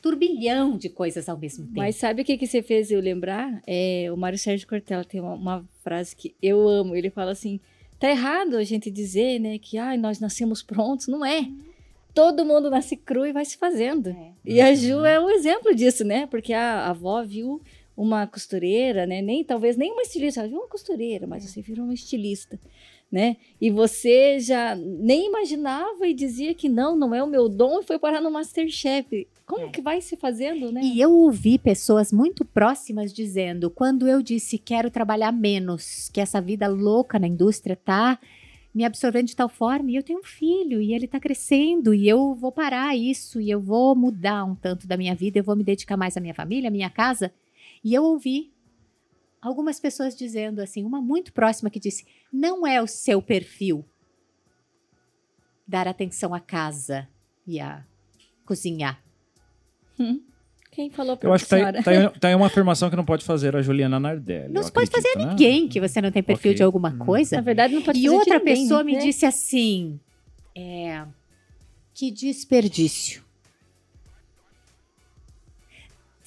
turbilhão 0.00 0.76
de 0.76 0.88
coisas 0.88 1.28
ao 1.28 1.36
mesmo 1.36 1.64
tempo. 1.64 1.78
Mas 1.78 1.96
sabe 1.96 2.22
o 2.22 2.24
que, 2.24 2.38
que 2.38 2.46
você 2.46 2.62
fez 2.62 2.90
eu 2.90 3.00
lembrar? 3.00 3.60
É, 3.66 4.08
o 4.12 4.16
Mário 4.16 4.38
Sérgio 4.38 4.68
Cortella 4.68 5.04
tem 5.04 5.20
uma, 5.20 5.34
uma 5.34 5.68
frase 5.82 6.14
que 6.14 6.34
eu 6.40 6.68
amo. 6.68 6.94
Ele 6.94 7.10
fala 7.10 7.32
assim: 7.32 7.58
tá 7.98 8.08
errado 8.08 8.56
a 8.56 8.62
gente 8.62 8.90
dizer, 8.90 9.40
né, 9.40 9.58
que 9.58 9.78
ai, 9.78 9.96
nós 9.96 10.20
nascemos 10.20 10.62
prontos. 10.62 11.08
Não 11.08 11.24
é. 11.24 11.48
Todo 12.14 12.46
mundo 12.46 12.70
nasce 12.70 12.96
cru 12.96 13.26
e 13.26 13.32
vai 13.32 13.44
se 13.44 13.58
fazendo. 13.58 14.08
É. 14.08 14.32
E 14.44 14.60
a 14.60 14.74
Ju 14.74 15.04
é 15.04 15.20
um 15.20 15.28
exemplo 15.28 15.74
disso, 15.74 16.02
né? 16.02 16.26
Porque 16.26 16.52
a, 16.52 16.86
a 16.86 16.90
avó 16.90 17.22
viu 17.22 17.60
uma 17.96 18.26
costureira, 18.26 19.06
né? 19.06 19.22
Nem 19.22 19.42
talvez 19.42 19.76
nem 19.76 19.92
uma 19.92 20.02
estilista, 20.02 20.46
uma 20.46 20.68
costureira, 20.68 21.26
mas 21.26 21.44
você 21.44 21.62
virou 21.62 21.84
uma 21.84 21.94
estilista, 21.94 22.60
né? 23.10 23.36
E 23.60 23.70
você 23.70 24.38
já 24.38 24.76
nem 24.76 25.28
imaginava 25.28 26.06
e 26.06 26.12
dizia 26.12 26.52
que 26.54 26.68
não, 26.68 26.96
não 26.96 27.14
é 27.14 27.22
o 27.22 27.26
meu 27.26 27.48
dom 27.48 27.80
e 27.80 27.84
foi 27.84 27.98
parar 27.98 28.20
no 28.20 28.30
MasterChef. 28.30 29.26
Como 29.46 29.66
É. 29.66 29.68
que 29.70 29.80
vai 29.80 30.00
se 30.00 30.16
fazendo, 30.16 30.70
né? 30.72 30.80
E 30.82 31.00
eu 31.00 31.12
ouvi 31.12 31.56
pessoas 31.56 32.12
muito 32.12 32.44
próximas 32.44 33.12
dizendo, 33.12 33.70
quando 33.70 34.06
eu 34.06 34.20
disse 34.20 34.58
quero 34.58 34.90
trabalhar 34.90 35.32
menos, 35.32 36.10
que 36.12 36.20
essa 36.20 36.40
vida 36.40 36.66
louca 36.66 37.18
na 37.18 37.28
indústria 37.28 37.76
tá 37.76 38.18
me 38.74 38.84
absorvendo 38.84 39.28
de 39.28 39.36
tal 39.36 39.48
forma, 39.48 39.90
e 39.90 39.96
eu 39.96 40.02
tenho 40.02 40.18
um 40.18 40.22
filho, 40.22 40.82
e 40.82 40.92
ele 40.92 41.06
tá 41.08 41.18
crescendo, 41.18 41.94
e 41.94 42.06
eu 42.06 42.34
vou 42.34 42.52
parar 42.52 42.94
isso, 42.94 43.40
e 43.40 43.50
eu 43.50 43.58
vou 43.58 43.96
mudar 43.96 44.44
um 44.44 44.54
tanto 44.54 44.86
da 44.86 44.98
minha 44.98 45.14
vida, 45.14 45.38
eu 45.38 45.44
vou 45.44 45.56
me 45.56 45.64
dedicar 45.64 45.96
mais 45.96 46.14
à 46.14 46.20
minha 46.20 46.34
família, 46.34 46.68
à 46.68 46.70
minha 46.70 46.90
casa. 46.90 47.32
E 47.86 47.94
eu 47.94 48.02
ouvi 48.02 48.52
algumas 49.40 49.78
pessoas 49.78 50.16
dizendo 50.16 50.60
assim, 50.60 50.82
uma 50.84 51.00
muito 51.00 51.32
próxima 51.32 51.70
que 51.70 51.78
disse: 51.78 52.04
não 52.32 52.66
é 52.66 52.82
o 52.82 52.86
seu 52.88 53.22
perfil 53.22 53.84
dar 55.64 55.86
atenção 55.86 56.34
à 56.34 56.40
casa 56.40 57.06
e 57.46 57.60
a 57.60 57.84
cozinhar. 58.44 59.00
Hum. 60.00 60.20
Quem 60.72 60.90
falou 60.90 61.16
pra 61.16 61.28
Eu 61.28 61.32
acho 61.32 61.44
que 61.44 61.50
tá, 61.50 61.72
tá, 61.74 62.10
tá 62.18 62.36
uma 62.36 62.46
afirmação 62.46 62.90
que 62.90 62.96
não 62.96 63.04
pode 63.04 63.24
fazer 63.24 63.54
a 63.54 63.62
Juliana 63.62 64.00
Nardelli. 64.00 64.52
Não 64.52 64.64
se 64.64 64.72
pode 64.72 64.90
fazer 64.90 65.06
acredito, 65.10 65.24
né? 65.28 65.30
Ninguém 65.30 65.68
que 65.68 65.80
você 65.80 66.02
não 66.02 66.10
tem 66.10 66.24
perfil 66.24 66.50
Ok. 66.50 66.56
de 66.56 66.62
alguma 66.64 66.90
Hum. 66.90 66.98
coisa. 66.98 67.36
Na 67.36 67.42
verdade, 67.42 67.72
não 67.72 67.82
pode 67.82 68.00
E 68.00 68.02
fazer 68.02 68.08
de 68.14 68.18
outra 68.18 68.38
ninguém, 68.40 68.62
pessoa 68.64 68.82
me 68.82 68.94
né? 68.94 68.98
disse 68.98 69.24
assim: 69.24 70.00
é, 70.56 71.06
que 71.94 72.10
desperdício. 72.10 73.24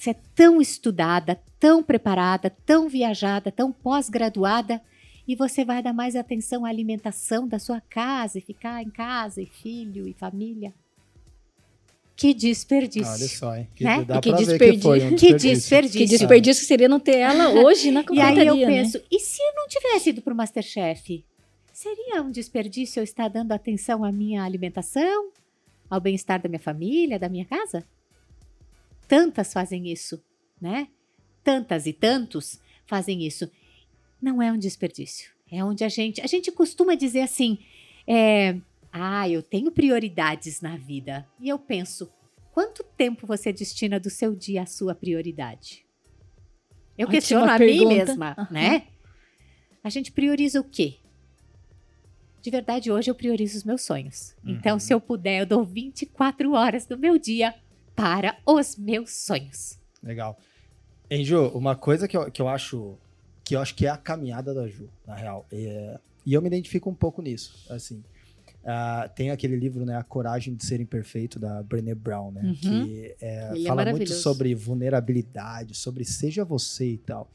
Você 0.00 0.10
é 0.12 0.16
tão 0.34 0.62
estudada, 0.62 1.38
tão 1.58 1.82
preparada, 1.82 2.48
tão 2.64 2.88
viajada, 2.88 3.52
tão 3.52 3.70
pós-graduada, 3.70 4.80
e 5.28 5.36
você 5.36 5.62
vai 5.62 5.82
dar 5.82 5.92
mais 5.92 6.16
atenção 6.16 6.64
à 6.64 6.70
alimentação 6.70 7.46
da 7.46 7.58
sua 7.58 7.82
casa 7.82 8.38
e 8.38 8.40
ficar 8.40 8.82
em 8.82 8.88
casa, 8.88 9.42
e 9.42 9.46
filho, 9.46 10.08
e 10.08 10.14
família. 10.14 10.72
Que 12.16 12.32
desperdício. 12.32 13.12
Olha 13.12 13.28
só, 13.28 13.54
hein? 13.54 13.68
Que 13.74 13.84
Né? 13.84 14.02
Dá 14.06 14.16
E 14.16 14.20
que 14.22 14.30
ver 14.30 14.36
que 14.38 14.44
desperdício. 14.46 14.82
foi 14.82 14.98
um 15.00 15.08
Que 15.10 15.14
desperdício. 15.16 15.50
desperdício. 15.54 15.98
Que 16.00 16.06
desperdício 16.06 16.66
seria 16.66 16.88
não 16.88 16.98
ter 16.98 17.18
ela 17.18 17.50
hoje 17.50 17.90
na 17.90 18.00
E 18.00 18.04
confeitaria, 18.06 18.40
aí 18.40 18.46
eu 18.48 18.56
né? 18.56 18.66
penso, 18.66 19.02
e 19.10 19.20
se 19.20 19.42
eu 19.42 19.54
não 19.54 19.68
tivesse 19.68 20.08
ido 20.10 20.22
pro 20.22 20.34
Masterchef? 20.34 21.22
Seria 21.74 22.22
um 22.22 22.30
desperdício 22.30 23.00
eu 23.00 23.04
estar 23.04 23.28
dando 23.28 23.52
atenção 23.52 24.02
à 24.02 24.10
minha 24.10 24.42
alimentação, 24.44 25.30
ao 25.90 26.00
bem-estar 26.00 26.40
da 26.40 26.48
minha 26.48 26.58
família, 26.58 27.18
da 27.18 27.28
minha 27.28 27.44
casa? 27.44 27.84
Tantas 29.10 29.52
fazem 29.52 29.90
isso, 29.90 30.22
né? 30.60 30.86
Tantas 31.42 31.84
e 31.86 31.92
tantos 31.92 32.60
fazem 32.86 33.26
isso. 33.26 33.50
Não 34.22 34.40
é 34.40 34.52
um 34.52 34.56
desperdício. 34.58 35.32
É 35.50 35.64
onde 35.64 35.82
a 35.82 35.88
gente. 35.88 36.20
A 36.20 36.28
gente 36.28 36.52
costuma 36.52 36.94
dizer 36.94 37.22
assim: 37.22 37.58
é, 38.06 38.56
ah, 38.92 39.28
eu 39.28 39.42
tenho 39.42 39.72
prioridades 39.72 40.60
na 40.60 40.76
vida. 40.76 41.26
E 41.40 41.48
eu 41.48 41.58
penso, 41.58 42.08
Quanto 42.52 42.84
tempo 42.84 43.26
você 43.26 43.52
destina 43.52 43.98
do 43.98 44.10
seu 44.10 44.34
dia 44.34 44.62
à 44.62 44.66
sua 44.66 44.94
prioridade? 44.94 45.84
Eu 46.98 47.06
Ótima 47.06 47.10
questiono 47.12 47.44
a 47.50 47.58
mim 47.58 47.66
pergunta. 47.78 47.88
mesma, 47.94 48.34
Aham. 48.38 48.48
né? 48.50 48.86
A 49.82 49.88
gente 49.88 50.12
prioriza 50.12 50.60
o 50.60 50.64
quê? 50.64 50.98
De 52.42 52.50
verdade, 52.50 52.90
hoje 52.90 53.10
eu 53.10 53.14
priorizo 53.14 53.56
os 53.56 53.64
meus 53.64 53.82
sonhos. 53.82 54.34
Então, 54.44 54.74
Uhum. 54.74 54.80
se 54.80 54.92
eu 54.92 55.00
puder, 55.00 55.40
eu 55.40 55.46
dou 55.46 55.64
24 55.64 56.52
horas 56.52 56.86
do 56.86 56.98
meu 56.98 57.18
dia 57.18 57.54
para 58.00 58.38
os 58.46 58.76
meus 58.76 59.10
sonhos. 59.12 59.78
Legal. 60.02 60.38
Hein, 61.10 61.22
Ju, 61.22 61.48
uma 61.48 61.76
coisa 61.76 62.08
que 62.08 62.16
eu, 62.16 62.30
que 62.30 62.40
eu 62.40 62.48
acho 62.48 62.96
que 63.44 63.54
eu 63.54 63.60
acho 63.60 63.74
que 63.74 63.84
é 63.84 63.90
a 63.90 63.96
caminhada 63.96 64.54
da 64.54 64.66
Ju, 64.66 64.88
na 65.06 65.14
real. 65.14 65.46
É- 65.52 65.98
e 66.24 66.32
eu 66.32 66.40
me 66.40 66.46
identifico 66.46 66.88
um 66.88 66.94
pouco 66.94 67.20
nisso, 67.20 67.66
assim. 67.68 68.02
Ah, 68.64 69.10
tem 69.14 69.30
aquele 69.30 69.56
livro, 69.56 69.84
né, 69.84 69.96
A 69.96 70.02
Coragem 70.02 70.54
de 70.54 70.64
Ser 70.64 70.80
Imperfeito, 70.80 71.38
da 71.38 71.62
Brené 71.62 71.94
Brown, 71.94 72.30
né? 72.30 72.42
Uhum. 72.42 72.54
Que 72.54 73.16
é, 73.20 73.34
é 73.34 73.40
fala 73.42 73.52
muito 73.52 73.76
maravilhoso. 73.76 74.22
sobre 74.22 74.54
vulnerabilidade, 74.54 75.74
sobre 75.74 76.04
seja 76.04 76.44
você 76.44 76.92
e 76.92 76.98
tal. 76.98 77.30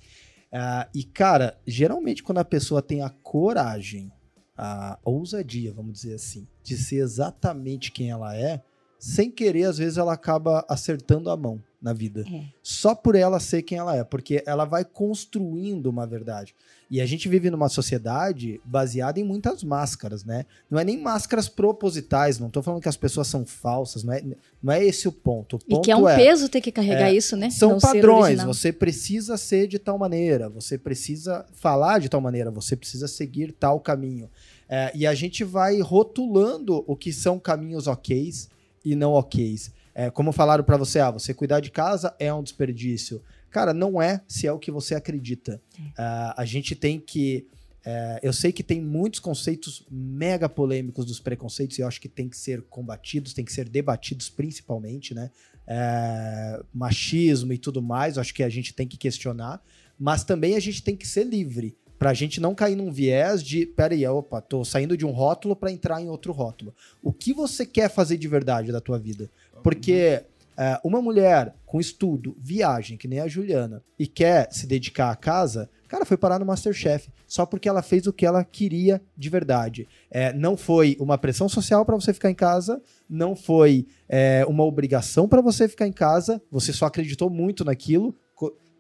Ah, 0.52 0.88
e, 0.96 1.04
cara, 1.04 1.60
geralmente 1.68 2.24
quando 2.24 2.38
a 2.40 2.46
pessoa 2.46 2.82
tem 2.82 3.02
a 3.02 3.10
coragem, 3.10 4.12
a 4.58 4.98
ousadia, 5.04 5.74
vamos 5.74 5.94
dizer 5.94 6.16
assim, 6.16 6.48
de 6.64 6.78
ser 6.78 6.98
exatamente 6.98 7.92
quem 7.92 8.10
ela 8.10 8.36
é, 8.36 8.64
sem 9.00 9.30
querer, 9.30 9.66
às 9.66 9.78
vezes 9.78 9.98
ela 9.98 10.14
acaba 10.14 10.66
acertando 10.68 11.30
a 11.30 11.38
mão 11.38 11.62
na 11.82 11.94
vida. 11.94 12.26
É. 12.28 12.46
Só 12.64 12.96
por 12.96 13.16
ela 13.16 13.40
ser 13.40 13.62
quem 13.62 13.78
ela 13.78 13.96
é, 13.96 14.04
porque 14.04 14.42
ela 14.48 14.66
vai 14.66 14.84
construindo 14.84 15.86
uma 15.86 16.08
verdade. 16.08 16.56
E 16.90 17.00
a 17.00 17.06
gente 17.06 17.30
vive 17.30 17.52
numa 17.52 17.70
sociedade 17.70 18.60
baseada 18.66 19.20
em 19.20 19.24
muitas 19.24 19.64
máscaras, 19.64 20.24
né? 20.24 20.46
Não 20.70 20.80
é 20.80 20.84
nem 20.84 21.00
máscaras 21.00 21.48
propositais, 21.48 22.40
não 22.40 22.50
tô 22.50 22.64
falando 22.64 22.82
que 22.82 22.90
as 22.90 22.98
pessoas 22.98 23.28
são 23.28 23.46
falsas, 23.46 24.04
não 24.04 24.14
é, 24.14 24.24
não 24.62 24.74
é 24.74 24.84
esse 24.84 25.08
o 25.08 25.12
ponto. 25.12 25.58
O 25.58 25.60
E 25.68 25.70
ponto 25.76 25.84
que 25.84 25.92
é 25.92 25.96
um 25.96 26.10
é, 26.10 26.16
peso 26.16 26.50
ter 26.50 26.62
que 26.62 26.72
carregar 26.72 27.12
isso, 27.12 27.36
né? 27.36 27.52
são 27.52 27.74
Não 27.74 27.80
padrões. 27.80 28.44
Você 28.44 28.72
precisa 28.72 29.38
ser 29.38 29.68
de 29.68 29.78
tal 29.78 30.00
maneira, 30.00 30.50
você 30.50 30.78
precisa 30.78 31.46
falar 31.54 32.00
de 32.00 32.10
tal 32.10 32.22
maneira, 32.22 32.50
você 32.50 32.76
precisa 32.76 33.08
seguir 33.08 33.52
tal 33.52 33.80
caminho. 33.80 34.30
É, 34.68 34.92
e 34.96 35.06
a 35.06 35.14
gente 35.14 35.44
vai 35.44 35.80
rotulando 35.82 36.84
o 36.88 36.96
que 36.96 37.14
são 37.14 37.38
caminhos 37.38 37.86
ok's 37.86 38.50
e 38.86 38.96
não 38.96 39.14
ok's. 39.14 39.74
É, 39.94 40.10
como 40.12 40.32
falaram 40.32 40.64
pra 40.64 40.78
você, 40.78 41.00
ah, 41.00 41.10
você 41.10 41.34
cuidar 41.34 41.60
de 41.60 41.72
casa 41.72 42.16
é 42.20 42.32
um 42.32 42.44
desperdício. 42.44 43.22
Cara, 43.50 43.74
não 43.74 44.02
é 44.02 44.22
se 44.28 44.46
é 44.46 44.52
o 44.52 44.60
que 44.60 44.70
você 44.70 44.94
acredita. 44.94 45.62
Ah, 45.98 46.36
a 46.38 46.46
gente 46.46 46.76
tem 46.76 47.00
que. 47.00 47.48
é, 47.86 48.20
eu 48.22 48.34
sei 48.34 48.52
que 48.52 48.62
tem 48.62 48.82
muitos 48.82 49.20
conceitos 49.20 49.86
mega 49.90 50.50
polêmicos 50.50 51.06
dos 51.06 51.20
preconceitos 51.20 51.80
e 51.80 51.82
eu 51.82 51.88
acho 51.88 52.02
que 52.02 52.10
tem 52.10 52.28
que 52.28 52.38
ser 52.38 52.62
combatidos, 52.64 53.34
tem 53.34 53.46
que 53.46 53.54
ser 53.54 53.70
debatidos 53.70 54.30
principalmente, 54.30 55.16
né? 55.16 55.32
É, 55.68 56.62
machismo 56.74 57.54
e 57.54 57.58
tudo 57.58 57.82
mais, 57.82 58.18
eu 58.18 58.22
acho 58.22 58.34
que 58.34 58.44
a 58.44 58.50
gente 58.50 58.74
tem 58.74 58.88
que 58.88 58.98
questionar, 58.98 59.64
mas 59.98 60.24
também 60.24 60.56
a 60.56 60.60
gente 60.60 60.84
tem 60.84 60.96
que 60.96 61.08
ser 61.08 61.24
livre. 61.24 61.76
Pra 61.98 62.14
gente 62.14 62.42
não 62.42 62.54
cair 62.54 62.76
num 62.76 62.92
viés 62.92 63.42
de, 63.42 63.66
peraí, 63.66 64.06
opa, 64.08 64.42
tô 64.42 64.66
saindo 64.66 64.98
de 64.98 65.06
um 65.06 65.12
rótulo 65.12 65.56
pra 65.56 65.72
entrar 65.72 66.02
em 66.02 66.10
outro 66.10 66.34
rótulo. 66.34 66.74
O 67.02 67.14
que 67.14 67.34
você 67.34 67.66
quer 67.66 67.90
fazer 67.90 68.18
de 68.18 68.28
verdade 68.28 68.72
da 68.72 68.82
tua 68.82 69.00
vida? 69.00 69.30
Porque 69.64 70.24
é, 70.58 70.80
uma 70.84 71.02
mulher 71.02 71.56
com 71.66 71.80
estudo, 71.80 72.36
viagem, 72.40 72.98
que 72.98 73.08
nem 73.08 73.20
a 73.20 73.28
Juliana, 73.28 73.84
e 74.00 74.08
quer 74.08 74.52
se 74.52 74.66
dedicar 74.66 75.10
à 75.10 75.16
casa, 75.16 75.70
cara, 75.88 76.06
foi 76.06 76.18
parar 76.18 76.40
no 76.40 76.46
Masterchef. 76.46 77.10
Só 77.28 77.46
porque 77.46 77.68
ela 77.68 77.82
fez 77.82 78.08
o 78.08 78.14
que 78.14 78.26
ela 78.26 78.44
queria 78.44 79.02
de 79.18 79.30
verdade. 79.30 79.88
É, 80.10 80.32
não 80.32 80.56
foi 80.56 80.96
uma 81.00 81.18
pressão 81.18 81.50
social 81.50 81.86
pra 81.86 81.96
você 81.96 82.14
ficar 82.14 82.30
em 82.30 82.36
casa, 82.36 82.82
não 83.10 83.36
foi 83.36 83.88
é, 84.08 84.46
uma 84.48 84.64
obrigação 84.64 85.28
pra 85.28 85.42
você 85.42 85.68
ficar 85.68 85.88
em 85.88 85.94
casa, 85.94 86.42
você 86.50 86.72
só 86.72 86.86
acreditou 86.86 87.30
muito 87.30 87.66
naquilo. 87.66 88.16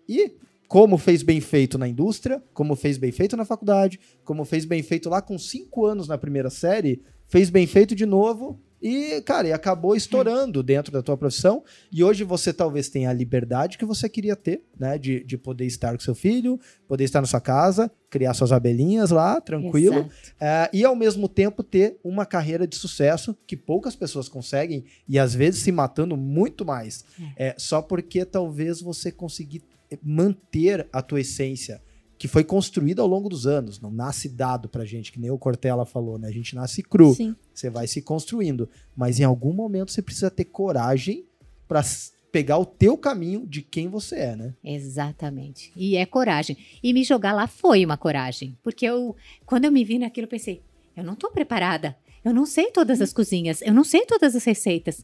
E 0.07 0.35
como 0.67 0.97
fez 0.97 1.23
bem 1.23 1.39
feito 1.39 1.77
na 1.77 1.87
indústria, 1.87 2.41
como 2.53 2.75
fez 2.75 2.97
bem 2.97 3.11
feito 3.11 3.37
na 3.37 3.45
faculdade, 3.45 3.99
como 4.23 4.45
fez 4.45 4.65
bem 4.65 4.81
feito 4.81 5.09
lá 5.09 5.21
com 5.21 5.37
cinco 5.37 5.85
anos 5.85 6.07
na 6.07 6.17
primeira 6.17 6.49
série, 6.49 7.01
fez 7.27 7.49
bem 7.49 7.67
feito 7.67 7.95
de 7.95 8.05
novo 8.05 8.59
e, 8.81 9.19
cara, 9.21 9.47
e 9.47 9.51
acabou 9.51 9.95
estourando 9.95 10.61
dentro 10.61 10.91
da 10.91 11.01
tua 11.01 11.17
profissão. 11.17 11.63
E 11.91 12.03
hoje 12.03 12.23
você 12.23 12.53
talvez 12.53 12.87
tenha 12.87 13.09
a 13.09 13.13
liberdade 13.13 13.79
que 13.79 13.85
você 13.85 14.07
queria 14.07 14.35
ter, 14.35 14.61
né? 14.77 14.97
De, 14.97 15.23
de 15.23 15.39
poder 15.39 15.65
estar 15.65 15.93
com 15.93 15.99
seu 15.99 16.13
filho, 16.13 16.59
poder 16.87 17.03
estar 17.03 17.19
na 17.19 17.25
sua 17.25 17.41
casa, 17.41 17.89
criar 18.11 18.35
suas 18.35 18.51
abelhinhas 18.51 19.09
lá, 19.09 19.41
tranquilo. 19.41 20.07
É, 20.39 20.69
e 20.71 20.85
ao 20.85 20.95
mesmo 20.95 21.27
tempo 21.27 21.63
ter 21.63 21.97
uma 22.03 22.27
carreira 22.27 22.67
de 22.67 22.75
sucesso 22.75 23.35
que 23.47 23.57
poucas 23.57 23.95
pessoas 23.95 24.29
conseguem 24.29 24.85
e 25.07 25.17
às 25.17 25.33
vezes 25.33 25.63
se 25.63 25.71
matando 25.71 26.15
muito 26.15 26.63
mais. 26.63 27.03
É, 27.35 27.55
só 27.57 27.81
porque 27.81 28.23
talvez 28.23 28.81
você 28.81 29.11
conseguir 29.11 29.63
manter 30.03 30.87
a 30.91 31.01
tua 31.01 31.21
essência 31.21 31.81
que 32.17 32.27
foi 32.29 32.43
construída 32.45 33.01
ao 33.01 33.07
longo 33.07 33.27
dos 33.27 33.45
anos, 33.45 33.79
não 33.81 33.91
nasce 33.91 34.29
dado 34.29 34.69
pra 34.69 34.85
gente, 34.85 35.11
que 35.11 35.19
nem 35.19 35.29
o 35.31 35.37
Cortella 35.37 35.85
falou, 35.85 36.17
né? 36.17 36.29
A 36.29 36.31
gente 36.31 36.55
nasce 36.55 36.81
cru, 36.81 37.13
Sim. 37.13 37.35
você 37.53 37.69
vai 37.69 37.87
se 37.87 38.01
construindo, 38.01 38.69
mas 38.95 39.19
em 39.19 39.23
algum 39.23 39.51
momento 39.51 39.91
você 39.91 40.01
precisa 40.01 40.31
ter 40.31 40.45
coragem 40.45 41.25
pra 41.67 41.81
s- 41.81 42.13
pegar 42.31 42.57
o 42.57 42.65
teu 42.65 42.97
caminho 42.97 43.45
de 43.45 43.61
quem 43.61 43.89
você 43.89 44.15
é, 44.15 44.35
né? 44.35 44.53
Exatamente. 44.63 45.71
E 45.75 45.97
é 45.97 46.05
coragem. 46.05 46.57
E 46.81 46.93
me 46.93 47.03
jogar 47.03 47.33
lá 47.33 47.47
foi 47.47 47.83
uma 47.85 47.97
coragem. 47.97 48.57
Porque 48.63 48.85
eu, 48.85 49.15
quando 49.45 49.65
eu 49.65 49.71
me 49.71 49.83
vi 49.83 49.99
naquilo, 49.99 50.25
eu 50.25 50.29
pensei, 50.29 50.61
eu 50.95 51.03
não 51.03 51.15
tô 51.15 51.29
preparada. 51.31 51.97
Eu 52.23 52.33
não 52.33 52.45
sei 52.45 52.71
todas 52.71 53.01
as 53.01 53.11
cozinhas. 53.13 53.61
Eu 53.61 53.73
não 53.73 53.83
sei 53.83 54.05
todas 54.05 54.35
as 54.35 54.43
receitas. 54.45 55.03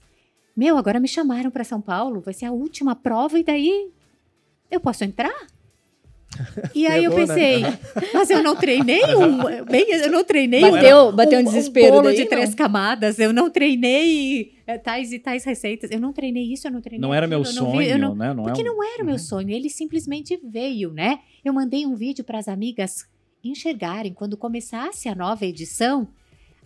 Meu, 0.56 0.78
agora 0.78 1.00
me 1.00 1.08
chamaram 1.08 1.52
para 1.52 1.64
São 1.64 1.82
Paulo. 1.82 2.22
Vai 2.22 2.34
ser 2.34 2.46
a 2.46 2.52
última 2.52 2.96
prova 2.96 3.38
e 3.38 3.44
daí 3.44 3.90
eu 4.72 4.80
posso 4.80 5.04
entrar? 5.04 5.32
E 6.74 6.88
aí 6.88 7.04
eu 7.04 7.12
Pegou, 7.12 7.28
né? 7.28 7.36
pensei, 7.36 7.62
mas 8.14 8.30
eu 8.30 8.42
não 8.42 8.56
treinei 8.56 9.04
um, 9.16 9.66
bem, 9.66 9.86
eu 9.92 10.10
não 10.10 10.24
treinei 10.24 10.64
um- 10.64 10.72
Bateu, 10.72 11.12
bateu 11.12 11.40
um, 11.40 11.42
um, 11.42 11.46
desespero 11.46 11.92
bolo 11.92 12.04
daí, 12.04 12.16
de 12.16 12.22
não? 12.24 12.30
três 12.30 12.56
camadas. 12.56 13.20
Eu 13.20 13.34
não 13.34 13.50
treinei 13.50 14.54
eh, 14.66 14.78
tais 14.78 15.12
e 15.12 15.20
tais 15.20 15.44
receitas. 15.44 15.92
Eu 15.92 16.00
não 16.00 16.14
treinei 16.14 16.44
isso, 16.52 16.66
eu 16.68 16.72
não 16.72 16.80
treinei 16.82 17.02
Não 17.02 17.14
era 17.14 17.28
meu 17.28 17.42
aquilo, 17.42 17.58
eu 17.58 17.62
não 17.64 17.72
sonho, 17.72 17.82
vi- 17.82 17.90
eu 17.92 18.00
não- 18.00 18.16
né? 18.16 18.34
Não 18.34 18.44
porque 18.46 18.62
é 18.62 18.64
um- 18.64 18.68
não 18.78 18.84
era 18.94 19.04
o 19.04 19.06
meu 19.06 19.20
sonho, 19.20 19.50
ele 19.50 19.70
simplesmente 19.70 20.40
veio, 20.42 20.92
né? 20.94 21.20
Eu 21.44 21.52
mandei 21.54 21.86
um 21.86 21.96
vídeo 21.96 22.24
para 22.24 22.40
as 22.40 22.48
amigas 22.48 23.06
enxergarem 23.44 24.14
quando 24.14 24.38
começasse 24.38 25.10
a 25.10 25.14
nova 25.16 25.46
edição. 25.46 26.08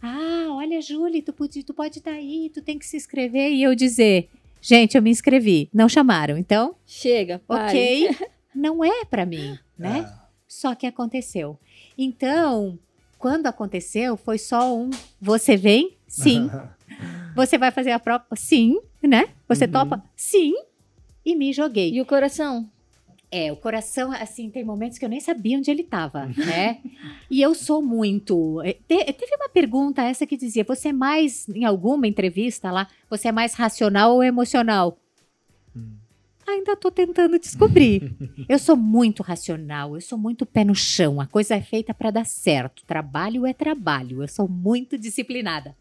Ah, 0.01 0.45
olha, 0.51 0.80
Júlia, 0.80 1.24
tu 1.24 1.34
pode 1.34 1.64
tu 1.64 1.74
pode 1.74 1.97
estar 1.97 2.12
aí, 2.12 2.51
tu 2.53 2.62
tem 2.62 2.78
que 2.78 2.86
se 2.86 2.95
inscrever. 2.97 3.51
E 3.51 3.64
eu 3.64 3.74
dizer, 3.74 4.30
gente, 4.68 4.95
eu 4.95 5.01
me 5.01 5.09
inscrevi. 5.09 5.70
Não 5.74 5.88
chamaram, 5.88 6.38
então, 6.38 6.76
Chega, 6.86 7.39
pare. 7.47 7.70
ok, 7.70 8.18
não 8.55 8.84
é 8.84 9.05
para 9.05 9.26
mim, 9.26 9.57
né? 9.78 10.05
É. 10.09 10.26
Só 10.47 10.74
que 10.76 10.86
aconteceu. 10.88 11.59
Então, 11.97 12.80
quando 13.20 13.47
aconteceu, 13.47 14.16
foi 14.18 14.38
só 14.38 14.76
um. 14.76 14.89
Você 15.22 15.55
vem? 15.57 15.97
Sim. 16.07 16.49
Você 17.36 17.57
vai 17.57 17.72
fazer 17.72 17.91
a 17.91 17.99
prova? 17.99 18.26
Sim, 18.36 18.80
né? 19.03 19.28
Você 19.49 19.66
Uhum. 19.66 19.72
topa? 19.72 20.03
Sim. 20.16 20.53
E 21.26 21.36
me 21.36 21.51
joguei. 21.51 21.91
E 21.91 21.99
o 22.01 22.05
coração? 22.05 22.70
É, 23.38 23.51
o 23.51 23.57
coração, 23.57 24.13
assim, 24.13 24.49
tem 24.49 24.63
momentos 24.63 24.97
que 24.97 25.03
eu 25.03 25.09
nem 25.09 25.19
sabia 25.19 25.57
onde 25.57 25.69
ele 25.69 25.81
estava, 25.81 26.25
né? 26.38 26.79
e 27.29 27.41
eu 27.41 27.53
sou 27.53 27.81
muito. 27.81 28.61
eh, 28.63 28.77
te- 28.88 29.11
teve 29.11 29.36
uma 29.36 29.49
pergunta 29.49 30.01
essa 30.01 30.25
que 30.25 30.38
dizia: 30.38 30.63
você 30.63 30.88
é 30.88 30.93
mais, 30.93 31.45
em 31.49 31.65
alguma 31.65 32.07
entrevista 32.07 32.71
lá, 32.71 32.88
você 33.09 33.27
é 33.27 33.31
mais 33.33 33.53
racional 33.53 34.13
ou 34.15 34.23
emocional? 34.23 34.97
Hum. 35.75 35.95
Ainda 36.47 36.77
tô 36.77 36.89
tentando 36.89 37.38
descobrir. 37.38 38.15
eu 38.47 38.57
sou 38.57 38.77
muito 38.77 39.21
racional, 39.21 39.95
eu 39.95 40.01
sou 40.01 40.17
muito 40.17 40.45
pé 40.45 40.63
no 40.63 40.73
chão. 40.73 41.19
A 41.19 41.27
coisa 41.27 41.55
é 41.55 41.61
feita 41.61 41.93
para 41.93 42.11
dar 42.11 42.25
certo. 42.25 42.86
Trabalho 42.86 43.45
é 43.45 43.53
trabalho. 43.53 44.23
Eu 44.23 44.29
sou 44.29 44.47
muito 44.47 44.97
disciplinada. 44.97 45.75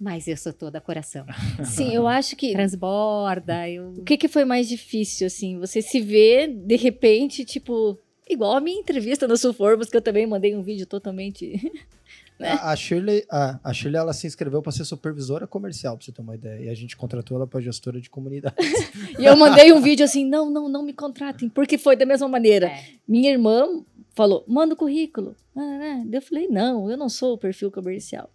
Mas 0.00 0.26
eu 0.26 0.36
sou 0.36 0.52
toda 0.52 0.80
coração. 0.80 1.24
Sim, 1.64 1.94
eu 1.94 2.06
acho 2.06 2.34
que 2.34 2.52
Transborda, 2.52 3.68
eu. 3.68 3.90
O 3.90 4.04
que, 4.04 4.16
que 4.16 4.28
foi 4.28 4.44
mais 4.44 4.68
difícil, 4.68 5.26
assim? 5.26 5.58
Você 5.58 5.80
se 5.80 6.00
vê, 6.00 6.48
de 6.48 6.76
repente, 6.76 7.44
tipo... 7.44 7.98
Igual 8.28 8.56
a 8.56 8.60
minha 8.60 8.80
entrevista 8.80 9.28
no 9.28 9.36
Sulformos, 9.36 9.88
que 9.88 9.96
eu 9.96 10.02
também 10.02 10.26
mandei 10.26 10.56
um 10.56 10.62
vídeo 10.62 10.86
totalmente... 10.86 11.60
A, 12.40 12.72
a 12.72 12.76
Shirley, 12.76 13.24
a, 13.30 13.60
a 13.62 13.72
Shirley, 13.72 14.00
ela 14.00 14.12
se 14.12 14.26
inscreveu 14.26 14.60
para 14.60 14.72
ser 14.72 14.84
supervisora 14.84 15.46
comercial, 15.46 15.96
pra 15.96 16.04
você 16.04 16.10
ter 16.10 16.22
uma 16.22 16.34
ideia. 16.34 16.64
E 16.64 16.68
a 16.68 16.74
gente 16.74 16.96
contratou 16.96 17.36
ela 17.36 17.46
para 17.46 17.60
gestora 17.60 18.00
de 18.00 18.10
comunidade. 18.10 18.56
e 19.18 19.24
eu 19.24 19.36
mandei 19.36 19.72
um 19.72 19.80
vídeo 19.80 20.04
assim, 20.04 20.24
não, 20.24 20.50
não, 20.50 20.68
não 20.68 20.82
me 20.82 20.92
contratem, 20.92 21.48
porque 21.48 21.78
foi 21.78 21.94
da 21.94 22.04
mesma 22.04 22.28
maneira. 22.28 22.66
É. 22.66 22.84
Minha 23.06 23.30
irmã 23.30 23.84
falou, 24.14 24.44
manda 24.46 24.74
o 24.74 24.76
currículo. 24.76 25.36
Ah, 25.56 25.78
né? 25.78 26.06
Eu 26.10 26.22
falei, 26.22 26.48
não, 26.48 26.90
eu 26.90 26.96
não 26.96 27.08
sou 27.08 27.34
o 27.34 27.38
perfil 27.38 27.70
comercial. 27.70 28.30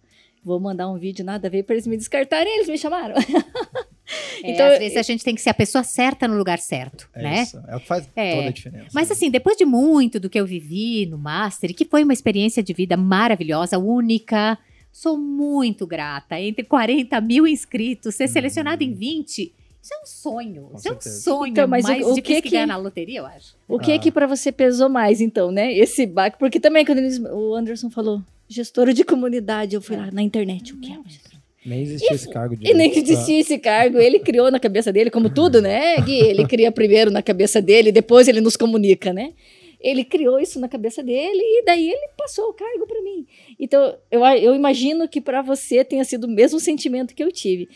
Vou 0.48 0.58
mandar 0.58 0.88
um 0.88 0.96
vídeo, 0.98 1.22
nada 1.22 1.46
a 1.46 1.50
ver, 1.50 1.62
para 1.62 1.74
eles 1.74 1.86
me 1.86 1.94
descartarem, 1.94 2.54
eles 2.56 2.68
me 2.68 2.78
chamaram. 2.78 3.14
É, 4.42 4.52
Então, 4.52 4.66
às 4.66 4.78
vezes 4.78 4.96
a 4.96 5.02
gente 5.02 5.22
tem 5.22 5.34
que 5.34 5.40
ser 5.42 5.50
a 5.50 5.54
pessoa 5.54 5.84
certa 5.84 6.26
no 6.26 6.34
lugar 6.38 6.58
certo, 6.58 7.06
É 7.14 7.22
né? 7.22 7.42
isso. 7.42 7.60
É 7.68 7.76
o 7.76 7.80
que 7.80 7.86
faz 7.86 8.08
É. 8.16 8.36
toda 8.36 8.48
a 8.48 8.52
diferença. 8.52 8.88
Mas 8.94 9.10
assim, 9.10 9.30
depois 9.30 9.54
de 9.58 9.66
muito 9.66 10.18
do 10.18 10.30
que 10.30 10.40
eu 10.40 10.46
vivi 10.46 11.04
no 11.04 11.18
Master, 11.18 11.74
que 11.74 11.84
foi 11.84 12.04
uma 12.04 12.14
experiência 12.14 12.62
de 12.62 12.72
vida 12.72 12.96
maravilhosa, 12.96 13.76
única, 13.78 14.56
sou 14.90 15.18
muito 15.18 15.86
grata. 15.86 16.40
Entre 16.40 16.64
40 16.64 17.20
mil 17.20 17.46
inscritos, 17.46 18.14
ser 18.14 18.28
selecionado 18.28 18.82
em 18.82 18.94
20 18.94 19.52
Isso 19.82 19.92
é 19.94 19.98
um 20.02 20.06
sonho. 20.06 20.62
Com 20.70 20.76
isso 20.78 20.88
é 20.88 20.90
um 20.90 20.94
certeza. 20.94 21.20
sonho. 21.20 21.46
Então, 21.52 21.68
mas 21.68 21.84
o- 21.84 21.88
mais 21.88 22.06
o 22.06 22.14
difícil 22.14 22.22
que 22.22 22.42
que 22.42 22.50
ganhar 22.50 22.66
na 22.66 22.76
loteria, 22.78 23.18
eu 23.18 23.26
acho. 23.26 23.54
O 23.68 23.78
que 23.78 23.92
Ah. 23.92 23.98
que 23.98 24.10
pra 24.10 24.26
você 24.26 24.50
pesou 24.50 24.88
mais, 24.88 25.20
então, 25.20 25.50
né? 25.50 25.70
Esse 25.74 26.06
baque. 26.06 26.38
Porque 26.38 26.58
também, 26.58 26.82
quando 26.86 26.98
eles- 26.98 27.18
o 27.18 27.54
Anderson 27.54 27.90
falou 27.90 28.22
gestora 28.48 28.94
de 28.94 29.04
comunidade, 29.04 29.74
eu 29.74 29.82
fui 29.82 29.96
lá 29.96 30.10
na 30.10 30.22
internet. 30.22 30.72
O 30.72 30.80
que 30.80 30.92
é 30.92 30.96
uma 30.96 31.08
gestora? 31.08 31.38
Nem 31.64 31.82
existia 31.82 32.14
esse 32.14 32.30
cargo 32.30 32.56
de. 32.56 32.70
E 32.70 32.74
nem 32.74 32.90
existia 32.90 33.40
esse 33.40 33.58
cargo. 33.58 33.98
Ele 33.98 34.18
criou 34.20 34.50
na 34.50 34.58
cabeça 34.58 34.92
dele, 34.92 35.10
como 35.10 35.28
tudo, 35.28 35.60
né, 35.60 35.96
Gui? 36.00 36.18
Ele 36.18 36.46
cria 36.48 36.72
primeiro 36.72 37.10
na 37.10 37.22
cabeça 37.22 37.60
dele, 37.60 37.92
depois 37.92 38.26
ele 38.26 38.40
nos 38.40 38.56
comunica, 38.56 39.12
né? 39.12 39.32
Ele 39.80 40.02
criou 40.02 40.40
isso 40.40 40.58
na 40.58 40.68
cabeça 40.68 41.02
dele 41.02 41.40
e 41.40 41.64
daí 41.64 41.88
ele 41.88 42.08
passou 42.16 42.46
o 42.46 42.52
cargo 42.52 42.86
para 42.86 43.00
mim. 43.00 43.26
Então, 43.60 43.94
eu, 44.10 44.24
eu 44.24 44.54
imagino 44.54 45.08
que 45.08 45.20
para 45.20 45.40
você 45.40 45.84
tenha 45.84 46.04
sido 46.04 46.24
o 46.24 46.30
mesmo 46.30 46.58
sentimento 46.58 47.14
que 47.14 47.22
eu 47.22 47.30
tive. 47.30 47.68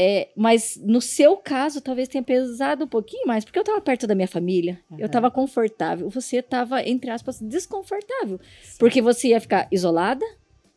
É, 0.00 0.28
mas 0.36 0.80
no 0.80 1.00
seu 1.00 1.36
caso, 1.36 1.80
talvez 1.80 2.06
tenha 2.06 2.22
pesado 2.22 2.84
um 2.84 2.88
pouquinho 2.88 3.26
mais, 3.26 3.44
porque 3.44 3.58
eu 3.58 3.62
estava 3.62 3.80
perto 3.80 4.06
da 4.06 4.14
minha 4.14 4.28
família, 4.28 4.80
eu 4.92 4.98
Aham. 4.98 5.06
estava 5.06 5.30
confortável. 5.30 6.08
Você 6.08 6.36
estava, 6.36 6.80
entre 6.88 7.10
aspas, 7.10 7.40
desconfortável. 7.40 8.38
Porque 8.78 9.02
você 9.02 9.28
ia 9.28 9.40
ficar 9.40 9.66
isolada, 9.72 10.24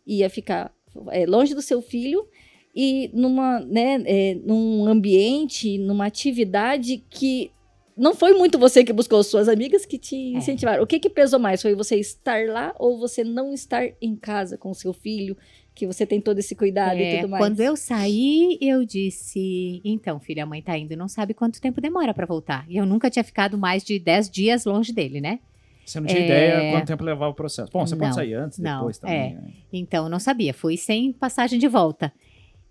ia 0.08 0.28
ficar 0.28 0.74
é, 1.10 1.28
longe 1.28 1.54
do 1.54 1.62
seu 1.62 1.84
filho 1.84 2.28
e 2.76 3.12
numa, 3.14 3.60
né, 3.60 4.02
é, 4.06 4.36
num 4.44 4.88
ambiente, 4.88 5.78
numa 5.78 6.08
atividade 6.08 7.04
que 7.08 7.52
não 7.96 8.16
foi 8.16 8.34
muito 8.34 8.58
você 8.58 8.84
que 8.84 8.94
buscou, 8.94 9.22
suas 9.24 9.48
amigas 9.48 9.86
que 9.86 9.98
te 9.98 10.16
incentivaram. 10.16 10.82
O 10.82 10.88
que 10.88 11.00
que 11.00 11.10
pesou 11.10 11.40
mais? 11.40 11.62
Foi 11.62 11.76
você 11.76 11.98
estar 11.98 12.48
lá 12.48 12.74
ou 12.80 12.98
você 12.98 13.24
não 13.24 13.54
estar 13.54 13.84
em 14.02 14.16
casa 14.16 14.58
com 14.58 14.72
o 14.72 14.76
seu 14.76 14.94
filho, 14.94 15.38
que 15.74 15.88
você 15.88 16.06
tem 16.06 16.20
todo 16.22 16.40
esse 16.40 16.56
cuidado 16.56 17.00
e 17.00 17.04
É, 17.04 17.18
tudo 17.20 17.30
mais? 17.30 17.42
quando 17.44 17.60
eu 17.62 17.76
saí, 17.78 18.58
eu 18.62 18.86
disse: 18.86 19.82
Então, 19.86 20.20
filha, 20.20 20.44
a 20.44 20.46
mãe 20.46 20.62
tá 20.62 20.78
indo, 20.78 20.96
não 20.98 21.08
sabe 21.08 21.34
quanto 21.34 21.62
tempo 21.62 21.80
demora 21.82 22.14
pra 22.14 22.26
voltar. 22.26 22.66
E 22.70 22.78
eu 22.78 22.86
nunca 22.86 23.10
tinha 23.10 23.24
ficado 23.24 23.58
mais 23.58 23.84
de 23.84 23.98
10 24.00 24.30
dias 24.30 24.66
longe 24.66 24.92
dele, 24.94 25.22
né? 25.22 25.40
Você 25.86 26.00
não 26.00 26.08
tinha 26.08 26.20
É. 26.20 26.26
ideia 26.26 26.70
quanto 26.72 26.88
tempo 26.88 27.04
levava 27.04 27.32
o 27.32 27.36
processo. 27.36 27.72
Bom, 27.72 27.86
você 27.86 27.96
pode 27.96 28.10
Não, 28.10 28.16
sair 28.16 28.34
antes, 28.34 28.60
não, 28.60 28.78
depois 28.80 28.98
também. 29.00 29.34
né? 29.34 29.44
Então, 29.74 30.06
eu 30.06 30.10
não 30.10 30.20
sabia, 30.20 30.54
fui 30.54 30.78
sem 30.78 31.12
passagem 31.14 31.58
de 31.60 31.68
volta. 31.68 32.14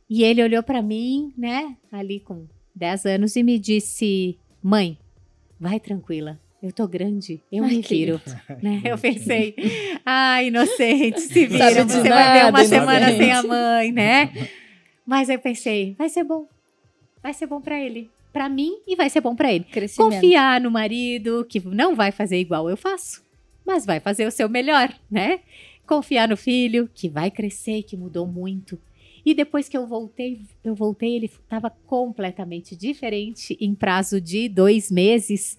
E 0.08 0.22
ele 0.22 0.42
olhou 0.42 0.62
pra 0.62 0.82
mim, 0.82 1.32
né, 1.36 1.76
ali 1.90 2.20
com 2.20 2.46
10 2.74 3.06
anos 3.06 3.34
e 3.36 3.42
me 3.42 3.58
disse: 3.58 4.38
Mãe, 4.62 4.98
vai 5.58 5.80
tranquila. 5.80 6.38
Eu 6.62 6.72
tô 6.72 6.86
grande, 6.86 7.40
eu 7.50 7.64
Ai, 7.64 7.70
me 7.70 7.80
viro. 7.80 8.20
né? 8.62 8.82
Eu 8.84 8.98
pensei, 8.98 9.54
ai, 10.04 10.48
inocente, 10.48 11.20
se 11.20 11.46
vira, 11.46 11.84
você 11.84 12.08
vai 12.08 12.38
ver 12.38 12.44
uma 12.44 12.52
nada, 12.52 12.64
semana 12.64 13.16
sem 13.16 13.32
a 13.32 13.42
mãe, 13.42 13.92
né? 13.92 14.30
Mas 15.06 15.28
eu 15.28 15.38
pensei, 15.38 15.94
vai 15.98 16.08
ser 16.08 16.22
bom. 16.22 16.46
Vai 17.22 17.32
ser 17.32 17.46
bom 17.46 17.60
pra 17.60 17.80
ele. 17.80 18.10
Pra 18.32 18.48
mim 18.48 18.76
e 18.86 18.94
vai 18.94 19.08
ser 19.10 19.20
bom 19.20 19.34
pra 19.34 19.52
ele. 19.52 19.64
Crescimento. 19.64 20.12
Confiar 20.12 20.60
no 20.60 20.70
marido, 20.70 21.44
que 21.48 21.60
não 21.66 21.96
vai 21.96 22.12
fazer 22.12 22.38
igual 22.38 22.68
eu 22.68 22.76
faço, 22.76 23.24
mas 23.66 23.84
vai 23.84 23.98
fazer 23.98 24.26
o 24.26 24.30
seu 24.30 24.48
melhor, 24.48 24.92
né? 25.10 25.40
Confiar 25.86 26.28
no 26.28 26.36
filho, 26.36 26.88
que 26.94 27.08
vai 27.08 27.30
crescer 27.30 27.82
que 27.82 27.96
mudou 27.96 28.26
muito. 28.26 28.78
E 29.24 29.34
depois 29.34 29.68
que 29.68 29.76
eu 29.76 29.86
voltei, 29.86 30.42
eu 30.62 30.74
voltei, 30.74 31.16
ele 31.16 31.26
estava 31.26 31.70
completamente 31.86 32.76
diferente 32.76 33.56
em 33.60 33.74
prazo 33.74 34.20
de 34.20 34.48
dois 34.48 34.90
meses, 34.90 35.58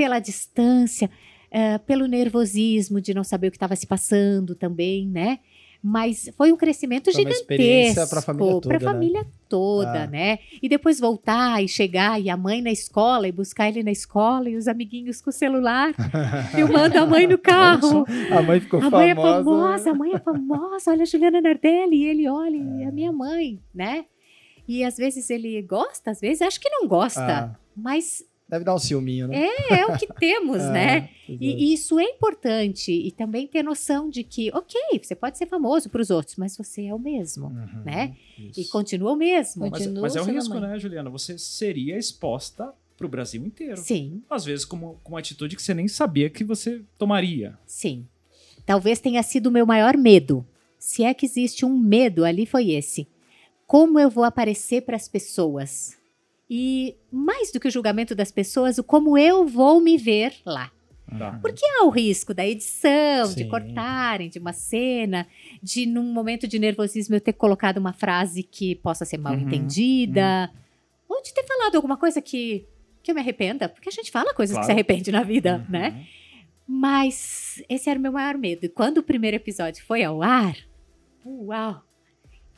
pela 0.00 0.18
distância, 0.18 1.10
eh, 1.50 1.76
pelo 1.78 2.06
nervosismo 2.06 3.02
de 3.02 3.12
não 3.12 3.22
saber 3.22 3.48
o 3.48 3.50
que 3.50 3.56
estava 3.58 3.76
se 3.76 3.86
passando 3.86 4.54
também, 4.54 5.06
né? 5.06 5.40
Mas 5.82 6.30
foi 6.38 6.50
um 6.52 6.56
crescimento 6.56 7.10
Foi 7.12 7.14
gigantesco 7.22 8.08
pra 8.10 8.22
família 8.22 8.52
toda, 8.60 8.68
né? 8.68 8.80
família 8.80 9.26
toda, 9.48 10.02
Ah. 10.04 10.06
né? 10.06 10.38
E 10.62 10.68
depois 10.70 10.98
voltar 11.00 11.62
e 11.62 11.68
chegar 11.68 12.18
e 12.20 12.30
a 12.30 12.36
mãe 12.36 12.62
na 12.62 12.70
escola 12.70 13.28
e 13.28 13.32
buscar 13.32 13.68
ele 13.68 13.82
na 13.82 13.90
escola 13.90 14.48
e 14.48 14.56
os 14.56 14.66
amiguinhos 14.68 15.20
com 15.20 15.28
o 15.28 15.32
celular 15.32 15.92
filmando 16.54 16.98
a 16.98 17.04
mãe 17.06 17.26
no 17.26 17.36
carro. 17.36 18.06
A 18.30 18.40
mãe 18.42 18.58
ficou 18.60 18.78
A 18.80 18.82
famosa. 18.84 18.96
mãe 19.02 19.10
é 19.10 19.14
famosa, 19.14 19.90
a 19.90 19.94
mãe 19.94 20.12
é 20.14 20.18
famosa, 20.18 20.90
olha 20.92 21.02
a 21.02 21.06
Juliana 21.06 21.40
Nardelli, 21.42 21.96
e 21.96 22.04
ele 22.06 22.26
olha, 22.28 22.56
e 22.56 22.84
a 22.84 22.90
minha 22.92 23.12
mãe, 23.12 23.58
né? 23.74 24.04
E 24.68 24.82
às 24.84 24.96
vezes 24.96 25.28
ele 25.28 25.60
gosta, 25.62 26.10
às 26.10 26.20
vezes 26.20 26.40
acho 26.42 26.58
que 26.60 26.68
não 26.70 26.86
gosta, 26.88 27.20
Ah, 27.22 27.56
mas 27.76 28.22
deve 28.50 28.64
dar 28.64 28.74
um 28.74 28.78
ciúminho, 28.78 29.28
né? 29.28 29.46
é, 29.70 29.74
é 29.80 29.86
o 29.86 29.96
que 29.96 30.06
temos, 30.14 30.60
Ah, 30.60 30.72
né? 30.72 31.08
E, 31.28 31.70
e 31.70 31.72
isso 31.72 31.98
é 31.98 32.04
importante, 32.04 32.90
e 32.92 33.10
também 33.12 33.46
ter 33.46 33.62
noção 33.62 34.10
de 34.10 34.24
que, 34.24 34.50
ok, 34.52 34.78
você 35.02 35.14
pode 35.14 35.38
ser 35.38 35.46
famoso 35.46 35.88
para 35.88 36.02
os 36.02 36.10
outros, 36.10 36.36
mas 36.36 36.56
você 36.56 36.86
é 36.86 36.94
o 36.94 36.98
mesmo, 36.98 37.46
Uhum, 37.46 37.82
né? 37.84 38.16
E 38.36 38.60
isso. 38.62 38.70
continua 38.72 39.12
o 39.12 39.16
mesmo. 39.16 39.62
Mas, 39.62 39.70
Continua 39.84 40.02
mas 40.02 40.16
é 40.16 40.22
um 40.22 40.24
risco, 40.24 40.54
mãe. 40.54 40.60
né, 40.68 40.78
Juliana? 40.78 41.08
Você 41.10 41.38
seria 41.38 41.96
exposta 41.96 42.72
pro 42.96 43.08
Brasil 43.08 43.44
inteiro. 43.46 43.78
Sim, 43.78 44.22
Às 44.28 44.44
vezes 44.44 44.64
com 44.64 44.76
uma, 44.76 44.94
com 45.02 45.12
uma 45.12 45.18
atitude 45.20 45.56
que 45.56 45.62
você 45.62 45.72
nem 45.72 45.88
sabia 45.88 46.28
que 46.28 46.42
você 46.44 46.82
tomaria. 46.98 47.56
sim. 47.66 48.06
Talvez 48.66 49.00
tenha 49.00 49.22
sido 49.22 49.46
o 49.46 49.50
meu 49.50 49.64
maior 49.66 49.96
medo. 49.96 50.46
Se 50.78 51.02
é 51.02 51.12
que 51.14 51.24
existe 51.26 51.64
um 51.64 51.76
medo 51.76 52.24
ali, 52.24 52.44
foi 52.46 52.70
esse. 52.70 53.08
Como 53.66 53.98
eu 53.98 54.08
vou 54.10 54.22
aparecer 54.22 54.82
para 54.82 54.96
as 54.96 55.08
pessoas? 55.08 55.96
E 56.52 56.96
mais 57.12 57.52
do 57.52 57.60
que 57.60 57.68
o 57.68 57.70
julgamento 57.70 58.12
das 58.14 58.32
pessoas, 58.32 58.76
o 58.76 58.82
como 58.82 59.16
eu 59.16 59.46
vou 59.46 59.80
me 59.80 59.96
ver 59.96 60.34
lá. 60.44 60.72
Tá. 61.18 61.38
Porque 61.42 61.64
há 61.64 61.84
o 61.84 61.90
risco 61.90 62.32
da 62.34 62.46
edição, 62.46 63.28
de 63.28 63.42
Sim. 63.44 63.48
cortarem 63.48 64.28
de 64.28 64.38
uma 64.38 64.52
cena, 64.52 65.26
de 65.62 65.86
num 65.86 66.04
momento 66.12 66.46
de 66.48 66.58
nervosismo 66.58 67.14
eu 67.16 67.20
ter 67.20 67.32
colocado 67.32 67.78
uma 67.78 67.92
frase 67.92 68.42
que 68.42 68.74
possa 68.76 69.04
ser 69.04 69.16
mal 69.18 69.34
Uhum, 69.34 69.40
entendida, 69.40 70.50
ou 71.08 71.20
de 71.22 71.32
ter 71.34 71.44
falado 71.44 71.74
alguma 71.76 71.96
coisa 71.96 72.20
que, 72.22 72.64
que 73.02 73.10
eu 73.10 73.14
me 73.14 73.20
arrependa, 73.20 73.68
porque 73.68 73.88
a 73.88 73.92
gente 73.92 74.10
fala 74.10 74.32
coisas 74.34 74.54
que 74.56 74.60
Claro. 74.60 74.66
se 74.66 74.72
arrepende 74.72 75.10
na 75.10 75.22
vida, 75.24 75.56
Uhum. 75.66 75.72
né? 75.72 76.06
Mas 76.66 77.60
esse 77.68 77.90
era 77.90 77.98
o 77.98 78.02
meu 78.02 78.12
maior 78.12 78.38
medo. 78.38 78.64
E 78.64 78.68
quando 78.68 78.98
o 78.98 79.02
primeiro 79.02 79.36
episódio 79.36 79.84
foi 79.84 80.04
ao 80.04 80.22
ar, 80.22 80.56
uau! 81.26 81.82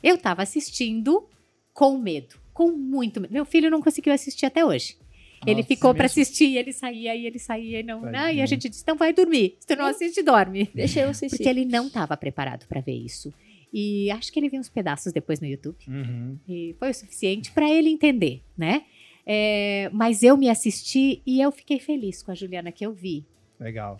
Eu 0.03 0.15
tava 0.17 0.43
assistindo 0.43 1.27
com 1.73 1.97
medo, 1.97 2.35
com 2.53 2.71
muito 2.71 3.19
medo. 3.19 3.33
Meu 3.33 3.45
filho 3.45 3.69
não 3.69 3.81
conseguiu 3.81 4.13
assistir 4.13 4.45
até 4.45 4.63
hoje. 4.65 4.97
ele 5.45 5.55
Nossa, 5.57 5.67
ficou 5.67 5.93
pra 5.93 6.03
mesmo? 6.03 6.21
assistir, 6.21 6.57
ele 6.57 6.71
saía 6.71 7.15
e 7.15 7.25
ele 7.25 7.39
saía 7.39 7.79
e 7.79 7.83
não. 7.83 8.05
Ah, 8.13 8.31
e 8.31 8.41
a 8.41 8.45
gente 8.45 8.69
disse: 8.69 8.83
então 8.83 8.95
vai 8.95 9.13
dormir. 9.13 9.57
Se 9.59 9.67
tu 9.67 9.75
não 9.75 9.85
assiste, 9.85 10.21
dorme. 10.21 10.69
Deixa 10.73 11.01
eu 11.01 11.09
assistir. 11.09 11.37
Porque 11.37 11.49
ele 11.49 11.65
não 11.65 11.87
estava 11.87 12.15
preparado 12.15 12.65
para 12.67 12.81
ver 12.81 12.95
isso. 12.95 13.33
E 13.73 14.11
acho 14.11 14.31
que 14.31 14.39
ele 14.39 14.49
viu 14.49 14.59
uns 14.59 14.69
pedaços 14.69 15.11
depois 15.11 15.39
no 15.39 15.47
YouTube. 15.47 15.77
Uhum. 15.87 16.37
E 16.47 16.75
foi 16.77 16.91
o 16.91 16.93
suficiente 16.93 17.51
para 17.51 17.67
ele 17.67 17.89
entender, 17.89 18.43
né? 18.55 18.83
É, 19.25 19.89
mas 19.91 20.21
eu 20.21 20.37
me 20.37 20.49
assisti 20.49 21.21
e 21.25 21.41
eu 21.41 21.51
fiquei 21.51 21.79
feliz 21.79 22.21
com 22.21 22.31
a 22.31 22.35
Juliana 22.35 22.71
que 22.71 22.85
eu 22.85 22.93
vi. 22.93 23.25
Legal. 23.59 23.99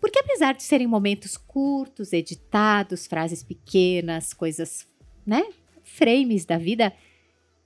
Porque 0.00 0.18
apesar 0.18 0.54
de 0.54 0.62
serem 0.62 0.86
momentos 0.86 1.36
curtos, 1.36 2.12
editados, 2.12 3.06
frases 3.06 3.42
pequenas, 3.42 4.32
coisas, 4.32 4.86
né? 5.26 5.44
Frames 5.84 6.44
da 6.44 6.56
vida, 6.56 6.92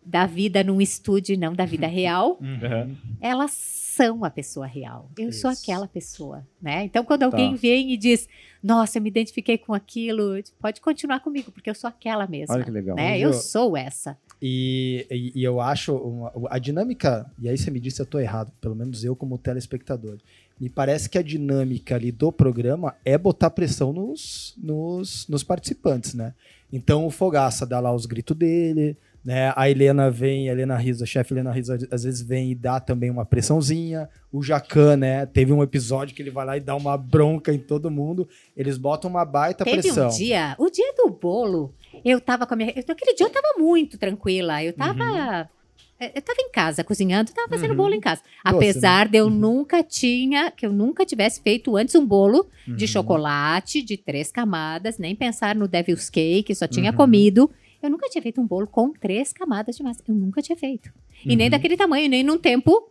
da 0.09 0.25
vida 0.25 0.63
num 0.63 0.81
estúdio 0.81 1.35
e 1.35 1.37
não 1.37 1.53
da 1.53 1.65
vida 1.67 1.87
real, 1.89 2.39
Uhum. 2.41 2.97
elas 3.21 3.51
são 3.51 4.25
a 4.25 4.31
pessoa 4.31 4.67
real. 4.67 5.11
Eu 5.19 5.33
sou 5.33 5.51
Isso. 5.51 5.63
aquela 5.63 5.89
pessoa, 5.89 6.47
né? 6.63 6.85
Então, 6.85 7.05
quando 7.05 7.25
alguém 7.25 7.53
Tá. 7.53 7.57
vem 7.57 7.93
e 7.93 7.97
diz, 7.97 8.29
nossa, 8.63 8.99
eu 8.99 9.03
me 9.03 9.09
identifiquei 9.09 9.57
com 9.59 9.73
aquilo, 9.75 10.35
pode 10.61 10.81
continuar 10.81 11.21
comigo, 11.21 11.51
porque 11.51 11.69
eu 11.71 11.75
sou 11.75 11.89
aquela 11.89 12.27
mesma. 12.27 12.55
Olha 12.55 12.65
que 12.65 12.71
legal. 12.71 12.95
né? 12.95 13.19
Eu 13.19 13.31
eu- 13.31 13.33
sou 13.33 13.77
essa. 13.77 14.17
E, 14.41 15.07
e- 15.11 15.33
e 15.41 15.43
eu 15.43 15.61
acho 15.61 15.97
uma- 15.97 16.31
a 16.51 16.59
dinâmica, 16.59 17.29
e 17.41 17.49
aí 17.49 17.57
você 17.57 17.71
me 17.71 17.81
disse 17.81 17.97
se 17.97 18.03
eu 18.03 18.07
tô 18.07 18.19
errado, 18.21 18.53
pelo 18.61 18.77
menos 18.77 19.03
eu 19.03 19.17
como 19.17 19.37
telespectador. 19.39 20.19
Me 20.61 20.69
parece 20.69 21.09
que 21.11 21.19
a 21.19 21.23
dinâmica 21.23 21.95
ali 21.97 22.13
do 22.13 22.31
programa 22.31 22.95
é 23.05 23.17
botar 23.19 23.51
pressão 23.51 23.93
nos, 23.93 24.55
nos, 24.59 25.27
nos 25.29 25.43
participantes, 25.43 26.15
né? 26.15 26.35
Então 26.73 27.07
o 27.07 27.11
Fogaça 27.11 27.65
dá 27.67 27.79
lá 27.81 27.95
os 27.95 28.05
gritos 28.07 28.37
dele, 28.37 28.97
né? 29.27 29.53
A 29.57 29.69
Helena 29.69 30.09
vem, 30.09 30.49
a 30.49 30.53
Helena 30.53 30.77
Risa, 30.77 31.03
a 31.03 31.07
chefe 31.07 31.35
Helena 31.35 31.51
Risa, 31.51 31.77
às 31.91 32.05
vezes 32.05 32.23
vem 32.23 32.53
e 32.53 32.55
dá 32.55 32.79
também 32.79 33.11
uma 33.11 33.25
pressãozinha. 33.27 34.09
O 34.31 34.41
Jacan, 34.41 34.97
né? 34.97 35.27
Teve 35.27 35.53
um 35.53 35.65
episódio 35.65 36.15
que 36.15 36.23
ele 36.23 36.31
vai 36.31 36.47
lá 36.47 36.57
e 36.57 36.61
dá 36.61 36.77
uma 36.77 36.97
bronca 36.97 37.53
em 37.53 37.59
todo 37.59 37.91
mundo. 37.91 38.29
Eles 38.57 38.79
botam 38.79 39.11
uma 39.11 39.25
baita 39.25 39.65
Teve 39.65 39.81
pressão. 39.83 40.07
um 40.07 40.17
dia, 40.17 40.55
o 40.61 40.71
dia 40.71 40.95
do 40.97 41.11
bolo, 41.11 41.75
eu 42.05 42.21
tava 42.21 42.47
com 42.47 42.55
a 42.55 42.57
minha. 42.57 42.71
Eu, 42.71 42.85
aquele 42.89 43.15
dia 43.15 43.27
eu 43.27 43.31
tava 43.31 43.49
muito 43.59 43.99
tranquila. 43.99 44.63
Eu 44.63 44.73
tava. 44.73 45.51
eh, 45.99 46.13
Eu 46.15 46.23
tava 46.23 46.39
em 46.41 46.51
casa 46.53 46.85
cozinhando, 46.85 47.33
tava 47.33 47.49
fazendo 47.49 47.71
Uhum. 47.71 47.77
bolo 47.79 47.95
em 47.95 48.01
casa. 48.01 48.21
Doce, 48.45 48.55
Apesar 48.57 49.09
de 49.09 49.17
eu 49.19 49.29
nunca 49.29 49.83
tinha, 49.83 50.51
que 50.53 50.65
eu 50.67 50.73
nunca 50.73 51.05
tivesse 51.05 51.41
feito 51.43 51.77
antes 51.77 51.95
um 51.97 52.07
bolo 52.07 52.47
de 52.67 52.85
Uhum. 52.85 52.89
chocolate 52.89 53.83
de 53.83 53.97
três 53.97 54.31
camadas, 54.31 54.99
nem 54.99 55.17
pensar 55.17 55.57
no 55.57 55.67
Devil's 55.67 56.09
Cake, 56.11 56.55
só 56.55 56.67
tinha 56.69 56.91
Uhum. 56.91 56.97
comido. 56.97 57.51
Eu 57.87 57.91
nunca 57.91 58.09
tinha 58.09 58.21
feito 58.23 58.41
um 58.41 58.47
bolo 58.47 58.67
com 58.67 58.93
três 58.93 59.33
camadas 59.33 59.77
de 59.77 59.83
massa. 59.83 60.03
Eu 60.07 60.15
nunca 60.15 60.43
tinha 60.43 60.57
feito. 60.57 60.93
E 61.25 61.35
nem 61.37 61.47
Uhum. 61.47 61.51
daquele 61.51 61.77
tamanho, 61.77 62.09
nem 62.09 62.23
num 62.23 62.39
tempo. 62.39 62.91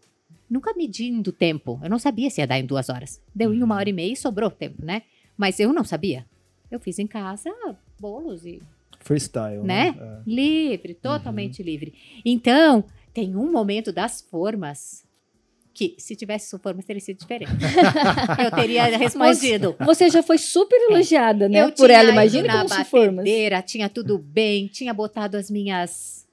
Nunca 0.49 0.73
medindo 0.75 1.29
o 1.29 1.33
tempo. 1.33 1.79
Eu 1.83 1.89
não 1.89 1.99
sabia 1.99 2.29
se 2.29 2.39
ia 2.41 2.47
dar 2.47 2.59
em 2.59 2.65
duas 2.65 2.89
horas. 2.89 3.21
Deu 3.33 3.53
em 3.53 3.61
uma 3.63 3.75
hora 3.75 3.89
e 3.89 3.93
meia 3.93 4.13
e 4.13 4.15
sobrou 4.15 4.49
tempo, 4.51 4.83
né? 4.85 5.01
Mas 5.37 5.59
eu 5.59 5.73
não 5.73 5.83
sabia. 5.83 6.25
Eu 6.71 6.79
fiz 6.79 6.97
em 6.99 7.07
casa 7.07 7.51
bolos 7.99 8.45
e 8.45 8.61
Freestyle, 8.99 9.61
Né? 9.63 9.91
né? 9.91 9.95
É. 9.99 10.21
livre, 10.25 10.93
totalmente 10.95 11.61
livre. 11.61 11.93
Então, 12.25 12.83
tem 13.13 13.35
um 13.35 13.51
momento 13.51 13.91
das 13.91 14.21
formas 14.21 15.04
que, 15.75 15.93
se 15.99 16.15
tivesse 16.15 16.49
formas, 16.57 16.85
teria 16.85 17.01
sido 17.01 17.17
diferente. 17.19 17.51
eu 18.43 18.49
teria 18.51 18.85
respondido. 18.97 19.75
Você 19.85 20.09
já 20.09 20.23
foi 20.23 20.37
super 20.37 20.77
elogiada, 20.89 21.49
né? 21.49 21.61
Eu 21.63 21.71
por 21.73 21.89
ela, 21.89 22.11
imagina 22.11 22.47
na 22.47 22.53
como 22.59 22.69
se 22.69 22.83
formas. 22.85 23.15
batedeira, 23.17 23.61
tinha 23.61 23.89
tudo 23.89 24.17
bem, 24.17 24.67
tinha 24.67 24.93
botado 24.93 25.35
as 25.37 25.51
minhas 25.51 26.23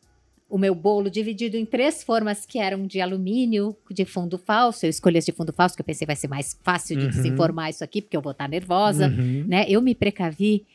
o 0.48 0.58
meu 0.58 0.74
bolo 0.74 1.10
dividido 1.10 1.56
em 1.56 1.64
três 1.64 2.02
formas 2.02 2.44
que 2.44 2.58
eram 2.58 2.86
de 2.86 3.00
alumínio, 3.00 3.74
de 3.90 4.04
fundo 4.04 4.36
falso. 4.36 4.84
Eu 4.84 4.90
escolhi 4.90 5.16
as 5.16 5.24
de 5.24 5.32
fundo 5.32 5.50
falso, 5.50 5.74
que 5.74 5.80
eu 5.80 5.84
pensei 5.84 6.06
vai 6.06 6.14
ser 6.14 6.28
mais 6.28 6.54
fácil 6.62 6.94
de 6.96 7.04
Uhum. 7.06 7.10
desenformar 7.10 7.70
isso 7.70 7.82
aqui, 7.82 8.02
porque 8.02 8.14
eu 8.16 8.20
vou 8.20 8.32
estar 8.32 8.46
nervosa, 8.48 9.08
Uhum. 9.08 9.46
né? 9.48 9.64
Eu 9.66 9.80
me 9.80 9.94
precavi, 9.94 10.66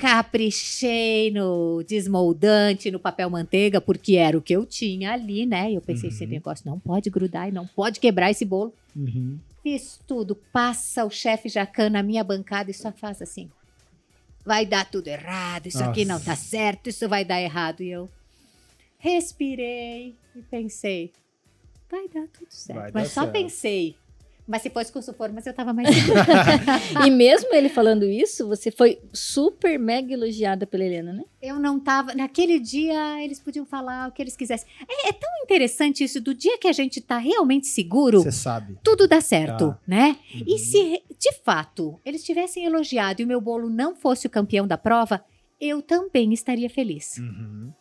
caprichei 0.00 1.30
no 1.30 1.82
desmoldante, 1.82 2.90
no 2.90 2.98
papel 2.98 3.28
manteiga, 3.30 3.80
porque 3.80 4.16
era 4.16 4.36
o 4.36 4.42
que 4.42 4.52
eu 4.54 4.64
tinha 4.64 5.12
ali, 5.12 5.44
né? 5.46 5.70
E 5.70 5.74
eu 5.74 5.80
pensei, 5.80 6.08
esse 6.10 6.24
Uhum. 6.24 6.30
negócio 6.30 6.68
não 6.68 6.78
pode 6.78 7.10
grudar 7.10 7.48
e 7.48 7.52
não 7.52 7.66
pode 7.66 8.00
quebrar 8.00 8.30
esse 8.30 8.44
bolo. 8.44 8.72
Uhum. 8.96 9.38
Fiz 9.62 10.00
tudo. 10.06 10.34
Passa 10.52 11.04
o 11.04 11.10
chefe 11.10 11.48
Jacan 11.48 11.90
na 11.90 12.02
minha 12.02 12.22
bancada 12.24 12.70
e 12.70 12.74
só 12.74 12.90
faz 12.92 13.20
assim. 13.20 13.50
Vai 14.44 14.64
dar 14.64 14.88
tudo 14.90 15.08
errado, 15.08 15.66
isso 15.66 15.82
aqui 15.84 16.04
não 16.04 16.14
Nossa. 16.14 16.26
tá 16.26 16.36
certo, 16.36 16.88
isso 16.88 17.06
vai 17.08 17.24
dar 17.24 17.40
errado. 17.40 17.82
E 17.82 17.90
eu 17.90 18.08
respirei 18.98 20.14
e 20.34 20.42
pensei, 20.50 21.12
vai 21.90 22.08
dar 22.08 22.26
tudo 22.28 22.50
certo. 22.50 22.78
Vai 22.80 22.90
Mas 22.94 23.12
só 23.12 23.22
certo. 23.22 23.32
pensei. 23.32 23.96
Mas 24.48 24.62
se 24.62 24.70
fosse 24.70 24.90
com 24.90 25.00
mas 25.34 25.46
eu 25.46 25.52
tava 25.52 25.74
mais. 25.74 25.88
E 27.06 27.10
mesmo 27.10 27.54
ele 27.54 27.68
falando 27.68 28.04
isso, 28.06 28.48
você 28.48 28.70
foi 28.70 28.98
super 29.12 29.78
mega 29.78 30.14
elogiada 30.14 30.66
pela 30.66 30.84
Helena, 30.84 31.12
né? 31.12 31.22
eu 31.42 31.58
não 31.58 31.78
tava. 31.78 32.14
Naquele 32.14 32.58
dia, 32.58 33.22
eles 33.22 33.38
podiam 33.38 33.66
falar 33.66 34.08
o 34.08 34.12
que 34.12 34.22
eles 34.22 34.34
quisessem. 34.36 34.66
É, 34.88 35.10
é 35.10 35.12
tão 35.12 35.30
interessante 35.42 36.02
isso, 36.02 36.20
do 36.20 36.34
dia 36.34 36.56
que 36.58 36.66
a 36.66 36.72
gente 36.72 37.00
tá 37.00 37.18
realmente 37.18 37.66
seguro, 37.66 38.22
Você 38.22 38.32
sabe. 38.32 38.78
tudo 38.82 39.06
dá 39.06 39.20
certo, 39.20 39.68
Tá. 39.68 39.78
né? 39.86 40.16
Uhum. 40.34 40.42
E 40.46 40.58
se 40.58 41.02
de 41.18 41.32
fato 41.44 42.00
eles 42.04 42.24
tivessem 42.24 42.64
elogiado 42.64 43.20
e 43.20 43.24
o 43.24 43.28
meu 43.28 43.40
bolo 43.40 43.68
não 43.68 43.94
fosse 43.94 44.26
o 44.26 44.30
campeão 44.30 44.66
da 44.66 44.78
prova, 44.78 45.22
eu 45.60 45.82
também 45.82 46.32
estaria 46.32 46.70
feliz. 46.70 47.18
Uhum. 47.18 47.72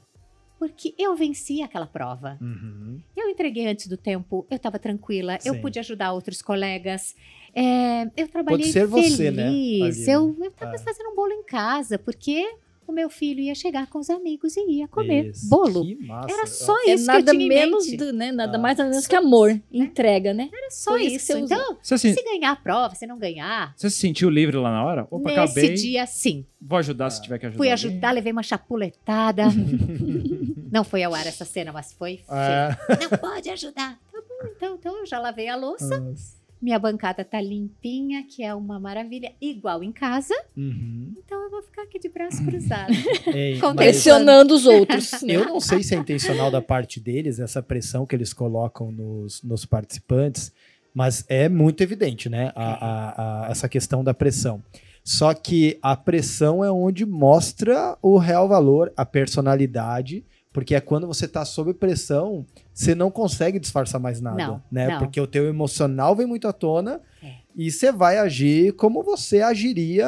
Porque 0.59 0.93
eu 0.97 1.15
venci 1.15 1.61
aquela 1.61 1.85
prova. 1.85 2.37
Uhum. 2.41 2.99
Eu 3.15 3.29
entreguei 3.29 3.67
antes 3.67 3.87
do 3.87 3.95
tempo, 3.97 4.45
eu 4.49 4.55
estava 4.57 4.79
tranquila, 4.79 5.37
eu 5.45 5.53
Sim. 5.53 5.61
pude 5.61 5.79
ajudar 5.79 6.11
outros 6.13 6.41
colegas. 6.41 7.15
é, 7.55 8.03
eu 8.15 8.27
trabalhei 8.27 8.59
Pode 8.59 8.71
ser 8.71 8.87
feliz. 8.87 9.13
você, 9.13 9.31
né, 9.31 9.47
ali, 9.47 9.79
eu 9.81 10.35
estava 10.43 10.75
É. 10.75 10.77
fazendo 10.77 11.09
um 11.09 11.15
bolo 11.15 11.31
em 11.31 11.43
casa, 11.43 11.97
porque 11.97 12.45
o 12.87 12.93
meu 12.93 13.09
filho 13.09 13.39
ia 13.41 13.53
chegar 13.55 13.87
com 13.87 13.99
os 13.99 14.09
amigos 14.09 14.55
e 14.57 14.61
ia 14.79 14.87
comer 14.87 15.27
Isso. 15.31 15.49
bolo. 15.49 15.83
Que 15.83 15.95
massa. 16.05 16.33
Era 16.33 16.45
só 16.47 16.75
É 16.87 16.93
isso 16.93 17.05
nada 17.05 17.23
que 17.23 17.29
eu 17.29 17.33
tinha 17.33 17.45
em 17.45 17.49
menos 17.49 17.85
mente. 17.85 17.97
do, 17.97 18.13
né? 18.13 18.31
Nada 18.31 18.57
Ah. 18.57 18.61
mais 18.61 18.77
nada 18.77 18.89
menos 18.89 19.05
que 19.07 19.15
amor, 19.15 19.49
né? 19.53 19.61
entrega, 19.71 20.33
né? 20.33 20.49
Era 20.53 20.71
só 20.71 20.91
Foi 20.91 21.03
isso 21.03 21.15
isso. 21.33 21.37
Então, 21.37 21.77
se, 21.81 21.97
se 21.97 22.23
ganhar 22.23 22.51
a 22.51 22.55
prova, 22.55 22.95
se 22.95 23.05
não 23.07 23.17
ganhar, 23.17 23.73
você 23.75 23.89
se 23.89 23.97
sentiu 23.97 24.29
livre 24.29 24.57
lá 24.57 24.71
na 24.71 24.83
hora? 24.85 25.07
Opa, 25.11 25.29
nesse 25.29 25.39
acabei. 25.59 25.73
dia 25.75 26.05
sim. 26.05 26.45
Vou 26.61 26.79
ajudar 26.79 27.09
se 27.09 27.21
tiver 27.21 27.37
que 27.39 27.45
ajudar. 27.45 27.57
Fui 27.57 27.67
alguém. 27.71 27.73
ajudar, 27.89 28.11
levei 28.11 28.31
uma 28.31 28.43
chapuletada. 28.43 29.43
não 30.71 30.83
foi 30.83 31.03
ao 31.03 31.13
ar 31.13 31.25
essa 31.27 31.45
cena, 31.45 31.71
mas 31.71 31.93
foi 31.93 32.21
É. 32.29 32.69
Não 33.09 33.17
pode 33.17 33.49
ajudar. 33.49 33.97
Tá 34.11 34.19
bom, 34.21 34.49
então, 34.55 34.75
então 34.75 34.97
eu 34.99 35.05
já 35.05 35.19
lavei 35.19 35.47
a 35.47 35.55
louça. 35.55 35.99
Nossa. 35.99 36.37
Minha 36.59 36.79
bancada 36.79 37.23
tá 37.23 37.39
limpinha, 37.39 38.23
que 38.27 38.43
é 38.43 38.53
uma 38.55 38.79
maravilha, 38.79 39.31
igual 39.39 39.83
em 39.83 39.91
casa. 39.91 40.33
Uhum. 40.57 41.13
Então 41.23 41.45
ficar 41.77 41.83
aqui 41.83 41.99
de 41.99 42.09
braço 42.09 42.43
cruzado. 42.43 42.91
Ei, 43.33 43.59
Pressionando 43.75 44.53
os 44.55 44.65
outros. 44.65 45.11
né? 45.21 45.35
eu 45.35 45.45
não 45.45 45.59
sei 45.59 45.83
se 45.83 45.93
é 45.93 45.97
intencional 45.97 46.49
da 46.49 46.61
parte 46.61 46.99
deles, 46.99 47.39
essa 47.39 47.61
pressão 47.61 48.05
que 48.05 48.15
eles 48.15 48.33
colocam 48.33 48.91
nos, 48.91 49.41
nos 49.43 49.65
participantes, 49.65 50.51
mas 50.93 51.23
é 51.29 51.47
muito 51.47 51.81
evidente, 51.83 52.29
né? 52.29 52.51
A, 52.55 52.63
a- 52.65 53.45
a- 53.45 53.51
essa 53.51 53.69
questão 53.69 54.03
da 54.03 54.13
pressão. 54.13 54.63
Só 55.03 55.33
que 55.33 55.77
a 55.81 55.95
pressão 55.95 56.63
é 56.63 56.71
onde 56.71 57.05
mostra 57.05 57.97
o 58.01 58.17
real 58.17 58.47
valor, 58.47 58.91
a 58.97 59.05
personalidade, 59.05 60.25
porque 60.51 60.73
é 60.75 60.81
quando 60.81 61.05
você 61.07 61.27
tá 61.27 61.45
sob 61.45 61.73
pressão, 61.75 62.45
você 62.73 62.93
não 62.95 63.09
consegue 63.11 63.59
disfarçar 63.59 64.01
mais 64.01 64.19
nada, 64.19 64.35
Não, 64.47 64.61
né? 64.71 64.87
não. 64.87 64.99
Porque 64.99 65.21
o 65.21 65.27
teu 65.27 65.47
emocional 65.47 66.15
vem 66.15 66.25
muito 66.25 66.47
à 66.47 66.51
tona 66.51 66.99
É. 67.23 67.35
e 67.57 67.71
você 67.71 67.91
vai 67.91 68.19
agir 68.19 68.73
como 68.73 69.01
você 69.01 69.41
agiria 69.41 70.07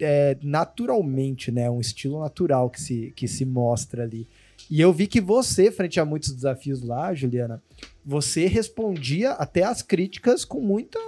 é, 0.00 0.34
naturalmente, 0.42 1.52
né? 1.52 1.68
Um 1.70 1.78
estilo 1.78 2.18
natural 2.20 2.70
que 2.70 2.80
se, 2.80 3.12
que 3.14 3.28
se 3.28 3.44
mostra 3.44 4.04
ali. 4.04 4.26
E 4.70 4.80
eu 4.80 4.90
vi 4.94 5.06
que 5.06 5.20
você, 5.20 5.70
frente 5.70 6.00
a 6.00 6.06
muitos 6.06 6.32
desafios 6.32 6.82
lá, 6.82 7.12
Juliana, 7.14 7.62
você 8.02 8.46
respondia 8.46 9.32
até 9.32 9.62
às 9.62 9.82
críticas 9.82 10.42
com 10.42 10.58
muita 10.60 10.98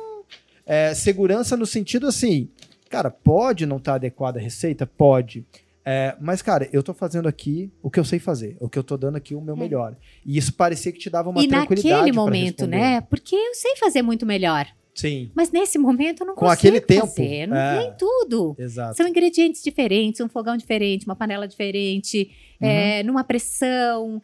é, 0.66 0.95
segurança 0.95 1.57
no 1.57 1.64
sentido 1.64 2.07
assim, 2.07 2.51
cara, 2.91 3.11
pode 3.11 3.64
não 3.64 3.78
estar 3.78 3.95
adequada 3.95 4.39
a 4.39 4.43
receita? 4.43 4.86
Pode. 4.86 5.47
É, 5.84 6.14
mas, 6.20 6.43
cara, 6.43 6.68
eu 6.70 6.82
tô 6.82 6.93
fazendo 6.93 7.26
aqui 7.26 7.72
o 7.82 7.91
que 7.91 7.99
eu 7.99 8.05
sei 8.05 8.18
fazer, 8.18 8.59
o 8.61 8.68
que 8.68 8.78
eu 8.78 8.84
tô 8.84 8.99
dando 8.99 9.16
aqui 9.16 9.34
o 9.34 9.41
meu 9.41 9.57
É. 9.57 9.59
melhor. 9.59 9.97
E 10.22 10.36
isso 10.36 10.53
parecia 10.53 10.93
que 10.93 10.99
te 10.99 11.09
dava 11.09 11.30
uma 11.30 11.43
e 11.43 11.49
tranquilidade 11.49 11.95
naquele 11.95 12.12
pra 12.12 12.22
momento, 12.22 12.66
né? 12.66 13.01
Porque 13.01 13.34
eu 13.34 13.55
sei 13.55 13.74
fazer 13.76 14.03
muito 14.03 14.26
melhor. 14.26 14.66
Sim, 15.01 15.30
Mas 15.34 15.51
nesse 15.53 15.78
momento 15.78 16.22
eu 16.22 16.26
não 16.26 16.34
Com 16.34 16.46
consigo 16.46 16.53
aquele 16.76 16.80
tempo, 16.80 17.07
fazer. 17.07 17.46
Não 17.46 17.57
é. 17.57 17.78
nem 17.78 17.92
tudo. 17.96 18.57
exato. 18.59 18.96
São 18.96 19.07
ingredientes 19.07 19.62
diferentes, 19.62 20.20
um 20.20 20.28
fogão 20.28 20.57
diferente, 20.57 21.07
uma 21.07 21.14
panela 21.16 21.46
diferente, 21.46 22.30
Uhum. 22.61 22.68
é, 22.68 23.03
numa 23.05 23.22
pressão. 23.22 24.20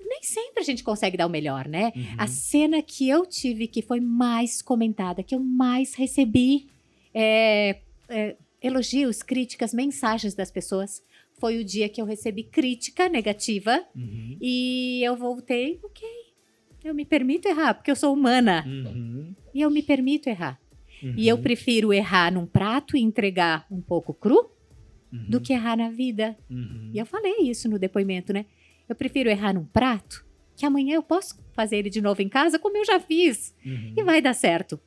Nem 0.00 0.22
sempre 0.22 0.60
a 0.60 0.62
gente 0.62 0.84
consegue 0.84 1.16
dar 1.16 1.26
o 1.26 1.30
melhor, 1.30 1.66
né? 1.66 1.90
Uhum. 1.96 2.04
A 2.18 2.26
cena 2.26 2.82
que 2.82 3.08
eu 3.08 3.24
tive 3.24 3.66
que 3.66 3.80
foi 3.80 3.98
mais 3.98 4.60
comentada, 4.60 5.22
que 5.22 5.34
eu 5.34 5.40
mais 5.40 5.94
recebi 5.94 6.68
é, 7.14 7.78
é, 8.10 8.36
elogios, 8.60 9.22
críticas, 9.22 9.72
mensagens 9.72 10.34
das 10.34 10.50
pessoas, 10.50 11.02
foi 11.40 11.58
o 11.58 11.64
dia 11.64 11.88
que 11.88 12.00
eu 12.00 12.04
recebi 12.04 12.42
crítica 12.44 13.08
negativa 13.08 13.82
Uhum. 13.96 14.36
e 14.40 15.00
eu 15.02 15.16
voltei, 15.16 15.80
ok, 15.82 16.06
eu 16.84 16.94
me 16.94 17.04
permito 17.04 17.48
errar, 17.48 17.74
porque 17.74 17.90
eu 17.90 17.96
sou 17.96 18.12
humana 18.12 18.64
Uhum. 18.66 19.34
e 19.54 19.60
eu 19.60 19.70
me 19.70 19.82
permito 19.82 20.28
errar. 20.28 20.60
Uhum. 21.02 21.14
E 21.16 21.26
eu 21.28 21.38
prefiro 21.38 21.92
errar 21.92 22.32
num 22.32 22.46
prato 22.46 22.96
e 22.96 23.00
entregar 23.00 23.66
um 23.70 23.80
pouco 23.80 24.12
cru 24.14 24.50
Uhum. 25.12 25.26
do 25.28 25.40
que 25.40 25.52
errar 25.52 25.76
na 25.76 25.90
vida. 25.90 26.36
Uhum. 26.50 26.90
E 26.92 26.98
eu 26.98 27.04
falei 27.06 27.34
isso 27.42 27.68
no 27.68 27.78
depoimento, 27.78 28.32
né? 28.32 28.46
Eu 28.88 28.94
prefiro 28.94 29.28
errar 29.28 29.52
num 29.52 29.64
prato, 29.64 30.24
que 30.56 30.64
amanhã 30.64 30.94
eu 30.94 31.02
posso 31.02 31.38
fazer 31.52 31.76
ele 31.76 31.90
de 31.90 32.00
novo 32.00 32.22
em 32.22 32.28
casa, 32.28 32.58
como 32.58 32.76
eu 32.76 32.84
já 32.84 32.98
fiz, 33.00 33.54
Uhum. 33.64 33.94
e 33.96 34.02
vai 34.02 34.22
dar 34.22 34.34
certo, 34.34 34.80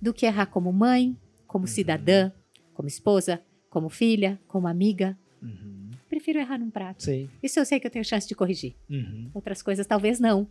do 0.00 0.12
que 0.14 0.24
errar 0.26 0.46
como 0.46 0.72
mãe, 0.72 1.16
como 1.46 1.66
cidadã, 1.66 2.30
como 2.74 2.86
esposa, 2.88 3.40
como 3.70 3.88
filha, 3.88 4.38
como 4.46 4.66
amiga. 4.68 5.18
Uhum. 5.42 5.90
Prefiro 6.08 6.38
errar 6.38 6.58
num 6.58 6.70
prato. 6.70 7.02
Sei. 7.02 7.28
Isso 7.42 7.58
eu 7.58 7.64
sei 7.64 7.80
que 7.80 7.86
eu 7.86 7.90
tenho 7.90 8.04
chance 8.04 8.28
de 8.28 8.34
corrigir. 8.34 8.74
Uhum. 8.88 9.30
Outras 9.34 9.62
coisas 9.62 9.86
talvez 9.86 10.20
não. 10.20 10.48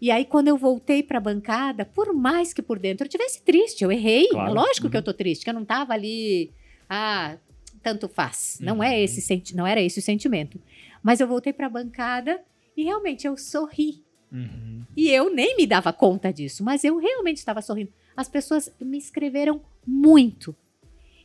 E 0.00 0.10
aí, 0.10 0.24
quando 0.24 0.48
eu 0.48 0.56
voltei 0.56 1.02
pra 1.02 1.18
bancada, 1.20 1.84
por 1.84 2.12
mais 2.12 2.52
que 2.52 2.60
por 2.62 2.78
dentro 2.78 3.06
eu 3.06 3.10
tivesse 3.10 3.42
triste, 3.42 3.82
eu 3.82 3.90
errei. 3.90 4.28
Claro. 4.28 4.50
É 4.50 4.54
lógico 4.54 4.88
que 4.90 4.96
Uhum. 4.96 5.00
eu 5.00 5.04
tô 5.04 5.14
triste, 5.14 5.44
que 5.44 5.50
eu 5.50 5.54
não 5.54 5.64
tava 5.64 5.92
ali. 5.94 6.52
Ah, 6.88 7.36
tanto 7.82 8.08
faz. 8.08 8.58
Não 8.60 8.76
Uhum. 8.76 8.82
é 8.82 9.00
esse 9.00 9.20
senti 9.20 9.54
não 9.56 9.66
era 9.66 9.80
esse 9.80 9.98
o 9.98 10.02
sentimento. 10.02 10.60
Mas 11.02 11.20
eu 11.20 11.26
voltei 11.28 11.52
pra 11.52 11.68
bancada 11.68 12.40
e 12.76 12.82
realmente 12.84 13.26
eu 13.26 13.36
sorri. 13.36 14.04
Uhum. 14.30 14.82
E 14.96 15.08
eu 15.10 15.32
nem 15.32 15.56
me 15.56 15.66
dava 15.66 15.92
conta 15.92 16.32
disso, 16.32 16.62
mas 16.64 16.82
eu 16.84 16.98
realmente 16.98 17.36
estava 17.38 17.62
sorrindo. 17.62 17.92
As 18.16 18.28
pessoas 18.28 18.70
me 18.80 18.98
escreveram 18.98 19.62
muito. 19.86 20.54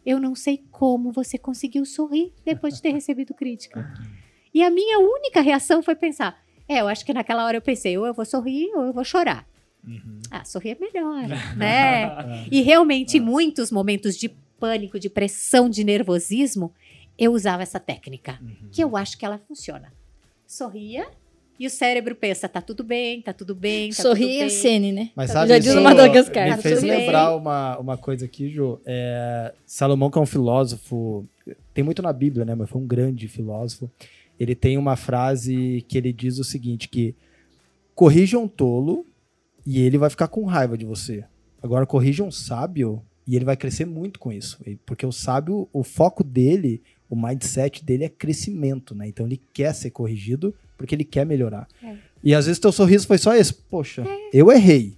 Eu 0.06 0.20
não 0.20 0.34
sei 0.36 0.64
como 0.72 1.12
você 1.12 1.38
conseguiu 1.38 1.86
sorrir 1.86 2.32
depois 2.46 2.76
de 2.76 2.82
ter 2.82 2.92
recebido 2.94 3.34
crítica. 3.34 3.92
E 4.54 4.62
a 4.64 4.70
minha 4.70 5.00
única 5.00 5.42
reação 5.42 5.82
foi 5.82 5.96
pensar: 5.96 6.42
é, 6.72 6.82
eu 6.82 6.88
acho 6.88 7.06
que 7.06 7.14
naquela 7.14 7.46
hora 7.46 7.58
eu 7.58 7.62
pensei, 7.62 7.98
ou 7.98 8.06
eu 8.06 8.14
vou 8.14 8.26
sorrir 8.26 8.70
ou 8.76 8.84
eu 8.86 8.94
vou 8.94 9.04
chorar. 9.04 9.46
Uhum. 9.88 10.20
Ah, 10.30 10.44
sorrir 10.46 10.72
é 10.72 10.78
melhor, 10.80 11.24
né? 11.58 12.46
E 12.52 12.62
realmente, 12.62 13.18
em 13.18 13.22
muitos 13.22 13.72
momentos 13.72 14.16
de 14.18 14.30
pânico, 14.60 15.00
de 15.00 15.10
pressão, 15.10 15.70
de 15.70 15.84
nervosismo, 15.84 16.72
eu 17.18 17.34
usava 17.34 17.64
essa 17.64 17.80
técnica, 17.80 18.38
Uhum. 18.42 18.70
que 18.72 18.84
eu 18.84 18.96
acho 18.96 19.18
que 19.18 19.26
ela 19.26 19.40
funciona. 19.48 19.92
Sorria 20.48 21.08
e 21.60 21.66
o 21.68 21.70
cérebro 21.70 22.16
pensa, 22.16 22.50
tá 22.50 22.60
tudo 22.62 22.84
bem, 22.84 23.22
tá 23.22 23.34
tudo 23.34 23.54
bem, 23.54 23.90
tá 23.92 24.02
Sorri 24.02 24.24
e 24.24 24.28
bem. 24.40 24.44
acene, 24.44 24.92
né? 24.92 25.10
Mas 25.16 25.28
Tá 25.30 25.34
sabe, 25.40 25.50
Já 25.50 25.60
diz 25.60 25.76
no 25.76 25.82
Madagascar. 25.82 26.56
me 26.58 26.62
fez 26.62 26.82
lembrar 26.82 27.36
uma, 27.36 27.78
uma 27.78 27.98
coisa 27.98 28.26
aqui, 28.26 28.50
Ju. 28.50 28.80
É, 28.86 29.54
Salomão, 29.66 30.10
que 30.10 30.18
é 30.18 30.22
um 30.22 30.26
filósofo, 30.26 31.26
tem 31.74 31.84
muito 31.84 32.02
na 32.02 32.12
Bíblia, 32.12 32.46
né? 32.46 32.56
Mas 32.56 32.70
foi 32.70 32.82
um 32.82 32.88
grande 32.88 33.28
filósofo. 33.28 33.90
Ele 34.42 34.56
tem 34.56 34.76
uma 34.76 34.96
frase 34.96 35.86
que 35.88 35.96
ele 35.96 36.12
diz 36.12 36.40
o 36.40 36.44
seguinte, 36.44 36.90
que 36.90 37.14
corrija 37.94 38.40
um 38.40 38.48
tolo 38.48 39.06
e 39.64 39.80
ele 39.80 40.00
vai 40.00 40.10
ficar 40.10 40.28
com 40.30 40.46
raiva 40.46 40.76
de 40.76 40.84
você. 40.84 41.24
Agora, 41.62 41.86
corrija 41.86 42.24
um 42.24 42.32
sábio 42.32 43.04
e 43.28 43.36
ele 43.36 43.46
vai 43.46 43.56
crescer 43.56 43.86
muito 43.86 44.20
com 44.20 44.32
isso. 44.32 44.58
Porque 44.84 45.06
o 45.06 45.12
sábio, 45.12 45.70
o 45.72 45.84
foco 45.84 46.24
dele, 46.24 46.82
o 47.08 47.16
mindset 47.16 47.86
dele 47.86 48.04
é 48.04 48.10
crescimento, 48.10 48.96
né? 48.96 49.08
Então 49.08 49.28
ele 49.28 49.40
quer 49.54 49.76
ser 49.76 49.92
corrigido 49.92 50.56
porque 50.76 50.96
ele 50.96 51.06
quer 51.06 51.24
melhorar. 51.24 51.68
É. 51.84 51.96
E 52.24 52.34
às 52.34 52.48
vezes 52.48 52.60
teu 52.60 52.72
sorriso 52.72 53.06
foi 53.06 53.20
só 53.20 53.36
esse. 53.36 53.54
Poxa, 53.54 54.04
eu 54.34 54.52
errei. 54.52 54.98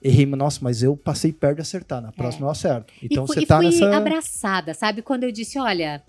Errei, 0.00 0.24
mas, 0.24 0.38
nossa, 0.38 0.60
mas 0.62 0.84
eu 0.84 0.96
passei 0.96 1.32
perto 1.32 1.56
de 1.56 1.62
acertar. 1.62 2.00
Na 2.00 2.12
próxima 2.12 2.46
eu 2.46 2.50
acerto. 2.50 2.94
Então 3.02 3.24
e, 3.24 3.26
você 3.26 3.40
e 3.40 3.46
tá 3.46 3.56
fui 3.56 3.64
nessa. 3.64 3.96
abraçada, 3.96 4.72
sabe? 4.72 5.02
Quando 5.02 5.24
eu 5.24 5.32
disse, 5.32 5.58
olha, 5.58 6.00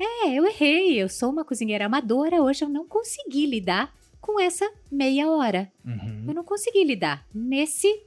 é, 0.00 0.34
eu 0.34 0.46
errei, 0.46 1.00
eu 1.02 1.08
sou 1.08 1.30
uma 1.30 1.44
cozinheira 1.44 1.86
amadora, 1.86 2.42
hoje 2.42 2.64
eu 2.64 2.68
não 2.68 2.86
consegui 2.86 3.46
lidar 3.46 3.94
com 4.20 4.38
essa 4.40 4.70
meia 4.90 5.28
hora. 5.30 5.70
Uhum. 5.84 6.24
Eu 6.28 6.34
não 6.34 6.44
consegui 6.44 6.84
lidar 6.84 7.26
nesse 7.34 8.04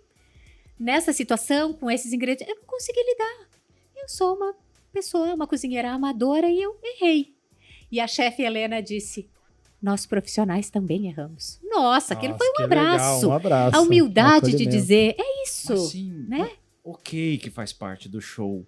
nessa 0.80 1.14
situação 1.14 1.74
com 1.74 1.90
esses 1.90 2.12
ingredientes. 2.12 2.48
Eu 2.48 2.60
não 2.60 2.68
consegui 2.68 3.00
lidar. 3.04 3.48
Eu 3.96 4.10
sou 4.10 4.36
uma 4.36 4.56
pessoa, 4.92 5.34
uma 5.34 5.48
cozinheira 5.48 5.92
amadora 5.92 6.50
e 6.50 6.62
eu 6.62 6.78
errei. 6.84 7.34
E 7.92 8.00
a 8.00 8.08
chefe 8.08 8.42
Helena 8.44 8.82
disse: 8.82 9.30
"Nós 9.82 10.06
profissionais 10.06 10.70
também 10.70 11.08
erramos". 11.08 11.60
Nossa, 11.64 12.14
aquilo 12.14 12.34
Nossa, 12.34 12.44
foi 12.44 12.50
um 12.50 12.56
que 12.56 12.62
legal, 12.64 12.86
abraço. 12.86 13.28
um 13.30 13.34
abraço. 13.34 13.78
a 13.78 13.82
humildade 13.82 14.54
de 14.56 14.66
dizer: 14.66 15.16
"É 15.18 15.44
isso". 15.44 15.74
Assim, 15.74 16.12
né? 16.28 16.52
ok 16.84 17.38
que 17.38 17.50
faz 17.50 17.72
parte 17.72 18.10
do 18.10 18.20
show. 18.20 18.66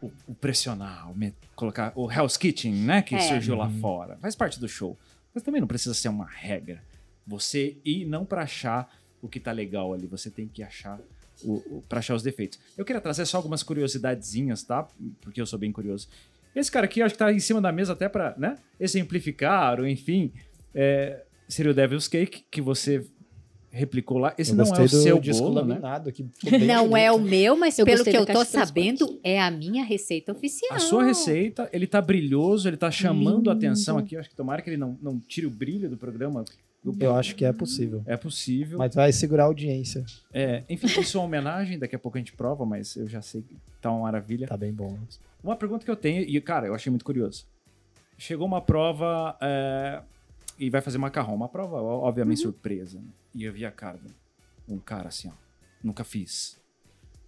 O, 0.00 0.12
o 0.28 0.34
pressionar, 0.34 1.10
o 1.10 1.14
me- 1.16 1.34
colocar 1.56 1.92
o 1.96 2.10
Hell's 2.10 2.36
Kitchen, 2.36 2.72
né? 2.72 3.02
Que 3.02 3.16
É. 3.16 3.20
surgiu 3.20 3.56
lá 3.56 3.66
Uhum. 3.66 3.80
fora. 3.80 4.16
Faz 4.18 4.34
parte 4.36 4.60
do 4.60 4.68
show. 4.68 4.96
Mas 5.34 5.42
também 5.42 5.60
não 5.60 5.66
precisa 5.68 5.92
ser 5.94 6.08
uma 6.08 6.24
regra. 6.26 6.82
Você 7.26 7.76
ir 7.84 8.04
não 8.06 8.24
pra 8.24 8.42
achar 8.42 8.88
o 9.20 9.28
que 9.28 9.40
tá 9.40 9.50
legal 9.52 9.92
ali. 9.92 10.06
Você 10.06 10.30
tem 10.30 10.46
que 10.46 10.62
achar 10.62 11.00
o, 11.42 11.54
o, 11.78 11.84
pra 11.88 11.98
achar 11.98 12.14
os 12.14 12.22
defeitos. 12.22 12.58
Eu 12.76 12.84
queria 12.84 13.00
trazer 13.00 13.26
só 13.26 13.36
algumas 13.38 13.62
curiosidadezinhas, 13.62 14.62
tá? 14.62 14.86
Porque 15.20 15.40
eu 15.40 15.46
sou 15.46 15.58
bem 15.58 15.72
curioso. 15.72 16.08
Esse 16.54 16.70
cara 16.70 16.86
aqui, 16.86 17.00
eu 17.00 17.06
acho 17.06 17.14
que 17.14 17.18
tá 17.18 17.32
em 17.32 17.38
cima 17.40 17.60
da 17.60 17.70
mesa 17.72 17.92
até 17.92 18.08
pra, 18.08 18.34
né? 18.38 18.56
Exemplificar, 18.80 19.80
ou 19.80 19.86
enfim. 19.86 20.32
é, 20.74 21.24
seria 21.48 21.72
o 21.72 21.74
Devil's 21.74 22.06
Cake, 22.08 22.44
que 22.50 22.60
você 22.60 23.04
replicou 23.70 24.18
lá. 24.18 24.34
Esse 24.38 24.52
Eu 24.52 24.56
não 24.56 24.64
é 24.64 24.82
o 24.82 24.88
seu 24.88 25.18
disco 25.18 25.50
bolo, 25.50 25.64
né? 25.64 25.80
aqui. 26.06 26.26
Não 26.66 26.96
é 26.96 27.10
o 27.10 27.18
meu, 27.18 27.56
mas 27.56 27.78
Eu 27.78 27.84
pelo 27.84 28.04
que 28.04 28.16
eu 28.16 28.26
tô 28.26 28.44
sabendo, 28.44 29.18
é 29.22 29.40
a 29.40 29.50
minha 29.50 29.84
receita 29.84 30.32
oficial. 30.32 30.74
A 30.74 30.78
sua 30.78 31.04
receita, 31.04 31.68
ele 31.72 31.86
tá 31.86 32.00
brilhoso, 32.00 32.68
ele 32.68 32.76
tá 32.76 32.90
chamando 32.90 33.50
a 33.50 33.52
atenção 33.52 33.98
aqui. 33.98 34.14
Eu 34.14 34.20
Acho 34.20 34.30
que 34.30 34.36
tomara 34.36 34.62
que 34.62 34.70
ele 34.70 34.76
não, 34.76 34.98
não 35.00 35.18
tire 35.20 35.46
o 35.46 35.50
brilho 35.50 35.88
do 35.88 35.96
programa. 35.96 36.44
Eu 36.98 37.14
acho 37.14 37.34
que 37.34 37.44
é 37.44 37.52
possível. 37.52 38.02
É 38.06 38.16
possível. 38.16 38.78
Mas 38.78 38.94
vai 38.94 39.12
segurar 39.12 39.44
a 39.44 39.46
audiência. 39.46 40.04
É, 40.32 40.62
enfim, 40.68 40.86
isso 40.86 41.16
é 41.16 41.20
uma 41.20 41.26
homenagem, 41.26 41.78
daqui 41.78 41.94
a 41.94 41.98
pouco 41.98 42.16
a 42.16 42.20
gente 42.20 42.32
prova, 42.32 42.64
mas 42.64 42.96
eu 42.96 43.08
já 43.08 43.20
sei 43.20 43.42
que 43.42 43.56
tá 43.80 43.90
uma 43.90 44.02
maravilha. 44.02 44.46
Tá 44.46 44.56
bem 44.56 44.72
bom. 44.72 44.96
Uma 45.42 45.56
pergunta 45.56 45.84
que 45.84 45.90
eu 45.90 45.96
tenho, 45.96 46.22
e 46.22 46.40
cara, 46.40 46.66
eu 46.66 46.74
achei 46.74 46.90
muito 46.90 47.04
curioso. 47.04 47.46
Chegou 48.16 48.46
uma 48.46 48.60
prova 48.60 49.36
é, 49.40 50.00
e 50.58 50.68
vai 50.70 50.80
fazer 50.80 50.98
macarrão. 50.98 51.34
Uma 51.34 51.48
prova, 51.48 51.76
obviamente, 51.80 52.40
surpresa. 52.40 52.98
né? 53.00 53.08
E 53.34 53.44
eu 53.44 53.52
vi 53.52 53.64
a 53.64 53.70
cara 53.70 53.98
de 53.98 54.14
um 54.74 54.78
cara 54.78 55.08
assim, 55.08 55.28
ó. 55.28 55.32
Nunca 55.82 56.04
fiz. 56.04 56.58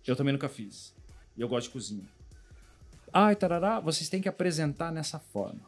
Eu 0.06 0.16
também 0.16 0.32
nunca 0.32 0.48
fiz. 0.48 0.94
E 1.36 1.40
eu 1.40 1.48
gosto 1.48 1.68
de 1.68 1.72
cozinha. 1.72 2.04
Ai, 3.12 3.34
tarará, 3.36 3.80
vocês 3.80 4.08
têm 4.08 4.20
que 4.20 4.28
apresentar 4.28 4.92
nessa 4.92 5.18
forma. 5.18 5.60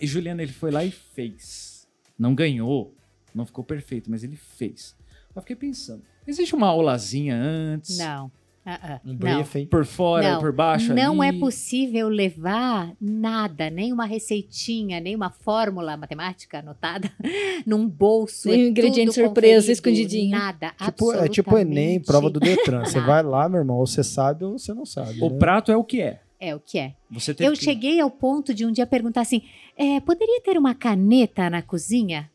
E 0.00 0.06
Juliano, 0.06 0.40
ele 0.40 0.52
foi 0.52 0.70
lá 0.70 0.84
e 0.84 0.90
fez. 0.90 1.86
Não 2.18 2.34
ganhou, 2.34 2.94
não 3.34 3.44
ficou 3.46 3.64
perfeito, 3.64 4.10
mas 4.10 4.22
ele 4.24 4.36
fez. 4.36 4.96
Eu 5.34 5.42
fiquei 5.42 5.56
pensando, 5.56 6.02
existe 6.26 6.54
uma 6.54 6.66
aulazinha 6.68 7.36
antes? 7.36 7.98
Não. 7.98 8.30
Ah, 8.64 8.78
ah, 8.82 9.00
Um 9.04 9.12
não. 9.12 9.16
briefing. 9.16 9.66
Por 9.66 9.86
fora, 9.86 10.32
Não, 10.32 10.40
por 10.40 10.52
baixo 10.52 10.92
Não 10.94 11.22
ali? 11.22 11.36
é 11.36 11.40
possível 11.40 12.08
levar 12.08 12.92
nada, 13.00 13.70
nem 13.70 13.90
uma 13.92 14.04
receitinha, 14.04 15.00
nem 15.00 15.16
uma 15.16 15.30
fórmula 15.30 15.96
matemática 15.96 16.58
anotada 16.58 17.10
num 17.66 17.88
bolso. 17.88 18.48
Nem 18.48 18.60
é 18.60 18.64
um 18.64 18.68
ingrediente 18.68 19.14
surpresa 19.14 19.72
escondidinho. 19.72 20.30
Nada, 20.30 20.74
Tipo, 20.84 21.12
é 21.14 21.28
tipo 21.28 21.54
o 21.54 21.58
Enem, 21.58 22.00
prova 22.00 22.28
do 22.28 22.38
Detran. 22.38 22.84
Você 22.84 23.00
vai 23.00 23.22
lá, 23.22 23.48
meu 23.48 23.60
irmão, 23.60 23.78
ou 23.78 23.86
você 23.86 24.04
sabe 24.04 24.44
ou 24.44 24.58
você 24.58 24.74
não 24.74 24.84
sabe. 24.84 25.22
O 25.22 25.30
né? 25.30 25.38
prato 25.38 25.72
é 25.72 25.76
o 25.76 25.82
que 25.82 26.02
é. 26.02 26.20
É 26.38 26.54
o 26.54 26.60
que 26.60 26.78
é. 26.78 26.94
Você 27.10 27.34
tem 27.34 27.46
Eu 27.46 27.52
que... 27.54 27.62
cheguei 27.64 27.98
ao 28.00 28.10
ponto 28.10 28.52
de 28.54 28.64
um 28.64 28.72
dia 28.72 28.86
perguntar 28.86 29.22
assim: 29.22 29.42
é, 29.76 30.00
poderia 30.00 30.40
ter 30.42 30.56
uma 30.58 30.74
caneta 30.74 31.48
na 31.50 31.60
cozinha? 31.62 32.30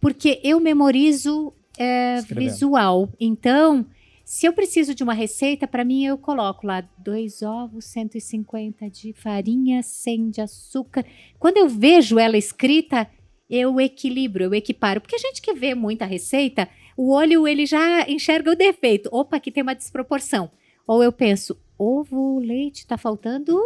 Porque 0.00 0.40
eu 0.44 0.58
memorizo 0.60 1.52
é, 1.78 2.20
visual. 2.22 3.08
Então, 3.20 3.84
se 4.28 4.44
eu 4.44 4.52
preciso 4.52 4.94
de 4.94 5.02
uma 5.02 5.14
receita, 5.14 5.66
para 5.66 5.82
mim 5.82 6.04
eu 6.04 6.18
coloco 6.18 6.66
lá 6.66 6.86
dois 6.98 7.40
ovos, 7.40 7.86
150 7.86 8.90
de 8.90 9.14
farinha, 9.14 9.82
100 9.82 10.28
de 10.28 10.40
açúcar. 10.42 11.02
Quando 11.38 11.56
eu 11.56 11.66
vejo 11.66 12.18
ela 12.18 12.36
escrita, 12.36 13.08
eu 13.48 13.80
equilibro, 13.80 14.44
eu 14.44 14.52
equiparo. 14.52 15.00
Porque 15.00 15.16
a 15.16 15.18
gente 15.18 15.40
que 15.40 15.54
vê 15.54 15.74
muita 15.74 16.04
receita, 16.04 16.68
o 16.94 17.10
olho 17.10 17.48
ele 17.48 17.64
já 17.64 18.06
enxerga 18.06 18.50
o 18.50 18.54
defeito. 18.54 19.08
Opa, 19.10 19.38
aqui 19.38 19.50
tem 19.50 19.62
uma 19.62 19.74
desproporção. 19.74 20.50
Ou 20.86 21.02
eu 21.02 21.10
penso, 21.10 21.58
ovo, 21.78 22.38
leite, 22.38 22.86
tá 22.86 22.98
faltando. 22.98 23.58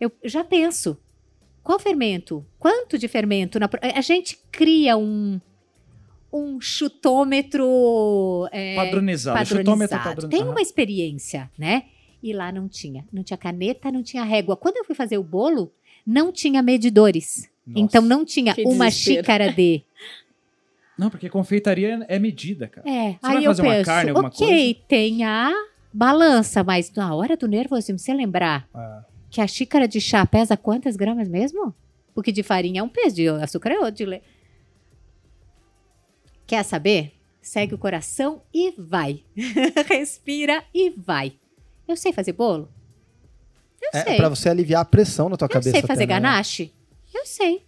Eu 0.00 0.10
já 0.24 0.42
penso. 0.42 0.96
Qual 1.62 1.78
fermento? 1.78 2.42
Quanto 2.58 2.96
de 2.96 3.06
fermento? 3.06 3.58
A 3.82 4.00
gente 4.00 4.38
cria 4.50 4.96
um, 4.96 5.38
um 6.34 6.60
chutômetro 6.60 8.48
é, 8.50 8.74
Padronizado. 8.76 9.38
padronizado. 9.38 9.62
Chutômetro 9.62 9.98
padronizado. 9.98 10.28
Tem 10.28 10.42
uma 10.42 10.60
experiência, 10.60 11.50
né? 11.56 11.84
E 12.22 12.32
lá 12.32 12.50
não 12.50 12.68
tinha. 12.68 13.04
Não 13.12 13.22
tinha 13.22 13.36
caneta, 13.36 13.92
não 13.92 14.02
tinha 14.02 14.24
régua. 14.24 14.56
Quando 14.56 14.76
eu 14.78 14.84
fui 14.84 14.94
fazer 14.94 15.16
o 15.18 15.22
bolo, 15.22 15.70
não 16.06 16.32
tinha 16.32 16.62
medidores. 16.62 17.48
Nossa. 17.66 17.80
Então 17.80 18.02
não 18.02 18.24
tinha 18.24 18.54
uma 18.66 18.88
desespero. 18.88 19.20
xícara 19.20 19.52
de. 19.52 19.82
Não, 20.96 21.10
porque 21.10 21.28
confeitaria 21.28 22.06
é 22.08 22.20
medida, 22.20 22.68
cara. 22.68 22.88
É, 22.88 23.14
Você 23.14 23.18
vai 23.20 23.36
aí 23.38 23.44
eu 23.44 23.50
fazer 23.50 23.62
uma 23.62 23.72
penso, 23.72 23.84
carne, 23.84 24.10
alguma 24.10 24.28
ok, 24.28 24.82
tem 24.86 25.24
a 25.24 25.52
balança, 25.92 26.62
mas 26.62 26.92
na 26.94 27.12
hora 27.12 27.36
do 27.36 27.48
nervosismo, 27.48 27.98
você 27.98 28.14
lembrar 28.14 28.68
Ah, 28.72 29.02
que 29.28 29.40
a 29.40 29.46
xícara 29.48 29.88
de 29.88 30.00
chá 30.00 30.24
pesa 30.24 30.56
quantas 30.56 30.94
gramas 30.94 31.28
mesmo? 31.28 31.74
Porque 32.14 32.30
de 32.30 32.44
farinha 32.44 32.78
é 32.80 32.82
um 32.84 32.88
peso, 32.88 33.16
de 33.16 33.28
açúcar 33.28 33.72
é 33.72 33.78
outro. 33.80 33.96
De 33.96 34.06
le... 34.06 34.22
Quer 36.46 36.62
saber? 36.64 37.12
Segue 37.40 37.74
o 37.74 37.78
coração 37.78 38.42
e 38.52 38.72
vai. 38.76 39.22
Respira 39.88 40.64
e 40.72 40.90
vai. 40.90 41.34
Eu 41.86 41.96
sei 41.96 42.12
fazer 42.12 42.32
bolo? 42.32 42.68
Eu 43.82 43.90
é 43.92 44.04
sei. 44.04 44.16
pra 44.16 44.28
você 44.28 44.48
aliviar 44.48 44.82
a 44.82 44.84
pressão 44.84 45.28
na 45.28 45.36
tua 45.36 45.46
Eu 45.46 45.50
cabeça. 45.50 45.70
sei 45.70 45.82
fazer 45.82 46.04
até, 46.04 46.14
né? 46.14 46.20
ganache? 46.20 46.72
Eu 47.12 47.26
sei. 47.26 47.62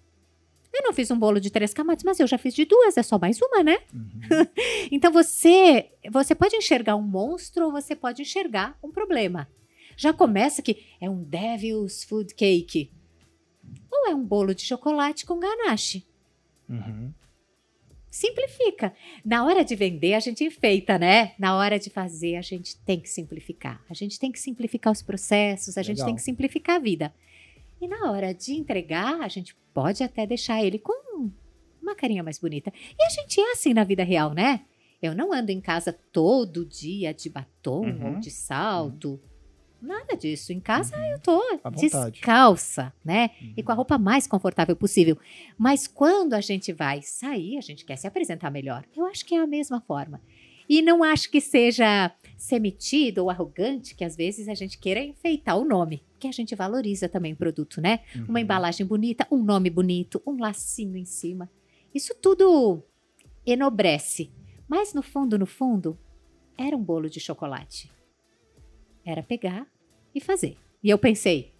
Eu 0.73 0.83
não 0.83 0.93
fiz 0.93 1.11
um 1.11 1.19
bolo 1.19 1.41
de 1.41 1.51
três 1.51 1.73
camadas, 1.73 2.05
mas 2.05 2.21
eu 2.21 2.27
já 2.27 2.37
fiz 2.37 2.55
de 2.55 2.65
duas, 2.67 2.97
é 2.99 3.03
só 3.03 3.19
mais 3.19 3.41
uma, 3.41 3.63
né? 3.63 3.79
Uhum. 3.93 4.47
Então 4.93 5.11
você, 5.13 5.91
você 6.11 6.35
pode 6.35 6.55
enxergar 6.57 6.97
um 6.97 7.03
monstro 7.03 7.67
ou 7.67 7.73
você 7.73 7.95
pode 7.97 8.23
enxergar 8.23 8.79
um 8.83 8.91
problema. 8.91 9.49
Já 9.97 10.13
começa 10.13 10.61
que 10.63 10.85
é 11.01 11.09
um 11.09 11.23
Devil's 11.23 12.05
Food 12.05 12.35
Cake. 12.35 12.91
Ou 13.91 14.11
é 14.11 14.15
um 14.15 14.25
bolo 14.25 14.55
de 14.55 14.63
chocolate 14.63 15.25
com 15.25 15.41
ganache. 15.41 16.07
Uhum. 16.69 17.13
Simplifica. 18.17 18.95
Na 19.23 19.45
hora 19.45 19.63
de 19.63 19.77
vender, 19.77 20.15
a 20.15 20.21
gente 20.21 20.43
enfeita, 20.43 20.99
né? 20.99 21.35
Na 21.39 21.55
hora 21.55 21.79
de 21.79 21.91
fazer, 21.91 22.37
a 22.37 22.41
gente 22.41 22.75
tem 22.79 22.99
que 22.99 23.11
simplificar. 23.11 23.85
A 23.91 23.93
gente 23.93 24.19
tem 24.19 24.33
que 24.33 24.41
simplificar 24.41 24.91
os 24.91 25.03
processos, 25.03 25.77
a 25.77 25.83
gente 25.83 25.97
Legal. 25.99 26.07
tem 26.07 26.15
que 26.17 26.23
simplificar 26.23 26.77
a 26.77 26.79
vida. 26.79 27.15
E 27.79 27.87
na 27.87 28.11
hora 28.11 28.33
de 28.33 28.55
entregar, 28.55 29.21
a 29.21 29.29
gente 29.29 29.55
pode 29.75 30.03
até 30.03 30.27
deixar 30.27 30.65
ele 30.65 30.79
com 30.79 31.29
uma 31.83 31.95
carinha 31.95 32.23
mais 32.23 32.39
bonita. 32.39 32.73
E 32.99 33.03
a 33.05 33.11
gente 33.11 33.39
é 33.39 33.53
assim 33.53 33.75
na 33.75 33.85
vida 33.85 34.03
real, 34.03 34.33
né? 34.33 34.63
Eu 35.03 35.15
não 35.15 35.31
ando 35.31 35.53
em 35.53 35.61
casa 35.61 35.93
todo 35.93 36.65
dia 36.65 37.13
de 37.13 37.29
batom 37.29 37.83
Uhum. 37.85 38.15
ou 38.15 38.19
de 38.19 38.31
salto. 38.31 39.21
Nada 39.81 40.17
disso. 40.17 40.53
Em 40.53 40.61
casa 40.61 40.97
eu 41.09 41.19
tô 41.21 41.41
À 41.63 41.71
vontade. 41.71 42.13
descalça, 42.13 42.93
né? 43.05 43.31
E 43.41 43.61
Uhum. 43.61 43.65
com 43.67 43.73
a 43.73 43.75
roupa 43.75 43.99
mais 43.99 44.27
confortável 44.27 44.75
possível. 44.75 45.19
Mas 45.59 45.87
quando 45.87 46.35
a 46.35 46.41
gente 46.41 46.73
vai 46.73 47.03
sair, 47.03 47.59
a 47.59 47.61
gente 47.61 47.85
quer 47.85 47.97
se 47.97 48.07
apresentar 48.07 48.51
melhor. 48.51 48.85
Eu 48.97 49.07
acho 49.07 49.25
que 49.25 49.35
é 49.35 49.39
a 49.39 49.47
mesma 49.47 49.81
forma. 49.81 50.21
E 50.69 50.83
não 50.83 51.05
acho 51.05 51.31
que 51.31 51.41
seja 51.41 52.11
ser 52.37 52.59
metido 52.59 53.19
ou 53.23 53.31
arrogante, 53.31 53.95
que 53.95 54.05
às 54.05 54.17
vezes 54.17 54.49
a 54.49 54.55
gente 54.55 54.79
queira 54.79 55.01
enfeitar 55.01 55.57
o 55.57 55.65
nome, 55.65 56.03
que 56.19 56.27
a 56.27 56.33
gente 56.33 56.55
valoriza 56.57 57.09
também 57.09 57.33
o 57.35 57.37
produto, 57.37 57.81
né? 57.81 58.01
Uma 58.17 58.25
Uhum. 58.31 58.39
embalagem 58.39 58.85
bonita, 58.85 59.27
um 59.31 59.43
nome 59.43 59.71
bonito, 59.71 60.21
um 60.27 60.41
lacinho 60.41 60.97
em 60.97 61.05
cima. 61.05 61.49
Isso 61.95 62.15
tudo 62.21 62.83
enobrece. 63.47 64.31
Mas 64.69 64.93
no 64.93 65.03
fundo, 65.03 65.39
no 65.39 65.47
fundo, 65.47 65.97
era 66.59 66.77
um 66.77 66.83
bolo 66.83 67.09
de 67.09 67.21
chocolate. 67.21 67.91
Era 69.07 69.23
pegar 69.23 69.67
e 70.13 70.21
fazer. 70.21 70.57
E 70.83 70.91
eu 70.91 70.99
pensei. 70.99 71.55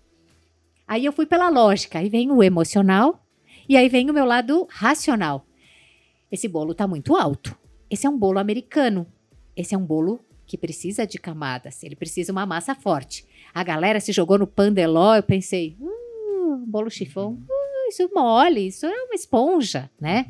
Aí 0.87 1.05
eu 1.05 1.13
fui 1.13 1.27
pela 1.27 1.49
lógica, 1.49 2.01
aí 2.01 2.09
vem 2.09 2.31
o 2.33 2.43
emocional 2.43 3.25
e 3.69 3.77
aí 3.77 3.89
vem 3.89 4.11
o 4.11 4.13
meu 4.13 4.25
lado 4.25 4.67
racional. 4.69 5.47
Esse 6.31 6.49
bolo 6.49 6.75
tá 6.75 6.89
muito 6.89 7.15
alto. 7.15 7.57
Esse 7.89 8.05
é 8.05 8.11
um 8.11 8.19
bolo 8.19 8.41
americano. 8.41 9.07
Esse 9.57 9.77
é 9.77 9.79
um 9.79 9.85
bolo 9.87 10.21
que 10.45 10.59
precisa 10.59 11.07
de 11.07 11.19
camadas. 11.19 11.83
Ele 11.85 11.95
precisa 11.95 12.33
uma 12.33 12.45
massa 12.45 12.75
forte. 12.75 13.25
A 13.55 13.63
galera 13.63 14.01
se 14.01 14.13
jogou 14.13 14.39
no 14.39 14.47
pandeló, 14.47 15.15
eu 15.15 15.23
pensei, 15.23 15.77
uh, 15.81 16.57
bolo 16.67 16.91
chifão, 16.91 17.35
uh, 17.35 17.89
isso 17.89 18.11
mole, 18.13 18.67
isso 18.67 18.87
é 18.87 19.03
uma 19.05 19.15
esponja, 19.15 19.91
né? 20.01 20.27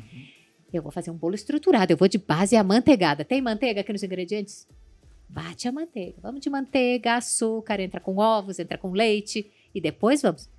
Eu 0.71 0.81
vou 0.81 0.91
fazer 0.91 1.11
um 1.11 1.17
bolo 1.17 1.35
estruturado, 1.35 1.91
eu 1.91 1.97
vou 1.97 2.07
de 2.07 2.17
base 2.17 2.55
amanteigada. 2.55 3.25
Tem 3.25 3.41
manteiga 3.41 3.81
aqui 3.81 3.91
nos 3.91 4.03
ingredientes? 4.03 4.67
Bate 5.29 5.67
a 5.67 5.71
manteiga. 5.71 6.17
Vamos 6.21 6.41
de 6.41 6.49
manteiga, 6.49 7.15
açúcar, 7.15 7.79
entra 7.79 7.99
com 7.99 8.17
ovos, 8.17 8.59
entra 8.59 8.77
com 8.77 8.91
leite 8.91 9.51
e 9.73 9.81
depois 9.81 10.21
vamos. 10.21 10.49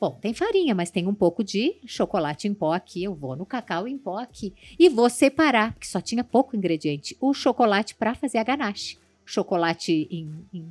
Bom, 0.00 0.12
tem 0.12 0.32
farinha, 0.32 0.74
mas 0.74 0.90
tem 0.90 1.06
um 1.06 1.14
pouco 1.14 1.44
de 1.44 1.76
chocolate 1.84 2.48
em 2.48 2.54
pó 2.54 2.72
aqui. 2.72 3.04
Eu 3.04 3.14
vou 3.14 3.36
no 3.36 3.44
cacau 3.44 3.86
em 3.86 3.98
pó 3.98 4.18
aqui. 4.18 4.54
E 4.78 4.88
vou 4.88 5.10
separar, 5.10 5.74
que 5.74 5.86
só 5.86 6.00
tinha 6.00 6.24
pouco 6.24 6.56
ingrediente, 6.56 7.16
o 7.20 7.34
chocolate 7.34 7.94
para 7.94 8.14
fazer 8.14 8.38
a 8.38 8.44
ganache. 8.44 8.98
Chocolate 9.26 10.08
em, 10.10 10.46
em, 10.54 10.66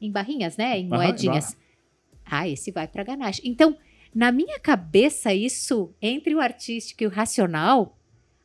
em 0.00 0.10
barrinhas, 0.10 0.56
né? 0.56 0.78
Em 0.78 0.88
moedinhas. 0.88 1.56
Ah, 2.24 2.48
esse 2.48 2.72
vai 2.72 2.88
para 2.88 3.04
ganache. 3.04 3.40
Então, 3.44 3.76
na 4.12 4.32
minha 4.32 4.58
cabeça, 4.58 5.32
isso, 5.32 5.94
entre 6.02 6.34
o 6.34 6.40
artístico 6.40 7.04
e 7.04 7.06
o 7.06 7.10
racional, 7.10 7.96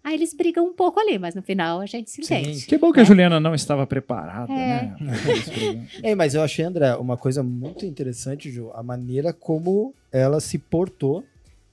aí 0.06 0.14
eles 0.16 0.34
brigam 0.34 0.66
um 0.66 0.74
pouco 0.74 0.99
ali, 0.99 1.18
mas 1.20 1.34
no 1.36 1.41
final 1.41 1.82
a 1.82 1.86
gente 1.86 2.10
se 2.12 2.24
Sim. 2.24 2.36
entende. 2.36 2.66
Que 2.66 2.78
bom 2.78 2.93
que 2.93 2.99
a 2.99 3.03
Juliana 3.03 3.39
não 3.39 3.53
estava 3.56 3.86
preparada, 3.88 4.53
É. 4.53 4.93
né? 5.01 5.88
É, 6.03 6.16
mas 6.16 6.34
eu 6.36 6.41
achei, 6.41 6.64
André, 6.64 6.95
uma 6.95 7.18
coisa 7.18 7.41
muito 7.43 7.86
interessante, 7.86 8.49
Ju, 8.51 8.72
a 8.74 8.82
maneira 8.84 9.34
como 9.34 9.93
ela 10.12 10.39
se 10.39 10.58
portou 10.58 11.24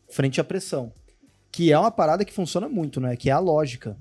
frente 0.08 0.40
à 0.40 0.44
pressão. 0.44 0.92
Que 1.50 1.70
é 1.70 1.78
uma 1.78 1.90
parada 1.90 2.24
que 2.24 2.32
funciona 2.32 2.68
muito, 2.68 3.00
né? 3.00 3.14
Que 3.14 3.28
é 3.28 3.32
a 3.32 3.38
lógica. 3.38 3.96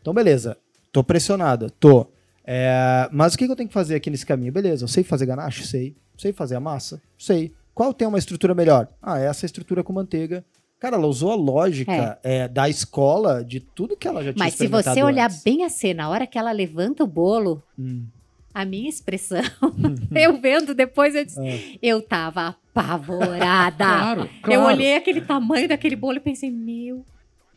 Então, 0.00 0.14
beleza, 0.14 0.56
tô 0.92 1.02
pressionada, 1.02 1.68
tô. 1.68 2.06
É, 2.44 3.08
mas 3.12 3.34
o 3.34 3.38
que 3.38 3.46
que 3.46 3.52
eu 3.52 3.56
tenho 3.56 3.68
que 3.68 3.74
fazer 3.74 3.94
aqui 3.96 4.08
nesse 4.10 4.24
caminho? 4.26 4.52
Beleza, 4.52 4.84
eu 4.84 4.88
sei 4.88 5.02
fazer 5.02 5.26
ganache? 5.26 5.66
Sei. 5.66 5.96
Sei 6.16 6.32
fazer 6.32 6.54
a 6.56 6.60
massa? 6.60 7.00
Sei. 7.18 7.52
Qual 7.74 7.92
tem 7.94 8.06
uma 8.06 8.18
estrutura 8.18 8.54
melhor? 8.54 8.86
Ah, 9.02 9.18
essa 9.18 9.46
estrutura 9.46 9.82
com 9.82 9.92
manteiga. 9.92 10.44
Cara, 10.82 10.96
ela 10.96 11.06
usou 11.06 11.30
a 11.30 11.36
lógica 11.36 12.18
é, 12.24 12.48
da 12.48 12.68
escola, 12.68 13.44
de 13.44 13.60
tudo 13.60 13.96
que 13.96 14.08
ela 14.08 14.20
já 14.24 14.32
tinha 14.32 14.44
Mas 14.44 14.54
se 14.54 14.66
você 14.66 15.00
olhar 15.00 15.26
antes. 15.30 15.40
bem 15.44 15.64
a 15.64 15.68
cena, 15.68 16.06
a 16.06 16.08
hora 16.08 16.26
que 16.26 16.36
ela 16.36 16.50
levanta 16.50 17.04
o 17.04 17.06
bolo, 17.06 17.62
Hum. 17.78 18.04
a 18.52 18.64
minha 18.64 18.88
expressão, 18.88 19.40
eu 20.12 20.40
vendo 20.40 20.74
depois, 20.74 21.14
eu, 21.14 21.24
disse, 21.24 21.38
Ah. 21.40 21.78
eu 21.80 22.02
tava 22.02 22.56
apavorada. 22.74 23.76
Claro, 23.84 24.28
claro. 24.42 24.60
Eu 24.60 24.66
olhei 24.66 24.96
aquele 24.96 25.20
tamanho 25.20 25.68
daquele 25.68 25.94
bolo 25.94 26.16
e 26.16 26.20
pensei, 26.20 26.50
meu 26.50 27.04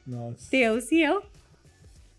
Nossa. 0.06 0.48
Deus, 0.52 0.92
e 0.92 1.02
eu 1.02 1.24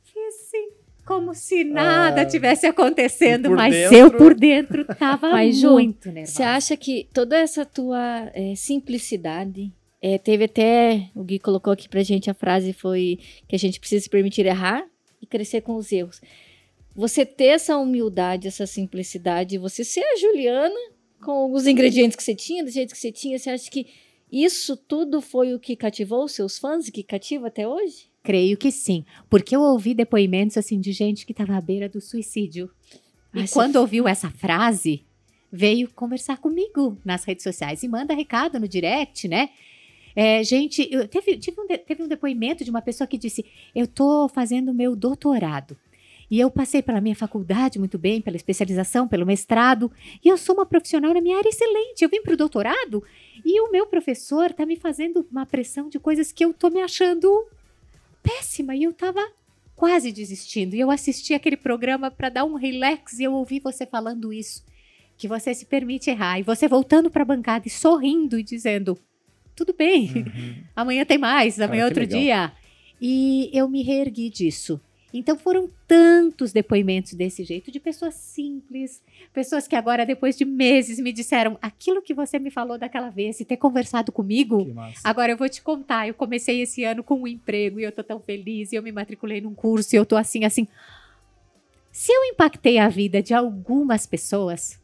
fiz 0.03 0.35
assim, 0.49 0.71
como 1.07 1.35
se 1.37 1.63
nada 1.63 2.23
Ah, 2.23 2.25
tivesse 2.27 2.67
acontecendo, 2.67 3.49
mas 3.53 3.73
dentro- 3.73 3.97
eu 3.97 4.11
por 4.11 4.35
dentro 4.35 4.85
tava 4.85 5.31
Mas, 5.31 5.57
Ju, 5.61 5.71
muito 5.71 6.11
nervosa. 6.11 6.33
Você 6.37 6.43
acha 6.43 6.77
que 6.77 7.07
toda 7.13 7.37
essa 7.39 7.65
tua 7.65 8.29
é, 8.35 8.55
simplicidade. 8.57 9.71
É, 10.15 10.19
teve 10.19 10.45
até. 10.45 11.11
O 11.15 11.25
Gui 11.25 11.39
colocou 11.39 11.73
aqui 11.73 11.89
pra 11.89 12.03
gente 12.03 12.31
a 12.31 12.35
frase: 12.35 12.73
foi 12.73 13.19
que 13.49 13.57
a 13.57 13.59
gente 13.59 13.81
precisa 13.81 14.03
se 14.05 14.11
permitir 14.11 14.47
errar 14.47 14.85
e 15.21 15.27
crescer 15.27 15.63
com 15.63 15.75
os 15.77 15.91
erros. 15.91 16.21
Você 16.95 17.27
ter 17.27 17.47
essa 17.47 17.77
humildade, 17.77 18.49
essa 18.49 18.67
simplicidade, 18.67 19.59
você 19.59 19.85
ser 19.85 20.01
a 20.05 20.17
Juliana 20.17 20.75
com 21.21 21.53
os 21.53 21.67
ingredientes 21.67 22.17
que 22.17 22.23
você 22.23 22.35
tinha, 22.35 22.65
do 22.65 22.71
jeito 22.71 22.93
que 22.93 22.99
você 22.99 23.11
tinha, 23.13 23.39
você 23.39 23.51
acha 23.51 23.71
que 23.71 23.87
isso 24.31 24.77
tudo 24.77 25.21
foi 25.21 25.55
o 25.55 25.59
que 25.61 25.77
cativou 25.77 26.25
os 26.25 26.33
seus 26.33 26.59
fãs 26.59 26.89
e 26.89 26.93
que 26.93 27.03
cativa 27.03 27.49
até 27.49 27.67
hoje? 27.67 28.09
Creio 28.23 28.57
que 28.57 28.71
sim, 28.73 29.05
porque 29.31 29.55
eu 29.55 29.61
ouvi 29.61 29.95
depoimentos 29.95 30.57
assim 30.57 30.81
de 30.81 30.93
gente 30.93 31.25
que 31.27 31.33
estava 31.33 31.57
à 31.57 31.61
beira 31.61 31.89
do 31.89 32.01
suicídio. 32.01 32.71
E 33.35 33.41
Ai, 33.41 33.47
você- 33.47 33.53
quando 33.55 33.77
ouviu 33.77 34.09
essa 34.09 34.31
frase, 34.31 35.05
veio 35.53 35.89
conversar 35.95 36.39
comigo 36.39 36.99
nas 37.05 37.25
redes 37.25 37.45
sociais 37.45 37.83
e 37.83 37.89
manda 37.89 38.15
recado 38.15 38.59
no 38.59 38.67
direct, 38.69 39.29
né? 39.29 39.51
É, 40.17 40.43
gente, 40.43 40.89
eu- 40.91 41.07
teve, 41.07 41.37
tive 41.37 41.61
um 41.61 41.67
de- 41.67 41.77
teve 41.79 42.03
um 42.03 42.09
depoimento 42.09 42.65
de 42.65 42.71
uma 42.71 42.81
pessoa 42.81 43.07
que 43.07 43.19
disse: 43.19 43.45
Eu 43.75 43.87
tô 43.87 44.29
fazendo 44.29 44.73
meu 44.73 44.97
doutorado. 44.97 45.77
E 46.29 46.41
eu 46.41 46.51
passei 46.51 46.83
pela 46.83 47.01
minha 47.01 47.15
faculdade 47.15 47.79
muito 47.79 47.97
bem, 47.99 48.21
pela 48.21 48.35
especialização, 48.35 49.07
pelo 49.07 49.25
mestrado, 49.25 49.93
e 50.25 50.29
eu 50.29 50.37
sou 50.37 50.57
uma 50.57 50.67
profissional 50.67 51.15
na 51.15 51.21
minha 51.21 51.37
área 51.37 51.49
excelente. 51.49 52.03
Eu 52.03 52.09
vim 52.09 52.21
para 52.21 52.35
o 52.35 52.37
doutorado 52.37 53.01
e 53.45 53.61
o 53.61 53.71
meu 53.71 53.87
professor 53.87 54.53
tá 54.53 54.67
me 54.67 54.75
fazendo 54.75 55.25
uma 55.31 55.47
pressão 55.47 55.89
de 55.89 56.01
coisas 56.01 56.33
que 56.33 56.45
eu 56.45 56.53
tô 56.53 56.69
me 56.69 56.81
achando 56.81 57.29
péssima 58.23 58.75
e 58.75 58.83
eu 58.83 58.93
tava 58.93 59.21
quase 59.77 60.11
desistindo. 60.11 60.75
E 60.75 60.81
eu 60.81 60.91
assisti 60.91 61.33
aquele 61.33 61.57
programa 61.57 62.11
para 62.11 62.29
dar 62.29 62.45
um 62.45 62.55
relax 62.55 63.21
e 63.21 63.25
eu 63.25 63.33
ouvi 63.33 63.61
você 63.61 63.87
falando 63.87 64.33
isso, 64.33 64.65
que 65.17 65.29
você 65.29 65.55
se 65.55 65.67
permite 65.67 66.11
errar 66.11 66.41
e 66.41 66.43
você 66.43 66.67
voltando 66.67 67.09
para 67.09 67.23
a 67.23 67.27
bancada 67.27 67.69
e 67.69 67.71
sorrindo 67.71 68.37
e 68.37 68.43
dizendo: 68.43 68.99
"Tudo 69.57 69.75
bem, 69.77 70.27
amanhã 70.77 71.05
tem 71.05 71.19
mais, 71.19 71.59
amanhã 71.59 71.87
é 71.87 71.91
Cara, 71.91 71.95
que 71.95 72.01
outro 72.01 72.17
legal. 72.17 72.21
dia". 72.21 72.53
E 73.01 73.51
eu 73.53 73.69
me 73.69 73.83
reergui 73.83 74.31
disso. 74.31 74.81
Então 75.15 75.39
foram 75.39 75.71
tantos 75.89 76.53
depoimentos 76.53 77.15
desse 77.15 77.43
jeito 77.43 77.71
de 77.71 77.81
pessoas 77.81 78.15
simples, 78.15 79.03
pessoas 79.33 79.67
que 79.67 79.75
agora 79.75 80.05
depois 80.05 80.37
de 80.37 80.45
meses 80.45 80.99
me 80.99 81.11
disseram 81.13 81.57
aquilo 81.63 82.03
que 82.03 82.13
você 82.13 82.39
me 82.39 82.51
falou 82.51 82.77
daquela 82.77 83.09
vez 83.09 83.41
e 83.41 83.45
ter 83.45 83.57
conversado 83.57 84.13
comigo. 84.13 84.75
Agora 85.03 85.33
eu 85.33 85.37
vou 85.37 85.49
te 85.49 85.63
contar, 85.63 86.07
eu 86.07 86.13
comecei 86.13 86.61
esse 86.61 86.85
ano 86.85 87.03
com 87.03 87.23
um 87.23 87.27
emprego 87.27 87.81
e 87.81 87.85
eu 87.85 87.93
tô 87.93 88.03
tão 88.03 88.21
feliz, 88.21 88.73
e 88.73 88.77
eu 88.77 88.83
me 88.83 88.93
matriculei 88.93 89.41
num 89.41 89.55
curso 89.55 89.95
e 89.95 89.99
eu 89.99 90.05
tô 90.05 90.17
assim, 90.17 90.45
assim. 90.45 90.69
Se 91.91 92.13
eu 92.13 92.25
impactei 92.25 92.77
a 92.79 92.89
vida 92.89 93.23
de 93.23 93.33
algumas 93.33 94.07
pessoas, 94.07 94.79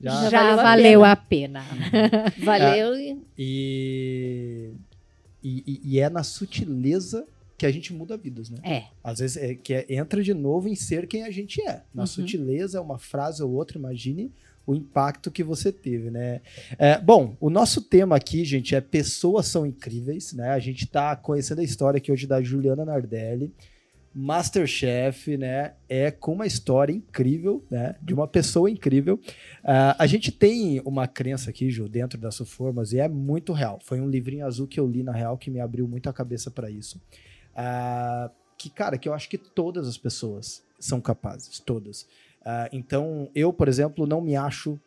já, 0.00 0.28
Já 0.30 0.30
valeu 0.30 0.60
a 0.60 0.62
valeu 0.62 1.00
pena. 1.00 1.10
a 1.10 1.16
pena. 1.16 1.64
Valeu. 2.44 2.94
e- 3.00 3.16
E, 3.38 4.70
e, 5.42 5.64
e- 5.66 5.80
e 5.84 6.00
é 6.00 6.08
na 6.10 6.22
sutileza 6.22 7.26
que 7.58 7.64
a 7.64 7.70
gente 7.72 7.92
muda 7.94 8.16
vidas, 8.16 8.50
né? 8.50 8.58
É. 8.62 8.84
Às 9.02 9.18
vezes 9.20 9.36
é, 9.38 9.54
que 9.54 9.72
é- 9.72 9.86
entra 9.88 10.22
de 10.22 10.34
novo 10.34 10.68
em 10.68 10.74
ser 10.74 11.06
quem 11.06 11.24
a 11.24 11.30
gente 11.30 11.60
é. 11.62 11.82
Na 11.94 12.02
Uhum. 12.02 12.06
sutileza, 12.06 12.80
uma 12.82 12.98
frase 12.98 13.42
ou 13.42 13.50
outra, 13.52 13.78
imagine 13.78 14.30
o 14.66 14.74
impacto 14.74 15.30
que 15.30 15.44
você 15.44 15.70
teve, 15.72 16.10
né? 16.10 16.40
É, 16.76 16.98
bom, 16.98 17.36
o 17.40 17.48
nosso 17.48 17.80
tema 17.80 18.16
aqui, 18.16 18.44
gente, 18.44 18.74
é 18.74 18.80
pessoas 18.80 19.46
são 19.46 19.64
incríveis, 19.64 20.32
né? 20.32 20.50
A 20.50 20.58
gente 20.58 20.86
tá 20.86 21.14
conhecendo 21.14 21.60
a 21.60 21.64
história 21.64 21.98
aqui 21.98 22.10
hoje 22.10 22.26
da 22.26 22.42
Juliana 22.42 22.84
Nardelli, 22.84 23.52
Masterchef, 24.18 25.36
né? 25.36 25.74
É 25.86 26.10
com 26.10 26.32
uma 26.32 26.46
história 26.46 26.90
incrível, 26.90 27.62
né? 27.70 27.96
De 28.00 28.14
uma 28.14 28.26
pessoa 28.26 28.70
incrível. 28.70 29.20
Ah, 29.62 29.94
a 29.98 30.06
gente 30.06 30.32
tem 30.32 30.80
uma 30.86 31.06
crença 31.06 31.50
aqui, 31.50 31.70
Ju, 31.70 31.86
dentro 31.86 32.18
das 32.18 32.34
Suformas, 32.34 32.94
e 32.94 32.98
é 32.98 33.08
muito 33.10 33.52
real. 33.52 33.78
Foi 33.84 34.00
um 34.00 34.08
livrinho 34.08 34.46
azul 34.46 34.66
que 34.66 34.80
eu 34.80 34.86
li, 34.86 35.02
na 35.02 35.12
real, 35.12 35.36
que 35.36 35.50
me 35.50 35.60
abriu 35.60 35.86
muito 35.86 36.08
a 36.08 36.14
cabeça 36.14 36.50
para 36.50 36.70
isso. 36.70 36.98
Ah, 37.54 38.30
que, 38.56 38.70
cara, 38.70 38.96
que 38.96 39.06
eu 39.06 39.12
acho 39.12 39.28
que 39.28 39.36
todas 39.36 39.86
as 39.86 39.98
pessoas 39.98 40.64
são 40.80 40.98
capazes, 40.98 41.58
todas. 41.60 42.06
Ah, 42.42 42.70
então, 42.72 43.28
eu, 43.34 43.52
por 43.52 43.68
exemplo, 43.68 44.06
não 44.06 44.22
me 44.22 44.34
acho 44.34 44.80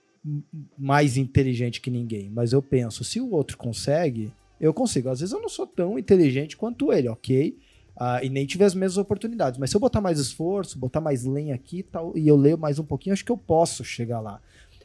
mais 0.76 1.18
inteligente 1.18 1.80
que 1.80 1.91
ninguém, 1.91 2.32
mas 2.32 2.52
eu 2.52 2.64
penso, 2.64 3.03
se 3.03 3.22
o 3.22 3.32
outro 3.32 3.58
consegue, 3.58 4.34
eu 4.60 4.74
consigo. 4.74 5.08
Às 5.08 5.20
vezes 5.20 5.34
eu 5.34 5.41
não 5.41 5.49
sou 5.49 5.68
tão 5.68 5.99
inteligente 5.99 6.58
quanto 6.58 6.91
ele, 6.91 7.08
ok? 7.08 7.56
Ah, 8.00 8.24
e 8.24 8.30
nem 8.30 8.46
tive 8.46 8.64
as 8.64 8.74
mesmas 8.74 8.98
oportunidades. 8.98 9.60
Mas 9.60 9.70
se 9.70 9.76
eu 9.76 9.80
botar 9.80 10.00
mais 10.00 10.20
esforço, 10.20 10.80
botar 10.80 11.02
mais 11.02 11.26
lenha 11.26 11.54
aqui 11.54 11.80
e 11.80 11.84
tal, 11.84 12.18
e 12.18 12.28
eu 12.28 12.38
leio 12.38 12.58
mais 12.58 12.80
um 12.80 12.86
pouquinho, 12.86 13.14
acho 13.14 13.26
que 13.26 13.32
eu 13.32 13.38
posso 13.38 13.84
chegar 13.84 14.22
lá. 14.22 14.40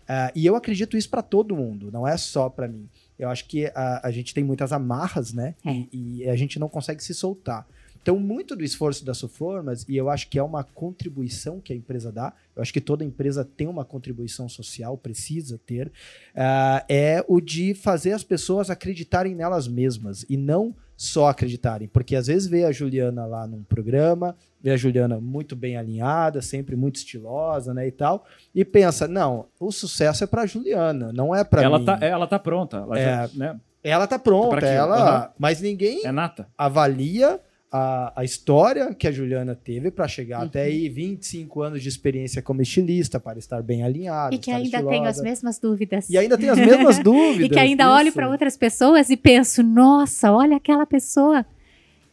Ah, 0.08 0.32
e 0.34 0.44
eu 0.44 0.56
acredito 0.56 0.96
isso 0.96 1.08
para 1.08 1.22
todo 1.22 1.56
mundo, 1.56 1.90
não 1.92 2.06
é 2.06 2.16
só 2.16 2.50
para 2.50 2.66
mim. 2.66 2.88
Eu 3.18 3.28
acho 3.28 3.46
que 3.46 3.66
a, 3.66 4.08
a 4.08 4.10
gente 4.10 4.34
tem 4.34 4.42
muitas 4.42 4.72
amarras, 4.72 5.32
né? 5.32 5.54
É. 5.64 5.70
E, 5.92 6.22
e 6.24 6.28
a 6.28 6.34
gente 6.34 6.58
não 6.58 6.68
consegue 6.68 7.02
se 7.02 7.14
soltar. 7.14 7.66
Então, 8.04 8.18
muito 8.18 8.54
do 8.54 8.62
esforço 8.62 9.02
da 9.02 9.14
Suformas, 9.14 9.86
e 9.88 9.96
eu 9.96 10.10
acho 10.10 10.28
que 10.28 10.38
é 10.38 10.42
uma 10.42 10.62
contribuição 10.62 11.58
que 11.58 11.72
a 11.72 11.76
empresa 11.76 12.12
dá, 12.12 12.34
eu 12.54 12.60
acho 12.60 12.70
que 12.70 12.80
toda 12.80 13.02
empresa 13.02 13.48
tem 13.56 13.66
uma 13.66 13.82
contribuição 13.82 14.46
social, 14.46 14.98
precisa 14.98 15.58
ter, 15.64 15.90
ah, 16.36 16.84
é 16.86 17.24
o 17.26 17.40
de 17.40 17.72
fazer 17.72 18.12
as 18.12 18.22
pessoas 18.22 18.68
acreditarem 18.68 19.34
nelas 19.34 19.66
mesmas 19.66 20.26
e 20.28 20.36
não 20.36 20.74
só 20.96 21.28
acreditarem. 21.28 21.88
Porque 21.88 22.14
às 22.16 22.26
vezes 22.28 22.46
vê 22.48 22.64
a 22.64 22.72
Juliana 22.72 23.26
lá 23.26 23.46
num 23.46 23.62
programa, 23.64 24.36
vê 24.62 24.70
a 24.70 24.76
Juliana 24.76 25.20
muito 25.20 25.54
bem 25.56 25.76
alinhada, 25.76 26.40
sempre 26.40 26.76
muito 26.76 26.96
estilosa, 26.96 27.74
né, 27.74 27.86
e 27.86 27.92
tal, 27.92 28.24
e 28.54 28.64
pensa, 28.64 29.06
não, 29.08 29.46
o 29.58 29.70
sucesso 29.72 30.24
é 30.24 30.26
pra 30.26 30.46
Juliana, 30.46 31.12
não 31.12 31.34
é 31.34 31.42
pra 31.44 31.62
ela, 31.62 31.78
mim. 31.78 31.84
tá, 31.84 31.98
ela 32.00 32.26
tá 32.26 32.38
pronta. 32.38 32.76
Ela 32.78 32.98
É. 32.98 33.04
já, 33.04 33.30
né? 33.34 33.60
Ela 33.82 34.06
tá 34.06 34.18
pronta, 34.18 34.56
aquilo, 34.56 34.70
ela, 34.72 34.96
aham. 34.96 35.30
mas 35.38 35.60
ninguém 35.60 36.06
É 36.06 36.10
nata. 36.12 36.48
avalia 36.56 37.38
a, 37.76 38.20
a 38.20 38.22
história 38.24 38.94
que 38.94 39.08
a 39.08 39.10
Juliana 39.10 39.52
teve 39.56 39.90
para 39.90 40.06
chegar 40.06 40.38
Uhum. 40.38 40.46
até 40.46 40.62
aí 40.62 40.88
25 40.88 41.60
anos 41.60 41.82
de 41.82 41.88
experiência 41.88 42.40
como 42.40 42.62
estilista, 42.62 43.18
para 43.18 43.36
estar 43.36 43.60
bem 43.62 43.82
alinhada. 43.82 44.32
E 44.32 44.38
que 44.38 44.52
ainda 44.52 44.80
tenho 44.80 45.02
as 45.04 45.20
mesmas 45.20 45.58
dúvidas. 45.58 46.08
E 46.08 46.16
ainda 46.16 46.38
tem 46.38 46.50
as 46.50 46.58
mesmas 46.58 46.98
dúvidas. 47.00 47.46
E 47.46 47.48
que 47.48 47.58
ainda 47.58 47.92
olho 47.92 48.08
isso. 48.08 48.14
para 48.14 48.28
outras 48.30 48.56
pessoas 48.56 49.10
e 49.10 49.16
penso, 49.16 49.60
nossa, 49.64 50.30
olha 50.30 50.56
aquela 50.56 50.86
pessoa. 50.86 51.44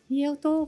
E 0.09 0.23
eu 0.23 0.35
tô, 0.35 0.67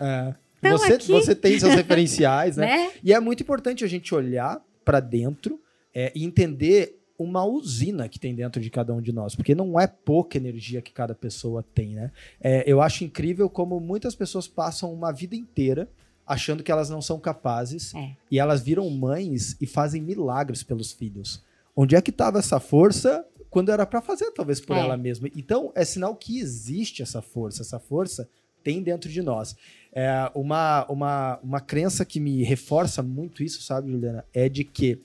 É. 0.00 0.32
Então, 0.60 0.78
Você, 0.78 0.92
aqui- 0.92 1.08
você 1.12 1.34
tem 1.34 1.58
seus 1.58 1.74
referenciais, 1.74 2.56
né? 2.56 2.66
né? 2.86 2.90
E 3.02 3.12
é 3.12 3.18
muito 3.18 3.42
importante 3.42 3.84
a 3.84 3.88
gente 3.88 4.14
olhar 4.14 4.60
para 4.84 5.00
dentro 5.00 5.60
é, 5.94 6.12
e 6.14 6.24
entender 6.24 6.97
uma 7.18 7.44
usina 7.44 8.08
que 8.08 8.18
tem 8.18 8.32
dentro 8.34 8.60
de 8.62 8.70
cada 8.70 8.94
um 8.94 9.00
de 9.02 9.12
nós, 9.12 9.34
porque 9.34 9.54
não 9.54 9.78
é 9.78 9.86
pouca 9.88 10.36
energia 10.38 10.80
que 10.80 10.92
cada 10.92 11.14
pessoa 11.14 11.64
tem, 11.74 11.94
né? 11.94 12.12
É, 12.40 12.62
eu 12.70 12.80
acho 12.80 13.02
incrível 13.04 13.50
como 13.50 13.80
muitas 13.80 14.14
pessoas 14.14 14.46
passam 14.46 14.92
uma 14.92 15.10
vida 15.12 15.34
inteira 15.34 15.88
achando 16.24 16.62
que 16.62 16.70
elas 16.70 16.88
não 16.90 17.00
são 17.02 17.18
capazes 17.18 17.94
É. 17.94 18.10
e 18.30 18.38
elas 18.38 18.62
viram 18.62 18.88
mães 18.90 19.56
e 19.60 19.66
fazem 19.66 20.00
milagres 20.00 20.62
pelos 20.62 20.92
filhos. 20.92 21.42
Onde 21.74 21.96
é 21.96 22.00
que 22.02 22.10
estava 22.10 22.38
essa 22.38 22.60
força 22.60 23.24
quando 23.50 23.72
era 23.72 23.86
para 23.86 24.00
fazer, 24.02 24.30
talvez 24.32 24.60
por 24.60 24.76
É. 24.76 24.80
ela 24.80 24.96
mesma? 24.96 25.28
Então, 25.34 25.72
é 25.74 25.84
sinal 25.84 26.14
que 26.14 26.38
existe 26.38 27.02
essa 27.02 27.22
força. 27.22 27.62
Essa 27.62 27.78
força 27.80 28.28
tem 28.62 28.82
dentro 28.82 29.08
de 29.10 29.22
nós. 29.22 29.56
É 29.90 30.30
uma, 30.34 30.84
uma, 30.90 31.38
uma 31.42 31.60
crença 31.60 32.04
que 32.04 32.20
me 32.20 32.42
reforça 32.44 33.02
muito 33.02 33.42
isso, 33.42 33.62
sabe, 33.62 33.90
Juliana? 33.90 34.24
É 34.34 34.48
de 34.50 34.64
que 34.64 35.00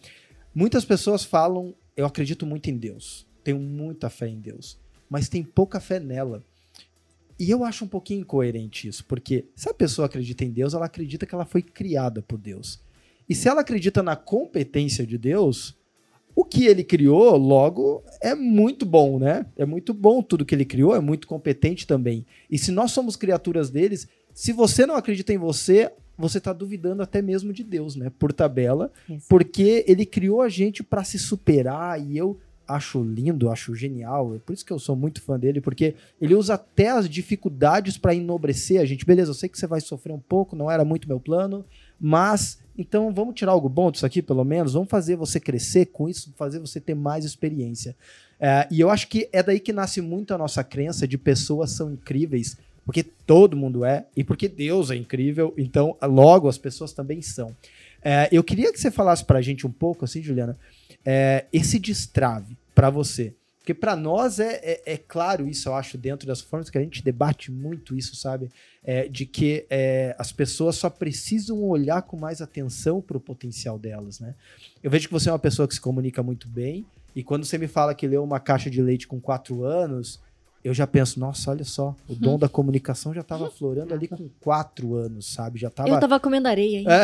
muitas 0.54 0.84
pessoas 0.84 1.24
falam, 1.24 1.74
eu 1.96 2.06
acredito 2.06 2.46
muito 2.46 2.70
em 2.70 2.78
Deus, 2.78 3.26
tenho 3.44 3.60
muita 3.60 4.10
fé 4.10 4.28
em 4.28 4.40
Deus, 4.40 4.80
mas 5.10 5.30
tem 5.30 5.44
pouca 5.44 5.80
fé 5.80 6.00
nela. 6.00 6.44
E 7.40 7.50
eu 7.50 7.64
acho 7.64 7.86
um 7.86 7.88
pouquinho 7.88 8.22
incoerente 8.22 8.88
isso, 8.88 9.04
porque 9.06 9.46
se 9.56 9.70
a 9.70 9.74
pessoa 9.74 10.06
acredita 10.06 10.46
em 10.46 10.52
Deus, 10.52 10.74
ela 10.74 10.86
acredita 10.86 11.26
que 11.26 11.34
ela 11.34 11.46
foi 11.46 11.62
criada 11.62 12.22
por 12.22 12.38
Deus. 12.38 12.80
E 13.28 13.34
se 13.34 13.48
ela 13.48 13.62
acredita 13.62 14.04
na 14.04 14.16
competência 14.16 15.06
de 15.06 15.18
Deus, 15.18 15.76
o 16.36 16.44
que 16.44 16.66
ele 16.66 16.84
criou, 16.84 17.38
logo, 17.38 18.04
é 18.22 18.34
muito 18.36 18.86
bom, 18.86 19.20
né? 19.20 19.46
É 19.56 19.66
muito 19.66 19.94
bom 19.94 20.22
tudo 20.22 20.46
que 20.46 20.54
ele 20.54 20.66
criou, 20.66 20.96
é 20.96 21.00
muito 21.00 21.28
competente 21.28 21.86
também. 21.86 22.26
E 22.50 22.58
se 22.58 22.72
nós 22.72 22.92
somos 22.92 23.16
criaturas 23.16 23.70
deles, 23.70 24.08
se 24.34 24.52
você 24.52 24.86
não 24.86 24.96
acredita 24.96 25.32
em 25.32 25.38
você, 25.38 25.92
você 26.18 26.38
está 26.38 26.54
duvidando 26.54 27.02
até 27.02 27.22
mesmo 27.22 27.52
de 27.52 27.64
Deus, 27.64 27.96
né? 27.96 28.12
Por 28.18 28.32
tabela, 28.32 28.92
Exato. 29.10 29.26
porque 29.28 29.84
ele 29.88 30.06
criou 30.06 30.42
a 30.42 30.50
gente 30.50 30.84
para 30.84 31.04
se 31.04 31.18
superar 31.18 32.00
e 32.00 32.18
eu 32.18 32.38
acho 32.68 33.04
lindo, 33.04 33.50
acho 33.50 33.76
genial. 33.76 34.36
É 34.36 34.40
por 34.40 34.54
isso 34.54 34.66
que 34.66 34.72
eu 34.72 34.80
sou 34.80 34.96
muito 34.96 35.22
fã 35.22 35.38
dele, 35.40 35.60
porque 35.62 35.96
ele 36.22 36.36
usa 36.36 36.56
até 36.56 36.90
as 36.90 37.10
dificuldades 37.10 37.98
para 37.98 38.16
enobrecer 38.16 38.80
a 38.80 38.86
gente. 38.86 39.06
Beleza, 39.06 39.32
eu 39.32 39.36
sei 39.36 39.50
que 39.50 39.58
você 39.58 39.68
vai 39.68 39.82
sofrer 39.82 40.14
um 40.14 40.20
pouco, 40.20 40.56
não 40.56 40.70
era 40.70 40.86
muito 40.86 41.08
meu 41.08 41.20
plano, 41.20 41.66
mas 42.00 42.60
então 42.78 43.14
vamos 43.14 43.36
tirar 43.36 43.52
algo 43.52 43.70
bom 43.70 43.92
disso 43.92 44.06
aqui, 44.06 44.22
pelo 44.22 44.44
menos. 44.44 44.74
Vamos 44.74 44.90
fazer 44.90 45.16
você 45.16 45.40
crescer 45.40 45.88
com 45.88 46.08
isso, 46.10 46.34
fazer 46.36 46.60
você 46.60 46.80
ter 46.80 46.96
mais 46.96 47.26
experiência. 47.26 47.96
É, 48.40 48.68
e 48.72 48.80
eu 48.80 48.90
acho 48.90 49.08
que 49.08 49.30
é 49.32 49.44
daí 49.44 49.60
que 49.60 49.72
nasce 49.72 50.02
muito 50.02 50.34
a 50.34 50.38
nossa 50.38 50.64
crença 50.64 51.08
de 51.08 51.18
pessoas 51.18 51.72
são 51.72 51.92
incríveis, 51.92 52.58
porque 52.86 53.04
todo 53.04 53.58
mundo 53.58 53.86
é, 53.86 54.06
e 54.16 54.24
porque 54.24 54.48
Deus 54.48 54.92
é 54.92 54.96
incrível, 54.96 55.54
então 55.58 55.96
logo 56.02 56.48
as 56.48 56.58
pessoas 56.58 56.94
também 56.94 57.22
são. 57.22 57.56
É, 58.04 58.28
eu 58.32 58.44
queria 58.44 58.72
que 58.72 58.80
você 58.80 58.92
falasse 58.92 59.24
pra 59.24 59.42
gente 59.42 59.66
um 59.66 59.72
pouco, 59.72 60.04
assim, 60.04 60.22
Juliana, 60.22 60.58
é, 61.06 61.46
esse 61.54 61.80
destrave 61.80 62.58
pra 62.76 62.90
você. 62.90 63.34
Porque 63.60 63.74
pra 63.74 63.96
nós 63.96 64.42
é, 64.42 64.60
é, 64.62 64.82
é 64.86 64.98
claro 64.98 65.48
isso, 65.48 65.70
eu 65.70 65.76
acho, 65.76 65.98
dentro 65.98 66.28
das 66.28 66.42
formas 66.42 66.70
que 66.70 66.78
a 66.78 66.82
gente 66.82 67.02
debate 67.02 67.50
muito 67.50 67.96
isso, 67.96 68.14
sabe? 68.14 68.52
É, 68.84 69.08
de 69.08 69.26
que 69.26 69.66
é, 69.70 70.14
as 70.20 70.34
pessoas 70.34 70.76
só 70.76 70.90
precisam 70.90 71.64
olhar 71.64 72.02
com 72.02 72.18
mais 72.18 72.42
atenção 72.42 73.02
pro 73.02 73.22
potencial 73.22 73.80
delas, 73.80 74.20
né? 74.20 74.36
Eu 74.84 74.92
vejo 74.92 75.08
que 75.08 75.14
você 75.14 75.30
é 75.30 75.32
uma 75.32 75.40
pessoa 75.40 75.66
que 75.66 75.74
se 75.74 75.80
comunica 75.80 76.22
muito 76.22 76.50
bem, 76.50 76.86
e 77.16 77.24
quando 77.24 77.46
você 77.46 77.58
me 77.58 77.68
fala 77.68 77.96
que 77.96 78.06
leu 78.06 78.22
uma 78.22 78.40
caixa 78.40 78.70
de 78.70 78.82
leite 78.82 79.08
com 79.08 79.22
quatro 79.22 79.64
anos, 79.64 80.20
eu 80.64 80.74
já 80.74 80.88
penso, 80.88 81.20
nossa, 81.20 81.52
olha 81.52 81.66
só, 81.66 81.94
o 82.08 82.16
dom 82.16 82.40
da 82.40 82.48
comunicação 82.48 83.14
já 83.14 83.20
estava 83.20 83.50
florando 83.50 83.94
ali 83.94 84.08
com 84.08 84.30
quatro 84.40 84.96
anos, 84.96 85.26
sabe? 85.34 85.60
Já 85.60 85.70
tava. 85.70 85.90
Eu 85.90 86.00
tava 86.00 86.20
comendo 86.22 86.48
areia 86.48 86.80
ainda. 86.80 87.02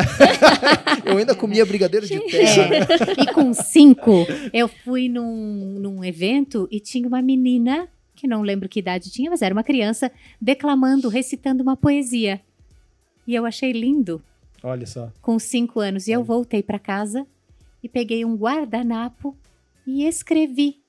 eu 1.04 1.18
ainda 1.18 1.34
comia 1.34 1.66
brigadeiro 1.66 2.06
de 2.06 2.18
terra. 2.20 2.68
né? 2.68 2.78
E 3.18 3.32
com 3.34 3.52
cinco, 3.52 4.26
eu 4.52 4.66
fui 4.66 5.10
num, 5.10 5.78
num 5.78 6.02
evento 6.02 6.66
e 6.70 6.80
tinha 6.80 7.06
uma 7.06 7.20
menina, 7.20 7.86
que 8.16 8.26
não 8.26 8.40
lembro 8.40 8.66
que 8.68 8.78
idade 8.78 9.10
tinha, 9.10 9.30
mas 9.30 9.42
era 9.42 9.54
uma 9.54 9.64
criança, 9.64 10.10
declamando, 10.40 11.08
recitando 11.10 11.62
uma 11.62 11.76
poesia. 11.76 12.40
E 13.26 13.34
eu 13.34 13.44
achei 13.44 13.72
lindo, 13.72 14.22
Olha 14.62 14.86
só. 14.86 15.12
com 15.20 15.38
cinco 15.38 15.80
anos. 15.80 16.08
E 16.08 16.12
eu 16.12 16.24
voltei 16.24 16.62
para 16.62 16.78
casa 16.78 17.26
e 17.82 17.88
peguei 17.88 18.24
um 18.24 18.34
guardanapo 18.36 19.36
e 19.86 20.06
escrevi 20.06 20.80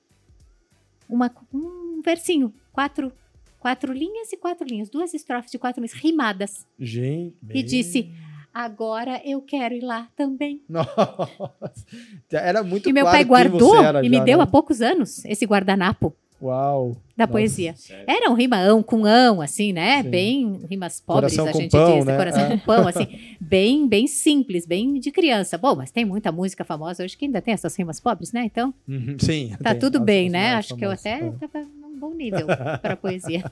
uma, 1.08 1.30
um 1.52 2.00
versinho, 2.02 2.52
quatro, 2.72 3.12
quatro 3.58 3.92
linhas 3.92 4.32
e 4.32 4.36
quatro 4.36 4.66
linhas, 4.66 4.88
duas 4.90 5.14
estrofes 5.14 5.50
de 5.50 5.58
quatro 5.58 5.80
linhas, 5.80 5.92
rimadas. 5.92 6.66
Gente. 6.78 7.36
E 7.52 7.62
disse: 7.62 8.10
Agora 8.52 9.20
eu 9.24 9.40
quero 9.40 9.74
ir 9.74 9.82
lá 9.82 10.08
também. 10.16 10.60
Nossa. 10.68 11.86
Era 12.30 12.62
muito 12.62 12.88
e 12.88 12.92
meu 12.92 13.04
claro 13.04 13.16
pai 13.16 13.24
guardou 13.24 13.74
e 14.02 14.08
me 14.08 14.18
já, 14.18 14.24
deu 14.24 14.38
né? 14.38 14.44
há 14.44 14.46
poucos 14.46 14.80
anos 14.82 15.24
esse 15.24 15.46
guardanapo 15.46 16.14
Uau. 16.40 16.96
da 17.16 17.24
Nossa. 17.24 17.32
poesia. 17.32 17.74
Era 18.06 18.28
um 18.30 18.34
rimaão 18.34 18.82
com 18.82 19.04
ão, 19.06 19.40
assim, 19.40 19.72
né? 19.72 20.02
Sim. 20.02 20.10
Bem 20.10 20.60
rimas 20.68 21.00
pobres, 21.00 21.36
Coração 21.36 21.46
a 21.48 21.62
gente 21.62 21.70
pão, 21.70 21.96
diz, 21.96 22.04
né? 22.04 22.16
coração 22.16 22.42
É. 22.42 22.48
com 22.50 22.58
pão, 22.58 22.88
assim, 22.88 23.06
bem, 23.40 23.86
bem 23.88 24.06
simples, 24.08 24.66
bem 24.66 24.98
de 24.98 25.10
criança. 25.12 25.56
Bom, 25.56 25.76
mas 25.76 25.90
tem 25.90 26.04
muita 26.04 26.32
música 26.32 26.64
famosa 26.64 27.04
hoje 27.04 27.16
que 27.16 27.24
ainda 27.26 27.40
tem 27.40 27.54
essas 27.54 27.74
rimas 27.76 28.00
pobres, 28.00 28.32
né? 28.32 28.44
Então, 28.44 28.74
Uhum, 28.88 29.16
Sim. 29.20 29.54
tá 29.62 29.70
tem 29.70 29.78
tudo 29.78 30.00
bem, 30.00 30.28
né? 30.28 30.54
Acho 30.54 30.76
que 30.76 30.84
eu 30.84 30.90
famosas. 30.90 31.06
até 31.06 31.26
É. 31.26 31.48
tava 31.48 31.66
bom 32.02 32.14
nível 32.14 32.46
para 32.80 32.96
poesia. 32.96 33.44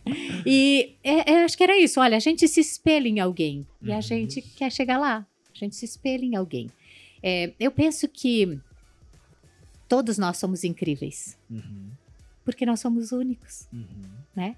E 0.44 0.96
é, 1.04 1.32
é, 1.32 1.44
acho 1.44 1.56
que 1.56 1.62
era 1.62 1.78
isso. 1.78 2.00
Olha, 2.00 2.16
a 2.16 2.20
gente 2.20 2.46
se 2.48 2.60
espelha 2.60 3.08
em 3.08 3.20
alguém 3.20 3.66
e 3.82 3.92
a 3.92 3.96
Uhum. 3.96 4.02
gente 4.02 4.42
quer 4.42 4.70
chegar 4.72 4.98
lá. 4.98 5.26
A 5.54 5.58
gente 5.58 5.76
se 5.76 5.84
espelha 5.84 6.24
em 6.24 6.34
alguém. 6.36 6.68
É, 7.22 7.52
eu 7.60 7.70
penso 7.70 8.08
que 8.08 8.58
todos 9.88 10.18
nós 10.18 10.36
somos 10.36 10.64
incríveis, 10.64 11.36
Uhum, 11.50 11.90
porque 12.44 12.64
nós 12.66 12.80
somos 12.80 13.12
únicos. 13.12 13.68
uhum. 13.72 14.54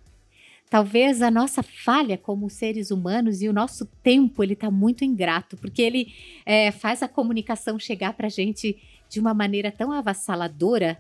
Talvez 0.71 1.21
a 1.21 1.31
nossa 1.31 1.63
falha 1.63 2.17
como 2.17 2.49
seres 2.49 2.91
humanos 2.91 3.43
e 3.43 3.49
o 3.49 3.53
nosso 3.53 3.85
tempo 4.03 4.43
ele 4.43 4.55
está 4.55 4.71
muito 4.71 5.05
ingrato, 5.05 5.55
porque 5.59 5.83
ele 5.83 6.15
é, 6.47 6.71
faz 6.71 7.03
a 7.03 7.09
comunicação 7.09 7.79
chegar 7.79 8.15
para 8.15 8.27
a 8.29 8.31
gente 8.31 8.79
de 9.11 9.21
uma 9.21 9.35
maneira 9.35 9.71
tão 9.71 9.93
avassaladora 9.93 10.99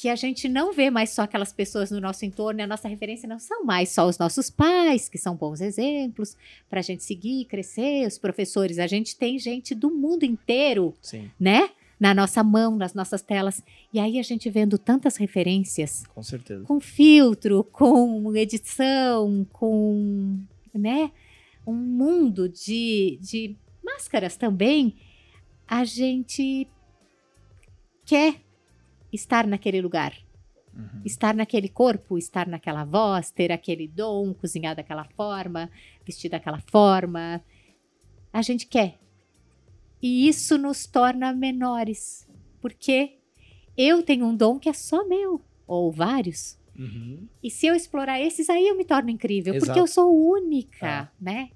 que 0.00 0.08
a 0.08 0.16
gente 0.16 0.48
não 0.48 0.72
vê 0.72 0.88
mais 0.88 1.10
só 1.10 1.20
aquelas 1.20 1.52
pessoas 1.52 1.90
no 1.90 2.00
nosso 2.00 2.24
entorno 2.24 2.58
e 2.58 2.62
a 2.62 2.66
nossa 2.66 2.88
referência 2.88 3.28
não 3.28 3.38
são 3.38 3.66
mais 3.66 3.90
só 3.90 4.08
os 4.08 4.16
nossos 4.16 4.48
pais, 4.48 5.10
que 5.10 5.18
são 5.18 5.36
bons 5.36 5.60
exemplos 5.60 6.38
para 6.70 6.80
a 6.80 6.82
gente 6.82 7.04
seguir, 7.04 7.44
crescer, 7.44 8.06
os 8.06 8.16
professores. 8.16 8.78
A 8.78 8.86
gente 8.86 9.14
tem 9.14 9.38
gente 9.38 9.74
do 9.74 9.90
mundo 9.90 10.24
inteiro 10.24 10.94
Sim, 11.02 11.30
né? 11.38 11.68
Na 12.00 12.14
nossa 12.14 12.42
mão, 12.42 12.76
nas 12.76 12.94
nossas 12.94 13.20
telas. 13.20 13.62
E 13.92 14.00
aí 14.00 14.18
a 14.18 14.22
gente 14.22 14.48
vendo 14.48 14.78
tantas 14.78 15.18
referências, 15.18 16.06
com 16.06 16.22
certeza. 16.22 16.64
com 16.64 16.80
filtro, 16.80 17.62
com 17.64 18.34
edição, 18.34 19.46
com, 19.52 20.40
né? 20.72 21.12
Um 21.66 21.74
mundo 21.74 22.48
de, 22.48 23.18
de 23.20 23.54
máscaras 23.84 24.38
também. 24.38 24.96
A 25.68 25.84
gente 25.84 26.66
quer 28.06 28.40
estar 29.12 29.46
naquele 29.46 29.80
lugar, 29.80 30.14
Uhum. 30.74 31.02
estar 31.04 31.34
naquele 31.34 31.68
corpo, 31.68 32.16
estar 32.16 32.46
naquela 32.46 32.84
voz, 32.84 33.30
ter 33.30 33.50
aquele 33.50 33.88
dom, 33.88 34.32
cozinhar 34.32 34.76
daquela 34.76 35.04
forma, 35.04 35.68
vestir 36.06 36.30
daquela 36.30 36.60
forma. 36.60 37.42
A 38.32 38.40
gente 38.42 38.66
quer. 38.66 38.98
E 40.00 40.28
isso 40.28 40.56
nos 40.56 40.86
torna 40.86 41.32
menores, 41.32 42.26
porque 42.60 43.18
eu 43.76 44.02
tenho 44.02 44.26
um 44.26 44.34
dom 44.34 44.58
que 44.58 44.68
é 44.68 44.72
só 44.72 45.06
meu, 45.06 45.40
ou 45.66 45.90
vários. 45.90 46.56
Uhum. 46.78 47.26
E 47.42 47.50
se 47.50 47.66
eu 47.66 47.74
explorar 47.74 48.20
esses, 48.20 48.48
aí 48.48 48.66
eu 48.66 48.76
me 48.76 48.84
torno 48.84 49.10
incrível, 49.10 49.54
Exato. 49.54 49.66
porque 49.66 49.80
eu 49.80 49.86
sou 49.86 50.14
única, 50.14 51.12
né? 51.20 51.50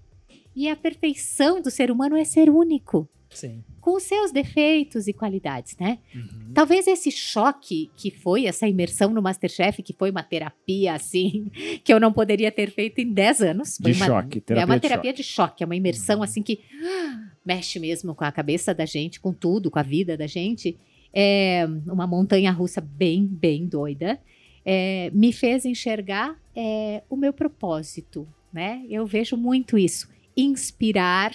E 0.55 0.69
a 0.69 0.77
perfeição 0.77 1.61
do 1.63 1.71
ser 1.71 1.91
humano 1.91 2.17
é 2.17 2.25
ser 2.25 2.51
único, 2.51 3.09
Sim. 3.35 3.63
com 3.81 3.97
os 3.97 4.03
seus 4.05 4.33
defeitos 4.33 5.07
e 5.07 5.13
qualidades, 5.13 5.77
né? 5.79 5.99
Uhum. 6.15 6.53
Talvez 6.55 6.87
esse 6.87 7.11
choque 7.11 7.91
que 7.97 8.11
foi 8.11 8.47
essa 8.47 8.67
imersão 8.67 9.11
no 9.11 9.21
Masterchef, 9.21 9.83
que 9.83 9.93
foi 9.93 10.11
uma 10.11 10.23
terapia 10.23 10.95
assim, 10.95 11.51
que 11.85 11.93
eu 11.93 12.01
não 12.01 12.13
poderia 12.13 12.51
ter 12.51 12.71
feito 12.71 13.01
em 13.01 13.13
10 13.13 13.41
anos. 13.43 13.77
Foi 13.81 13.93
De 13.93 13.99
uma, 13.99 14.07
choque, 14.07 14.39
É 14.39 14.41
terapia 14.41 14.67
uma 14.67 14.75
de 14.77 14.81
terapia 14.81 15.13
de 15.13 15.23
choque, 15.23 15.63
é 15.63 15.67
uma 15.67 15.77
imersão 15.77 16.19
Uhum. 16.19 16.23
assim 16.23 16.43
que 16.43 16.61
ah, 16.83 17.29
mexe 17.45 17.79
mesmo 17.79 18.15
com 18.15 18.25
a 18.25 18.33
cabeça 18.33 18.73
da 18.75 18.87
gente, 18.87 19.21
com 19.21 19.33
tudo, 19.33 19.71
com 19.71 19.79
a 19.79 19.83
vida 19.83 20.17
da 20.17 20.27
gente. 20.27 20.79
É 21.13 21.67
uma 21.87 22.07
montanha 22.07 22.51
russa 22.51 22.81
bem, 22.81 23.25
bem 23.27 23.67
doida. 23.67 24.19
É, 24.65 25.11
me 25.13 25.33
fez 25.33 25.65
enxergar 25.65 26.37
é, 26.57 27.03
o 27.11 27.17
meu 27.17 27.33
propósito, 27.33 28.27
né? 28.53 28.83
Eu 28.89 29.07
vejo 29.07 29.37
muito 29.37 29.77
isso. 29.77 30.09
Inspirar 30.37 31.33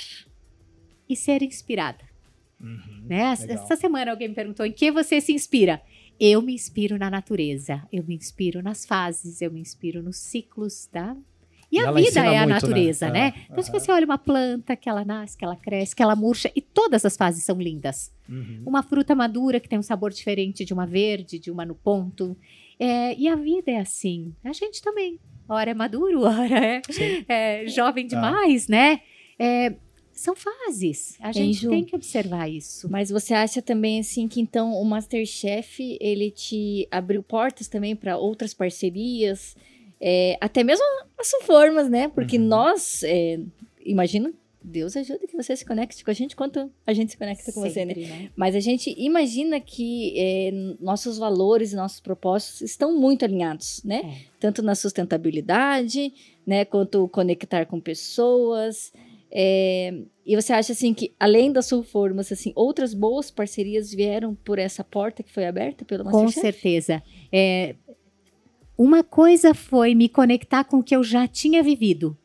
e 1.09 1.15
ser 1.15 1.41
inspirada. 1.41 2.03
Uhum. 2.61 2.77
Né? 3.07 3.35
Legal. 3.39 3.63
Essa 3.63 3.75
semana 3.75 4.11
alguém 4.11 4.27
me 4.29 4.35
perguntou 4.35 4.65
em 4.65 4.71
que 4.71 4.91
você 4.91 5.19
se 5.19 5.33
inspira. 5.33 5.81
Eu 6.19 6.41
me 6.41 6.53
inspiro 6.53 6.97
na 6.97 7.09
natureza, 7.09 7.81
eu 7.93 8.03
me 8.03 8.13
inspiro 8.15 8.61
nas 8.61 8.85
fases, 8.85 9.41
eu 9.41 9.49
me 9.49 9.61
inspiro 9.61 10.03
nos 10.03 10.17
ciclos, 10.17 10.85
tá? 10.87 11.15
E, 11.71 11.77
E 11.77 11.79
a 11.79 11.91
vida 11.93 12.19
é 12.19 12.37
a 12.37 12.45
muito, 12.45 12.47
né? 12.49 12.53
natureza, 12.55 13.05
É, 13.07 13.11
né? 13.11 13.33
Então, 13.49 13.63
se 13.63 13.69
aham. 13.71 13.79
você 13.79 13.91
olha 13.91 14.03
uma 14.05 14.17
planta, 14.17 14.75
que 14.75 14.89
ela 14.89 15.05
nasce, 15.05 15.37
que 15.37 15.45
ela 15.45 15.55
cresce, 15.55 15.95
que 15.95 16.03
ela 16.03 16.15
murcha, 16.17 16.51
e 16.53 16.61
todas 16.61 17.05
as 17.05 17.15
fases 17.15 17.43
são 17.43 17.57
lindas. 17.57 18.11
Uhum. 18.27 18.63
Uma 18.65 18.83
fruta 18.83 19.15
madura 19.15 19.59
que 19.61 19.69
tem 19.69 19.79
um 19.79 19.83
sabor 19.83 20.11
diferente 20.11 20.65
de 20.65 20.73
uma 20.73 20.85
verde, 20.85 21.39
de 21.39 21.49
uma 21.49 21.63
no 21.65 21.75
ponto. 21.75 22.35
É, 22.77 23.15
e 23.17 23.27
a 23.29 23.35
vida 23.35 23.71
é 23.71 23.77
assim. 23.79 24.33
A 24.43 24.51
gente 24.51 24.81
também. 24.81 25.19
Hora 25.47 25.71
é 25.71 25.73
maduro, 25.73 26.23
hora 26.27 26.65
é, 26.65 26.81
é 27.29 27.67
jovem 27.67 28.05
Ah. 28.05 28.09
demais, 28.09 28.67
né? 28.67 28.99
É, 29.37 29.75
são 30.19 30.35
fases. 30.35 31.15
A 31.19 31.31
gente 31.31 31.67
tem 31.67 31.83
que 31.83 31.95
observar 31.95 32.49
isso. 32.49 32.89
Mas 32.89 33.09
você 33.09 33.33
acha 33.33 33.61
também 33.61 33.99
assim 33.99 34.27
que 34.27 34.41
então 34.41 34.73
o 34.73 34.83
Masterchef 34.83 35.97
ele 35.99 36.29
te 36.29 36.87
abriu 36.91 37.23
portas 37.23 37.67
também 37.67 37.95
para 37.95 38.17
outras 38.17 38.53
parcerias, 38.53 39.55
é, 39.99 40.37
até 40.41 40.63
mesmo 40.63 40.83
as 41.17 41.31
formas, 41.45 41.89
né? 41.89 42.09
Porque 42.09 42.37
Uhum. 42.37 42.43
nós, 42.45 43.01
é, 43.03 43.39
imagina, 43.85 44.33
Deus 44.61 44.95
ajuda 44.97 45.25
que 45.25 45.37
você 45.37 45.55
se 45.55 45.65
conecte 45.65 46.03
com 46.03 46.11
a 46.11 46.13
gente 46.13 46.35
quanto 46.35 46.69
a 46.85 46.93
gente 46.93 47.11
se 47.11 47.17
conecta 47.17 47.51
com 47.53 47.61
você, 47.61 47.85
né? 47.85 47.93
Né? 47.95 48.29
Mas 48.35 48.55
a 48.55 48.59
gente 48.59 48.93
imagina 48.97 49.57
que 49.61 50.13
é, 50.17 50.51
nossos 50.81 51.17
valores 51.17 51.71
e 51.71 51.77
nossos 51.77 52.01
propósitos 52.01 52.61
estão 52.61 52.93
muito 52.97 53.23
alinhados, 53.23 53.81
né? 53.85 54.01
É. 54.03 54.25
Tanto 54.37 54.61
na 54.61 54.75
sustentabilidade, 54.75 56.13
né? 56.45 56.65
Quanto 56.65 57.07
conectar 57.07 57.65
com 57.65 57.79
pessoas. 57.79 58.91
É, 59.31 59.93
e 60.25 60.35
você 60.35 60.53
acha 60.53 60.73
assim 60.73 60.93
que 60.93 61.13
além 61.19 61.51
da 61.51 61.61
Sulformas, 61.61 62.31
assim, 62.31 62.51
outras 62.55 62.93
boas 62.93 63.29
parcerias 63.29 63.93
vieram 63.93 64.35
por 64.35 64.57
essa 64.57 64.83
porta 64.83 65.21
que 65.21 65.31
foi 65.31 65.45
aberta 65.45 65.85
pelo 65.85 66.03
Com 66.03 66.23
Masterchef? 66.23 66.41
certeza. 66.41 67.03
É, 67.31 67.75
uma 68.77 69.03
coisa 69.03 69.53
foi 69.53 69.93
me 69.93 70.07
conectar 70.07 70.63
com 70.63 70.77
o 70.77 70.83
que 70.83 70.95
eu 70.95 71.03
já 71.03 71.27
tinha 71.27 71.61
vivido. 71.61 72.17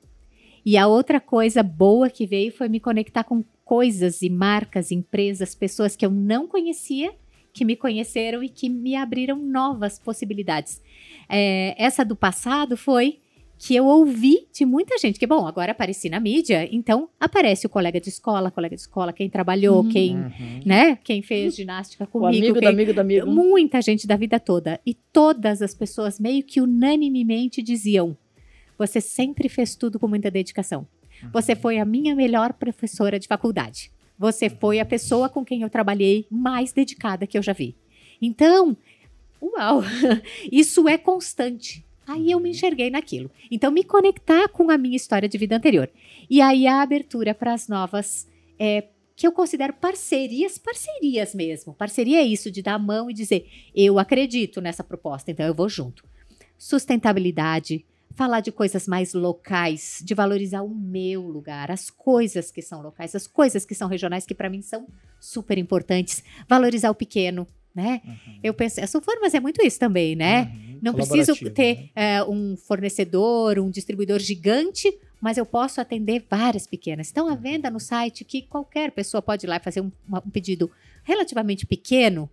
E 0.65 0.79
a 0.79 0.87
outra 0.87 1.21
coisa 1.21 1.63
boa 1.63 2.09
que 2.09 2.27
veio 2.27 2.53
foi 2.53 2.69
me 2.69 2.81
conectar 2.81 3.25
com 3.25 3.45
coisas 3.65 4.23
e 4.23 4.31
marcas, 4.31 4.91
empresas, 4.91 5.55
pessoas 5.55 5.97
que 5.97 6.07
eu 6.07 6.11
não 6.11 6.47
conhecia, 6.47 7.15
que 7.53 7.65
me 7.65 7.77
conheceram 7.77 8.43
e 8.43 8.49
que 8.49 8.69
me 8.69 8.97
abriram 8.97 9.37
novas 9.37 9.99
possibilidades. 9.99 10.81
É, 11.29 11.75
essa 11.83 12.05
do 12.05 12.17
passado 12.17 12.77
foi 12.77 13.21
que 13.59 13.75
eu 13.75 13.87
ouvi 13.87 14.47
de 14.53 14.65
muita 14.67 14.99
gente, 14.99 15.19
que 15.19 15.27
bom, 15.27 15.47
agora 15.47 15.73
apareci 15.73 16.11
na 16.11 16.21
mídia, 16.21 16.69
então 16.71 17.09
aparece 17.19 17.67
o 17.67 17.69
colega 17.71 18.01
de 18.01 18.09
escola, 18.09 18.51
colega 18.51 18.75
de 18.75 18.83
escola, 18.83 19.13
quem 19.13 19.31
trabalhou, 19.31 19.83
Uhum. 19.83 19.89
quem, 19.89 20.17
Uhum. 20.17 20.61
né, 20.67 20.97
quem 21.03 21.23
fez 21.23 21.55
ginástica 21.57 22.05
O 22.05 22.07
comigo, 22.07 22.27
amigo 22.29 22.55
do 22.55 22.61
quem 22.61 22.69
amigo 22.69 22.93
do 22.93 23.01
amigo. 23.01 23.27
Muita 23.27 23.81
gente 23.81 24.07
da 24.07 24.17
vida 24.17 24.39
toda. 24.41 24.81
E 24.85 24.93
todas 25.13 25.63
as 25.63 25.75
pessoas 25.75 26.19
meio 26.21 26.43
que 26.45 26.61
unanimemente 26.61 27.63
diziam: 27.63 28.17
Você 28.77 29.01
sempre 29.01 29.49
fez 29.49 29.75
tudo 29.77 29.99
com 29.99 30.09
muita 30.09 30.31
dedicação. 30.31 30.87
Você 31.33 31.55
foi 31.57 31.79
a 31.79 31.85
minha 31.85 32.15
melhor 32.15 32.53
professora 32.53 33.19
de 33.19 33.27
faculdade. 33.29 33.91
Você 34.19 34.51
foi 34.51 34.79
a 34.79 34.85
pessoa 34.85 35.29
com 35.29 35.45
quem 35.45 35.63
eu 35.63 35.71
trabalhei 35.71 36.27
mais 36.31 36.73
dedicada 36.73 37.27
que 37.27 37.39
eu 37.39 37.43
já 37.43 37.53
vi. 37.53 37.75
Então, 38.21 38.77
uau, 39.41 39.83
isso 40.53 40.89
é 40.89 40.99
constante. 40.99 41.85
Aí 42.07 42.31
eu 42.31 42.41
me 42.41 42.51
enxerguei 42.51 42.91
naquilo. 42.91 43.31
Então, 43.51 43.71
me 43.71 43.83
conectar 43.83 44.49
com 44.49 44.71
a 44.71 44.79
minha 44.79 44.97
história 44.97 45.29
de 45.29 45.39
vida 45.39 45.57
anterior. 45.57 45.91
E 46.29 46.41
aí 46.41 46.67
a 46.67 46.83
abertura 46.83 47.35
para 47.35 47.55
as 47.55 47.69
novas, 47.69 48.29
é, 48.59 48.89
que 49.17 49.27
eu 49.27 49.33
considero 49.33 49.73
parcerias, 49.73 50.59
parcerias 50.59 51.35
mesmo. 51.35 51.75
Parceria 51.75 52.19
é 52.19 52.25
isso, 52.25 52.51
de 52.51 52.63
dar 52.63 52.75
a 52.75 52.79
mão 52.79 53.11
e 53.11 53.15
dizer, 53.15 53.49
eu 53.75 53.99
acredito 53.99 54.61
nessa 54.61 54.83
proposta, 54.83 55.31
então 55.31 55.47
eu 55.47 55.55
vou 55.55 55.69
junto. 55.69 56.05
Sustentabilidade, 56.59 57.85
falar 58.15 58.41
de 58.41 58.53
coisas 58.53 58.87
mais 58.87 59.13
locais, 59.13 60.01
de 60.05 60.15
valorizar 60.15 60.63
o 60.63 60.75
meu 60.75 61.23
lugar, 61.23 61.71
as 61.71 61.91
coisas 61.91 62.51
que 62.51 62.63
são 62.63 62.83
locais, 62.83 63.15
as 63.15 63.27
coisas 63.27 63.65
que 63.65 63.75
são 63.75 63.89
regionais, 63.89 64.27
que 64.27 64.35
para 64.35 64.51
mim 64.51 64.63
são 64.63 64.87
super 65.21 65.59
importantes. 65.59 66.23
Valorizar 66.49 66.91
o 66.91 66.95
pequeno, 66.95 67.47
né? 67.75 68.01
Eu 68.43 68.55
penso, 68.55 68.81
a 68.81 68.87
Sulformas 68.87 69.35
é 69.35 69.41
muito 69.41 69.65
isso 69.65 69.79
também, 69.79 70.15
né? 70.15 70.43
Uhum. 70.43 70.79
Não 70.81 70.95
preciso 70.95 71.35
ter 71.51 71.77
né? 71.77 71.91
é, 71.95 72.25
um 72.25 72.57
fornecedor, 72.57 73.59
um 73.59 73.71
distribuidor 73.71 74.21
gigante, 74.21 74.93
mas 75.21 75.39
eu 75.39 75.47
posso 75.47 75.81
atender 75.81 76.25
várias 76.31 76.67
pequenas. 76.67 77.09
Estão 77.09 77.29
à 77.29 77.35
venda 77.35 77.71
no 77.71 77.81
site 77.81 78.25
que 78.25 78.43
qualquer 78.43 78.93
pessoa 78.93 79.21
pode 79.21 79.47
ir 79.47 79.49
lá 79.49 79.57
e 79.57 79.61
fazer 79.61 79.81
um, 79.81 79.91
um 80.09 80.31
pedido 80.31 80.71
relativamente 81.03 81.67
pequeno 81.67 82.31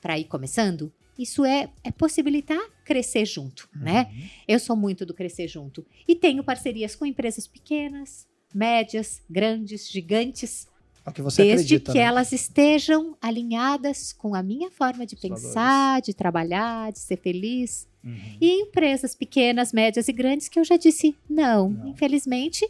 para 0.00 0.18
ir 0.18 0.24
começando. 0.24 0.92
Isso 1.18 1.44
é, 1.44 1.68
é 1.82 1.90
possibilitar 1.90 2.60
crescer 2.84 3.26
junto, 3.26 3.68
né? 3.74 4.08
Uhum. 4.10 4.28
Eu 4.46 4.60
sou 4.60 4.76
muito 4.76 5.04
do 5.04 5.12
crescer 5.12 5.48
junto. 5.48 5.84
E 6.06 6.14
tenho 6.14 6.44
parcerias 6.44 6.94
com 6.94 7.04
empresas 7.04 7.46
pequenas, 7.46 8.26
médias, 8.54 9.20
grandes, 9.28 9.88
gigantes, 9.90 10.68
É 11.08 11.12
que 11.12 11.22
você 11.22 11.42
desde 11.42 11.54
acredita, 11.74 11.92
que 11.92 11.98
né? 11.98 12.04
elas 12.04 12.32
estejam 12.32 13.16
alinhadas 13.20 14.12
com 14.12 14.34
a 14.34 14.42
minha 14.42 14.70
forma 14.70 15.04
de 15.06 15.14
Os 15.14 15.20
pensar, 15.20 16.00
de 16.02 16.12
trabalhar, 16.14 16.92
de 16.92 16.98
ser 16.98 17.16
feliz. 17.18 17.86
Uhum. 18.04 18.16
E 18.40 18.62
empresas 18.62 19.14
pequenas, 19.14 19.72
médias 19.72 20.08
e 20.08 20.12
grandes 20.12 20.48
que 20.48 20.58
eu 20.58 20.64
já 20.64 20.76
disse 20.76 21.14
não. 21.28 21.70
Não. 21.70 21.88
Infelizmente, 21.88 22.68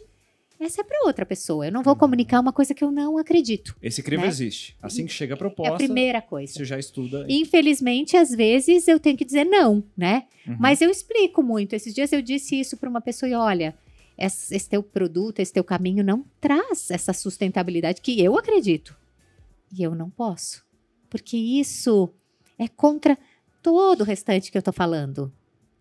essa 0.59 0.81
é 0.81 0.83
para 0.83 1.05
outra 1.05 1.25
pessoa. 1.25 1.67
Eu 1.67 1.71
não 1.71 1.83
vou 1.83 1.93
Uhum. 1.93 1.99
comunicar 1.99 2.39
uma 2.41 2.51
coisa 2.51 2.73
que 2.73 2.83
eu 2.83 2.91
não 2.91 3.17
acredito. 3.17 3.75
Esse 3.81 4.03
crivo 4.03 4.23
Né? 4.23 4.27
existe. 4.27 4.75
Assim 4.81 5.05
que 5.05 5.13
chega 5.13 5.33
a 5.33 5.37
É 5.37 5.37
proposta, 5.37 5.73
a 5.73 5.77
primeira 5.77 6.21
coisa. 6.21 6.51
você 6.51 6.65
já 6.65 6.77
estuda. 6.77 7.25
Infelizmente, 7.29 8.17
às 8.17 8.31
vezes 8.31 8.87
eu 8.87 8.99
tenho 8.99 9.15
que 9.15 9.23
dizer 9.23 9.45
não, 9.45 9.83
né? 9.95 10.25
Uhum. 10.47 10.57
Mas 10.59 10.81
eu 10.81 10.89
explico 10.89 11.41
muito. 11.43 11.73
Esses 11.73 11.93
dias 11.93 12.11
eu 12.11 12.21
disse 12.21 12.59
isso 12.59 12.75
para 12.75 12.89
uma 12.89 12.99
pessoa 12.99 13.29
e 13.29 13.33
olha, 13.35 13.73
esse, 14.19 14.69
teu 14.69 14.83
produto, 14.83 15.39
esse 15.39 15.53
teu 15.53 15.63
caminho 15.63 16.03
não 16.03 16.25
traz 16.41 16.91
essa 16.91 17.13
sustentabilidade 17.13 18.01
que 18.01 18.21
eu 18.21 18.37
acredito. 18.37 18.97
E 19.71 19.81
eu 19.81 19.95
não 19.95 20.09
posso. 20.09 20.65
Porque 21.09 21.37
isso 21.37 22.09
é 22.57 22.67
contra 22.67 23.17
todo 23.63 24.01
o 24.01 24.05
restante 24.05 24.51
que 24.51 24.57
eu 24.57 24.61
tô 24.61 24.73
falando. 24.73 25.31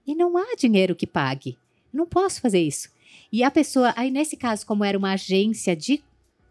E 0.06 0.15
não 0.15 0.36
há 0.39 0.55
dinheiro 0.56 0.94
que 0.94 1.06
pague. 1.06 1.59
Não 1.93 2.06
posso 2.06 2.40
fazer 2.40 2.60
isso. 2.60 2.90
E 3.32 3.43
a 3.43 3.51
pessoa, 3.51 3.93
aí 3.97 4.10
nesse 4.10 4.36
caso, 4.36 4.66
como 4.66 4.85
era 4.85 4.97
uma 4.97 5.12
agência 5.12 5.74
de 5.74 6.02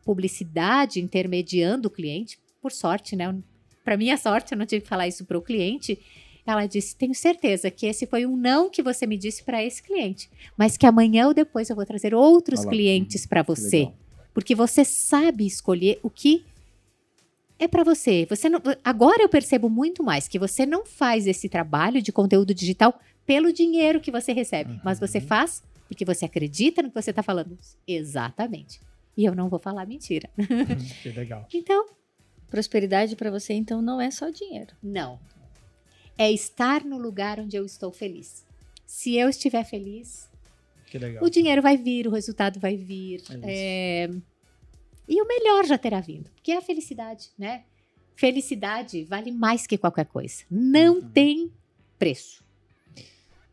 publicidade 0.04 1.02
intermediando 1.02 1.88
o 1.88 1.92
cliente, 1.92 2.40
por 2.62 2.72
sorte, 2.72 3.16
né? 3.16 3.36
Para 3.84 3.98
minha 3.98 4.18
sorte, 4.18 4.54
eu 4.54 4.58
não 4.58 4.66
tive 4.66 4.82
que 4.82 4.88
falar 4.88 5.08
isso 5.08 5.26
para 5.26 5.38
o 5.38 5.42
cliente. 5.42 5.98
Ela 6.48 6.66
disse: 6.66 6.96
Tenho 6.96 7.14
certeza 7.14 7.70
que 7.70 7.86
esse 7.86 8.06
foi 8.08 8.26
um 8.26 8.38
não 8.38 8.70
que 8.70 8.82
você 8.82 9.06
me 9.06 9.18
disse 9.18 9.44
para 9.44 9.62
esse 9.64 9.84
cliente, 9.84 10.30
mas 10.58 10.78
que 10.78 10.86
amanhã 10.86 11.28
ou 11.28 11.34
depois 11.34 11.70
eu 11.70 11.76
vou 11.76 11.86
trazer 11.86 12.16
outros 12.16 12.62
Olha 12.62 12.66
lá. 12.68 12.72
clientes 12.72 13.26
para 13.26 13.44
Que 13.44 13.48
você, 13.50 13.78
legal. 13.80 13.96
porque 14.34 14.56
você 14.56 14.86
sabe 14.86 15.46
escolher 15.46 16.00
o 16.02 16.10
que 16.10 16.46
é 17.60 17.68
para 17.68 17.84
você. 17.84 18.26
Você 18.30 18.48
não, 18.50 18.62
agora 18.84 19.22
eu 19.24 19.30
percebo 19.30 19.70
muito 19.70 20.04
mais 20.04 20.28
que 20.28 20.40
você 20.40 20.66
não 20.66 20.86
faz 20.86 21.28
esse 21.28 21.50
trabalho 21.50 22.02
de 22.02 22.12
conteúdo 22.12 22.54
digital 22.54 22.98
pelo 23.26 23.52
dinheiro 23.52 24.00
que 24.00 24.10
você 24.12 24.32
recebe, 24.32 24.72
Uhum. 24.72 24.80
mas 24.86 25.00
você 25.00 25.20
faz 25.20 25.62
porque 25.90 26.06
você 26.06 26.26
acredita 26.26 26.82
no 26.82 26.90
que 26.90 27.02
você 27.02 27.10
está 27.10 27.24
falando. 27.24 27.58
Exatamente. 27.88 28.80
E 29.18 29.26
eu 29.26 29.34
não 29.36 29.50
vou 29.50 29.58
falar 29.60 29.86
mentira. 29.86 30.30
Que 31.04 31.10
legal. 31.10 31.46
Então, 31.54 31.86
Prosperidade 32.50 33.16
para 33.18 33.30
você, 33.30 33.54
então, 33.54 33.82
não 33.82 34.00
é 34.00 34.10
só 34.10 34.30
dinheiro. 34.30 34.74
Não. 34.82 35.20
É 36.18 36.32
estar 36.32 36.84
no 36.84 36.98
lugar 36.98 37.40
onde 37.40 37.56
eu 37.56 37.66
estou 37.66 37.92
feliz. 37.92 38.44
Se 38.86 39.16
eu 39.16 39.30
estiver 39.30 39.64
feliz, 39.66 40.30
Que 40.88 40.98
legal. 40.98 41.24
o 41.24 41.30
dinheiro 41.30 41.62
vai 41.62 41.78
vir, 41.78 42.08
o 42.08 42.12
resultado 42.12 42.60
vai 42.60 42.76
vir. 42.78 43.22
É 43.44 44.06
é, 44.06 44.10
E 45.08 45.22
o 45.22 45.28
melhor 45.28 45.66
já 45.66 45.78
terá 45.78 46.00
vindo, 46.02 46.30
que 46.44 46.52
é 46.52 46.58
a 46.58 46.62
felicidade, 46.62 47.30
né? 47.38 47.64
Felicidade 48.16 49.04
vale 49.04 49.32
mais 49.32 49.68
que 49.68 49.78
qualquer 49.78 50.06
coisa. 50.06 50.44
Não 50.50 50.96
Uhum. 50.96 51.10
tem 51.10 51.52
preço. 52.00 52.44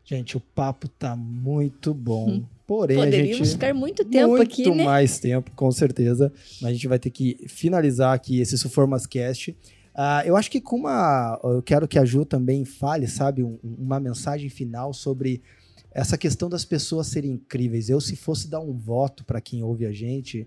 Gente, 0.03 0.37
o 0.37 0.39
papo 0.39 0.87
tá 0.87 1.15
muito 1.15 1.93
bom. 1.93 2.29
Hum. 2.29 2.45
Porém, 2.67 2.97
a 2.97 3.03
Poderíamos 3.05 3.37
gente... 3.37 3.51
ficar 3.51 3.73
muito 3.73 4.03
tempo 4.05 4.29
muito 4.29 4.41
aqui, 4.43 4.69
né? 4.71 4.83
mais 4.83 5.19
tempo, 5.19 5.51
com 5.55 5.71
certeza. 5.71 6.31
Mas 6.61 6.71
a 6.71 6.73
gente 6.73 6.87
vai 6.87 6.97
ter 6.99 7.09
que 7.11 7.37
finalizar 7.47 8.13
aqui 8.13 8.39
esse 8.39 8.57
Suformas 8.57 9.05
Ah, 9.95 10.21
eu 10.25 10.35
acho 10.35 10.51
que 10.51 10.59
com 10.59 10.75
uma. 10.75 11.39
Eu 11.43 11.63
quero 11.63 11.87
que 11.87 11.97
a 11.97 12.03
Ju 12.03 12.25
também 12.25 12.65
fale, 12.65 13.07
sabe, 13.07 13.43
um- 13.43 13.57
uma 13.63 13.99
mensagem 13.99 14.49
final 14.49 14.93
sobre 14.93 15.41
essa 15.91 16.17
questão 16.17 16.49
das 16.49 16.65
pessoas 16.65 17.07
serem 17.07 17.31
incríveis. 17.31 17.87
Eu, 17.89 18.01
se 18.01 18.17
fosse 18.17 18.49
dar 18.49 18.59
um 18.59 18.73
voto 18.73 19.23
para 19.23 19.39
quem 19.39 19.63
ouve 19.63 19.85
a 19.85 19.93
gente, 19.93 20.45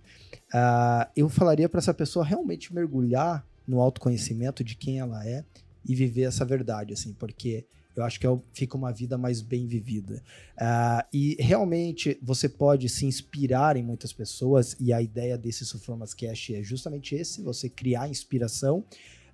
ah, 0.53 1.09
eu 1.17 1.29
falaria 1.31 1.67
para 1.69 1.79
essa 1.79 1.95
pessoa 1.95 2.25
realmente 2.25 2.75
mergulhar 2.75 3.47
no 3.67 3.81
autoconhecimento 3.81 4.63
de 4.63 4.75
quem 4.77 4.99
ela 4.99 5.27
é 5.27 5.43
e 5.87 5.95
viver 5.95 6.23
essa 6.25 6.45
verdade, 6.45 6.93
assim, 6.93 7.15
porque 7.15 7.65
eu 7.97 8.05
acho 8.05 8.21
que 8.21 8.27
é 8.27 8.39
fica 8.53 8.77
uma 8.77 8.93
vida 8.93 9.17
mais 9.17 9.41
bem 9.41 9.67
vivida. 9.67 10.23
Ah, 10.59 11.07
e 11.11 11.37
realmente 11.41 12.19
você 12.23 12.51
pode 12.51 12.87
se 12.91 13.07
inspirar 13.07 13.77
em 13.79 13.83
muitas 13.83 14.13
pessoas, 14.13 14.77
e 14.79 14.93
a 14.93 15.01
ideia 15.01 15.39
desse 15.39 15.65
Suformas 15.65 16.13
Cast 16.13 16.55
é 16.55 16.63
justamente 16.63 17.15
esse: 17.15 17.41
você 17.41 17.71
criar 17.71 18.11
inspiração. 18.11 18.85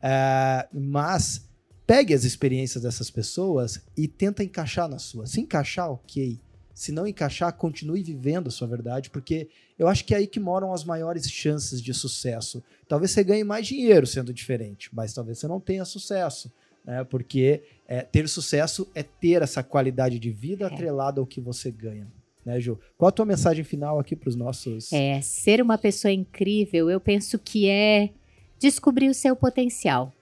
Ah, 0.06 0.68
mas 0.70 1.48
pegue 1.86 2.12
as 2.12 2.24
experiências 2.24 2.82
dessas 2.82 3.10
pessoas 3.10 3.80
e 3.96 4.06
tenta 4.06 4.44
encaixar 4.44 4.86
na 4.86 4.98
sua. 4.98 5.24
Se 5.26 5.40
encaixar, 5.40 5.90
ok. 5.90 6.38
Se 6.74 6.92
não 6.92 7.06
encaixar, 7.06 7.52
continue 7.56 8.02
vivendo 8.02 8.48
a 8.48 8.50
sua 8.50 8.66
verdade, 8.66 9.08
porque 9.08 9.48
eu 9.78 9.88
acho 9.88 10.04
que 10.04 10.12
é 10.12 10.18
aí 10.18 10.26
que 10.26 10.38
moram 10.40 10.74
as 10.74 10.84
maiores 10.84 11.30
chances 11.30 11.80
de 11.80 11.94
sucesso. 11.94 12.62
Talvez 12.86 13.12
você 13.12 13.24
ganhe 13.24 13.44
mais 13.44 13.66
dinheiro 13.66 14.06
sendo 14.06 14.34
diferente, 14.34 14.90
mas 14.92 15.14
talvez 15.14 15.38
você 15.38 15.48
não 15.48 15.58
tenha 15.60 15.84
sucesso. 15.86 16.52
Né? 16.84 17.02
Porque 17.04 17.62
é, 17.88 18.02
ter 18.02 18.28
sucesso 18.28 18.86
é 18.94 19.02
ter 19.02 19.40
essa 19.40 19.62
qualidade 19.62 20.18
de 20.18 20.30
vida 20.30 20.64
É. 20.64 20.66
atrelada 20.66 21.18
ao 21.20 21.26
que 21.26 21.40
você 21.40 21.70
ganha. 21.70 22.06
Né, 22.44 22.60
Ju? 22.60 22.78
Qual 22.98 23.08
a 23.08 23.12
tua 23.12 23.24
mensagem 23.24 23.64
final 23.64 23.98
aqui 23.98 24.14
para 24.14 24.28
os 24.28 24.36
nossos. 24.36 24.92
É, 24.92 25.18
ser 25.22 25.62
uma 25.62 25.78
pessoa 25.78 26.12
incrível, 26.12 26.90
eu 26.90 27.00
penso 27.00 27.38
que 27.38 27.68
é 27.68 28.10
descobrir 28.58 29.08
o 29.08 29.14
seu 29.14 29.34
potencial, 29.36 30.12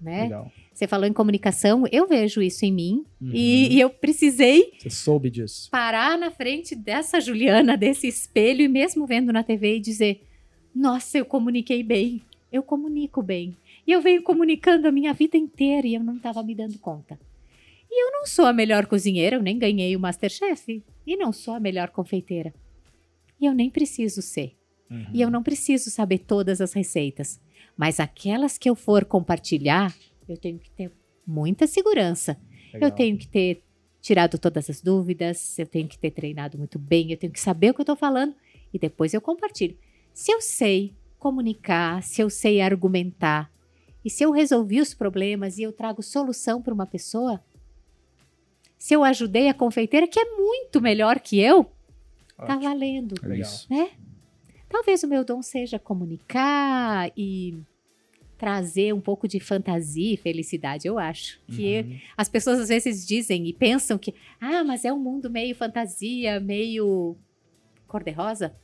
né? 0.00 0.22
Legal. 0.24 0.52
Você 0.72 0.86
falou 0.86 1.06
em 1.06 1.12
comunicação, 1.12 1.84
eu 1.90 2.06
vejo 2.06 2.40
isso 2.40 2.64
em 2.64 2.72
mim 2.72 3.04
Uhum. 3.20 3.30
e, 3.34 3.74
e 3.74 3.80
eu 3.80 3.90
precisei 3.90 4.72
Você 4.78 4.90
soube 4.90 5.28
disso. 5.28 5.68
parar 5.72 6.16
na 6.16 6.30
frente 6.30 6.76
dessa 6.76 7.20
Juliana, 7.20 7.76
desse 7.76 8.06
espelho 8.06 8.62
e 8.62 8.68
mesmo 8.68 9.04
vendo 9.06 9.32
na 9.32 9.42
TV 9.42 9.76
e 9.76 9.80
dizer: 9.80 10.22
Nossa, 10.74 11.18
eu 11.18 11.24
comuniquei 11.24 11.82
bem, 11.82 12.22
eu 12.52 12.62
comunico 12.62 13.20
bem. 13.22 13.56
E 13.84 13.90
eu 13.90 14.00
venho 14.00 14.22
comunicando 14.22 14.86
a 14.86 14.92
minha 14.92 15.12
vida 15.12 15.36
inteira 15.36 15.86
e 15.86 15.94
eu 15.94 16.04
não 16.04 16.16
estava 16.16 16.42
me 16.44 16.54
dando 16.54 16.78
conta. 16.78 17.18
E 17.90 18.04
eu 18.04 18.12
não 18.12 18.26
sou 18.26 18.44
a 18.44 18.52
melhor 18.52 18.86
cozinheira, 18.86 19.34
eu 19.36 19.42
nem 19.42 19.58
ganhei 19.58 19.96
o 19.96 20.00
Masterchef. 20.00 20.82
E 21.06 21.16
não 21.16 21.32
sou 21.32 21.54
a 21.54 21.60
melhor 21.60 21.88
confeiteira. 21.88 22.52
E 23.40 23.46
eu 23.46 23.54
nem 23.54 23.68
preciso 23.70 24.20
ser. 24.22 24.52
E 25.12 25.20
eu 25.20 25.30
não 25.30 25.42
preciso 25.42 25.90
saber 25.90 26.18
todas 26.18 26.60
as 26.60 26.72
receitas. 26.72 27.40
Mas 27.78 28.00
aquelas 28.00 28.58
que 28.58 28.68
eu 28.68 28.74
for 28.74 29.04
compartilhar, 29.04 29.94
eu 30.28 30.36
tenho 30.36 30.58
que 30.58 30.68
ter 30.72 30.90
muita 31.24 31.64
segurança. 31.68 32.36
Legal. 32.74 32.90
Eu 32.90 32.94
tenho 32.94 33.16
que 33.16 33.28
ter 33.28 33.62
tirado 34.00 34.36
todas 34.36 34.68
as 34.68 34.80
dúvidas, 34.80 35.56
eu 35.60 35.66
tenho 35.66 35.86
que 35.86 35.96
ter 35.96 36.10
treinado 36.10 36.58
muito 36.58 36.76
bem, 36.76 37.12
eu 37.12 37.16
tenho 37.16 37.32
que 37.32 37.40
saber 37.40 37.70
o 37.70 37.74
que 37.74 37.80
eu 37.80 37.84
estou 37.84 37.96
falando 37.96 38.34
e 38.74 38.78
depois 38.80 39.14
eu 39.14 39.20
compartilho. 39.20 39.78
Se 40.12 40.32
eu 40.32 40.40
sei 40.40 40.92
comunicar, 41.20 42.02
se 42.02 42.20
eu 42.20 42.28
sei 42.28 42.60
argumentar 42.60 43.48
e 44.04 44.10
se 44.10 44.24
eu 44.24 44.32
resolvi 44.32 44.80
os 44.80 44.92
problemas 44.92 45.56
e 45.58 45.62
eu 45.62 45.72
trago 45.72 46.02
solução 46.02 46.60
para 46.60 46.74
uma 46.74 46.86
pessoa, 46.86 47.40
se 48.76 48.92
eu 48.92 49.04
ajudei 49.04 49.48
a 49.48 49.54
confeiteira, 49.54 50.08
que 50.08 50.18
é 50.18 50.24
muito 50.36 50.80
melhor 50.80 51.20
que 51.20 51.38
eu, 51.38 51.64
tá 52.36 52.44
Ótimo. 52.44 52.60
valendo, 52.60 53.14
Legal. 53.22 53.48
Isso. 53.48 53.66
né? 53.70 53.90
Talvez 54.68 55.02
o 55.02 55.08
meu 55.08 55.24
dom 55.24 55.42
seja 55.42 55.78
comunicar 55.78 57.10
e 57.16 57.58
trazer 58.38 58.94
um 58.94 59.00
pouco 59.00 59.26
de 59.26 59.40
fantasia 59.40 60.14
e 60.14 60.16
felicidade, 60.16 60.86
eu 60.86 60.98
acho. 60.98 61.40
Que 61.50 61.80
Uhum. 61.80 61.98
as 62.16 62.28
pessoas 62.28 62.60
às 62.60 62.68
vezes 62.68 63.06
dizem 63.06 63.46
e 63.48 63.52
pensam 63.52 63.98
que, 63.98 64.14
ah, 64.40 64.62
mas 64.64 64.84
é 64.84 64.92
um 64.92 64.98
mundo 64.98 65.28
meio 65.28 65.54
fantasia, 65.56 66.38
meio 66.38 67.16
cor-de-rosa. 67.86 68.54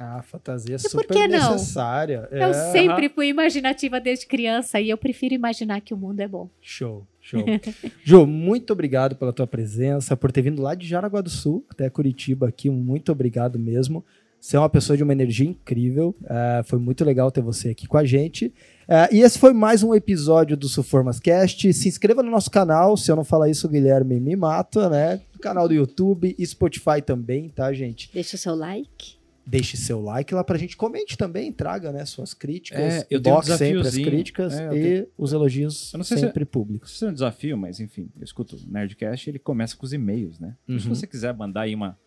Ah, 0.00 0.22
fantasia 0.22 0.76
por 0.78 0.90
super 0.90 1.28
necessária. 1.28 2.28
Eu 2.30 2.50
É. 2.50 2.52
sempre 2.72 3.08
fui 3.08 3.28
imaginativa 3.28 3.98
desde 4.00 4.26
criança 4.26 4.80
e 4.80 4.90
eu 4.90 4.96
prefiro 4.96 5.34
imaginar 5.34 5.80
que 5.80 5.92
o 5.92 5.96
mundo 5.96 6.20
é 6.20 6.28
bom. 6.28 6.48
Show, 6.60 7.04
show. 7.20 7.42
Ju, 8.04 8.24
muito 8.24 8.72
obrigado 8.72 9.16
pela 9.16 9.32
tua 9.32 9.46
presença, 9.46 10.16
por 10.16 10.30
ter 10.30 10.42
vindo 10.42 10.62
lá 10.62 10.76
de 10.76 10.86
Jaraguá 10.86 11.20
do 11.20 11.28
Sul 11.30 11.64
até 11.68 11.90
Curitiba 11.90 12.46
aqui. 12.48 12.70
Muito 12.70 13.10
obrigado 13.10 13.58
mesmo. 13.58 14.04
Você 14.40 14.56
é 14.56 14.58
uma 14.60 14.68
pessoa 14.68 14.96
de 14.96 15.02
uma 15.02 15.12
energia 15.12 15.46
incrível. 15.48 16.14
eh, 16.24 16.62
foi 16.64 16.78
muito 16.78 17.04
legal 17.04 17.30
ter 17.30 17.40
você 17.40 17.70
aqui 17.70 17.86
com 17.86 17.96
a 17.98 18.04
gente. 18.04 18.52
Eh, 18.88 19.16
e 19.16 19.20
esse 19.20 19.38
foi 19.38 19.52
mais 19.52 19.82
um 19.82 19.94
episódio 19.94 20.56
do 20.56 20.68
Suformas 20.68 21.18
Cast. 21.18 21.72
Se 21.72 21.88
inscreva 21.88 22.22
no 22.22 22.30
nosso 22.30 22.50
canal. 22.50 22.96
Se 22.96 23.10
eu 23.10 23.16
não 23.16 23.24
falar 23.24 23.48
isso, 23.50 23.66
o 23.66 23.70
Guilherme 23.70 24.20
me 24.20 24.36
mata, 24.36 24.88
né? 24.88 25.20
Canal 25.42 25.66
do 25.68 25.74
YouTube 25.74 26.34
e 26.38 26.46
Spotify 26.46 27.02
também, 27.04 27.48
tá, 27.48 27.72
gente? 27.72 28.10
Deixa 28.14 28.36
o 28.36 28.38
seu 28.38 28.54
like. 28.54 29.18
Deixe 29.44 29.76
seu 29.78 30.00
like 30.02 30.32
lá 30.34 30.44
pra 30.44 30.58
gente. 30.58 30.76
Comente 30.76 31.16
também, 31.16 31.50
traga 31.50 31.90
né, 31.90 32.04
suas 32.04 32.34
críticas. 32.34 32.80
É, 32.80 33.06
eu 33.10 33.20
tenho 33.20 33.38
um 33.38 33.42
sempre 33.42 33.80
as 33.88 33.94
críticas 33.96 34.52
É, 34.58 34.66
e 34.66 34.70
tenho- 34.82 35.06
os 35.16 35.32
elogios 35.32 35.90
Eu 35.94 35.98
não 35.98 36.04
sei 36.04 36.18
se- 36.18 36.24
sempre 36.26 36.44
públicos. 36.44 36.92
Isso 36.92 37.06
é 37.06 37.08
um 37.08 37.12
desafio, 37.14 37.56
mas 37.56 37.80
enfim, 37.80 38.10
eu 38.16 38.22
escuto 38.24 38.56
o 38.56 38.70
Nerdcast 38.70 39.28
ele 39.30 39.38
começa 39.38 39.74
com 39.74 39.86
os 39.86 39.92
e-mails, 39.94 40.38
né? 40.38 40.54
Então, 40.64 40.78
Se 40.78 40.86
Uhum. 40.88 40.94
você 40.94 41.06
quiser 41.06 41.34
mandar 41.34 41.62
aí 41.62 41.74
uma, 41.74 41.98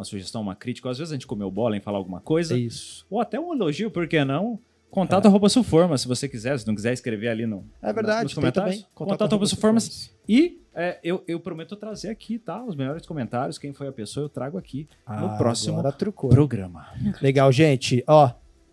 uma 0.00 0.04
sugestão, 0.04 0.40
uma 0.40 0.54
crítica, 0.56 0.88
às 0.90 0.98
vezes 0.98 1.12
a 1.12 1.14
gente 1.14 1.26
comeu 1.26 1.50
bola 1.50 1.76
em 1.76 1.80
falar 1.80 1.98
alguma 1.98 2.20
coisa, 2.20 2.54
É 2.54 2.58
isso. 2.58 3.06
ou 3.10 3.20
até 3.20 3.38
um 3.38 3.52
elogio, 3.54 3.90
por 3.90 4.08
que 4.08 4.24
não? 4.24 4.58
Contato 4.90 5.26
arroba 5.26 5.48
Suforma, 5.48 5.96
se 5.96 6.08
você 6.08 6.28
quiser, 6.28 6.58
se 6.58 6.66
não 6.66 6.74
quiser 6.74 6.92
escrever 6.92 7.28
ali 7.28 7.46
no, 7.46 7.64
É 7.80 7.92
verdade, 7.92 8.24
nos 8.24 8.32
tem 8.32 8.40
comentários. 8.40 8.76
também. 8.78 8.88
Contato, 8.92 9.22
arroba 9.22 9.46
Suformas. 9.46 10.10
E 10.28 10.60
é, 10.74 10.98
eu, 11.04 11.22
eu 11.28 11.38
prometo 11.38 11.76
trazer 11.76 12.08
aqui, 12.08 12.38
tá? 12.40 12.64
Os 12.64 12.74
melhores 12.74 13.06
comentários, 13.06 13.56
quem 13.56 13.72
foi 13.72 13.86
a 13.86 13.92
pessoa, 13.92 14.24
eu 14.24 14.28
trago 14.28 14.58
aqui 14.58 14.88
no 15.06 15.26
Ah, 15.26 15.36
próximo 15.36 15.78
Agora 15.78 15.92
trucou. 15.94 16.30
programa. 16.30 16.88
Legal, 17.22 17.52
gente. 17.52 18.02
Ó, 18.08 18.30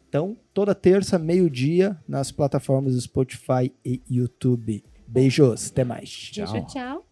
então, 0.09 0.35
toda 0.55 0.73
terça, 0.73 1.19
meio-dia, 1.19 1.95
nas 2.07 2.31
plataformas 2.31 2.95
Spotify 2.95 3.71
e 3.85 4.01
YouTube. 4.09 4.83
Beijos, 5.07 5.69
até 5.69 5.83
mais. 5.83 6.31
Beijo, 6.35 6.51
Tchau. 6.53 6.65
tchau. 6.65 7.06